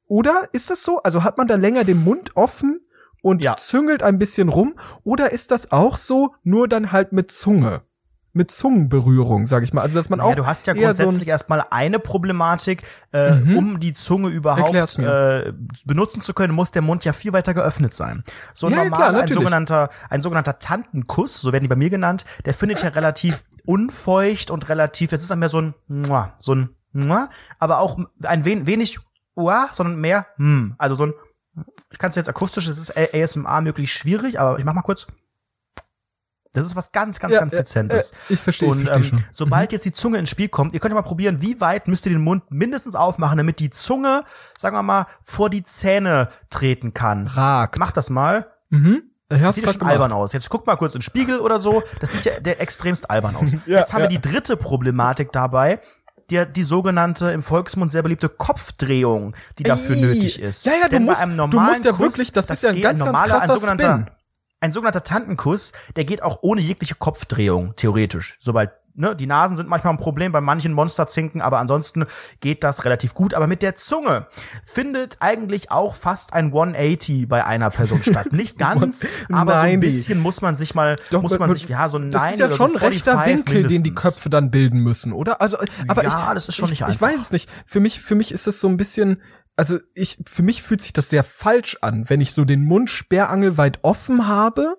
Oder 0.07 0.49
ist 0.53 0.69
das 0.71 0.83
so? 0.85 0.99
Also 1.03 1.23
hat 1.25 1.39
man 1.39 1.47
da 1.49 1.55
länger 1.55 1.85
den 1.85 2.03
Mund 2.03 2.37
offen 2.37 2.81
und 3.23 3.45
Ja. 3.45 3.57
züngelt 3.57 4.03
ein 4.03 4.19
bisschen 4.19 4.49
rum? 4.49 4.75
Oder 5.05 5.31
ist 5.33 5.51
das 5.53 5.71
auch 5.73 5.97
so, 5.97 6.35
nur 6.43 6.69
dann 6.69 6.93
halt 6.93 7.13
mit 7.13 7.31
Zunge? 7.31 7.83
Mit 8.35 8.51
Zungenberührung, 8.51 9.45
sag 9.45 9.63
ich 9.63 9.75
mal. 9.75 9.83
Also 9.83 9.99
dass 9.99 10.09
man 10.09 10.19
auch 10.21 10.31
Ja, 10.31 10.35
du 10.37 10.47
hast 10.47 10.67
ja 10.67 10.75
eher 10.75 10.95
so 10.95 11.03
ein- 11.03 11.05
grundsätzlich 11.05 11.29
erstmal 11.29 11.65
eine 11.71 11.99
Problematik, 11.99 12.83
äh, 13.13 13.33
Mhm. 13.33 13.57
um 13.59 13.79
die 13.81 13.93
Zunge 13.93 14.31
überhaupt 14.31 14.75
äh, 14.99 15.53
benutzen 15.85 16.23
zu 16.23 16.33
können, 16.33 16.55
muss 16.55 16.71
der 16.71 16.81
Mund 16.81 17.05
ja 17.05 17.13
viel 17.13 17.35
weiter 17.35 17.53
geöffnet 17.53 17.95
sein. 17.95 18.25
So 18.55 18.69
Ja, 18.71 18.77
ja, 18.79 18.85
normal 18.85 19.11
klar, 19.11 19.23
ein 19.23 19.29
sogenannter 19.29 19.91
ein 20.09 20.23
sogenannter 20.23 20.59
Tantenkuss, 20.59 21.41
so 21.43 21.53
werden 21.53 21.65
die 21.65 21.69
bei 21.69 21.77
mir 21.77 21.91
genannt, 21.91 22.25
der 22.47 22.55
findet 22.55 22.83
ja 22.83 22.89
relativ 22.89 23.45
unfeucht 23.65 24.51
und 24.51 24.69
relativ, 24.69 25.11
das 25.11 25.23
ist 25.23 25.31
dann 25.31 25.39
mehr 25.39 25.49
so 25.49 25.61
ein 25.61 25.75
Mua, 25.89 26.35
so 26.39 26.55
ein 26.55 26.77
Mua, 26.93 27.29
aber 27.59 27.79
auch 27.79 27.99
ein 28.23 28.45
wen, 28.45 28.67
wenig 28.67 28.99
Ua, 29.35 29.69
sondern 29.73 30.01
mehr 30.01 30.27
hm, 30.37 30.75
also 30.79 30.95
so 30.95 31.07
ein 31.07 31.15
ich 31.91 31.99
kann 31.99 32.11
es 32.11 32.17
jetzt 32.17 32.29
akustisch, 32.29 32.67
es 32.67 32.79
ist 32.79 32.97
ASMR 32.97 33.61
möglich 33.61 33.93
schwierig, 33.93 34.41
aber 34.41 34.59
ich 34.59 34.65
mach 34.65 34.73
mal 34.73 34.83
kurz. 34.83 35.07
Das 36.55 36.67
ist 36.67 36.77
was 36.77 36.93
ganz, 36.93 37.19
ganz, 37.19 37.33
Ja, 37.35 37.41
ganz 37.41 37.53
Dezentes. 37.53 38.11
ja, 38.11 38.17
ich 38.35 38.41
verstehe, 38.41 38.69
ich 38.69 38.73
Und 38.73 38.85
verstehe 38.87 38.97
ähm, 38.97 39.09
schon. 39.09 39.19
Mhm. 39.21 39.25
sobald 39.31 39.73
jetzt 39.73 39.85
die 39.87 39.93
Zunge 39.93 40.19
ins 40.19 40.29
Spiel 40.29 40.49
kommt, 40.49 40.75
ihr 40.75 40.81
könnt 40.81 40.93
ja 40.93 41.01
mal 41.01 41.07
probieren, 41.07 41.41
wie 41.41 41.61
weit 41.61 41.89
müsst 41.89 42.05
ihr 42.05 42.13
den 42.13 42.21
Mund 42.21 42.51
mindestens 42.51 42.95
aufmachen, 42.95 43.39
damit 43.39 43.59
die 43.59 43.71
Zunge, 43.71 44.25
sagen 44.59 44.77
wir 44.77 44.83
mal, 44.83 45.07
vor 45.23 45.49
die 45.49 45.63
Zähne 45.63 46.29
treten 46.51 46.93
kann. 46.93 47.27
Ragt. 47.27 47.79
Macht 47.79 47.97
das 47.97 48.11
mal. 48.11 48.51
Mhm. 48.69 49.12
Hast 49.41 49.57
Sieht 49.57 49.71
schon 49.71 49.83
albern 49.83 50.13
aus. 50.13 50.33
Jetzt 50.33 50.49
guck 50.51 50.67
mal 50.67 50.77
kurz 50.77 50.95
in 50.95 50.99
den 50.99 51.05
Spiegel 51.05 51.41
oder 51.41 51.59
so. 51.61 51.83
Das 52.01 52.13
sieht 52.13 52.25
ja 52.25 52.39
der 52.41 52.61
extremst 52.61 53.11
albern 53.11 53.37
aus. 53.37 53.53
Ja, 53.67 53.79
Jetzt 53.79 53.93
haben 53.93 54.03
ja. 54.03 54.11
wir 54.11 54.19
die 54.19 54.21
dritte 54.21 54.57
Problematik 54.57 55.33
dabei. 55.33 55.81
Die, 56.31 56.45
die 56.47 56.63
sogenannte 56.63 57.31
im 57.33 57.43
Volksmund 57.43 57.93
sehr 57.93 58.03
beliebte 58.03 58.29
Kopfdrehung, 58.29 59.35
die 59.59 59.65
dafür 59.65 59.97
Ey. 59.97 60.03
nötig 60.03 60.41
ist. 60.41 60.65
Ja, 60.65 60.73
ja, 60.81 60.89
du 60.89 60.99
musst- 61.01 61.23
du 61.25 61.61
musst 61.61 61.85
ja 61.85 61.93
Kuss, 61.93 62.01
wirklich- 62.19 62.33
das 62.33 62.49
ist 62.49 62.63
ja 62.63 62.71
ein 62.71 62.81
ganz, 62.81 63.01
ganz 63.01 63.13
normaler, 63.13 63.27
krasser 63.35 63.53
ein 63.53 63.59
sogenannter, 63.59 63.93
Spin. 64.03 64.11
ein 64.61 64.73
sogenannter 64.73 65.05
Tantenkuss, 65.05 65.73
der 65.97 66.05
geht 66.05 66.23
auch 66.23 66.39
ohne 66.43 66.61
jegliche 66.61 66.95
Kopfdrehung, 66.95 67.75
theoretisch. 67.77 68.39
Sobald, 68.41 68.71
ne, 68.95 69.17
die 69.17 69.27
Nasen 69.27 69.57
sind 69.57 69.69
manchmal 69.69 69.93
ein 69.95 69.99
Problem 69.99 70.33
bei 70.33 70.41
manchen 70.41 70.73
Monsterzinken, 70.73 71.41
aber 71.41 71.59
ansonsten 71.59 72.05
geht 72.41 72.65
das 72.65 72.85
relativ 72.85 73.15
gut. 73.15 73.35
Aber 73.35 73.47
mit 73.47 73.63
der 73.63 73.75
Zunge 73.75 74.27
findet 74.65 75.17
eigentlich 75.21 75.71
auch 75.71 75.95
fast 75.95 76.33
ein 76.33 76.47
180 76.47 77.29
bei 77.29 77.45
einer 77.45 77.71
Person 77.71 78.03
statt. 78.03 78.33
Nicht 78.33 78.59
ganz, 78.59 79.07
aber 79.31 79.59
so 79.59 79.65
ein 79.65 79.75
90. 79.75 79.81
bisschen 79.81 80.19
muss 80.21 80.43
man 80.43 80.57
sich 80.57 80.75
mal, 80.75 80.97
Doch, 81.11 81.23
muss 81.23 81.39
man 81.39 81.53
sich, 81.53 81.69
ja, 81.69 81.89
so 81.89 81.99
ein 81.99 82.11
Das 82.11 82.23
9 82.23 82.33
ist 82.33 82.41
ja 82.41 82.51
schon 82.51 82.71
so 82.73 82.79
rechter 82.79 83.13
45 83.23 83.27
Winkel, 83.37 83.63
den 83.63 83.69
die 83.69 83.91
mindestens. 83.91 84.03
Köpfe 84.15 84.31
dann 84.31 84.51
bilden 84.51 84.79
müssen, 84.81 85.13
oder? 85.13 85.41
Also, 85.41 85.57
aber 85.89 86.03
Ja, 86.05 86.09
ich, 86.29 86.35
das 86.35 86.49
ist 86.49 86.57
schon 86.57 86.67
ich, 86.67 86.71
nicht 86.73 86.81
Ich 86.81 86.87
einfach. 86.87 87.01
weiß 87.09 87.21
es 87.21 87.33
nicht. 87.33 87.49
Für 87.67 87.81
mich, 87.81 88.01
für 88.01 88.15
mich 88.15 88.33
ist 88.33 88.47
es 88.47 88.61
so 88.61 88.69
ein 88.69 88.77
bisschen, 88.77 89.21
also 89.57 89.79
ich, 89.95 90.19
für 90.27 90.43
mich 90.43 90.63
fühlt 90.63 90.81
sich 90.81 90.93
das 90.93 91.11
sehr 91.11 91.23
falsch 91.25 91.79
an, 91.83 92.09
wenn 92.09 92.21
ich 92.21 92.33
so 92.33 92.45
den 92.45 92.65
Mund 92.65 92.91
sperrangelweit 92.91 93.81
offen 93.83 94.27
habe 94.29 94.77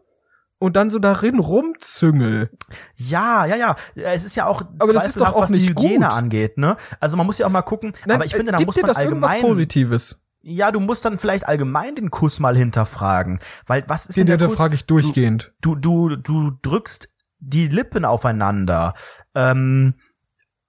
und 0.64 0.78
dann 0.78 0.90
so 0.90 0.98
darin 0.98 1.40
rumzüngel. 1.40 2.50
Ja, 2.96 3.46
ja, 3.46 3.58
ja. 3.58 3.76
Es 3.96 4.24
ist 4.24 4.36
ja 4.36 4.46
auch 4.46 4.62
Aber 4.80 4.94
das 4.94 5.08
ist 5.08 5.20
doch 5.20 5.36
auch 5.36 5.42
was 5.42 5.52
die 5.52 5.60
nicht 5.60 5.70
Hygiene 5.72 6.06
gut. 6.08 6.16
angeht, 6.16 6.58
ne? 6.58 6.78
Also 7.02 7.18
man 7.18 7.26
muss 7.26 7.38
ja 7.38 7.46
auch 7.46 7.52
mal 7.52 7.64
gucken, 7.64 7.92
aber 8.10 8.24
ich 8.24 8.34
finde, 8.34 8.54
da 8.54 8.62
muss 8.62 8.82
man 8.82 8.90
allgemein 8.92 9.42
Positives? 9.42 10.22
Ja, 10.42 10.72
du 10.72 10.80
musst 10.80 11.04
dann 11.04 11.20
vielleicht 11.20 11.48
allgemein 11.50 11.96
den 11.96 12.12
Kuss 12.12 12.40
mal 12.40 12.56
hinterfragen, 12.56 13.42
weil 13.66 13.84
was 13.88 14.06
ist 14.06 14.18
Den, 14.18 14.28
denn 14.28 14.38
der 14.38 14.48
Kuss? 14.48 14.58
frage 14.58 14.76
ich 14.76 14.86
durchgehend. 14.86 15.52
Du 15.60 15.76
du 15.76 16.16
du 16.16 16.52
drückst 16.62 17.10
die 17.40 17.68
Lippen 17.68 18.06
aufeinander. 18.06 18.94
Ähm, 19.36 19.96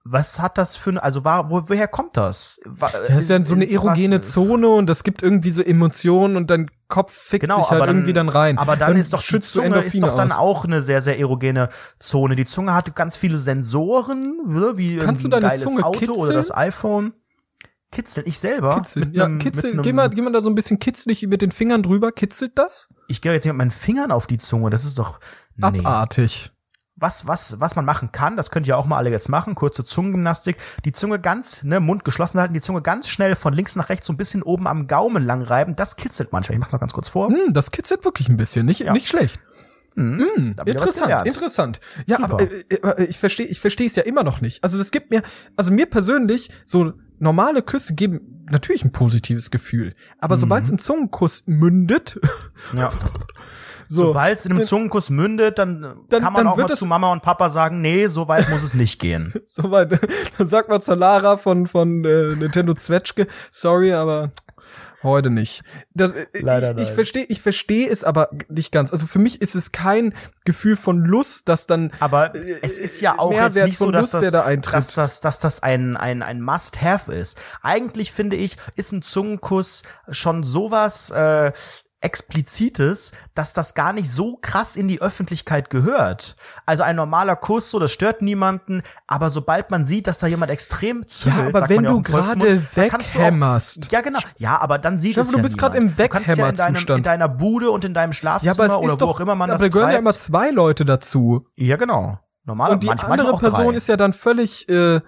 was 0.07 0.39
hat 0.39 0.59
das 0.59 0.77
für 0.77 0.91
ein, 0.91 0.97
also 0.99 1.25
war, 1.25 1.49
wo, 1.49 1.63
woher 1.65 1.87
kommt 1.87 2.15
das? 2.15 2.59
Das 2.79 3.09
ist 3.09 3.29
ja 3.31 3.43
so 3.43 3.55
eine 3.55 3.65
äh, 3.65 3.73
erogene 3.73 4.19
was- 4.19 4.31
Zone 4.31 4.67
und 4.69 4.87
das 4.87 5.03
gibt 5.03 5.23
irgendwie 5.23 5.49
so 5.49 5.63
Emotionen 5.63 6.37
und 6.37 6.51
dein 6.51 6.69
Kopf 6.87 7.11
fickt 7.11 7.41
Genau, 7.41 7.55
sich 7.57 7.71
halt 7.71 7.79
aber 7.81 7.87
dann, 7.87 7.95
irgendwie 7.97 8.13
dann 8.13 8.29
rein. 8.29 8.59
Aber 8.59 8.75
dann, 8.77 8.95
ist 8.97 9.13
doch 9.13 9.23
die 9.23 9.39
Zunge 9.39 9.81
ist 9.81 10.03
doch 10.03 10.15
dann 10.15 10.31
aus. 10.31 10.37
auch 10.37 10.65
eine 10.65 10.83
sehr, 10.83 11.01
sehr 11.01 11.17
erogene 11.19 11.69
Zone. 11.99 12.35
Die 12.35 12.45
Zunge 12.45 12.75
hat 12.75 12.95
ganz 12.95 13.17
viele 13.17 13.39
Sensoren, 13.39 14.37
ne, 14.45 14.73
wie 14.77 14.97
Kannst 14.97 15.23
du 15.23 15.27
deine 15.27 15.51
Zunge 15.55 15.83
Auto 15.83 15.97
oder 15.97 16.15
kitzeln? 16.19 16.35
das 16.35 16.55
iPhone. 16.55 17.13
Kitzeln, 17.91 18.27
ich 18.27 18.37
selber. 18.37 18.75
Kitzeln. 18.75 19.11
Ja, 19.13 19.27
nem- 19.27 19.39
kitzel, 19.39 19.73
mit 19.73 19.83
geh 19.83 19.93
mal, 19.93 20.09
geh 20.09 20.21
mal 20.21 20.31
da 20.31 20.41
so 20.43 20.49
ein 20.49 20.55
bisschen 20.55 20.77
kitzlig 20.77 21.25
mit 21.27 21.41
den 21.41 21.49
Fingern 21.51 21.81
drüber, 21.81 22.11
kitzelt 22.11 22.51
das? 22.59 22.89
Ich 23.07 23.21
gehe 23.21 23.33
jetzt 23.33 23.45
nicht 23.45 23.53
mit 23.53 23.57
meinen 23.57 23.71
Fingern 23.71 24.11
auf 24.11 24.27
die 24.27 24.37
Zunge, 24.37 24.69
das 24.69 24.85
ist 24.85 24.99
doch, 24.99 25.19
nee. 25.55 25.65
Abartig. 25.79 26.51
Was, 27.05 27.27
was, 27.27 27.59
was 27.59 27.75
man 27.75 27.85
machen 27.85 28.11
kann, 28.11 28.35
das 28.35 28.49
könnt 28.49 28.65
ihr 28.65 28.75
auch 28.79 28.87
mal 28.87 28.97
alle 28.97 29.11
jetzt 29.11 29.29
machen, 29.29 29.53
kurze 29.53 29.85
Zungengymnastik, 29.85 30.57
die 30.85 30.91
Zunge 30.91 31.19
ganz, 31.19 31.61
ne, 31.61 31.79
Mund 31.79 32.03
geschlossen 32.03 32.39
halten, 32.39 32.55
die 32.55 32.61
Zunge 32.61 32.81
ganz 32.81 33.07
schnell 33.09 33.35
von 33.35 33.53
links 33.53 33.75
nach 33.75 33.89
rechts 33.89 34.07
so 34.07 34.13
ein 34.13 34.17
bisschen 34.17 34.41
oben 34.41 34.65
am 34.65 34.87
Gaumen 34.87 35.23
lang 35.23 35.43
reiben, 35.43 35.75
das 35.75 35.97
kitzelt 35.97 36.31
manchmal. 36.31 36.55
Ich 36.55 36.59
mach's 36.59 36.71
noch 36.71 36.79
ganz 36.79 36.93
kurz 36.93 37.07
vor. 37.09 37.27
Hm, 37.27 37.53
das 37.53 37.69
kitzelt 37.69 38.03
wirklich 38.05 38.27
ein 38.27 38.37
bisschen, 38.37 38.65
nicht, 38.65 38.89
nicht 38.91 39.07
schlecht. 39.07 39.39
Hm, 39.95 40.19
Hm, 40.19 40.53
was 40.57 40.65
interessant, 40.67 41.27
interessant. 41.27 41.79
Ja, 42.07 42.17
Super. 42.17 42.33
aber 42.33 42.51
äh, 42.51 42.57
äh, 42.69 43.05
ich 43.05 43.19
verstehe, 43.19 43.45
ich 43.45 43.59
verstehe 43.61 43.85
es 43.87 43.95
ja 43.95 44.03
immer 44.03 44.23
noch 44.23 44.41
nicht. 44.41 44.63
Also 44.63 44.79
das 44.79 44.89
gibt 44.89 45.11
mir, 45.11 45.21
also 45.55 45.71
mir 45.71 45.85
persönlich 45.85 46.49
so 46.65 46.93
normale 47.19 47.61
Küsse 47.61 47.93
geben 47.93 48.45
natürlich 48.49 48.83
ein 48.83 48.91
positives 48.91 49.51
Gefühl, 49.51 49.93
aber 50.19 50.37
sobald 50.37 50.63
es 50.65 50.69
im 50.69 50.79
Zungenkuss 50.79 51.43
mündet, 51.45 52.19
Ja. 52.75 52.89
so, 53.87 54.07
Sobald 54.07 54.39
es 54.39 54.45
in 54.45 54.51
einem 54.51 54.59
dann- 54.59 54.67
Zungenkuss 54.67 55.09
mündet, 55.09 55.59
dann, 55.59 55.81
Dann- 56.09 56.21
kann 56.23 56.33
man 56.33 56.45
dann 56.45 56.47
auch 56.53 56.57
mal 56.57 56.75
zu 56.75 56.85
Mama 56.85 57.11
und 57.11 57.21
Papa 57.23 57.49
sagen, 57.49 57.81
nee, 57.81 58.07
so 58.07 58.27
weit 58.27 58.49
muss 58.49 58.63
es 58.63 58.73
nicht 58.73 58.99
gehen. 58.99 59.33
Soweit, 59.45 59.99
dann 60.37 60.47
sagt 60.47 60.69
man 60.69 60.81
zur 60.81 60.95
Lara 60.95 61.37
von, 61.37 61.67
von 61.67 62.03
äh, 62.05 62.35
Nintendo 62.35 62.73
Zwetschge, 62.73 63.27
sorry, 63.51 63.93
aber 63.93 64.31
heute 65.03 65.29
nicht. 65.29 65.61
Das, 65.93 66.13
äh, 66.13 66.25
Leider 66.33 66.75
ich, 66.77 66.83
ich 66.83 66.91
verstehe, 66.91 67.25
ich 67.29 67.41
verstehe 67.41 67.87
es 67.87 68.03
aber 68.03 68.29
nicht 68.49 68.71
ganz. 68.71 68.91
Also 68.91 69.05
für 69.05 69.19
mich 69.19 69.39
ist 69.41 69.53
es 69.55 69.71
kein 69.71 70.13
Gefühl 70.45 70.75
von 70.75 71.03
Lust, 71.05 71.47
dass 71.47 71.67
dann 71.67 71.91
Aber 71.99 72.33
es 72.35 72.77
ist 72.79 73.01
ja 73.01 73.19
auch 73.19 73.31
jetzt 73.31 73.55
nicht 73.63 73.77
so, 73.77 73.91
dass 73.91 74.13
Lust, 74.13 74.25
das, 74.25 74.31
da 74.31 74.55
dass 74.55 74.93
das, 74.95 75.21
dass 75.21 75.39
das 75.39 75.61
ein, 75.63 75.95
ein, 75.95 76.23
ein 76.23 76.41
Must-Have 76.41 77.13
ist. 77.13 77.37
Eigentlich 77.61 78.11
finde 78.11 78.35
ich, 78.35 78.57
ist 78.75 78.91
ein 78.91 79.03
Zungenkuss 79.03 79.83
schon 80.09 80.43
sowas 80.43 81.11
äh, 81.11 81.51
explizites, 82.05 83.11
dass 83.33 83.53
das 83.53 83.73
gar 83.73 83.91
nicht 83.93 84.09
so 84.09 84.37
krass 84.41 84.75
in 84.75 84.87
die 84.87 85.01
Öffentlichkeit 85.01 85.69
gehört. 85.69 86.35
Also 86.65 86.83
ein 86.83 86.95
normaler 86.95 87.35
Kuss, 87.35 87.69
so 87.71 87.79
das 87.79 87.91
stört 87.91 88.21
niemanden, 88.21 88.81
aber 89.07 89.29
sobald 89.29 89.71
man 89.71 89.85
sieht, 89.85 90.07
dass 90.07 90.19
da 90.19 90.27
jemand 90.27 90.51
extrem 90.51 91.07
zügelt, 91.09 91.49
aber 91.49 91.59
sagt 91.59 91.69
wenn 91.69 91.75
man 91.77 91.85
ja 91.85 91.91
du 91.91 92.01
gerade 92.01 92.39
du 92.39 92.45
auch- 92.47 92.77
weghämmerst. 92.77 93.91
Ja, 93.91 94.01
genau. 94.01 94.19
Ja, 94.37 94.59
aber 94.61 94.77
dann 94.77 94.99
sieht 94.99 95.17
es 95.17 95.31
ja 95.31 95.37
du 95.37 95.41
bist 95.43 95.55
niemand. 95.57 95.75
im 95.75 95.81
kannst 96.09 96.27
ja 96.29 96.33
in, 96.35 96.39
Weghämmerzustand. 96.57 96.97
in 96.97 97.03
deiner 97.03 97.29
Bude 97.29 97.71
und 97.71 97.85
in 97.85 97.93
deinem 97.93 98.11
Ja, 98.11 98.13
Schlafzimmer 98.13 98.53
aber 98.53 98.65
es 98.65 98.73
oder 98.77 98.85
ist 98.87 98.93
wo 98.93 98.97
doch, 99.05 99.09
auch 99.15 99.19
immer 99.19 99.35
man 99.35 99.49
aber 99.49 99.57
das 99.59 99.63
da 99.63 99.69
gehören 99.69 99.89
ja 99.89 99.93
treibt. 99.95 100.01
immer 100.01 100.13
zwei 100.13 100.49
Leute 100.51 100.85
dazu. 100.85 101.43
ja, 101.55 101.75
genau. 101.77 102.19
Normal, 102.47 102.73
Und 102.73 102.83
die 102.83 102.89
andere 102.91 103.37
Person 103.39 103.73
ist 103.73 103.87
ja 103.87 103.97
dann 103.97 104.13
völlig, 104.13 104.69
äh, 104.69 105.01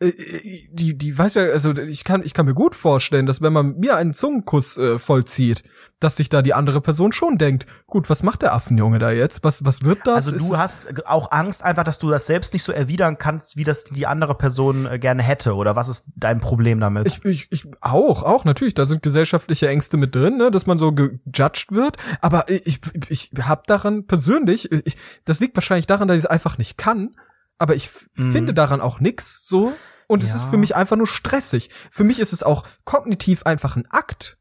die, 0.00 0.96
die 0.96 1.18
weiß 1.18 1.34
ja, 1.34 1.42
also 1.42 1.72
ich 1.76 2.04
kann, 2.04 2.22
ich 2.24 2.32
kann 2.32 2.46
mir 2.46 2.54
gut 2.54 2.76
vorstellen, 2.76 3.26
dass 3.26 3.42
wenn 3.42 3.52
man 3.52 3.76
mir 3.78 3.96
einen 3.96 4.12
Zungenkuss 4.12 4.78
äh, 4.78 4.98
vollzieht, 4.98 5.64
dass 5.98 6.14
sich 6.14 6.28
da 6.28 6.40
die 6.42 6.54
andere 6.54 6.80
Person 6.80 7.10
schon 7.10 7.36
denkt, 7.38 7.66
gut, 7.88 8.08
was 8.08 8.22
macht 8.22 8.42
der 8.42 8.54
Affenjunge 8.54 9.00
da 9.00 9.10
jetzt? 9.10 9.42
Was, 9.42 9.64
was 9.64 9.82
wird 9.82 9.98
das? 10.04 10.14
Also 10.26 10.36
Ist 10.36 10.48
du 10.48 10.52
es- 10.54 10.58
hast 10.60 11.06
auch 11.08 11.32
Angst 11.32 11.64
einfach, 11.64 11.82
dass 11.82 11.98
du 11.98 12.10
das 12.10 12.26
selbst 12.28 12.52
nicht 12.52 12.62
so 12.62 12.70
erwidern 12.70 13.18
kannst, 13.18 13.56
wie 13.56 13.64
das 13.64 13.82
die 13.82 14.06
andere 14.06 14.36
Person 14.36 14.86
äh, 14.86 15.00
gerne 15.00 15.24
hätte. 15.24 15.54
Oder 15.56 15.74
was 15.74 15.88
ist 15.88 16.04
dein 16.14 16.38
Problem 16.38 16.78
damit? 16.78 17.06
Ich, 17.08 17.24
ich, 17.24 17.48
ich 17.50 17.66
auch, 17.80 18.22
auch 18.22 18.44
natürlich, 18.44 18.74
da 18.74 18.86
sind 18.86 19.02
gesellschaftliche 19.02 19.68
Ängste 19.68 19.96
mit 19.96 20.14
drin, 20.14 20.36
ne, 20.36 20.52
dass 20.52 20.66
man 20.66 20.78
so 20.78 20.92
gejudged 20.92 21.72
wird. 21.72 21.96
Aber 22.20 22.48
ich, 22.48 22.78
ich, 22.94 23.10
ich 23.10 23.30
habe 23.42 23.62
daran 23.66 24.06
persönlich, 24.06 24.70
ich, 24.70 24.96
das 25.24 25.40
liegt 25.40 25.56
wahrscheinlich 25.56 25.88
daran, 25.88 26.06
dass 26.06 26.16
ich 26.18 26.24
es 26.24 26.30
einfach 26.30 26.56
nicht 26.58 26.78
kann. 26.78 27.16
Aber 27.58 27.74
ich 27.74 27.86
f- 27.86 28.06
finde 28.14 28.54
daran 28.54 28.80
auch 28.80 29.00
nix 29.00 29.46
so. 29.46 29.72
Und 30.06 30.22
es 30.22 30.30
Mhm. 30.30 30.36
Ja. 30.38 30.42
ist 30.44 30.50
für 30.50 30.56
mich 30.56 30.76
einfach 30.76 30.96
nur 30.96 31.06
stressig. 31.06 31.70
Für 31.90 32.04
mich 32.04 32.18
ist 32.20 32.32
es 32.32 32.42
auch 32.42 32.66
kognitiv 32.84 33.42
einfach 33.44 33.76
ein 33.76 33.86
Akt. 33.90 34.38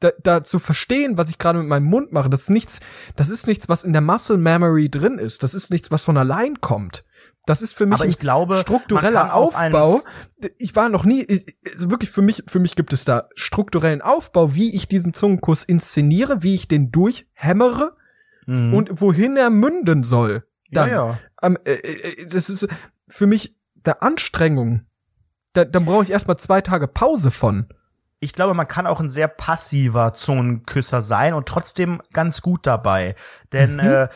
Da, 0.00 0.10
da 0.22 0.42
zu 0.42 0.58
verstehen, 0.58 1.16
was 1.18 1.28
ich 1.28 1.38
gerade 1.38 1.58
mit 1.60 1.68
meinem 1.68 1.84
Mund 1.84 2.12
mache, 2.12 2.28
das 2.30 2.42
ist 2.42 2.50
nichts, 2.50 2.80
das 3.14 3.28
ist 3.30 3.46
nichts, 3.46 3.68
was 3.68 3.84
in 3.84 3.92
der 3.92 4.02
Muscle 4.02 4.36
Memory 4.36 4.88
drin 4.90 5.18
ist. 5.18 5.42
Das 5.44 5.54
ist 5.54 5.70
nichts, 5.70 5.90
was 5.92 6.02
von 6.02 6.16
allein 6.16 6.60
kommt. 6.60 7.04
Das 7.46 7.60
ist 7.62 7.72
für 7.74 7.86
mich 7.86 7.94
Aber 8.00 8.06
ich 8.06 8.16
ein 8.16 8.20
glaube, 8.20 8.56
struktureller 8.56 9.34
Aufbau. 9.34 10.02
Ich 10.58 10.74
war 10.74 10.88
noch 10.88 11.04
nie, 11.04 11.22
ich- 11.22 11.56
also 11.72 11.90
wirklich 11.90 12.10
für 12.10 12.22
mich, 12.22 12.42
für 12.48 12.58
mich 12.58 12.74
gibt 12.74 12.92
es 12.92 13.04
da 13.04 13.28
strukturellen 13.34 14.00
Aufbau, 14.00 14.54
wie 14.54 14.74
ich 14.74 14.88
diesen 14.88 15.12
Zungenkuss 15.14 15.62
inszeniere, 15.64 16.42
wie 16.42 16.54
ich 16.54 16.68
den 16.68 16.90
durchhämmere 16.90 17.96
Mhm. 18.46 18.74
und 18.74 19.00
wohin 19.00 19.36
er 19.36 19.50
münden 19.50 20.02
soll. 20.02 20.44
Dann. 20.70 20.88
ja, 20.88 20.94
ja. 20.94 21.18
Ähm, 21.42 21.58
äh, 21.64 21.72
äh, 21.72 22.26
das 22.26 22.48
ist 22.48 22.66
für 23.08 23.26
mich 23.26 23.56
der 23.74 24.02
Anstrengung. 24.02 24.82
Da, 25.52 25.64
dann 25.64 25.84
brauche 25.84 26.02
ich 26.04 26.10
erstmal 26.10 26.38
zwei 26.38 26.60
Tage 26.60 26.88
Pause 26.88 27.30
von. 27.30 27.66
ich 28.20 28.32
glaube, 28.34 28.54
man 28.54 28.68
kann 28.68 28.86
auch 28.86 29.00
ein 29.00 29.08
sehr 29.08 29.26
passiver 29.26 30.14
Zungenküsser 30.14 31.02
sein 31.02 31.34
und 31.34 31.48
trotzdem 31.48 32.00
ganz 32.12 32.40
gut 32.40 32.66
dabei. 32.68 33.16
Denn 33.52 33.74
Mhm. 33.74 33.80
äh, 33.80 34.08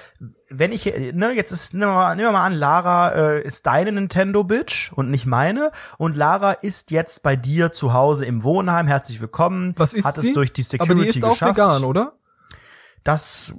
wenn 0.49 0.71
ich, 0.71 0.85
ne, 1.13 1.33
jetzt 1.33 1.51
ist, 1.51 1.75
nehmen 1.75 1.91
wir 1.91 1.95
mal, 1.95 2.15
nehmen 2.15 2.29
wir 2.29 2.33
mal 2.33 2.47
an, 2.47 2.53
Lara 2.55 3.09
äh, 3.15 3.43
ist 3.43 3.67
deine 3.67 3.91
Nintendo-Bitch 3.91 4.93
und 4.93 5.11
nicht 5.11 5.27
meine. 5.27 5.73
Und 5.99 6.15
Lara 6.17 6.53
ist 6.53 6.93
jetzt 6.93 7.25
bei 7.25 7.35
dir 7.35 7.73
zu 7.73 7.93
Hause 7.95 8.25
im 8.27 8.45
Wohnheim. 8.45 8.87
Herzlich 8.87 9.21
willkommen. 9.21 9.75
Was 9.77 9.93
ist 9.93 10.05
Hat 10.07 10.17
sie? 10.17 10.29
es 10.29 10.35
durch 10.35 10.53
die 10.53 10.63
Security 10.63 10.93
Aber 10.93 11.03
die 11.03 11.09
ist 11.09 11.25
auch 11.25 11.33
geschafft. 11.33 11.57
vegan, 11.57 11.83
oder? 11.83 12.13
Das, 13.03 13.53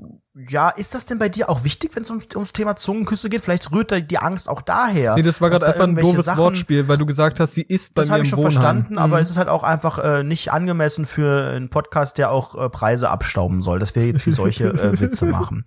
ja, 0.50 0.70
ist 0.70 0.94
das 0.94 1.06
denn 1.06 1.18
bei 1.20 1.30
dir 1.30 1.50
auch 1.50 1.64
wichtig, 1.64 1.92
wenn 1.96 2.04
es 2.04 2.12
um, 2.12 2.20
ums 2.36 2.54
Thema 2.54 2.76
Zungenküsse 2.76 3.30
geht? 3.30 3.42
Vielleicht 3.44 3.72
rührt 3.72 3.92
da 3.92 4.00
die 4.00 4.20
Angst 4.20 4.50
auch 4.50 4.62
daher. 4.62 5.16
Nee, 5.16 5.24
das 5.24 5.42
war 5.42 5.50
gerade 5.50 5.66
da 5.66 5.72
einfach 5.72 5.84
ein 5.86 5.96
doofes 5.96 6.26
Sachen- 6.26 6.38
Wortspiel, 6.40 6.88
weil 6.88 6.98
du 6.98 7.06
gesagt 7.06 7.40
hast, 7.40 7.54
sie 7.54 7.64
ist 7.64 7.96
bei 7.96 8.02
Das 8.04 8.10
mir 8.10 8.14
habe 8.14 8.20
im 8.20 8.24
ich 8.26 8.30
schon 8.30 8.40
Wohnheim. 8.40 8.52
verstanden, 8.54 8.94
Mhm. 8.94 9.00
aber 9.00 9.20
es 9.20 9.30
ist 9.30 9.38
halt 9.38 9.48
auch 9.50 9.64
einfach 9.64 9.98
äh, 10.00 10.24
nicht 10.24 10.52
angemessen 10.52 11.06
für 11.06 11.50
einen 11.50 11.70
Podcast, 11.70 12.18
der 12.18 12.32
auch 12.32 12.56
äh, 12.56 12.70
Preise 12.70 13.10
abstauben 13.10 13.62
soll, 13.62 13.80
dass 13.80 13.96
wir 13.96 14.06
jetzt 14.06 14.24
hier 14.24 14.34
solche 14.34 14.66
äh, 14.68 15.00
Witze 15.00 15.26
machen. 15.26 15.66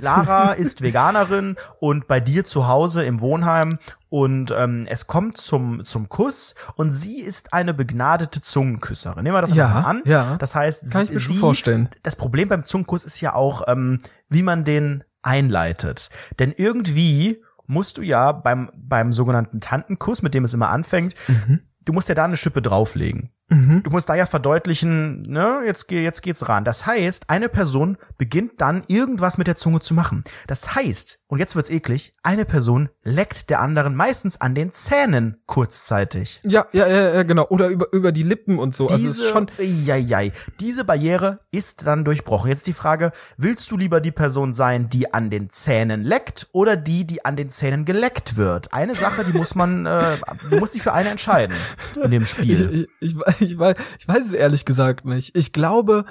Lara 0.00 0.52
ist 0.52 0.82
Veganerin 0.82 1.56
und 1.80 2.06
bei 2.08 2.20
dir 2.20 2.44
zu 2.44 2.68
Hause 2.68 3.04
im 3.04 3.20
Wohnheim 3.20 3.78
und 4.10 4.50
ähm, 4.56 4.86
es 4.88 5.06
kommt 5.06 5.36
zum 5.36 5.84
zum 5.84 6.08
Kuss 6.08 6.54
und 6.76 6.92
sie 6.92 7.20
ist 7.20 7.52
eine 7.52 7.74
begnadete 7.74 8.40
Zungenküsserin. 8.40 9.22
Nehmen 9.22 9.36
wir 9.36 9.42
das 9.42 9.54
Ja, 9.54 9.68
mal 9.68 9.80
an. 9.82 10.02
ja. 10.06 10.36
Das 10.38 10.54
heißt, 10.54 10.90
Kann 10.90 11.04
ich 11.04 11.10
mir 11.12 11.18
sie, 11.18 11.24
schon 11.26 11.36
vorstellen. 11.36 11.88
Das 12.02 12.16
Problem 12.16 12.48
beim 12.48 12.64
Zungenkuss 12.64 13.04
ist 13.04 13.20
ja 13.20 13.34
auch, 13.34 13.64
ähm, 13.68 13.98
wie 14.28 14.42
man 14.42 14.64
den 14.64 15.04
einleitet. 15.22 16.10
Denn 16.38 16.52
irgendwie 16.56 17.42
musst 17.66 17.98
du 17.98 18.02
ja 18.02 18.32
beim, 18.32 18.70
beim 18.74 19.12
sogenannten 19.12 19.60
Tantenkuss, 19.60 20.22
mit 20.22 20.34
dem 20.34 20.44
es 20.44 20.54
immer 20.54 20.70
anfängt, 20.70 21.14
Mhm. 21.28 21.60
du 21.84 21.92
musst 21.92 22.08
ja 22.08 22.14
da 22.14 22.24
eine 22.24 22.36
Schippe 22.36 22.62
drauflegen. 22.62 23.30
Du 23.50 23.88
musst 23.90 24.10
da 24.10 24.14
ja 24.14 24.26
verdeutlichen, 24.26 25.22
ne, 25.22 25.60
jetzt, 25.64 25.88
geh- 25.88 26.02
jetzt 26.04 26.22
geht's 26.22 26.50
ran. 26.50 26.64
Das 26.64 26.84
heißt, 26.84 27.30
eine 27.30 27.48
Person 27.48 27.96
beginnt 28.18 28.60
dann 28.60 28.82
irgendwas 28.88 29.38
mit 29.38 29.46
der 29.46 29.56
Zunge 29.56 29.80
zu 29.80 29.94
machen. 29.94 30.22
Das 30.46 30.74
heißt, 30.74 31.24
und 31.28 31.38
jetzt 31.38 31.56
wird's 31.56 31.70
eklig, 31.70 32.14
eine 32.22 32.44
Person 32.44 32.90
leckt 33.04 33.48
der 33.48 33.60
anderen 33.60 33.94
meistens 33.94 34.38
an 34.40 34.54
den 34.54 34.72
Zähnen 34.72 35.38
kurzzeitig. 35.46 36.40
Ja, 36.44 36.66
ja, 36.72 36.86
ja, 36.86 37.14
ja, 37.14 37.22
genau. 37.22 37.46
Oder 37.48 37.68
über, 37.68 37.86
über 37.92 38.12
die 38.12 38.22
Lippen 38.22 38.58
und 38.58 38.74
so. 38.74 38.84
also 38.86 38.96
es 38.96 39.02
Diese, 39.14 39.24
ist 39.24 39.30
schon. 39.30 39.50
Eieiei. 39.58 40.32
diese 40.60 40.84
Barriere 40.84 41.40
ist 41.50 41.86
dann 41.86 42.04
durchbrochen. 42.04 42.50
Jetzt 42.50 42.66
die 42.66 42.72
Frage, 42.74 43.12
willst 43.38 43.70
du 43.70 43.78
lieber 43.78 44.00
die 44.02 44.12
Person 44.12 44.52
sein, 44.52 44.90
die 44.90 45.14
an 45.14 45.30
den 45.30 45.48
Zähnen 45.48 46.02
leckt 46.04 46.48
oder 46.52 46.76
die, 46.76 47.06
die 47.06 47.24
an 47.24 47.36
den 47.36 47.48
Zähnen 47.50 47.86
geleckt 47.86 48.36
wird? 48.36 48.74
Eine 48.74 48.94
Sache, 48.94 49.24
die 49.24 49.32
muss 49.32 49.54
man, 49.54 49.86
äh, 49.86 50.16
du 50.50 50.58
musst 50.58 50.74
dich 50.74 50.82
für 50.82 50.92
eine 50.92 51.08
entscheiden 51.08 51.56
in 52.02 52.10
dem 52.10 52.26
Spiel. 52.26 52.88
ich, 53.00 53.14
ich, 53.14 53.16
ich, 53.16 53.37
weiß, 53.58 53.76
ich 53.98 54.08
weiß 54.08 54.26
es 54.26 54.32
ehrlich 54.32 54.64
gesagt 54.64 55.04
nicht. 55.04 55.36
Ich 55.36 55.52
glaube, 55.52 56.04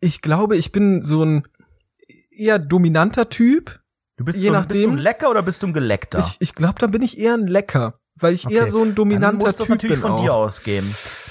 ich 0.00 0.20
glaube, 0.22 0.56
ich 0.56 0.72
bin 0.72 1.02
so 1.02 1.24
ein 1.24 1.46
eher 2.36 2.58
dominanter 2.58 3.28
Typ. 3.28 3.80
Du 4.16 4.24
bist, 4.24 4.38
je 4.38 4.48
so, 4.48 4.54
ein- 4.54 4.66
bist 4.66 4.80
du 4.80 4.88
nachdem- 4.88 4.98
ein 4.98 5.02
Lecker 5.02 5.30
oder 5.30 5.42
bist 5.42 5.62
du 5.62 5.68
ein 5.68 5.72
Geleckter? 5.72 6.18
Ich, 6.18 6.36
ich 6.40 6.54
glaube, 6.54 6.74
da 6.78 6.86
bin 6.86 7.02
ich 7.02 7.18
eher 7.18 7.34
ein 7.34 7.46
Lecker, 7.46 7.98
weil 8.16 8.34
ich 8.34 8.48
eher 8.50 8.62
Okay. 8.62 8.70
so 8.70 8.80
ein 8.80 8.88
Dann 8.88 8.94
dominanter 8.94 9.46
muss 9.46 9.56
das 9.56 9.66
Typ 9.66 9.76
natürlich 9.76 9.96
bin 9.96 10.02
von 10.02 10.12
auch. 10.12 10.22
dir 10.22 10.34
ausgehen. 10.34 10.84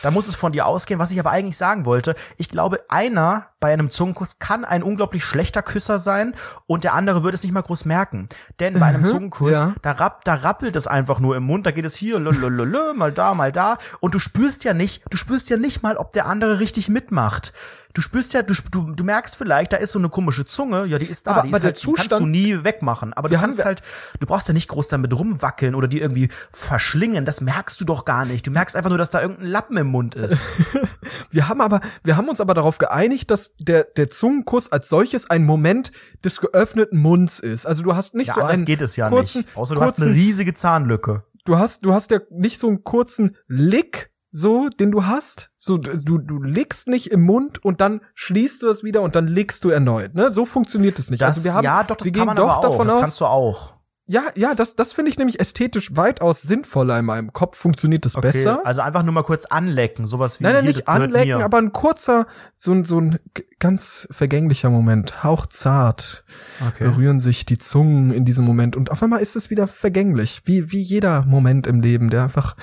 Da 0.04 0.12
muss 0.12 0.28
es 0.28 0.36
von 0.36 0.52
dir 0.52 0.66
ausgehen. 0.66 1.00
Was 1.00 1.12
ich 1.12 1.20
aber 1.20 1.32
eigentlich 1.32 1.58
sagen 1.58 1.86
wollte, 1.86 2.16
ich 2.38 2.50
glaube, 2.50 2.80
einer 2.90 3.48
bei 3.62 3.72
einem 3.72 3.90
Zungenkuss 3.90 4.40
kann 4.40 4.66
ein 4.66 4.84
unglaublich 4.84 5.24
schlechter 5.24 5.62
Küsser 5.62 6.00
sein 6.00 6.34
und 6.68 6.84
der 6.84 6.94
andere 6.96 7.24
würde 7.24 7.36
es 7.36 7.44
nicht 7.44 7.54
mal 7.54 7.62
groß 7.62 7.86
merken. 7.86 8.28
Denn 8.60 8.74
bei 8.78 8.88
einem 8.88 9.02
Mhm, 9.02 9.06
Zungenkuss, 9.06 9.54
ja. 9.54 9.74
da, 9.82 9.94
rapp, 9.94 10.26
da 10.26 10.34
rappelt 10.34 10.76
es 10.76 10.88
einfach 10.88 11.22
nur 11.22 11.38
im 11.38 11.44
Mund, 11.44 11.66
da 11.66 11.72
geht 11.72 11.86
es 11.86 11.96
hier, 11.96 12.20
lulululul, 12.20 12.94
mal 12.96 13.14
da, 13.14 13.34
mal 13.34 13.54
da 13.54 13.78
und 14.02 14.14
du 14.16 14.20
spürst 14.20 14.66
ja 14.66 14.74
nicht, 14.74 15.04
du 15.10 15.16
spürst 15.16 15.50
ja 15.50 15.56
nicht 15.56 15.82
mal, 15.84 15.96
ob 15.96 16.12
der 16.12 16.26
andere 16.26 16.60
richtig 16.60 16.90
mitmacht. 16.90 17.54
Du 17.94 18.00
spürst 18.02 18.34
ja, 18.34 18.42
du, 18.42 18.54
du, 18.72 18.92
du 18.94 19.04
merkst 19.04 19.36
vielleicht, 19.36 19.74
da 19.74 19.78
ist 19.78 19.92
so 19.92 20.00
eine 20.00 20.08
komische 20.08 20.46
Zunge, 20.46 20.86
ja, 20.86 20.98
die 20.98 21.08
ist 21.08 21.28
da, 21.28 21.32
Aber- 21.32 21.42
die, 21.42 21.50
aber 21.50 21.58
ist 21.58 21.64
der 21.64 21.68
halt, 21.72 21.82
die 21.84 21.86
kannst 21.88 22.02
Zustand- 22.04 22.22
du 22.22 22.26
nie 22.26 22.64
wegmachen. 22.64 23.12
Aber 23.12 23.28
du 23.28 23.36
haben- 23.36 23.48
kannst 23.48 23.66
halt, 23.66 23.82
du 24.22 24.26
brauchst 24.26 24.48
ja 24.48 24.54
nicht 24.54 24.70
groß 24.70 24.88
damit 24.88 25.14
rumwackeln 25.14 25.76
oder 25.76 25.90
die 25.90 26.00
irgendwie 26.00 26.30
verschlingen, 26.54 27.26
das 27.26 27.42
merkst 27.42 27.82
du 27.82 27.86
doch 27.86 28.06
gar 28.06 28.24
nicht. 28.24 28.48
Du 28.48 28.52
merkst 28.52 28.78
einfach 28.78 28.88
nur, 28.90 28.98
dass 28.98 29.10
da 29.10 29.22
irgendein 29.22 29.48
Lappen 29.48 29.76
im 29.76 29.88
Mund 29.88 30.16
ist. 30.16 30.48
Wir 31.32 31.48
haben 31.50 31.60
aber, 31.62 31.82
wir 32.04 32.16
haben 32.18 32.28
uns 32.30 32.40
aber 32.42 32.54
darauf 32.54 32.78
geeinigt, 32.78 33.32
dass 33.32 33.51
der, 33.60 33.84
der 33.84 34.10
Zungenkuss 34.10 34.72
als 34.72 34.90
solches 34.90 35.30
ein 35.30 35.44
Moment 35.46 35.92
des 36.24 36.40
geöffneten 36.42 37.00
Munds 37.00 37.40
ist. 37.40 37.66
Also 37.66 37.84
du 37.84 37.96
hast 37.96 38.16
nicht 38.16 38.28
Ja, 38.30 38.34
so 38.36 38.42
einen 38.42 38.66
geht 38.66 38.82
es 38.82 38.96
ja 38.96 39.10
kurzen, 39.10 39.42
nicht. 39.42 39.58
Außer 39.58 39.76
du 39.76 39.82
hast 39.82 39.96
kurzen, 39.98 40.04
eine 40.10 40.16
riesige 40.16 40.54
Zahnlücke. 40.54 41.24
du 41.46 41.58
hast, 41.58 41.86
du 41.86 41.94
hast 41.94 42.12
ja 42.12 42.20
nicht 42.30 42.60
so 42.60 42.68
einen 42.68 42.84
kurzen 42.84 43.36
Lick, 43.48 44.12
so, 44.32 44.70
den 44.70 44.92
du 44.92 45.06
hast. 45.06 45.52
So, 45.58 45.78
du, 45.78 46.18
du 46.18 46.42
lickst 46.42 46.88
nicht 46.88 47.12
im 47.12 47.22
Mund 47.22 47.64
und 47.66 47.82
dann 47.82 48.02
schließt 48.14 48.62
du 48.62 48.68
das 48.68 48.82
wieder 48.84 49.02
und 49.02 49.16
dann 49.16 49.28
lickst 49.28 49.64
du 49.66 49.70
erneut, 49.70 50.16
ne? 50.16 50.32
So 50.32 50.46
funktioniert 50.46 50.98
es 51.00 51.10
nicht. 51.10 51.22
Das, 51.22 51.36
also 51.38 51.44
wir 51.44 51.54
haben, 51.54 51.64
ja, 51.66 51.84
doch, 51.84 51.98
das 51.98 52.06
wir 52.06 52.12
kann 52.14 52.20
gehen 52.22 52.26
man 52.28 52.36
doch 52.38 52.50
aber 52.50 52.58
auch. 52.60 52.62
davon 52.72 52.88
das 52.88 52.96
aus, 52.96 53.02
kannst 53.02 53.20
du 53.22 53.26
auch. 53.26 53.74
Ja, 54.12 54.24
ja, 54.36 54.54
das, 54.54 54.76
das 54.76 54.92
finde 54.92 55.10
ich 55.10 55.18
nämlich 55.18 55.40
ästhetisch 55.40 55.96
weitaus 55.96 56.42
sinnvoller 56.42 57.00
in 57.00 57.06
meinem 57.06 57.32
Kopf 57.32 57.58
funktioniert 57.58 58.06
das 58.06 58.16
Okay, 58.16 58.28
besser. 58.32 58.62
Also 58.66 58.82
einfach 58.82 59.04
nur 59.04 59.14
mal 59.14 59.24
kurz 59.24 59.46
anlecken, 59.46 60.06
sowas 60.06 60.40
wie 60.40 60.44
Nein, 60.44 60.54
nein, 60.56 60.66
nicht 60.66 60.90
anlecken, 60.90 61.38
mir. 61.38 61.46
aber 61.46 61.60
ein 61.60 61.72
kurzer, 61.72 62.28
so 62.58 62.74
ein, 62.74 62.84
so 62.84 63.00
ein 63.00 63.20
ganz 63.60 64.10
vergänglicher 64.12 64.70
Moment, 64.70 65.24
hauchzart, 65.24 66.26
Okay. 66.68 66.84
berühren 66.84 67.20
sich 67.20 67.46
die 67.46 67.58
Zungen 67.58 68.12
in 68.12 68.26
diesem 68.26 68.44
Moment 68.44 68.76
und 68.76 68.92
auf 68.92 69.02
einmal 69.02 69.22
ist 69.22 69.36
es 69.38 69.50
wieder 69.50 69.68
vergänglich, 69.68 70.42
wie, 70.46 70.72
wie 70.72 70.82
jeder 70.82 71.24
Moment 71.26 71.66
im 71.66 71.80
Leben, 71.80 72.10
der 72.10 72.24
einfach 72.24 72.56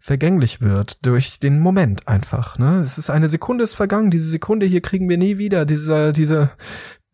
vergänglich 0.00 0.60
wird 0.60 1.06
durch 1.06 1.40
den 1.40 1.60
Moment 1.60 2.06
einfach, 2.06 2.58
ne? 2.58 2.80
Es 2.80 2.98
ist 2.98 3.08
eine 3.08 3.30
Sekunde 3.30 3.64
ist 3.64 3.74
vergangen, 3.74 4.10
diese 4.10 4.28
Sekunde 4.28 4.66
hier 4.66 4.82
kriegen 4.82 5.08
wir 5.08 5.16
nie 5.16 5.38
wieder, 5.38 5.64
diese, 5.64 6.12
diese 6.12 6.50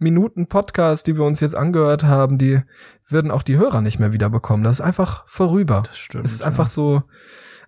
Minuten 0.01 0.47
Podcast, 0.47 1.07
die 1.07 1.17
wir 1.17 1.25
uns 1.25 1.41
jetzt 1.41 1.55
angehört 1.55 2.05
haben, 2.05 2.39
die 2.39 2.63
würden 3.07 3.31
auch 3.31 3.43
die 3.43 3.57
Hörer 3.57 3.83
nicht 3.83 4.01
mehr 4.01 4.13
wiederbekommen. 4.13 4.65
Das 4.65 4.77
ist 4.77 4.81
einfach 4.81 5.25
vorüber. 5.27 5.83
Das 5.87 5.99
stimmt, 5.99 6.25
Es 6.25 6.33
ist 6.33 6.41
ja. 6.41 6.47
einfach 6.47 6.67
so 6.67 7.03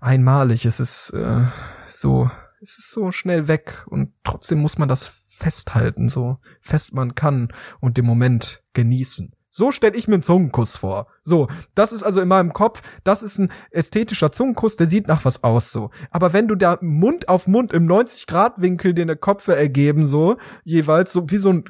einmalig. 0.00 0.64
Es 0.64 0.80
ist 0.80 1.10
äh, 1.10 1.44
so, 1.86 2.30
es 2.60 2.78
ist 2.78 2.90
so 2.90 3.10
schnell 3.10 3.48
weg 3.48 3.84
und 3.86 4.12
trotzdem 4.24 4.60
muss 4.60 4.78
man 4.78 4.88
das 4.88 5.06
festhalten, 5.06 6.08
so 6.08 6.38
fest 6.60 6.94
man 6.94 7.14
kann 7.14 7.52
und 7.80 7.96
den 7.96 8.06
Moment 8.06 8.62
genießen. 8.72 9.34
So 9.54 9.70
stelle 9.70 9.94
ich 9.98 10.08
mir 10.08 10.14
einen 10.14 10.22
Zungenkuss 10.22 10.78
vor. 10.78 11.08
So, 11.20 11.48
das 11.74 11.92
ist 11.92 12.04
also 12.04 12.22
in 12.22 12.28
meinem 12.28 12.54
Kopf, 12.54 12.80
das 13.04 13.22
ist 13.22 13.36
ein 13.36 13.52
ästhetischer 13.70 14.32
Zungenkuss, 14.32 14.76
der 14.76 14.86
sieht 14.86 15.08
nach 15.08 15.26
was 15.26 15.44
aus 15.44 15.72
so. 15.72 15.90
Aber 16.10 16.32
wenn 16.32 16.48
du 16.48 16.54
da 16.54 16.78
Mund 16.80 17.28
auf 17.28 17.46
Mund 17.46 17.70
im 17.74 17.84
90 17.84 18.26
Grad 18.26 18.62
Winkel 18.62 18.94
dir 18.94 19.02
eine 19.02 19.16
Köpfe 19.16 19.54
ergeben 19.54 20.06
so, 20.06 20.38
jeweils 20.64 21.12
so 21.12 21.28
wie 21.28 21.36
so 21.36 21.50
ein 21.50 21.64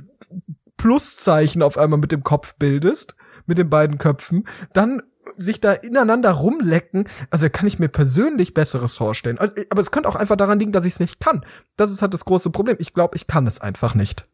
Pluszeichen 0.82 1.62
auf 1.62 1.78
einmal 1.78 2.00
mit 2.00 2.10
dem 2.10 2.24
Kopf 2.24 2.56
bildest, 2.56 3.14
mit 3.46 3.56
den 3.56 3.70
beiden 3.70 3.98
Köpfen, 3.98 4.48
dann 4.72 5.00
sich 5.36 5.60
da 5.60 5.70
ineinander 5.74 6.32
rumlecken, 6.32 7.08
also 7.30 7.48
kann 7.48 7.68
ich 7.68 7.78
mir 7.78 7.86
persönlich 7.86 8.52
Besseres 8.52 8.96
vorstellen. 8.96 9.38
Also, 9.38 9.54
aber 9.70 9.80
es 9.80 9.92
könnte 9.92 10.08
auch 10.08 10.16
einfach 10.16 10.34
daran 10.34 10.58
liegen, 10.58 10.72
dass 10.72 10.84
ich 10.84 10.94
es 10.94 10.98
nicht 11.00 11.20
kann. 11.20 11.46
Das 11.76 11.92
ist 11.92 12.02
halt 12.02 12.14
das 12.14 12.24
große 12.24 12.50
Problem. 12.50 12.78
Ich 12.80 12.94
glaube, 12.94 13.16
ich 13.16 13.28
kann 13.28 13.46
es 13.46 13.60
einfach 13.60 13.94
nicht. 13.94 14.26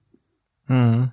Mhm. 0.68 1.12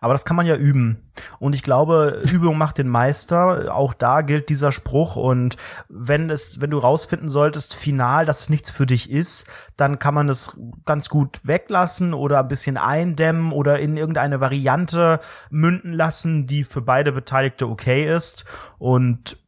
Aber 0.00 0.14
das 0.14 0.24
kann 0.24 0.36
man 0.36 0.46
ja 0.46 0.56
üben. 0.56 1.02
Und 1.38 1.54
ich 1.54 1.62
glaube, 1.62 2.20
Übung 2.32 2.58
macht 2.58 2.78
den 2.78 2.88
Meister. 2.88 3.74
Auch 3.74 3.94
da 3.94 4.22
gilt 4.22 4.48
dieser 4.48 4.72
Spruch. 4.72 5.16
Und 5.16 5.56
wenn 5.88 6.30
es, 6.30 6.60
wenn 6.60 6.70
du 6.70 6.78
rausfinden 6.78 7.28
solltest, 7.28 7.74
final, 7.74 8.24
dass 8.24 8.40
es 8.40 8.48
nichts 8.50 8.70
für 8.70 8.86
dich 8.86 9.10
ist, 9.10 9.46
dann 9.76 9.98
kann 9.98 10.14
man 10.14 10.28
es 10.28 10.58
ganz 10.84 11.08
gut 11.08 11.40
weglassen 11.44 12.14
oder 12.14 12.40
ein 12.40 12.48
bisschen 12.48 12.76
eindämmen 12.76 13.52
oder 13.52 13.78
in 13.78 13.96
irgendeine 13.96 14.40
Variante 14.40 15.20
münden 15.50 15.92
lassen, 15.92 16.46
die 16.46 16.64
für 16.64 16.82
beide 16.82 17.12
Beteiligte 17.12 17.66
okay 17.66 18.04
ist. 18.14 18.44
Und 18.78 19.38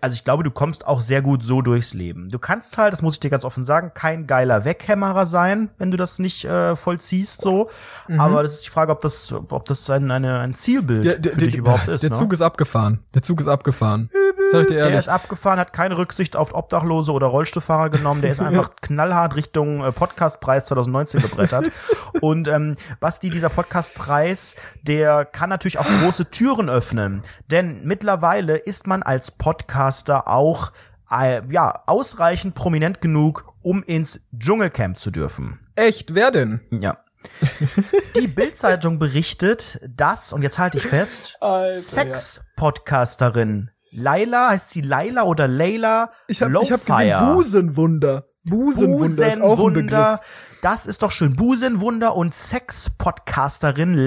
also 0.00 0.14
ich 0.14 0.24
glaube, 0.24 0.42
du 0.42 0.50
kommst 0.50 0.86
auch 0.86 1.00
sehr 1.00 1.22
gut 1.22 1.44
so 1.44 1.62
durchs 1.62 1.94
Leben. 1.94 2.30
Du 2.30 2.38
kannst 2.38 2.78
halt, 2.78 2.92
das 2.92 3.02
muss 3.02 3.14
ich 3.14 3.20
dir 3.20 3.30
ganz 3.30 3.44
offen 3.44 3.64
sagen, 3.64 3.92
kein 3.94 4.26
geiler 4.26 4.64
Weghämmerer 4.64 5.26
sein, 5.26 5.70
wenn 5.78 5.90
du 5.90 5.96
das 5.96 6.18
nicht 6.18 6.44
äh, 6.44 6.74
vollziehst 6.76 7.40
so. 7.40 7.68
Mhm. 8.08 8.20
Aber 8.20 8.42
das 8.42 8.54
ist 8.54 8.66
die 8.66 8.70
Frage, 8.70 8.92
ob 8.92 9.00
das, 9.00 9.32
ob 9.32 9.64
das 9.66 9.88
ein, 9.90 10.10
eine, 10.10 10.40
ein 10.40 10.54
Zielbild 10.54 11.26
für 11.26 11.36
dich 11.36 11.56
überhaupt 11.56 11.88
ist. 11.88 12.02
der 12.02 12.10
ne? 12.10 12.16
Zug 12.16 12.32
ist 12.32 12.40
abgefahren. 12.40 13.00
Der 13.14 13.22
Zug 13.22 13.40
ist 13.40 13.48
abgefahren. 13.48 14.10
Sag 14.50 14.62
ich 14.62 14.66
dir 14.66 14.74
der 14.74 14.84
ehrlich. 14.84 14.98
ist 14.98 15.08
abgefahren, 15.08 15.58
hat 15.58 15.72
keine 15.72 15.96
Rücksicht 15.96 16.36
auf 16.36 16.54
Obdachlose 16.54 17.12
oder 17.12 17.26
Rollstuhlfahrer 17.28 17.90
genommen. 17.90 18.22
Der 18.22 18.30
ist 18.30 18.40
einfach 18.40 18.70
knallhart 18.80 19.36
Richtung 19.36 19.84
äh, 19.84 19.92
Podcastpreis 19.92 20.66
2019 20.66 21.22
gebrettert. 21.22 21.70
Und 22.20 22.48
ähm, 22.48 22.76
Basti, 23.00 23.30
dieser 23.30 23.48
Podcastpreis, 23.48 24.56
der 24.82 25.24
kann 25.24 25.48
natürlich 25.48 25.78
auch 25.78 25.86
große 25.86 26.30
Türen 26.30 26.68
öffnen. 26.68 27.22
Denn 27.50 27.84
mittlerweile 27.84 28.56
ist 28.56 28.86
man 28.86 29.02
als 29.02 29.30
Podcaster 29.82 30.28
auch 30.28 30.70
äh, 31.10 31.42
ja 31.50 31.82
ausreichend 31.86 32.54
prominent 32.54 33.00
genug, 33.00 33.52
um 33.62 33.82
ins 33.82 34.20
Dschungelcamp 34.38 34.96
zu 34.98 35.10
dürfen. 35.10 35.58
Echt, 35.74 36.14
wer 36.14 36.30
denn? 36.30 36.60
Ja. 36.70 36.98
Die 38.16 38.26
Bildzeitung 38.34 39.00
berichtet, 39.00 39.80
dass, 39.88 40.32
und 40.32 40.42
jetzt 40.42 40.58
halte 40.58 40.78
ich 40.78 40.86
fest, 40.86 41.36
Sex-Podcasterin 41.72 43.70
Laila, 43.90 44.50
heißt 44.50 44.70
sie 44.70 44.82
Laila 44.82 45.24
oder 45.24 45.48
Layla? 45.48 46.12
Ich 46.28 46.40
habe 46.42 46.54
hab 46.54 46.60
gesehen 46.62 46.78
Lowfire. 46.78 47.34
Busenwunder. 47.34 48.26
Busenwunder 48.44 49.28
ist 49.28 49.40
auch 49.40 49.66
ein 49.66 49.72
Begriff. 49.72 50.20
Das 50.62 50.86
ist 50.86 51.02
doch 51.02 51.10
schön. 51.10 51.34
Busenwunder 51.34 52.14
und 52.14 52.32
Sex-Podcasterin, 52.32 53.98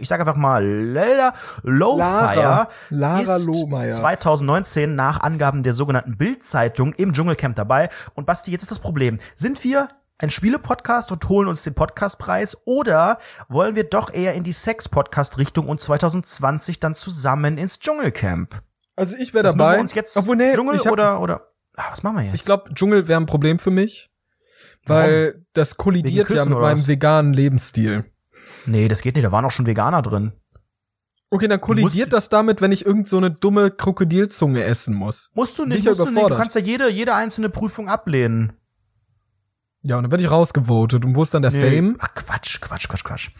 ich 0.00 0.08
sage 0.08 0.22
einfach 0.22 0.36
mal, 0.36 0.64
Lara 0.64 1.34
Lowfire 1.62 2.68
Lara 2.88 3.20
ist 3.20 3.44
Lohmeier. 3.44 3.90
2019 3.90 4.94
nach 4.94 5.20
Angaben 5.20 5.62
der 5.62 5.74
sogenannten 5.74 6.16
Bild-Zeitung 6.16 6.94
im 6.94 7.12
Dschungelcamp 7.12 7.56
dabei. 7.56 7.90
Und 8.14 8.24
Basti, 8.24 8.50
jetzt 8.50 8.62
ist 8.62 8.70
das 8.70 8.78
Problem. 8.78 9.18
Sind 9.36 9.62
wir 9.64 9.90
ein 10.16 10.30
Spiele-Podcast 10.30 11.12
und 11.12 11.28
holen 11.28 11.46
uns 11.46 11.64
den 11.64 11.74
Podcastpreis 11.74 12.56
oder 12.64 13.18
wollen 13.50 13.76
wir 13.76 13.84
doch 13.84 14.10
eher 14.10 14.32
in 14.32 14.44
die 14.44 14.54
Sex-Podcast-Richtung 14.54 15.68
und 15.68 15.78
2020 15.78 16.80
dann 16.80 16.94
zusammen 16.94 17.58
ins 17.58 17.80
Dschungelcamp? 17.80 18.62
Also 18.96 19.14
ich 19.14 19.34
wäre 19.34 19.44
Das 19.44 19.56
müssen 19.56 19.58
dabei. 19.58 19.76
wir 19.76 19.80
uns 19.82 19.92
jetzt 19.92 20.16
Obwohl, 20.16 20.36
nee, 20.36 20.54
Dschungel 20.54 20.78
hab, 20.78 20.90
oder 20.90 21.20
oder 21.20 21.48
ah, 21.76 21.84
was 21.90 22.02
machen 22.02 22.16
wir 22.16 22.24
jetzt? 22.24 22.34
Ich 22.36 22.44
glaube, 22.46 22.72
Dschungel 22.72 23.08
wäre 23.08 23.20
ein 23.20 23.26
Problem 23.26 23.58
für 23.58 23.70
mich, 23.70 24.10
weil 24.88 25.44
das 25.52 25.76
kollidiert 25.76 26.30
ja 26.30 26.44
mit 26.44 26.58
meinem 26.58 26.86
veganen 26.86 27.32
Lebensstil. 27.32 28.04
nee, 28.66 28.88
das 28.88 29.02
geht 29.02 29.16
nicht, 29.16 29.24
da 29.24 29.32
waren 29.32 29.44
auch 29.44 29.50
schon 29.50 29.66
Veganer 29.66 30.02
drin. 30.02 30.32
Okay, 31.30 31.46
dann 31.48 31.60
kollidiert 31.60 32.12
das 32.12 32.30
damit, 32.30 32.62
wenn 32.62 32.72
ich 32.72 32.86
irgend 32.86 33.06
so 33.06 33.18
eine 33.18 33.30
dumme 33.30 33.70
Krokodilzunge 33.70 34.64
essen 34.64 34.94
muss. 34.94 35.30
Musst 35.34 35.58
du 35.58 35.66
nicht, 35.66 35.84
musst 35.84 36.00
du 36.00 36.06
nicht. 36.06 36.30
Du 36.30 36.36
kannst 36.36 36.54
ja 36.54 36.62
jede 36.62 36.90
jede 36.90 37.14
einzelne 37.14 37.50
Prüfung 37.50 37.88
ablehnen. 37.88 38.54
Ja, 39.82 39.96
und 39.96 40.04
dann 40.04 40.10
werde 40.10 40.24
ich 40.24 40.30
rausgevotet. 40.30 41.04
Und 41.04 41.14
wo 41.14 41.22
ist 41.22 41.34
dann 41.34 41.42
der 41.42 41.52
Fame? 41.52 41.96
Ach 41.98 42.12
Quatsch, 42.14 42.60
Quatsch, 42.60 42.88
Quatsch, 42.88 43.04
Quatsch. 43.04 43.30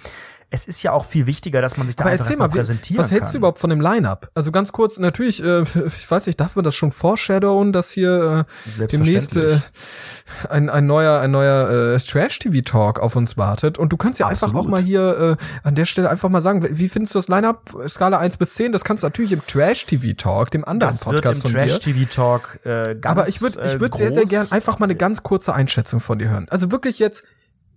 Es 0.51 0.67
ist 0.67 0.83
ja 0.83 0.93
auch 0.93 1.05
viel 1.05 1.27
wichtiger, 1.27 1.61
dass 1.61 1.77
man 1.77 1.87
sich 1.87 1.97
da 1.97 2.05
Aber 2.05 2.13
einfach 2.13 2.37
mal, 2.39 2.49
präsentieren 2.49 2.99
was 2.99 3.11
hältst 3.11 3.35
du 3.35 3.39
überhaupt 3.39 3.59
von 3.59 3.69
dem 3.69 3.83
Line-Up? 3.83 4.31
Also 4.35 4.51
ganz 4.51 4.73
kurz, 4.73 4.99
natürlich, 4.99 5.43
äh, 5.45 5.63
ich 5.63 6.11
weiß 6.11 6.27
nicht, 6.27 6.41
darf 6.41 6.57
man 6.57 6.65
das 6.65 6.75
schon 6.75 6.91
foreshadowen, 6.91 7.73
dass 7.73 7.91
hier 7.91 8.47
äh, 8.79 8.87
demnächst 8.87 9.37
äh, 9.37 9.59
ein, 10.49 10.71
ein 10.71 10.87
neuer, 10.87 11.21
ein 11.21 11.31
neuer 11.31 11.95
äh, 11.95 11.99
Trash-TV-Talk 11.99 12.99
auf 13.01 13.15
uns 13.17 13.37
wartet. 13.37 13.77
Und 13.77 13.93
du 13.93 13.99
kannst 13.99 14.21
ja 14.21 14.27
einfach 14.27 14.49
Absolut. 14.49 14.67
auch 14.67 14.71
mal 14.71 14.81
hier 14.83 15.37
äh, 15.39 15.45
an 15.69 15.75
der 15.75 15.85
Stelle 15.85 16.09
einfach 16.09 16.31
mal 16.31 16.41
sagen, 16.41 16.67
wie 16.71 16.89
findest 16.89 17.15
du 17.15 17.19
das 17.19 17.29
Line-Up? 17.29 17.71
Skala 17.87 18.19
1 18.19 18.39
bis 18.39 18.55
10, 18.55 18.73
das 18.73 18.85
kannst 18.85 19.03
du 19.03 19.07
natürlich 19.07 19.33
im 19.33 19.47
Trash-TV-Talk, 19.47 20.51
dem 20.51 20.65
anderen 20.65 20.93
das 20.93 21.05
wird 21.07 21.17
Podcast 21.17 21.45
im 21.45 21.51
von 21.51 21.61
dir. 21.61 21.67
Trash-TV-Talk 21.69 22.61
äh, 22.65 22.95
ganz 22.95 23.05
Aber 23.07 23.29
ich 23.29 23.43
würde 23.43 23.67
ich 23.67 23.75
äh, 23.75 23.81
würd 23.81 23.95
sehr, 23.95 24.13
sehr 24.13 24.23
groß- 24.25 24.31
gern 24.31 24.53
einfach 24.53 24.79
mal 24.79 24.85
eine 24.85 24.97
ganz 24.97 25.23
kurze 25.23 25.53
Einschätzung 25.53 26.01
von 26.01 26.19
dir 26.19 26.31
hören. 26.31 26.47
Also 26.49 26.71
wirklich 26.73 26.99
jetzt, 26.99 27.25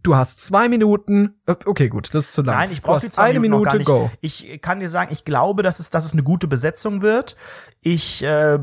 du 0.04 0.16
hast 0.16 0.44
zwei 0.44 0.70
Minuten, 0.70 1.36
okay 1.46 1.90
gut, 1.90 2.14
das 2.14 2.26
ist 2.26 2.34
zu 2.34 2.42
lang. 2.42 2.58
Nein, 2.58 2.72
ich 2.72 2.82
brauche 2.82 2.96
hast 2.96 3.04
die 3.04 3.10
zwei 3.10 3.24
eine 3.24 3.40
Minuten 3.40 3.64
noch 3.64 3.72
gar 3.72 3.78
Minute, 3.78 3.92
nicht. 3.92 4.12
go. 4.12 4.18
Ich 4.22 4.62
kann 4.62 4.80
dir 4.80 4.90
sagen, 4.90 5.12
ich 5.12 5.26
glaube, 5.26 5.64
dass 5.64 5.80
es, 5.80 5.90
dass 5.90 6.06
es 6.06 6.14
eine 6.14 6.24
gute 6.24 6.48
Besetzung 6.48 7.02
wird. 7.02 7.36
Ich 7.82 8.24
äh, 8.24 8.60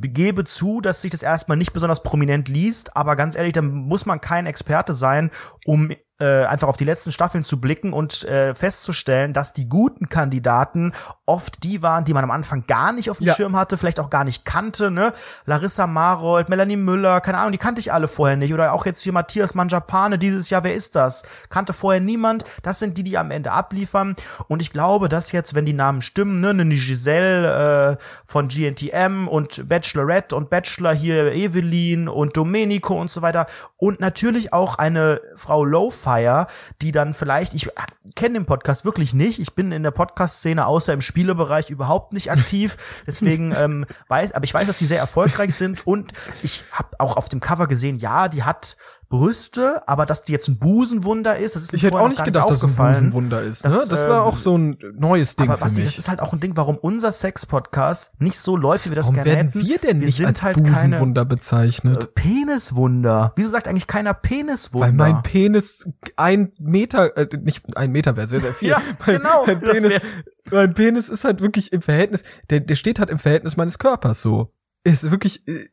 gebe 0.00 0.44
zu, 0.44 0.80
dass 0.80 1.02
sich 1.02 1.10
das 1.10 1.22
erstmal 1.22 1.56
nicht 1.56 1.72
besonders 1.72 2.02
prominent 2.02 2.48
liest, 2.48 2.96
aber 2.96 3.16
ganz 3.16 3.36
ehrlich, 3.36 3.52
da 3.52 3.62
muss 3.62 4.06
man 4.06 4.20
kein 4.20 4.46
Experte 4.46 4.92
sein, 4.92 5.30
um 5.64 5.90
äh, 6.20 6.44
einfach 6.44 6.68
auf 6.68 6.76
die 6.76 6.84
letzten 6.84 7.12
Staffeln 7.12 7.44
zu 7.44 7.60
blicken 7.60 7.92
und 7.92 8.24
äh, 8.24 8.54
festzustellen, 8.54 9.32
dass 9.32 9.52
die 9.52 9.68
guten 9.68 10.08
Kandidaten 10.08 10.92
oft 11.26 11.62
die 11.64 11.82
waren, 11.82 12.04
die 12.04 12.12
man 12.12 12.24
am 12.24 12.30
Anfang 12.30 12.66
gar 12.66 12.92
nicht 12.92 13.10
auf 13.10 13.18
dem 13.18 13.26
Ja. 13.28 13.34
Schirm 13.34 13.56
hatte, 13.56 13.76
vielleicht 13.78 14.00
auch 14.00 14.10
gar 14.10 14.24
nicht 14.24 14.44
kannte, 14.44 14.90
ne? 14.90 15.12
Larissa 15.46 15.86
Marold, 15.86 16.48
Melanie 16.48 16.76
Müller, 16.76 17.20
keine 17.20 17.38
Ahnung, 17.38 17.52
die 17.52 17.58
kannte 17.58 17.80
ich 17.80 17.92
alle 17.92 18.08
vorher 18.08 18.36
nicht. 18.36 18.52
Oder 18.52 18.72
auch 18.72 18.86
jetzt 18.86 19.02
hier 19.02 19.12
Matthias 19.12 19.54
Manjapane 19.54 20.18
dieses 20.18 20.50
Jahr, 20.50 20.64
wer 20.64 20.74
ist 20.74 20.96
das? 20.96 21.22
Kannte 21.48 21.72
vorher 21.72 22.00
niemand. 22.00 22.44
Das 22.62 22.78
sind 22.78 22.98
die, 22.98 23.02
die 23.02 23.16
am 23.16 23.30
Ende 23.30 23.52
abliefern. 23.52 24.16
Und 24.48 24.60
ich 24.62 24.72
glaube, 24.72 25.08
dass 25.08 25.32
jetzt, 25.32 25.54
wenn 25.54 25.64
die 25.64 25.72
Namen 25.72 26.02
stimmen, 26.02 26.40
ne, 26.40 26.50
eine 26.50 26.64
Giselle 26.66 27.92
äh, 27.92 27.96
von 28.26 28.48
GNTM 28.48 29.28
und 29.28 29.68
Bachelorette 29.68 30.34
und 30.36 30.50
Bachelor 30.50 30.92
hier 30.92 31.32
Evelyn 31.32 32.08
und 32.08 32.36
Domenico 32.36 33.00
und 33.00 33.10
so 33.10 33.22
weiter 33.22 33.46
und 33.80 33.98
natürlich 33.98 34.52
auch 34.52 34.76
eine 34.76 35.20
Frau 35.34 35.64
Lowfire, 35.64 36.46
die 36.82 36.92
dann 36.92 37.14
vielleicht, 37.14 37.54
ich 37.54 37.70
kenne 38.14 38.34
den 38.34 38.46
Podcast 38.46 38.84
wirklich 38.84 39.14
nicht, 39.14 39.40
ich 39.40 39.54
bin 39.54 39.72
in 39.72 39.82
der 39.82 39.90
Podcast-Szene 39.90 40.66
außer 40.66 40.92
im 40.92 41.00
Spielebereich 41.00 41.70
überhaupt 41.70 42.12
nicht 42.12 42.30
aktiv, 42.30 43.02
deswegen 43.06 43.54
ähm, 43.56 43.86
weiß, 44.08 44.32
aber 44.32 44.44
ich 44.44 44.52
weiß, 44.52 44.66
dass 44.66 44.78
die 44.78 44.86
sehr 44.86 44.98
erfolgreich 44.98 45.54
sind. 45.54 45.86
Und 45.86 46.12
ich 46.42 46.64
habe 46.72 47.00
auch 47.00 47.16
auf 47.16 47.28
dem 47.30 47.40
Cover 47.40 47.66
gesehen, 47.66 47.96
ja, 47.96 48.28
die 48.28 48.42
hat 48.42 48.76
Brüste, 49.10 49.82
aber 49.88 50.06
dass 50.06 50.22
die 50.22 50.30
jetzt 50.30 50.46
ein 50.46 50.58
Busenwunder 50.58 51.36
ist, 51.36 51.56
das 51.56 51.64
ist 51.64 51.72
mir 51.72 51.78
Ich 51.78 51.82
hätte 51.82 51.96
auch 51.96 52.08
nicht 52.08 52.24
gedacht, 52.24 52.48
dass 52.48 52.62
es 52.62 52.78
ein. 52.78 52.94
Busenwunder 52.94 53.42
ist. 53.42 53.64
Ne? 53.64 53.70
Das, 53.70 53.88
Das, 53.88 54.06
war 54.08 54.18
ähm, 54.18 54.22
auch 54.22 54.38
so 54.38 54.56
ein 54.56 54.78
neues 54.96 55.34
Ding 55.34 55.48
Aber 55.48 55.58
für 55.58 55.64
Basti, 55.64 55.80
mich. 55.80 55.88
das 55.88 55.98
ist 55.98 56.08
halt 56.08 56.20
auch 56.20 56.32
ein 56.32 56.38
Ding, 56.38 56.56
warum 56.56 56.78
unser 56.78 57.10
Sex-Podcast 57.10 58.12
nicht 58.20 58.38
so 58.38 58.56
läuft, 58.56 58.86
wie 58.86 58.90
wir 58.90 58.94
das 58.94 59.06
Warum 59.06 59.16
gerne 59.16 59.30
werden 59.30 59.48
hätten. 59.52 59.66
wir 59.66 59.78
denn 59.78 59.98
nicht 59.98 60.16
sind 60.16 60.26
als 60.26 60.44
halt 60.44 60.58
keine 60.58 60.70
Busenwunder 60.70 61.24
bezeichnet? 61.24 62.04
äh, 62.04 62.06
Peniswunder. 62.06 63.32
Wieso 63.34 63.48
sagt 63.48 63.66
eigentlich 63.66 63.88
keiner 63.88 64.14
Peniswunder? 64.14 64.86
Weil 64.86 64.92
mein 64.92 65.22
Penis 65.24 65.88
ein 66.14 66.52
Meter, 66.60 67.16
äh, 67.16 67.28
nicht 67.36 67.76
ein 67.76 67.90
Meter 67.90 68.16
wäre 68.16 68.28
sehr, 68.28 68.40
sehr 68.40 68.54
viel. 68.54 68.70
Ja, 68.70 68.80
mein, 69.04 69.16
genau, 69.16 69.44
Mein 69.44 69.60
das 69.60 69.70
Penis, 69.72 70.00
mein 70.52 70.74
Penis 70.74 71.08
ist 71.08 71.24
halt 71.24 71.40
wirklich 71.40 71.72
im 71.72 71.82
Verhältnis, 71.82 72.22
der, 72.48 72.60
der 72.60 72.76
steht 72.76 73.00
halt 73.00 73.10
im 73.10 73.18
Verhältnis 73.18 73.56
meines 73.56 73.80
Körpers 73.80 74.22
so. 74.22 74.52
Ist 74.84 75.10
wirklich 75.10 75.46
äh, 75.48 75.66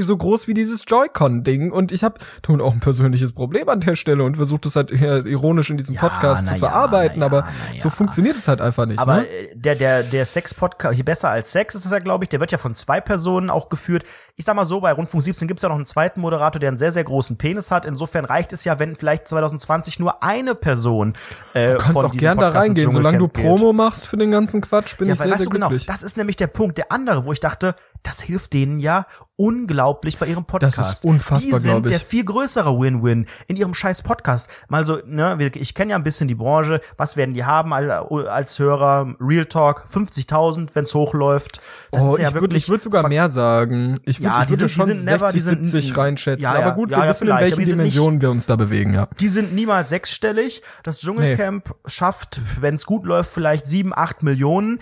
so 0.00 0.16
groß 0.16 0.48
wie 0.48 0.54
dieses 0.54 0.84
Joy-Con-Ding 0.86 1.70
und 1.70 1.92
ich 1.92 2.02
habe 2.04 2.16
nun 2.48 2.60
auch 2.60 2.72
ein 2.72 2.80
persönliches 2.80 3.32
Problem 3.32 3.68
an 3.68 3.80
der 3.80 3.96
Stelle 3.96 4.24
und 4.24 4.36
versuche 4.36 4.60
das 4.62 4.76
halt 4.76 4.90
eher 4.90 5.24
ironisch 5.26 5.70
in 5.70 5.76
diesem 5.76 5.94
Ja, 5.94 6.00
Podcast 6.08 6.46
zu 6.46 6.54
verarbeiten, 6.56 7.20
ja, 7.20 7.26
aber 7.26 7.48
so 7.76 7.90
funktioniert 7.90 8.36
es 8.36 8.48
halt 8.48 8.60
einfach 8.60 8.86
nicht. 8.86 8.98
Aber 8.98 9.18
ne? 9.18 9.26
äh, 9.26 9.54
der, 9.54 9.74
der, 9.74 10.02
der 10.02 10.24
Sex-Podcast, 10.24 10.94
hier 10.94 11.04
besser 11.04 11.30
als 11.30 11.52
Sex 11.52 11.74
ist 11.74 11.84
es 11.84 11.90
ja, 11.90 11.98
glaube 11.98 12.24
ich, 12.24 12.28
der 12.28 12.40
wird 12.40 12.52
ja 12.52 12.58
von 12.58 12.74
zwei 12.74 13.00
Personen 13.00 13.50
auch 13.50 13.68
geführt. 13.68 14.04
Ich 14.36 14.44
sag 14.44 14.56
mal 14.56 14.66
so, 14.66 14.80
bei 14.80 14.92
Rundfunk 14.92 15.22
17 15.22 15.48
gibt's 15.48 15.62
ja 15.62 15.68
noch 15.68 15.76
einen 15.76 15.86
zweiten 15.86 16.20
Moderator, 16.20 16.58
der 16.60 16.68
einen 16.68 16.78
sehr, 16.78 16.92
sehr 16.92 17.04
großen 17.04 17.36
Penis 17.36 17.70
hat. 17.70 17.86
Insofern 17.86 18.24
reicht 18.24 18.52
es 18.52 18.64
ja, 18.64 18.78
wenn 18.78 18.96
vielleicht 18.96 19.28
2020 19.28 19.98
nur 20.00 20.22
eine 20.22 20.54
Person 20.54 21.12
äh, 21.54 21.72
Du 21.72 21.78
kannst 21.78 22.02
auch 22.04 22.12
gern 22.12 22.38
da 22.38 22.46
Podcast 22.46 22.54
ins 22.54 22.64
reingehen, 22.70 22.90
solange 22.90 23.18
du. 23.18 23.28
Promo 23.28 23.72
machst 23.72 24.06
für 24.06 24.16
den 24.16 24.30
ganzen 24.30 24.60
Quatsch, 24.60 24.96
bin 24.96 25.08
Ja, 25.08 25.14
ich 25.14 25.20
weil 25.20 25.26
sehr, 25.26 25.32
weißt 25.32 25.42
sehr 25.42 25.50
du 25.50 25.54
genau, 25.54 25.68
glücklich. 25.68 25.86
das 25.86 26.02
ist 26.02 26.16
nämlich 26.16 26.36
der 26.36 26.46
Punkt. 26.48 26.78
Der 26.78 26.90
andere, 26.92 27.24
wo 27.24 27.32
ich 27.32 27.40
dachte, 27.40 27.74
das 28.04 28.20
hilft 28.20 28.52
denen 28.52 28.78
ja 28.80 29.06
unglaublich 29.36 30.18
bei 30.18 30.26
ihrem 30.26 30.44
Podcast. 30.44 30.78
Das 30.78 30.92
ist 30.92 31.04
unfassbar, 31.04 31.58
Die 31.58 31.64
sind 31.64 31.90
der 31.90 31.98
viel 31.98 32.24
größere 32.24 32.78
Win-Win 32.78 33.26
in 33.48 33.56
ihrem 33.56 33.74
scheiß 33.74 34.02
Podcast. 34.02 34.48
Mal 34.68 34.86
so, 34.86 34.98
ne, 35.06 35.36
ich 35.54 35.74
kenne 35.74 35.90
ja 35.92 35.96
ein 35.96 36.02
bisschen 36.04 36.28
die 36.28 36.34
Branche. 36.34 36.80
Was 36.98 37.16
werden 37.16 37.34
die 37.34 37.44
haben 37.44 37.72
als, 37.72 38.58
Hörer? 38.58 39.16
Real 39.18 39.46
Talk, 39.46 39.86
50.000, 39.90 40.74
wenn's 40.74 40.94
hochläuft. 40.94 41.60
Das 41.90 42.04
oh, 42.04 42.10
ist 42.14 42.18
ja 42.18 42.28
ich 42.28 42.34
würde 42.34 42.42
wirklich 42.42 42.62
ich 42.64 42.68
würd 42.68 42.82
sogar 42.82 43.08
mehr 43.08 43.30
sagen. 43.30 43.98
Ich 44.04 44.20
würde 44.20 44.34
Ja, 44.34 44.42
ich 44.42 44.50
würde 44.50 44.58
sind- 44.60 44.68
schon 44.70 44.86
sind 44.86 45.04
never- 45.04 45.30
60, 45.30 45.32
die 45.32 45.40
sind- 45.40 45.64
70 45.64 45.96
reinschätzen. 45.96 46.42
Ja, 46.44 46.54
ja, 46.60 46.66
aber 46.66 46.76
gut, 46.76 46.90
wir 46.90 47.08
wissen, 47.08 47.26
in 47.26 47.36
welchen 47.36 47.58
nicht- 47.58 47.72
Dimensionen 47.72 48.20
wir 48.20 48.30
uns 48.30 48.46
da 48.46 48.56
bewegen, 48.56 48.92
ja. 48.94 49.08
Die 49.18 49.28
sind 49.30 49.54
niemals 49.54 49.88
sechsstellig. 49.88 50.62
Das 50.82 50.98
Dschungelcamp 50.98 51.74
schafft, 51.86 52.40
wenn 52.60 52.74
es 52.74 52.84
gut 52.84 53.06
läuft, 53.06 53.32
vielleicht 53.32 53.66
sieben, 53.66 53.92
acht 53.94 54.22
Millionen. 54.22 54.78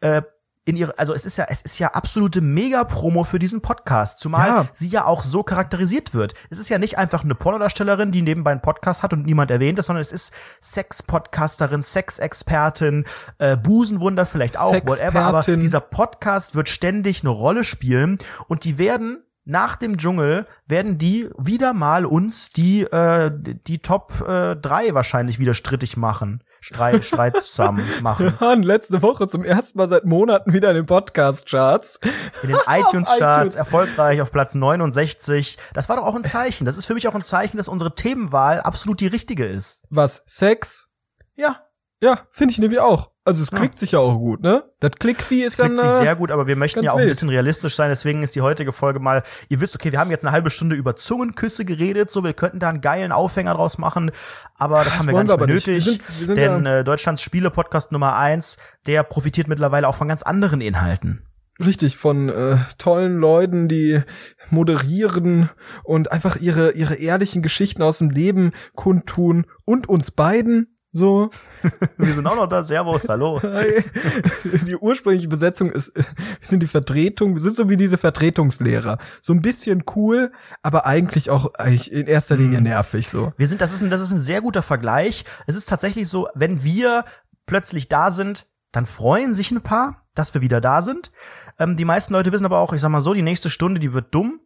Äh, 0.00 0.22
in 0.66 0.76
ihre, 0.76 0.98
also 0.98 1.14
es 1.14 1.24
ist 1.24 1.36
ja, 1.36 1.46
es 1.48 1.62
ist 1.62 1.78
ja 1.78 1.92
absolute 1.92 2.40
Mega-Promo 2.40 3.22
für 3.22 3.38
diesen 3.38 3.62
Podcast, 3.62 4.18
zumal 4.18 4.48
Ja. 4.48 4.66
sie 4.72 4.88
ja 4.88 5.04
auch 5.06 5.22
so 5.22 5.44
charakterisiert 5.44 6.12
wird. 6.12 6.34
Es 6.50 6.58
ist 6.58 6.68
ja 6.68 6.78
nicht 6.78 6.98
einfach 6.98 7.22
eine 7.22 7.36
Pornodarstellerin, 7.36 8.10
die 8.10 8.20
nebenbei 8.20 8.50
einen 8.50 8.60
Podcast 8.60 9.04
hat 9.04 9.12
und 9.12 9.24
niemand 9.24 9.52
erwähnt 9.52 9.78
es, 9.78 9.86
sondern 9.86 10.00
es 10.00 10.10
ist 10.10 10.34
Sex-Podcasterin, 10.60 11.82
Sexexpertin, 11.82 13.04
äh, 13.38 13.56
Busenwunder 13.56 14.26
vielleicht 14.26 14.58
auch, 14.58 14.72
whatever. 14.72 15.22
Aber 15.22 15.42
dieser 15.42 15.80
Podcast 15.80 16.56
wird 16.56 16.68
ständig 16.68 17.22
eine 17.22 17.30
Rolle 17.30 17.62
spielen 17.62 18.18
und 18.48 18.64
die 18.64 18.76
werden 18.76 19.22
nach 19.48 19.76
dem 19.76 19.96
Dschungel 19.96 20.46
werden 20.66 20.98
die 20.98 21.30
wieder 21.38 21.72
mal 21.72 22.04
uns 22.04 22.50
die 22.50 22.82
äh, 22.82 23.30
die 23.32 23.78
Top 23.78 24.20
äh, 24.26 24.56
drei 24.56 24.92
wahrscheinlich 24.92 25.38
wieder 25.38 25.54
strittig 25.54 25.96
machen, 25.96 26.42
Streit, 26.60 27.04
Streit 27.04 27.36
zusammen 27.44 27.84
machen. 28.02 28.26
Wir 28.26 28.40
waren 28.40 28.62
letzte 28.62 29.02
Woche 29.02 29.28
zum 29.28 29.44
ersten 29.44 29.78
Mal 29.78 29.88
seit 29.88 30.04
Monaten 30.04 30.52
wieder 30.52 30.70
in 30.70 30.76
den 30.76 30.86
Podcast-Charts. 30.86 32.00
In 32.42 32.48
den 32.48 32.58
iTunes-Charts 32.66 33.38
iTunes. 33.38 33.54
erfolgreich 33.56 34.20
auf 34.20 34.30
Platz 34.32 34.54
69. 34.54 35.58
Das 35.74 35.88
war 35.88 35.96
doch 35.96 36.04
auch 36.04 36.14
ein 36.14 36.24
Zeichen. 36.24 36.64
Das 36.64 36.76
ist 36.76 36.86
für 36.86 36.94
mich 36.94 37.06
auch 37.08 37.14
ein 37.14 37.22
Zeichen, 37.22 37.56
dass 37.56 37.68
unsere 37.68 37.94
Themenwahl 37.94 38.60
absolut 38.60 39.00
die 39.00 39.06
richtige 39.06 39.46
ist. 39.46 39.86
Was? 39.90 40.22
Sex? 40.26 40.88
Ja, 41.34 41.56
Ja, 42.02 42.20
finde 42.30 42.52
ich 42.52 42.58
nämlich 42.58 42.80
auch. 42.80 43.10
Also 43.26 43.42
es 43.42 43.50
klickt 43.50 43.76
sich 43.76 43.92
ja 43.92 43.98
auch 43.98 44.16
gut, 44.16 44.40
ne? 44.40 44.62
Das 44.80 44.92
Klickvieh 44.92 45.42
ist 45.42 45.58
dann 45.58 45.76
sich 45.76 45.90
sehr 45.90 46.14
gut, 46.14 46.30
aber 46.30 46.46
wir 46.46 46.54
möchten 46.54 46.82
ja 46.84 46.92
auch 46.92 46.98
ein 46.98 47.08
bisschen 47.08 47.28
realistisch 47.28 47.74
sein. 47.74 47.88
Deswegen 47.90 48.22
ist 48.22 48.34
die 48.36 48.40
heutige 48.40 48.72
Folge 48.72 49.00
mal, 49.00 49.24
ihr 49.48 49.60
wisst, 49.60 49.74
okay, 49.74 49.90
wir 49.90 49.98
haben 49.98 50.10
jetzt 50.12 50.24
eine 50.24 50.30
halbe 50.32 50.48
Stunde 50.48 50.76
über 50.76 50.94
Zungenküsse 50.96 51.64
geredet, 51.64 52.08
so 52.08 52.22
wir 52.22 52.34
könnten 52.34 52.60
da 52.60 52.68
einen 52.68 52.80
geilen 52.80 53.10
Aufhänger 53.12 53.54
draus 53.54 53.78
machen, 53.78 54.12
aber 54.54 54.76
das, 54.84 54.94
Das 54.94 54.98
haben 54.98 55.06
wir 55.08 55.12
gar 55.14 55.22
nicht 55.24 55.28
mehr 55.28 55.34
aber 55.34 55.46
nicht. 55.52 55.66
Wir 55.66 55.74
nötig. 55.74 55.84
sind- 55.84 56.20
wir 56.20 56.26
sind 56.26 56.38
denn 56.38 56.64
ja- 56.64 56.78
äh, 56.78 56.84
Deutschlands 56.84 57.20
Spiele-Podcast 57.20 57.90
Nummer 57.92 58.16
eins, 58.16 58.58
der 58.86 59.02
profitiert 59.02 59.48
mittlerweile 59.48 59.88
auch 59.88 59.96
von 59.96 60.06
ganz 60.08 60.22
anderen 60.22 60.60
Inhalten. 60.60 61.22
richtig 61.58 61.96
von 61.96 62.28
äh, 62.28 62.58
tollen 62.78 63.16
Leuten, 63.16 63.66
die 63.66 64.02
moderieren 64.50 65.50
und 65.84 66.12
einfach 66.12 66.36
ihre 66.36 66.72
ihre 66.72 66.94
ehrlichen 66.96 67.42
Geschichten 67.42 67.82
aus 67.82 67.98
dem 67.98 68.10
Leben 68.10 68.52
kundtun 68.74 69.46
und 69.64 69.88
uns 69.88 70.10
beiden 70.10 70.75
So. 70.96 71.30
Wir 71.98 72.14
sind 72.14 72.26
auch 72.26 72.36
noch 72.36 72.46
da. 72.46 72.62
Servus, 72.64 73.08
hallo. 73.08 73.38
Die 74.66 74.76
ursprüngliche 74.76 75.28
Besetzung 75.28 75.70
ist, 75.70 75.94
wir 75.96 76.04
sind 76.40 76.62
die 76.62 76.66
Vertretung, 76.66 77.34
wir 77.34 77.40
sind 77.42 77.54
so 77.54 77.68
wie 77.68 77.76
diese 77.76 77.98
Vertretungslehrer. 77.98 78.98
So 79.20 79.32
ein 79.34 79.42
bisschen 79.42 79.84
cool, 79.94 80.32
aber 80.62 80.86
eigentlich 80.86 81.28
auch 81.30 81.52
eigentlich 81.54 81.92
in 81.92 82.06
erster 82.06 82.36
Linie 82.36 82.60
nervig 82.62 83.08
so. 83.08 83.32
Wir 83.36 83.46
sind, 83.46 83.60
das 83.60 83.72
ist, 83.74 83.82
ein, 83.82 83.90
das 83.90 84.00
ist 84.00 84.10
ein 84.12 84.18
sehr 84.18 84.40
guter 84.40 84.62
Vergleich. 84.62 85.24
Es 85.46 85.54
ist 85.56 85.68
tatsächlich 85.68 86.08
so, 86.08 86.28
wenn 86.34 86.62
wir 86.64 87.04
plötzlich 87.44 87.88
da 87.88 88.10
sind, 88.10 88.46
dann 88.72 88.86
freuen 88.86 89.34
sich 89.34 89.50
ein 89.50 89.60
paar, 89.60 90.06
dass 90.14 90.32
wir 90.34 90.40
wieder 90.40 90.60
da 90.60 90.80
sind. 90.82 91.10
Ähm, 91.58 91.76
die 91.76 91.84
meisten 91.84 92.12
Leute 92.14 92.32
wissen 92.32 92.46
aber 92.46 92.58
auch, 92.58 92.72
ich 92.72 92.80
sag 92.80 92.88
mal 92.90 93.00
so, 93.02 93.12
die 93.12 93.22
nächste 93.22 93.50
Stunde, 93.50 93.80
die 93.80 93.92
wird 93.92 94.14
dumm. 94.14 94.40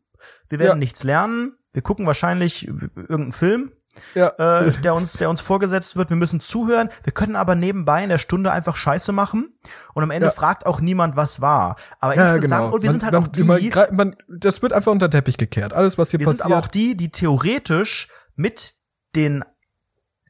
Wir 0.49 0.59
werden 0.59 0.71
Ja. 0.71 0.75
nichts 0.77 1.05
lernen. 1.05 1.53
Wir 1.73 1.83
gucken 1.83 2.07
wahrscheinlich 2.07 2.67
irgendeinen 2.67 3.33
Film, 3.33 3.73
Ja. 4.15 4.29
äh, 4.61 4.71
der 4.83 4.95
uns, 4.95 5.15
der 5.15 5.29
uns 5.29 5.41
vorgesetzt 5.41 5.97
wird. 5.97 6.11
Wir 6.11 6.17
müssen 6.17 6.41
zuhören. 6.41 6.91
Wir 7.03 7.13
können 7.13 7.35
aber 7.37 7.55
nebenbei 7.55 8.03
in 8.03 8.09
der 8.09 8.19
Stunde 8.19 8.53
einfach 8.53 8.77
Scheiße 8.77 9.13
machen. 9.13 9.59
Und 9.95 10.03
am 10.03 10.11
Ende 10.11 10.27
Ja. 10.29 10.33
fragt 10.33 10.67
auch 10.67 10.81
niemand, 10.81 11.17
was 11.17 11.41
war. 11.41 11.77
Aber 11.99 12.15
ja, 12.15 12.23
insgesamt, 12.23 12.63
genau. 12.63 12.75
und 12.75 12.83
wir 12.83 12.89
Man- 12.91 12.93
sind 13.01 13.03
halt 13.03 13.13
man, 13.15 13.23
auch 13.25 13.29
die, 13.29 13.43
Man, 13.43 13.97
man, 13.97 14.17
das 14.29 14.63
wird 14.63 14.73
einfach 14.73 14.93
unter 14.93 15.09
den 15.09 15.13
Teppich 15.13 15.39
gekehrt. 15.39 15.73
Alles, 15.73 15.99
was 15.99 16.11
hier 16.11 16.21
wir 16.21 16.27
sind 16.29 16.39
passiert. 16.39 16.53
aber 16.55 16.63
auch 16.65 16.69
die, 16.69 16.97
die 16.97 17.11
theoretisch 17.11 18.09
mit 18.37 18.75
den 19.17 19.45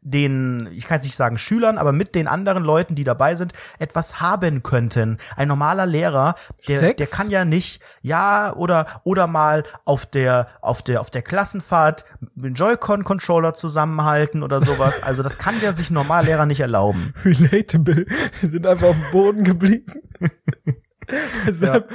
den, 0.03 0.68
ich 0.72 0.86
kann 0.86 0.96
jetzt 0.96 1.05
nicht 1.05 1.16
sagen 1.16 1.38
Schülern, 1.38 1.78
aber 1.78 1.92
mit 1.92 2.14
den 2.14 2.26
anderen 2.26 2.62
Leuten, 2.62 2.94
die 2.94 3.05
dabei 3.05 3.34
sind, 3.34 3.53
etwas 3.78 4.20
haben 4.20 4.62
könnten. 4.62 5.18
Ein 5.36 5.48
normaler 5.48 5.86
Lehrer, 5.86 6.34
der, 6.68 6.78
Sex? 6.78 6.96
der 6.96 7.07
kann 7.07 7.30
ja 7.30 7.44
nicht, 7.44 7.82
ja, 8.03 8.55
oder, 8.55 8.86
oder 9.05 9.26
mal 9.26 9.64
auf 9.84 10.07
der, 10.07 10.48
auf 10.62 10.82
der, 10.82 11.01
auf 11.01 11.11
der 11.11 11.22
Klassenfahrt 11.22 12.05
den 12.34 12.55
Joy-Con-Controller 12.55 13.55
zusammenhalten 13.55 14.42
oder 14.42 14.61
sowas. 14.61 15.03
Also 15.11 15.22
das 15.22 15.38
kann 15.38 15.55
ja 15.61 15.72
sich 15.72 15.90
normaler 15.90 16.24
Lehrer 16.24 16.46
nicht 16.46 16.61
erlauben. 16.61 17.14
relatable. 17.24 18.07
Wir 18.40 18.51
sind 18.51 18.66
einfach 18.66 18.88
auf 18.88 18.96
dem 18.96 19.11
Boden 19.11 19.44
geblieben. 19.44 19.92
Deshalb, 21.46 21.90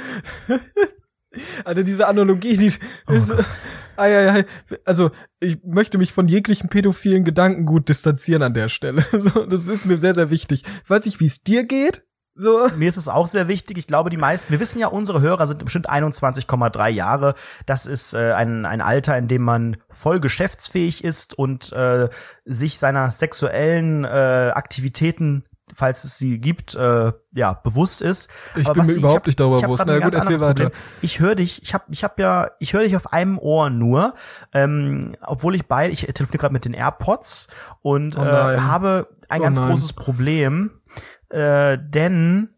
also 1.64 1.82
diese 1.82 2.06
Analogie, 2.06 2.56
die 2.56 2.66
ist, 2.66 2.80
ei, 3.96 4.16
ei, 4.16 4.30
ei. 4.30 4.44
also 4.84 5.10
ich 5.40 5.58
möchte 5.64 5.98
mich 5.98 6.12
von 6.12 6.28
jeglichen 6.28 6.68
pädophilen 6.68 7.24
Gedankengut 7.24 7.88
distanzieren 7.88 8.42
an 8.42 8.54
der 8.54 8.68
Stelle. 8.68 9.04
So, 9.26 9.46
das 9.46 9.66
ist 9.66 9.86
mir 9.86 9.98
sehr, 9.98 10.14
sehr 10.14 10.30
wichtig. 10.30 10.62
Ich 10.84 10.90
weiß 10.90 11.04
nicht, 11.04 11.20
wie 11.20 11.26
es 11.26 11.42
dir 11.42 11.64
geht. 11.64 12.04
So. 12.38 12.68
Mir 12.76 12.88
ist 12.88 12.98
es 12.98 13.08
auch 13.08 13.26
sehr 13.26 13.48
wichtig. 13.48 13.78
Ich 13.78 13.86
glaube, 13.86 14.10
die 14.10 14.18
meisten, 14.18 14.52
wir 14.52 14.60
wissen 14.60 14.78
ja, 14.78 14.88
unsere 14.88 15.22
Hörer 15.22 15.46
sind 15.46 15.64
bestimmt 15.64 15.88
21,3 15.88 16.88
Jahre. 16.90 17.34
Das 17.64 17.86
ist 17.86 18.12
äh, 18.12 18.32
ein, 18.32 18.66
ein 18.66 18.82
Alter, 18.82 19.16
in 19.16 19.26
dem 19.26 19.42
man 19.42 19.78
voll 19.88 20.20
geschäftsfähig 20.20 21.02
ist 21.02 21.36
und 21.36 21.72
äh, 21.72 22.08
sich 22.44 22.78
seiner 22.78 23.10
sexuellen 23.10 24.04
äh, 24.04 24.52
Aktivitäten 24.54 25.44
falls 25.74 26.04
es 26.04 26.16
sie 26.18 26.38
gibt, 26.38 26.74
äh, 26.74 27.12
ja, 27.32 27.54
bewusst 27.54 28.00
ist. 28.02 28.28
Ich 28.54 28.66
Aber 28.66 28.80
bin 28.82 28.86
mir 28.86 28.94
überhaupt 28.94 29.20
hab- 29.20 29.26
nicht 29.26 29.40
darüber 29.40 29.60
bewusst. 29.60 29.84
Na 29.86 29.98
gut, 29.98 30.14
erzähl 30.14 30.38
weiter. 30.40 30.70
Ich 31.02 31.18
höre 31.20 31.34
dich, 31.34 31.62
ich 31.62 31.74
habe 31.74 31.84
ich 31.90 32.04
hab 32.04 32.18
ja, 32.18 32.50
ich 32.60 32.72
höre 32.72 32.82
dich 32.82 32.96
auf 32.96 33.12
einem 33.12 33.38
Ohr 33.38 33.68
nur, 33.70 34.14
ähm, 34.52 35.16
obwohl 35.22 35.54
ich 35.54 35.66
beide, 35.66 35.92
ich 35.92 36.02
telefoniere 36.02 36.38
gerade 36.38 36.52
mit 36.52 36.64
den 36.64 36.74
AirPods 36.74 37.48
und 37.82 38.16
Oh 38.16 38.22
äh, 38.22 38.58
habe 38.58 39.08
ein 39.28 39.40
Oh 39.40 39.44
ganz 39.44 39.58
nein. 39.58 39.70
großes 39.70 39.92
Problem, 39.94 40.70
äh, 41.30 41.78
denn 41.80 42.50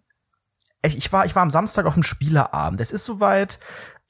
ich, 0.84 0.96
ich 0.96 1.12
war 1.12 1.24
ich 1.26 1.34
war 1.34 1.42
am 1.42 1.50
Samstag 1.50 1.86
auf 1.86 1.94
dem 1.94 2.02
Spieleabend. 2.02 2.80
Es 2.80 2.92
ist 2.92 3.04
soweit. 3.04 3.58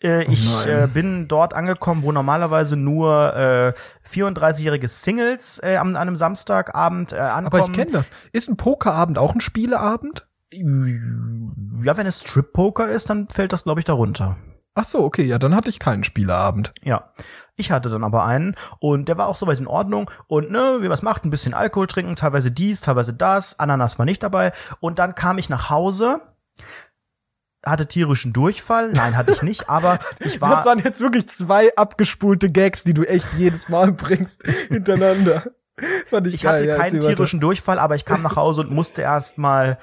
Äh, 0.03 0.25
ich 0.25 0.49
Oh 0.49 0.69
äh, 0.69 0.87
bin 0.87 1.27
dort 1.29 1.55
angekommen, 1.55 2.03
wo 2.03 2.13
normalerweise 2.13 2.77
nur 2.77 3.35
äh, 3.35 3.73
34-jährige 4.09 4.87
Singles 4.87 5.61
äh, 5.63 5.77
am, 5.77 5.89
an 5.89 5.97
einem 5.97 6.17
Samstagabend 6.17 7.13
äh, 7.13 7.17
ankommen. 7.17 7.63
Aber 7.63 7.71
ich 7.71 7.73
kenne 7.73 7.93
das. 7.93 8.11
Ist 8.33 8.49
ein 8.49 8.57
Pokerabend 8.57 9.19
auch 9.19 9.35
ein 9.35 9.41
Spieleabend? 9.41 10.29
Ja, 10.53 11.97
wenn 11.97 12.07
es 12.07 12.21
Strip-Poker 12.23 12.89
ist, 12.89 13.11
dann 13.11 13.29
fällt 13.29 13.53
das, 13.53 13.65
glaube 13.65 13.81
ich, 13.81 13.85
darunter. 13.85 14.39
Ach 14.81 14.85
so, 14.85 15.03
okay, 15.03 15.25
ja, 15.25 15.39
dann 15.39 15.57
hatte 15.57 15.71
ich 15.71 15.81
keinen 15.81 16.05
Spieleabend. 16.05 16.73
Ja, 16.83 17.13
ich 17.57 17.73
hatte 17.73 17.91
dann 17.91 18.05
aber 18.05 18.25
einen 18.25 18.55
und 18.79 19.09
der 19.09 19.19
war 19.19 19.27
auch 19.27 19.35
soweit 19.35 19.59
in 19.59 19.67
Ordnung 19.67 20.09
und 20.29 20.53
ne, 20.53 20.77
wie 20.79 20.85
man 20.85 20.93
es 20.93 21.03
macht, 21.03 21.25
ein 21.25 21.31
bisschen 21.31 21.53
Alkohol 21.53 21.89
trinken, 21.89 22.15
teilweise 22.15 22.53
dies, 22.53 22.81
teilweise 22.81 23.13
das, 23.13 23.59
Ananas 23.59 23.99
war 23.99 24.07
nicht 24.07 24.23
dabei 24.23 24.53
und 24.79 25.01
dann 25.01 25.17
kam 25.17 25.39
ich 25.39 25.51
nach 25.51 25.69
Hause, 25.69 26.21
hatte 27.71 27.87
tierischen 27.87 28.33
Durchfall, 28.33 28.93
nein, 28.93 29.17
hatte 29.17 29.33
ich 29.33 29.43
nicht, 29.43 29.69
aber 29.69 29.99
ich 30.21 30.41
war 30.41 30.57
das 30.57 30.65
waren 30.65 30.79
jetzt 30.79 31.01
wirklich 31.01 31.29
zwei 31.29 31.75
abgespulte 31.77 32.51
Gags, 32.51 32.85
die 32.85 32.95
du 32.95 33.05
echt 33.05 33.35
jedes 33.35 33.69
Mal 33.69 33.93
bringst 33.93 34.47
hintereinander. 34.69 35.45
Fand 36.07 36.27
ich, 36.27 36.35
ich 36.35 36.43
geil. 36.43 36.55
hatte 36.55 36.67
ja, 36.67 36.77
keinen 36.77 36.97
weiter. 36.97 37.15
tierischen 37.15 37.41
Durchfall, 37.41 37.79
aber 37.79 37.95
ich 37.95 38.05
kam 38.05 38.23
nach 38.23 38.37
Hause 38.37 38.63
und 38.63 38.71
musste 38.71 39.03
erst 39.03 39.39
mal 39.39 39.79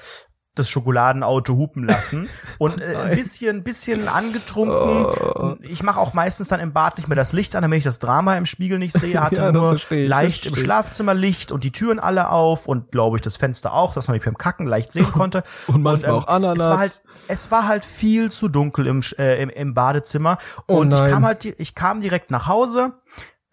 das 0.58 0.68
Schokoladenauto 0.68 1.54
hupen 1.54 1.84
lassen 1.84 2.28
und 2.58 2.80
äh, 2.80 2.96
ein 2.96 3.16
bisschen 3.16 3.62
bisschen 3.62 4.08
angetrunken. 4.08 5.06
Oh. 5.06 5.56
Ich 5.60 5.82
mache 5.82 6.00
auch 6.00 6.12
meistens 6.14 6.48
dann 6.48 6.60
im 6.60 6.72
Bad 6.72 6.96
nicht 6.98 7.08
mehr 7.08 7.16
das 7.16 7.32
Licht 7.32 7.54
an, 7.54 7.62
damit 7.62 7.78
ich 7.78 7.84
das 7.84 7.98
Drama 7.98 8.34
im 8.34 8.46
Spiegel 8.46 8.78
nicht 8.78 8.98
sehe. 8.98 9.22
Hatte 9.22 9.36
Ja, 9.42 9.52
nur 9.52 9.74
ich, 9.74 9.88
leicht 9.90 10.46
im 10.46 10.54
ich. 10.54 10.60
Schlafzimmer 10.60 11.14
Licht 11.14 11.52
und 11.52 11.62
die 11.64 11.72
Türen 11.72 11.98
alle 11.98 12.30
auf 12.30 12.66
und 12.66 12.90
glaube 12.90 13.16
ich 13.18 13.22
das 13.22 13.36
Fenster 13.36 13.72
auch, 13.74 13.94
dass 13.94 14.08
man 14.08 14.16
mich 14.16 14.24
beim 14.24 14.38
Kacken 14.38 14.66
leicht 14.66 14.92
sehen 14.92 15.12
konnte. 15.12 15.42
Und 15.66 15.82
manchmal 15.82 16.12
auch 16.12 16.26
Ananas. 16.26 16.58
Es 16.60 16.66
war 16.66 16.78
halt 16.78 17.02
es 17.28 17.50
war 17.50 17.68
halt 17.68 17.84
viel 17.84 18.30
zu 18.30 18.48
dunkel 18.48 18.86
im 18.86 19.02
äh, 19.18 19.42
im, 19.42 19.50
im 19.50 19.74
Badezimmer 19.74 20.38
Oh 20.66 20.78
und 20.78 20.92
ich 20.92 20.98
nein. 20.98 21.12
kam 21.12 21.24
halt 21.24 21.44
ich 21.44 21.74
kam 21.74 22.00
direkt 22.00 22.30
nach 22.30 22.46
Hause 22.46 22.94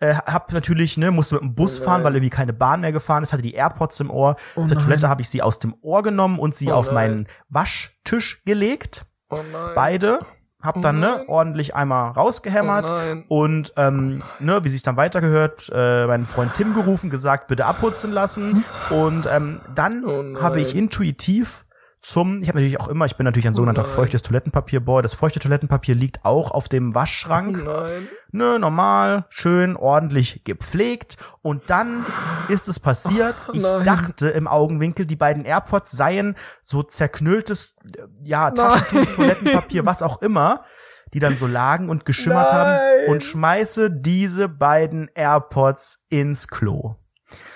äh, 0.03 0.15
hab 0.15 0.51
natürlich, 0.51 0.97
ne, 0.97 1.11
musste 1.11 1.35
mit 1.35 1.43
dem 1.43 1.55
Bus 1.55 1.77
fahren, 1.77 2.03
weil 2.03 2.15
irgendwie 2.15 2.29
keine 2.29 2.53
Bahn 2.53 2.81
mehr 2.81 2.91
gefahren 2.91 3.23
ist, 3.23 3.31
hatte 3.31 3.41
die 3.41 3.53
AirPods 3.53 3.99
im 4.01 4.09
Ohr. 4.09 4.35
Auf 4.55 4.67
der 4.67 4.75
nein. 4.75 4.79
Toilette 4.79 5.09
habe 5.09 5.21
ich 5.21 5.29
sie 5.29 5.41
aus 5.41 5.59
dem 5.59 5.75
Ohr 5.81 6.03
genommen 6.03 6.39
und 6.39 6.55
sie 6.55 6.71
Oh 6.71 6.75
auf 6.75 6.87
nein. 6.87 6.95
meinen 6.95 7.27
Waschtisch 7.49 8.43
gelegt. 8.45 9.05
Oh 9.29 9.39
nein. 9.51 9.71
Beide. 9.75 10.19
Hab 10.61 10.81
dann, 10.81 10.99
ne, 10.99 11.15
nein. 11.17 11.27
ordentlich 11.27 11.75
einmal 11.75 12.11
rausgehämmert. 12.11 12.89
Oh 13.29 13.35
und 13.41 13.73
ähm, 13.75 14.23
ne, 14.39 14.63
wie 14.63 14.69
sich 14.69 14.81
dann 14.81 14.95
weitergehört, 14.95 15.69
äh, 15.73 16.07
meinen 16.07 16.25
Freund 16.25 16.53
Tim 16.53 16.73
gerufen, 16.73 17.09
gesagt, 17.09 17.47
bitte 17.47 17.65
abputzen 17.65 18.11
lassen. 18.13 18.63
Und 18.89 19.27
ähm, 19.29 19.59
dann 19.75 20.05
Oh 20.05 20.41
habe 20.41 20.61
ich 20.61 20.75
intuitiv 20.75 21.65
zum, 22.03 22.41
ich 22.41 22.49
habe 22.49 22.57
natürlich 22.57 22.81
auch 22.81 22.89
immer, 22.89 23.05
ich 23.05 23.15
bin 23.15 23.23
natürlich 23.23 23.47
ein 23.47 23.53
sogenannter 23.53 23.83
nein. 23.83 23.91
feuchtes 23.91 24.23
Toilettenpapier-Boy. 24.23 25.01
Das 25.01 25.13
feuchte 25.13 25.39
Toilettenpapier 25.39 25.95
liegt 25.95 26.25
auch 26.25 26.51
auf 26.51 26.67
dem 26.67 26.93
Waschschrank 26.93 27.63
Nein. 27.63 28.07
ne, 28.31 28.59
normal, 28.59 29.25
schön, 29.29 29.77
ordentlich 29.77 30.43
gepflegt. 30.43 31.15
Und 31.41 31.69
dann 31.69 32.05
ist 32.49 32.67
es 32.67 32.81
passiert. 32.81 33.45
Ich 33.53 33.61
nein. 33.61 33.85
dachte 33.85 34.27
im 34.27 34.49
Augenwinkel, 34.49 35.05
die 35.05 35.15
beiden 35.15 35.45
AirPods 35.45 35.91
seien 35.91 36.35
so 36.61 36.83
zerknülltes, 36.83 37.77
ja, 38.21 38.51
Taschentuch, 38.51 39.15
Toilettenpapier, 39.15 39.85
was 39.85 40.03
auch 40.03 40.21
immer, 40.21 40.65
die 41.13 41.19
dann 41.19 41.37
so 41.37 41.47
lagen 41.47 41.87
und 41.87 42.05
geschimmert 42.05 42.51
Nein. 42.51 42.59
haben 42.59 43.11
und 43.11 43.23
schmeiße 43.23 43.89
diese 43.89 44.49
beiden 44.49 45.09
AirPods 45.15 46.05
ins 46.09 46.49
Klo. 46.49 46.95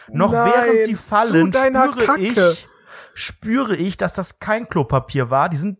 Noch 0.09 0.31
Nein, 0.31 0.51
während 0.53 0.85
sie 0.85 0.95
fallen, 0.95 1.51
spüre 1.51 2.05
Kacke. 2.05 2.21
ich, 2.21 2.69
spüre 3.17 3.75
ich, 3.75 3.97
dass 3.97 4.13
das 4.13 4.37
kein 4.37 4.69
Klopapier 4.69 5.31
war. 5.31 5.49
Die 5.49 5.57
sind, 5.57 5.79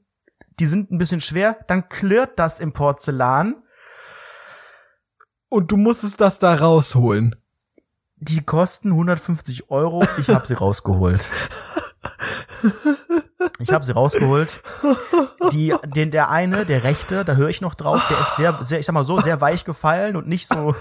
die 0.60 0.66
sind 0.66 0.92
ein 0.92 0.98
bisschen 0.98 1.22
schwer. 1.22 1.60
Dann 1.68 1.88
klirrt 1.88 2.40
das 2.40 2.60
im 2.60 2.74
Porzellan. 2.74 3.64
Und 5.48 5.72
du 5.72 5.78
musstest 5.78 6.20
das 6.20 6.40
da 6.40 6.56
rausholen. 6.56 7.36
Die 8.16 8.44
kosten 8.44 8.90
150 8.90 9.70
Euro. 9.70 10.04
Ich 10.18 10.30
habe 10.30 10.48
sie 10.48 10.54
rausgeholt. 10.60 11.30
Ich 13.60 13.72
habe 13.72 13.86
sie 13.86 13.92
rausgeholt. 13.92 14.64
Die, 15.52 15.76
den, 15.86 16.10
der 16.10 16.32
eine, 16.32 16.66
der 16.66 16.84
rechte, 16.84 17.24
da 17.24 17.36
höre 17.36 17.50
ich 17.50 17.62
noch 17.62 17.76
drauf, 17.76 18.02
der 18.10 18.20
ist 18.20 18.36
sehr, 18.36 18.58
sehr, 18.62 18.80
ich 18.80 18.86
sag 18.88 18.94
mal 18.94 19.04
so, 19.04 19.20
sehr 19.20 19.40
weich 19.42 19.64
gefallen 19.64 20.16
und 20.16 20.28
nicht 20.28 20.48
so. 20.48 20.76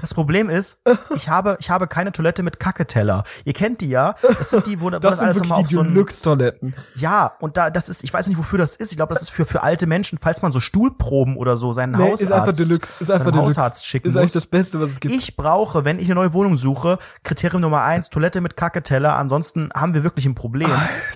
Das 0.00 0.14
Problem 0.14 0.48
ist, 0.48 0.80
ich 1.14 1.28
habe, 1.28 1.56
ich 1.60 1.70
habe 1.70 1.86
keine 1.86 2.12
Toilette 2.12 2.42
mit 2.42 2.60
Kacketeller. 2.60 3.24
Ihr 3.44 3.52
kennt 3.52 3.80
die 3.80 3.88
ja. 3.88 4.14
Das 4.38 4.50
sind 4.50 4.66
die, 4.66 4.80
wo, 4.80 4.86
wo 4.92 4.98
Das 4.98 5.18
sind 5.18 5.28
alles 5.28 5.36
wirklich 5.36 5.66
die 5.66 5.74
so 5.74 5.82
Deluxe-Toiletten. 5.82 6.74
ja, 6.94 7.32
und 7.40 7.56
da, 7.56 7.70
das 7.70 7.88
ist, 7.88 8.04
ich 8.04 8.12
weiß 8.12 8.28
nicht, 8.28 8.38
wofür 8.38 8.58
das 8.58 8.76
ist. 8.76 8.92
Ich 8.92 8.96
glaube, 8.96 9.12
das 9.14 9.22
ist 9.22 9.30
für, 9.30 9.44
für 9.44 9.62
alte 9.62 9.86
Menschen, 9.86 10.18
falls 10.20 10.42
man 10.42 10.52
so 10.52 10.60
Stuhlproben 10.60 11.36
oder 11.36 11.56
so 11.56 11.72
seinen 11.72 11.92
Nee, 11.92 11.98
Hausarzt, 12.12 12.22
ist 12.22 12.32
einfach 12.32 12.52
Deluxe. 12.52 12.96
Ist 13.00 13.10
einfach 13.10 13.30
Deluxe. 13.30 13.56
Hausarzt 13.56 13.86
schicken 13.86 14.08
ist 14.08 14.16
eigentlich 14.16 14.32
das 14.32 14.46
Beste, 14.46 14.80
was 14.80 14.90
es 14.90 15.00
gibt. 15.00 15.14
Ich 15.14 15.36
brauche, 15.36 15.84
wenn 15.84 15.98
ich 15.98 16.06
eine 16.06 16.14
neue 16.14 16.32
Wohnung 16.32 16.56
suche, 16.56 16.98
Kriterium 17.22 17.60
Nummer 17.62 17.82
eins, 17.82 18.10
Toilette 18.10 18.40
mit 18.40 18.56
Kacketeller. 18.56 19.16
Ansonsten 19.16 19.70
haben 19.74 19.94
wir 19.94 20.02
wirklich 20.04 20.26
ein 20.26 20.34
Problem. 20.34 20.70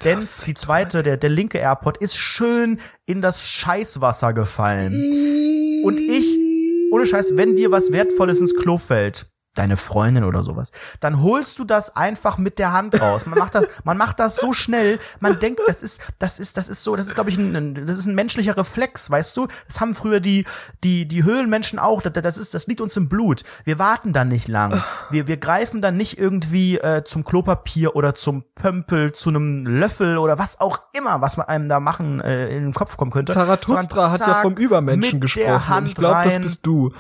denn 0.05 0.27
die 0.47 0.55
zweite, 0.55 1.03
der, 1.03 1.17
der 1.17 1.31
linke 1.31 1.59
Airport, 1.59 1.99
ist 1.99 2.17
schön 2.17 2.81
in 3.07 3.21
das 3.21 3.47
Scheißwasser 3.47 4.33
gefallen. 4.33 4.93
Und 5.85 5.99
ich, 5.99 6.37
ohne 6.95 7.07
Scheiß, 7.09 7.37
wenn 7.37 7.57
dir 7.57 7.73
was 7.73 7.91
Wertvolles 7.91 8.39
ins 8.39 8.55
Klo 8.55 8.79
fällt, 8.79 9.27
deine 9.55 9.77
Freundin 9.77 10.25
oder 10.25 10.45
sowas, 10.45 10.71
dann 11.01 11.23
holst 11.23 11.59
du 11.59 11.65
das 11.65 11.97
einfach 11.97 12.39
mit 12.39 12.59
der 12.59 12.73
Hand 12.73 13.01
raus. 13.01 13.27
Man 13.27 13.39
macht 13.39 13.55
das, 13.55 13.67
man 13.85 13.97
macht 13.97 14.21
das 14.21 14.37
so 14.37 14.53
schnell, 14.53 14.99
man 15.21 15.39
denkt, 15.39 15.61
das 15.67 15.83
ist, 15.83 16.03
das 16.19 16.39
ist, 16.39 16.57
das 16.57 16.69
ist 16.69 16.85
so, 16.85 16.97
das 16.97 17.07
ist, 17.07 17.15
glaube 17.15 17.31
ich, 17.31 17.39
ein, 17.39 17.87
das 17.87 17.97
ist 17.97 18.07
ein 18.07 18.15
menschlicher 18.15 18.57
Reflex, 18.57 19.11
weißt 19.11 19.37
du? 19.37 19.47
Das 19.67 19.81
haben 19.81 19.95
früher 19.95 20.21
die, 20.21 20.45
die, 20.83 21.07
die 21.07 21.25
Höhlenmenschen 21.25 21.79
auch, 21.79 22.03
das, 22.03 22.13
das 22.13 22.39
ist, 22.39 22.55
das 22.55 22.67
liegt 22.67 22.81
uns 22.81 22.97
im 22.97 23.09
Blut. 23.09 23.43
Wir 23.65 23.79
warten 23.79 24.13
dann 24.13 24.29
nicht 24.29 24.49
lang. 24.49 24.83
Wir, 25.11 25.27
wir 25.27 25.37
greifen 25.37 25.81
dann 25.81 25.97
nicht 25.97 26.19
irgendwie 26.19 26.79
äh, 26.79 27.05
zum 27.05 27.25
Klopapier 27.25 27.95
oder 27.97 28.15
zum 28.15 28.45
Pömpel, 28.55 29.13
zu 29.13 29.31
einem 29.31 29.67
Löffel 29.67 30.19
oder 30.19 30.39
was 30.39 30.61
auch 30.61 30.81
immer, 30.97 31.21
was 31.21 31.37
man 31.37 31.47
einem 31.47 31.69
da 31.69 31.81
machen 31.81 32.21
äh, 32.21 32.55
in 32.57 32.65
den 32.65 32.73
Kopf 32.73 32.97
kommen 32.97 33.11
könnte. 33.11 33.33
Zarathustra 33.33 34.11
hat 34.11 34.21
ja 34.21 34.35
vom 34.43 34.55
Übermenschen 34.55 35.21
gesprochen. 35.21 35.87
ich 35.87 35.95
glaube, 35.95 36.25
das 36.25 36.41
bist 36.41 36.67
du. 36.67 36.93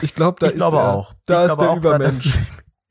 Ich 0.00 0.14
glaube, 0.14 0.38
da 0.40 0.46
ich 0.46 0.52
ist 0.52 0.58
glaube 0.58 0.76
er. 0.78 0.92
auch. 0.94 1.14
Da 1.26 1.46
ich 1.46 1.52
ist 1.52 1.60
der 1.60 1.70
auch, 1.70 1.76
Übermensch. 1.76 2.32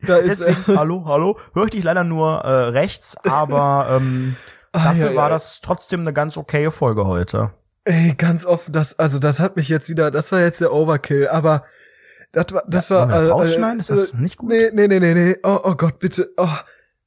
Da, 0.01 0.07
Da 0.07 0.17
ist 0.17 0.41
er. 0.41 0.53
Deswegen, 0.53 0.77
hallo, 0.79 1.03
hallo, 1.05 1.37
höre 1.53 1.65
ich 1.65 1.71
dich 1.71 1.83
leider 1.83 2.03
nur 2.03 2.39
äh, 2.41 2.49
rechts, 2.69 3.15
aber 3.23 3.87
ähm, 3.91 4.35
dafür 4.71 5.07
Ah, 5.07 5.09
ja, 5.11 5.15
war 5.15 5.23
ja. 5.27 5.29
das 5.29 5.61
trotzdem 5.61 6.01
eine 6.01 6.13
ganz 6.13 6.37
okaye 6.37 6.69
Folge 6.71 7.05
heute. 7.07 7.51
Ey, 7.85 8.13
ganz 8.17 8.45
offen, 8.45 8.71
das, 8.73 8.97
also 8.99 9.19
das 9.19 9.39
hat 9.39 9.55
mich 9.55 9.69
jetzt 9.69 9.89
wieder, 9.89 10.11
das 10.11 10.31
war 10.31 10.39
jetzt 10.41 10.59
der 10.61 10.73
Overkill, 10.73 11.27
aber 11.27 11.63
das 12.31 12.47
war, 12.51 12.63
das 12.67 12.89
Ja, 12.89 12.95
war. 12.97 13.07
wir 13.09 13.15
das 13.15 13.25
äh, 13.25 13.29
rausschneiden? 13.29 13.79
Ist 13.79 13.89
das 13.89 14.11
äh, 14.11 14.17
nicht 14.17 14.37
gut? 14.37 14.49
Nee, 14.49 14.69
nee, 14.73 14.87
nee, 14.87 14.99
nee, 14.99 15.13
nee. 15.13 15.37
Oh, 15.43 15.59
oh 15.63 15.75
Gott, 15.75 15.99
bitte. 15.99 16.29
Oh, 16.37 16.47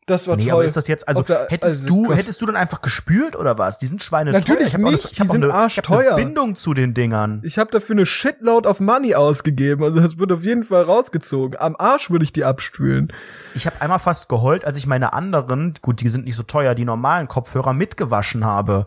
das 0.08 0.26
war 0.26 0.36
Nee, 0.36 0.44
toll. 0.44 0.52
aber 0.52 0.64
ist 0.64 0.76
das 0.76 0.88
jetzt, 0.88 1.06
also 1.06 1.22
der- 1.22 1.46
hättest 1.48 1.82
also 1.82 1.88
du, 1.88 2.02
Gott. 2.04 2.16
hättest 2.16 2.40
du 2.42 2.46
dann 2.46 2.56
einfach 2.56 2.82
gespült 2.82 3.36
oder 3.36 3.58
was? 3.58 3.78
Die 3.78 3.86
sind 3.86 4.02
Schweine 4.02 4.32
Natürlich 4.32 4.72
teuer. 4.72 4.90
Nicht, 4.90 5.04
ich 5.12 5.18
die 5.18 5.28
sind 5.28 5.44
eine, 5.44 5.54
arschteuer. 5.54 6.00
Ich 6.00 6.06
hab 6.08 6.16
eine 6.16 6.24
Bindung 6.24 6.56
zu 6.56 6.74
den 6.74 6.94
Dingern. 6.94 7.40
Ich 7.44 7.58
habe 7.58 7.70
dafür 7.70 7.94
eine 7.94 8.06
Shitload 8.06 8.68
of 8.68 8.80
Money 8.80 9.14
ausgegeben, 9.14 9.84
also 9.84 10.00
das 10.00 10.18
wird 10.18 10.32
auf 10.32 10.42
jeden 10.44 10.64
Fall 10.64 10.82
rausgezogen. 10.82 11.58
Am 11.60 11.76
Arsch 11.78 12.10
würde 12.10 12.24
ich 12.24 12.32
die 12.32 12.44
abspülen. 12.44 13.12
Ich 13.54 13.66
habe 13.66 13.80
einmal 13.80 13.98
fast 13.98 14.28
geheult, 14.28 14.64
als 14.64 14.76
ich 14.76 14.86
meine 14.86 15.12
anderen, 15.12 15.74
gut, 15.82 16.00
die 16.00 16.08
sind 16.08 16.24
nicht 16.24 16.36
so 16.36 16.42
teuer, 16.42 16.74
die 16.74 16.84
normalen 16.84 17.28
Kopfhörer 17.28 17.72
mitgewaschen 17.72 18.44
habe. 18.44 18.86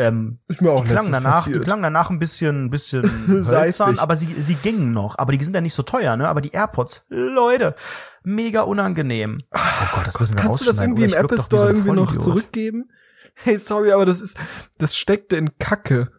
Ähm, 0.00 0.38
Ist 0.48 0.62
mir 0.62 0.72
auch 0.72 0.82
die 0.82 0.88
letztens 0.92 1.10
danach, 1.10 1.44
die 1.44 1.50
passiert. 1.50 1.64
klangen 1.66 1.82
danach 1.82 2.08
ein 2.08 2.18
bisschen, 2.18 2.64
ein 2.64 2.70
bisschen 2.70 3.02
hölzern, 3.46 3.98
aber 3.98 4.16
sie, 4.16 4.28
sie 4.40 4.54
gingen 4.54 4.92
noch. 4.92 5.18
Aber 5.18 5.32
die 5.32 5.44
sind 5.44 5.54
ja 5.54 5.60
nicht 5.60 5.74
so 5.74 5.82
teuer, 5.82 6.16
ne? 6.16 6.26
Aber 6.26 6.40
die 6.40 6.52
AirPods, 6.52 7.04
Leute, 7.10 7.74
mega 8.22 8.62
unangenehm. 8.62 9.42
Oh 9.50 9.58
Gott, 9.94 10.06
das 10.06 10.18
müssen 10.18 10.36
wir 10.38 10.42
Kannst 10.42 10.62
du 10.62 10.64
das 10.64 10.80
irgendwie 10.80 11.04
im 11.04 11.12
Apple 11.12 11.42
Store 11.42 11.66
irgendwie 11.68 11.92
noch 11.92 12.16
zurückgeben? 12.16 12.90
Hey, 13.34 13.58
sorry, 13.58 13.92
aber 13.92 14.06
das 14.06 14.22
ist, 14.22 14.38
das 14.78 14.96
steckte 14.96 15.36
in 15.36 15.58
Kacke. 15.58 16.10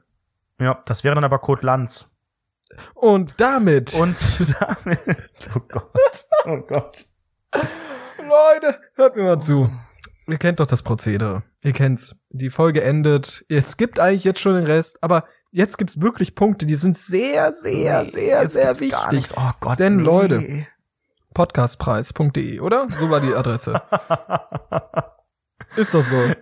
Ja, 0.59 0.83
das 0.85 1.03
wäre 1.03 1.15
dann 1.15 1.23
aber 1.23 1.39
Code 1.39 1.65
Lanz. 1.65 2.15
Und 2.93 3.33
damit, 3.37 3.95
Und 3.95 4.23
damit, 4.59 4.99
oh 5.55 5.59
Gott, 5.67 6.25
oh 6.45 6.57
Gott. 6.67 7.05
Leute, 8.19 8.79
hört 8.93 9.15
mir 9.15 9.23
mal 9.23 9.41
zu. 9.41 9.71
Ihr 10.27 10.37
kennt 10.37 10.59
doch 10.59 10.67
das 10.67 10.83
Prozedere. 10.83 11.41
Ihr 11.63 11.73
kennt's. 11.73 12.15
Die 12.29 12.49
Folge 12.49 12.83
endet. 12.83 13.45
Es 13.49 13.77
gibt 13.77 13.99
eigentlich 13.99 14.23
jetzt 14.23 14.39
schon 14.39 14.55
den 14.55 14.65
Rest, 14.65 15.03
aber 15.03 15.25
jetzt 15.51 15.77
gibt's 15.77 16.01
wirklich 16.01 16.33
Punkte, 16.35 16.65
die 16.65 16.75
sind 16.75 16.97
sehr, 16.97 17.53
sehr, 17.53 18.09
sehr, 18.09 18.43
Jetzt 18.43 18.53
sehr 18.53 18.65
gar 18.65 18.79
wichtig. 18.79 19.33
Oh 19.37 19.51
Gott, 19.59 19.79
Denn 19.79 19.97
nee. 19.97 20.03
Leute, 20.03 20.67
Podcastpreis.de, 21.33 22.59
oder? 22.59 22.87
So 22.97 23.09
war 23.09 23.21
die 23.21 23.33
Adresse. 23.33 23.81
Ist 25.75 25.93
doch 25.93 26.03
so. 26.03 26.33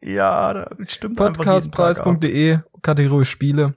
Ja, 0.00 0.68
stimmt. 0.86 1.16
Podcastpreis.de, 1.16 2.58
Kategorie 2.82 3.24
Spiele. 3.24 3.74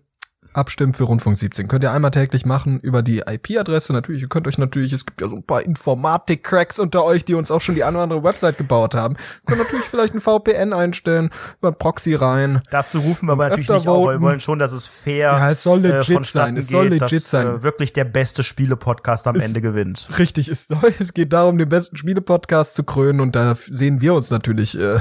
Abstimmen 0.55 0.93
für 0.93 1.03
Rundfunk 1.03 1.37
17. 1.37 1.67
Könnt 1.67 1.83
ihr 1.83 1.91
einmal 1.91 2.11
täglich 2.11 2.45
machen 2.45 2.79
über 2.79 3.01
die 3.01 3.19
IP-Adresse. 3.19 3.93
Natürlich, 3.93 4.21
ihr 4.21 4.29
könnt 4.29 4.47
euch 4.47 4.57
natürlich, 4.57 4.93
es 4.93 5.05
gibt 5.05 5.21
ja 5.21 5.27
so 5.29 5.35
ein 5.35 5.43
paar 5.43 5.61
Informatik-Cracks 5.61 6.79
unter 6.79 7.03
euch, 7.03 7.25
die 7.25 7.33
uns 7.33 7.51
auch 7.51 7.61
schon 7.61 7.75
die 7.75 7.83
eine 7.83 7.97
oder 7.97 8.03
andere 8.03 8.23
Website 8.23 8.57
gebaut 8.57 8.95
haben. 8.95 9.15
Ihr 9.15 9.45
könnt 9.47 9.59
natürlich 9.63 9.85
vielleicht 9.85 10.13
ein 10.15 10.21
VPN 10.21 10.73
einstellen, 10.73 11.29
über 11.59 11.69
einen 11.69 11.77
Proxy 11.77 12.15
rein. 12.15 12.61
Dazu 12.71 12.99
rufen 12.99 13.27
wir 13.27 13.33
aber 13.33 13.49
natürlich 13.49 13.69
nicht 13.69 13.87
auf, 13.87 14.07
wir 14.07 14.21
wollen 14.21 14.39
schon, 14.39 14.59
dass 14.59 14.71
es 14.71 14.85
fair 14.87 15.31
Ja, 15.33 15.51
es 15.51 15.61
soll 15.63 15.83
äh, 15.85 15.89
legit 15.97 16.15
vonstatten 16.15 16.47
sein, 16.47 16.57
es 16.57 16.67
soll 16.69 16.89
geht, 16.89 17.01
legit 17.01 17.19
dass, 17.19 17.29
sein. 17.31 17.47
Äh, 17.47 17.63
wirklich 17.63 17.93
der 17.93 18.05
beste 18.05 18.43
Spiele-Podcast 18.43 19.27
am 19.27 19.35
Es- 19.35 19.45
Ende 19.45 19.61
gewinnt. 19.61 20.07
Richtig, 20.17 20.47
es, 20.47 20.67
soll, 20.67 20.93
es 20.99 21.13
geht 21.13 21.33
darum, 21.33 21.57
den 21.57 21.69
besten 21.69 21.97
Spiele-Podcast 21.97 22.75
zu 22.75 22.83
krönen 22.83 23.19
und 23.19 23.35
da 23.35 23.55
sehen 23.55 23.99
wir 24.01 24.13
uns 24.13 24.31
natürlich 24.31 24.79
äh, 24.79 24.99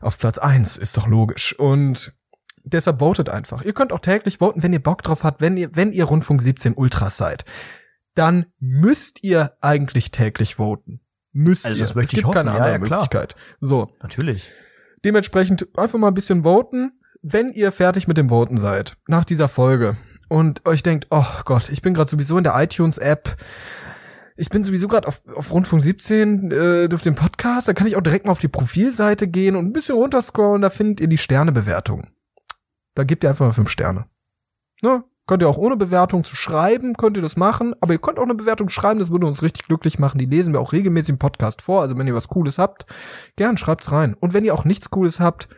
auf 0.00 0.18
Platz 0.18 0.38
eins 0.38 0.76
ist 0.76 0.96
doch 0.96 1.06
logisch. 1.06 1.54
Und 1.58 2.12
deshalb 2.64 2.98
votet 3.00 3.28
einfach. 3.28 3.62
Ihr 3.62 3.72
könnt 3.72 3.92
auch 3.92 4.00
täglich 4.00 4.38
voten, 4.38 4.62
wenn 4.62 4.72
ihr 4.72 4.82
Bock 4.82 5.02
drauf 5.02 5.24
habt, 5.24 5.40
wenn 5.40 5.56
ihr, 5.56 5.74
wenn 5.74 5.92
ihr 5.92 6.04
Rundfunk 6.04 6.42
17 6.42 6.74
Ultras 6.74 7.16
seid. 7.16 7.44
Dann 8.14 8.46
müsst 8.58 9.24
ihr 9.24 9.56
eigentlich 9.60 10.10
täglich 10.10 10.56
voten. 10.56 11.00
Müsst 11.32 11.64
Also 11.64 11.78
ihr. 11.78 11.84
das 11.84 11.94
möchte 11.94 12.08
es 12.08 12.12
ich 12.12 12.16
gibt 12.18 12.26
hoffen. 12.28 12.46
keine 12.46 12.50
Ja, 12.50 12.54
andere 12.56 12.72
ja, 12.72 12.78
klar. 12.78 13.00
Möglichkeit. 13.00 13.36
So. 13.60 13.88
Natürlich. 14.02 14.50
Dementsprechend 15.04 15.66
einfach 15.78 15.98
mal 15.98 16.08
ein 16.08 16.14
bisschen 16.14 16.44
voten, 16.44 16.92
wenn 17.22 17.52
ihr 17.52 17.72
fertig 17.72 18.06
mit 18.08 18.18
dem 18.18 18.28
Voten 18.28 18.58
seid, 18.58 18.96
nach 19.06 19.24
dieser 19.24 19.48
Folge 19.48 19.96
und 20.28 20.66
euch 20.66 20.82
denkt, 20.82 21.06
oh 21.10 21.24
Gott, 21.44 21.68
ich 21.70 21.82
bin 21.82 21.94
gerade 21.94 22.10
sowieso 22.10 22.36
in 22.38 22.44
der 22.44 22.54
iTunes-App, 22.60 23.36
ich 24.36 24.48
bin 24.48 24.62
sowieso 24.62 24.88
gerade 24.88 25.06
auf, 25.08 25.22
auf 25.34 25.52
Rundfunk 25.52 25.82
17 25.82 26.50
äh, 26.50 26.88
auf 26.92 27.02
dem 27.02 27.14
Podcast, 27.14 27.68
da 27.68 27.72
kann 27.74 27.86
ich 27.86 27.96
auch 27.96 28.00
direkt 28.02 28.26
mal 28.26 28.32
auf 28.32 28.38
die 28.38 28.48
Profilseite 28.48 29.28
gehen 29.28 29.56
und 29.56 29.66
ein 29.66 29.72
bisschen 29.72 29.94
runterscrollen, 29.96 30.62
da 30.62 30.70
findet 30.70 31.00
ihr 31.00 31.08
die 31.08 31.18
Sternebewertung. 31.18 32.08
Da 32.94 33.04
gebt 33.04 33.24
ihr 33.24 33.30
einfach 33.30 33.46
mal 33.46 33.52
fünf 33.52 33.70
Sterne. 33.70 34.06
Ne? 34.82 35.04
Könnt 35.26 35.42
ihr 35.42 35.48
auch 35.48 35.56
ohne 35.56 35.76
Bewertung 35.76 36.24
zu 36.24 36.34
schreiben, 36.34 36.94
könnt 36.94 37.16
ihr 37.16 37.22
das 37.22 37.36
machen, 37.36 37.74
aber 37.80 37.92
ihr 37.92 38.00
könnt 38.00 38.18
auch 38.18 38.24
eine 38.24 38.34
Bewertung 38.34 38.68
schreiben, 38.68 38.98
das 38.98 39.10
würde 39.10 39.26
uns 39.26 39.42
richtig 39.42 39.66
glücklich 39.66 40.00
machen. 40.00 40.18
Die 40.18 40.26
lesen 40.26 40.52
wir 40.52 40.60
auch 40.60 40.72
regelmäßig 40.72 41.10
im 41.10 41.18
Podcast 41.18 41.62
vor, 41.62 41.80
also 41.80 41.96
wenn 41.96 42.08
ihr 42.08 42.14
was 42.14 42.28
Cooles 42.28 42.58
habt, 42.58 42.86
gern 43.36 43.56
schreibt's 43.56 43.92
rein. 43.92 44.14
Und 44.14 44.34
wenn 44.34 44.44
ihr 44.44 44.52
auch 44.52 44.64
nichts 44.64 44.90
Cooles 44.90 45.20
habt, 45.20 45.48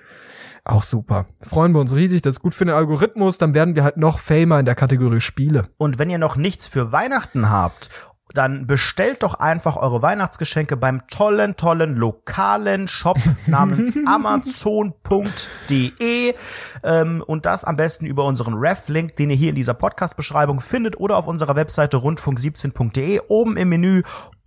auch 0.64 0.82
super. 0.82 1.26
Freuen 1.42 1.72
wir 1.72 1.80
uns 1.80 1.94
riesig, 1.94 2.22
das 2.22 2.36
ist 2.36 2.42
gut 2.42 2.54
für 2.54 2.66
den 2.66 2.74
Algorithmus, 2.74 3.38
dann 3.38 3.54
werden 3.54 3.74
wir 3.74 3.84
halt 3.84 3.96
noch 3.96 4.18
famer 4.18 4.60
in 4.60 4.66
der 4.66 4.74
Kategorie 4.74 5.20
Spiele. 5.20 5.68
Und 5.78 5.98
wenn 5.98 6.10
ihr 6.10 6.18
noch 6.18 6.36
nichts 6.36 6.68
für 6.68 6.92
Weihnachten 6.92 7.50
habt, 7.50 7.90
dann 8.32 8.66
bestellt 8.66 9.22
doch 9.22 9.34
einfach 9.34 9.76
eure 9.76 10.00
Weihnachtsgeschenke 10.02 10.76
beim 10.76 11.06
tollen, 11.08 11.56
tollen 11.56 11.94
lokalen 11.96 12.88
Shop 12.88 13.18
namens 13.46 13.92
amazon.de 14.06 15.54
ähm, 16.82 17.22
und 17.26 17.46
das 17.46 17.64
am 17.64 17.76
besten 17.76 18.06
über 18.06 18.24
unseren 18.24 18.54
Ref-Link, 18.54 19.16
den 19.16 19.30
ihr 19.30 19.36
hier 19.36 19.50
in 19.50 19.54
dieser 19.54 19.74
Podcast-Beschreibung 19.74 20.60
findet 20.60 20.98
oder 20.98 21.16
auf 21.18 21.26
unserer 21.26 21.54
Webseite 21.54 21.98
rundfunk17.de 21.98 23.20
oben 23.28 23.56
im 23.56 23.68
Menü 23.68 24.02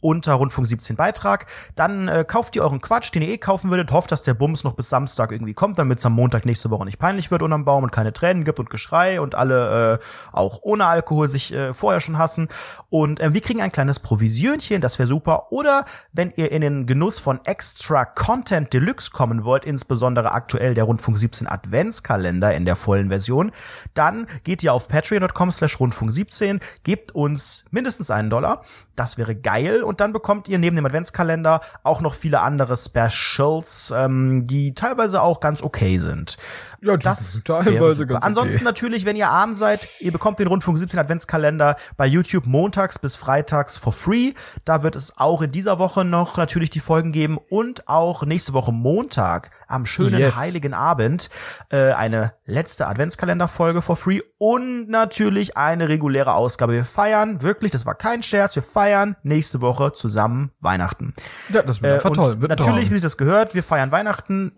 unter 0.08 0.36
Rundfunk 0.36 0.66
17 0.66 0.96
Beitrag. 0.96 1.48
Dann 1.76 2.08
äh, 2.08 2.24
kauft 2.26 2.56
ihr 2.56 2.64
euren 2.64 2.80
Quatsch, 2.80 3.14
den 3.14 3.24
ihr 3.24 3.28
eh 3.28 3.38
kaufen 3.38 3.70
würdet, 3.70 3.92
hofft, 3.92 4.10
dass 4.14 4.24
der 4.24 4.36
Bums 4.36 4.64
noch 4.64 4.74
bis 4.74 4.88
Samstag 4.90 5.34
irgendwie 5.34 5.54
kommt, 5.54 5.78
damit 5.78 6.00
es 6.00 6.06
am 6.06 6.14
Montag 6.14 6.46
nächste 6.46 6.70
Woche 6.70 6.86
nicht 6.86 6.98
peinlich 6.98 7.30
wird 7.30 7.42
unterm 7.42 7.66
Baum 7.66 7.84
und 7.84 7.92
keine 7.92 8.14
Tränen 8.14 8.46
gibt 8.46 8.62
und 8.62 8.70
Geschrei 8.70 9.20
und 9.20 9.36
alle 9.36 10.00
äh, 10.00 10.06
auch 10.32 10.60
ohne 10.62 10.86
Alkohol 10.86 11.28
sich 11.28 11.54
äh, 11.54 11.74
vorher 11.74 12.00
schon 12.00 12.18
hassen. 12.18 12.48
Und 12.90 13.20
äh, 13.20 13.34
wir 13.34 13.42
kriegen 13.42 13.62
ein 13.62 13.72
kleines 13.74 14.00
Provisionchen, 14.00 14.80
das 14.80 14.98
wäre 14.98 15.10
super. 15.10 15.52
Oder 15.52 15.84
wenn 16.14 16.32
ihr 16.38 16.54
in 16.54 16.62
den 16.62 16.86
Genuss 16.86 17.20
von 17.20 17.42
extra 17.44 18.06
Content 18.06 18.72
Deluxe 18.72 19.12
kommen 19.12 19.44
wollt, 19.44 19.66
insbesondere 19.66 20.32
aktuell 20.32 20.74
der 20.74 20.86
Rundfunk 20.86 21.18
17 21.18 21.48
Adventskalender 21.48 22.54
in 22.54 22.64
der 22.64 22.78
vollen 22.78 23.10
Version, 23.10 23.52
dann 23.94 24.26
geht 24.46 24.64
ihr 24.64 24.72
auf 24.72 24.88
patreon.com 24.88 25.52
slash 25.52 25.82
rundfunk 25.82 26.14
17, 26.14 26.62
gebt 26.84 27.14
uns 27.14 27.66
mindestens 27.72 28.10
einen 28.10 28.30
Dollar. 28.30 28.64
Das 28.96 29.18
wäre 29.18 29.36
geil. 29.36 29.84
Und 29.84 29.97
dann 30.00 30.14
bekommt 30.14 30.50
ihr 30.50 30.58
neben 30.58 30.76
dem 30.76 30.86
Adventskalender 30.86 31.62
auch 31.84 32.02
noch 32.02 32.14
viele 32.14 32.42
andere 32.42 32.78
Specials, 32.78 33.94
ähm, 33.96 34.48
die 34.48 34.74
teilweise 34.74 35.22
auch 35.22 35.40
ganz 35.40 35.62
okay 35.62 35.98
sind. 35.98 36.38
Ja, 36.82 36.98
Das 36.98 37.42
teilweise 37.44 38.06
ganz 38.08 38.24
okay. 38.24 38.28
Ansonsten 38.28 38.64
natürlich, 38.64 39.06
wenn 39.06 39.16
ihr 39.16 39.30
arm 39.30 39.54
seid, 39.54 39.88
ihr 40.00 40.12
bekommt 40.12 40.40
den 40.40 40.48
Rundfunk 40.48 40.78
17 40.78 41.00
Adventskalender 41.00 41.76
bei 41.98 42.06
YouTube 42.06 42.46
montags 42.46 43.00
bis 43.00 43.16
freitags 43.16 43.78
for 43.78 43.94
free. 43.94 44.34
Da 44.66 44.84
wird 44.84 44.96
es 44.96 45.18
auch 45.18 45.42
in 45.42 45.52
dieser 45.52 45.80
Woche 45.80 46.06
noch 46.06 46.38
natürlich 46.38 46.70
die 46.70 46.80
Folgen 46.80 47.12
geben 47.12 47.38
und 47.50 47.88
auch 47.88 48.26
nächste 48.26 48.54
Woche 48.54 48.72
Montag 48.72 49.52
am 49.68 49.86
schönen 49.86 50.18
Yes. 50.18 50.38
heiligen 50.38 50.74
Abend 50.74 51.30
äh, 51.70 51.92
eine 51.94 52.34
letzte 52.46 52.88
Adventskalenderfolge 52.88 53.82
for 53.82 53.96
free 53.96 54.22
und 54.38 54.90
natürlich 54.90 55.58
eine 55.58 55.90
reguläre 55.90 56.34
Ausgabe. 56.34 56.74
Wir 56.74 56.86
feiern 56.86 57.42
wirklich, 57.42 57.72
das 57.72 57.86
war 57.86 57.96
kein 57.96 58.24
Scherz, 58.24 58.56
wir 58.56 58.64
feiern 58.64 59.16
nächste 59.24 59.62
Woche 59.62 59.94
zusammen 59.94 60.52
Weihnachten. 60.60 61.14
Ja, 61.50 61.62
das 61.62 61.82
wird 61.82 61.92
Äh, 61.92 61.96
einfach 61.96 62.10
und 62.10 62.16
toll. 62.16 62.42
Wird 62.42 62.50
natürlich, 62.50 62.90
wie 62.90 62.94
sich 62.96 63.04
das 63.04 63.18
gehört, 63.18 63.56
wir 63.56 63.64
feiern 63.64 63.92
Weihnachten. 63.92 64.54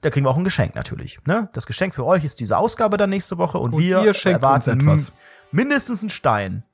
Da 0.00 0.10
kriegen 0.10 0.26
wir 0.26 0.30
auch 0.30 0.36
ein 0.36 0.44
Geschenk 0.44 0.74
natürlich. 0.74 1.18
Ne? 1.26 1.48
Das 1.52 1.66
Geschenk 1.66 1.94
für 1.94 2.04
euch 2.06 2.24
ist 2.24 2.40
diese 2.40 2.56
Ausgabe 2.58 2.96
dann 2.96 3.10
nächste 3.10 3.38
Woche 3.38 3.58
und, 3.58 3.74
Und 3.74 3.80
wir 3.82 3.98
erwarten 4.24 4.80
etwas. 4.80 5.12
mindestens 5.52 6.00
einen 6.00 6.10
Stein. 6.10 6.64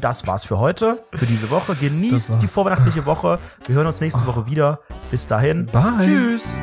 Das 0.00 0.26
war's 0.26 0.44
für 0.44 0.58
heute, 0.58 1.04
für 1.12 1.26
diese 1.26 1.50
Woche. 1.50 1.74
Genießt 1.74 2.40
die 2.40 2.48
vorweihnachtliche 2.48 3.04
Woche. 3.04 3.38
Wir 3.66 3.74
hören 3.74 3.86
uns 3.86 4.00
nächste 4.00 4.26
Woche 4.26 4.46
wieder. 4.46 4.80
Bis 5.10 5.26
dahin. 5.26 5.66
Bye. 5.66 5.92
Tschüss. 6.00 6.60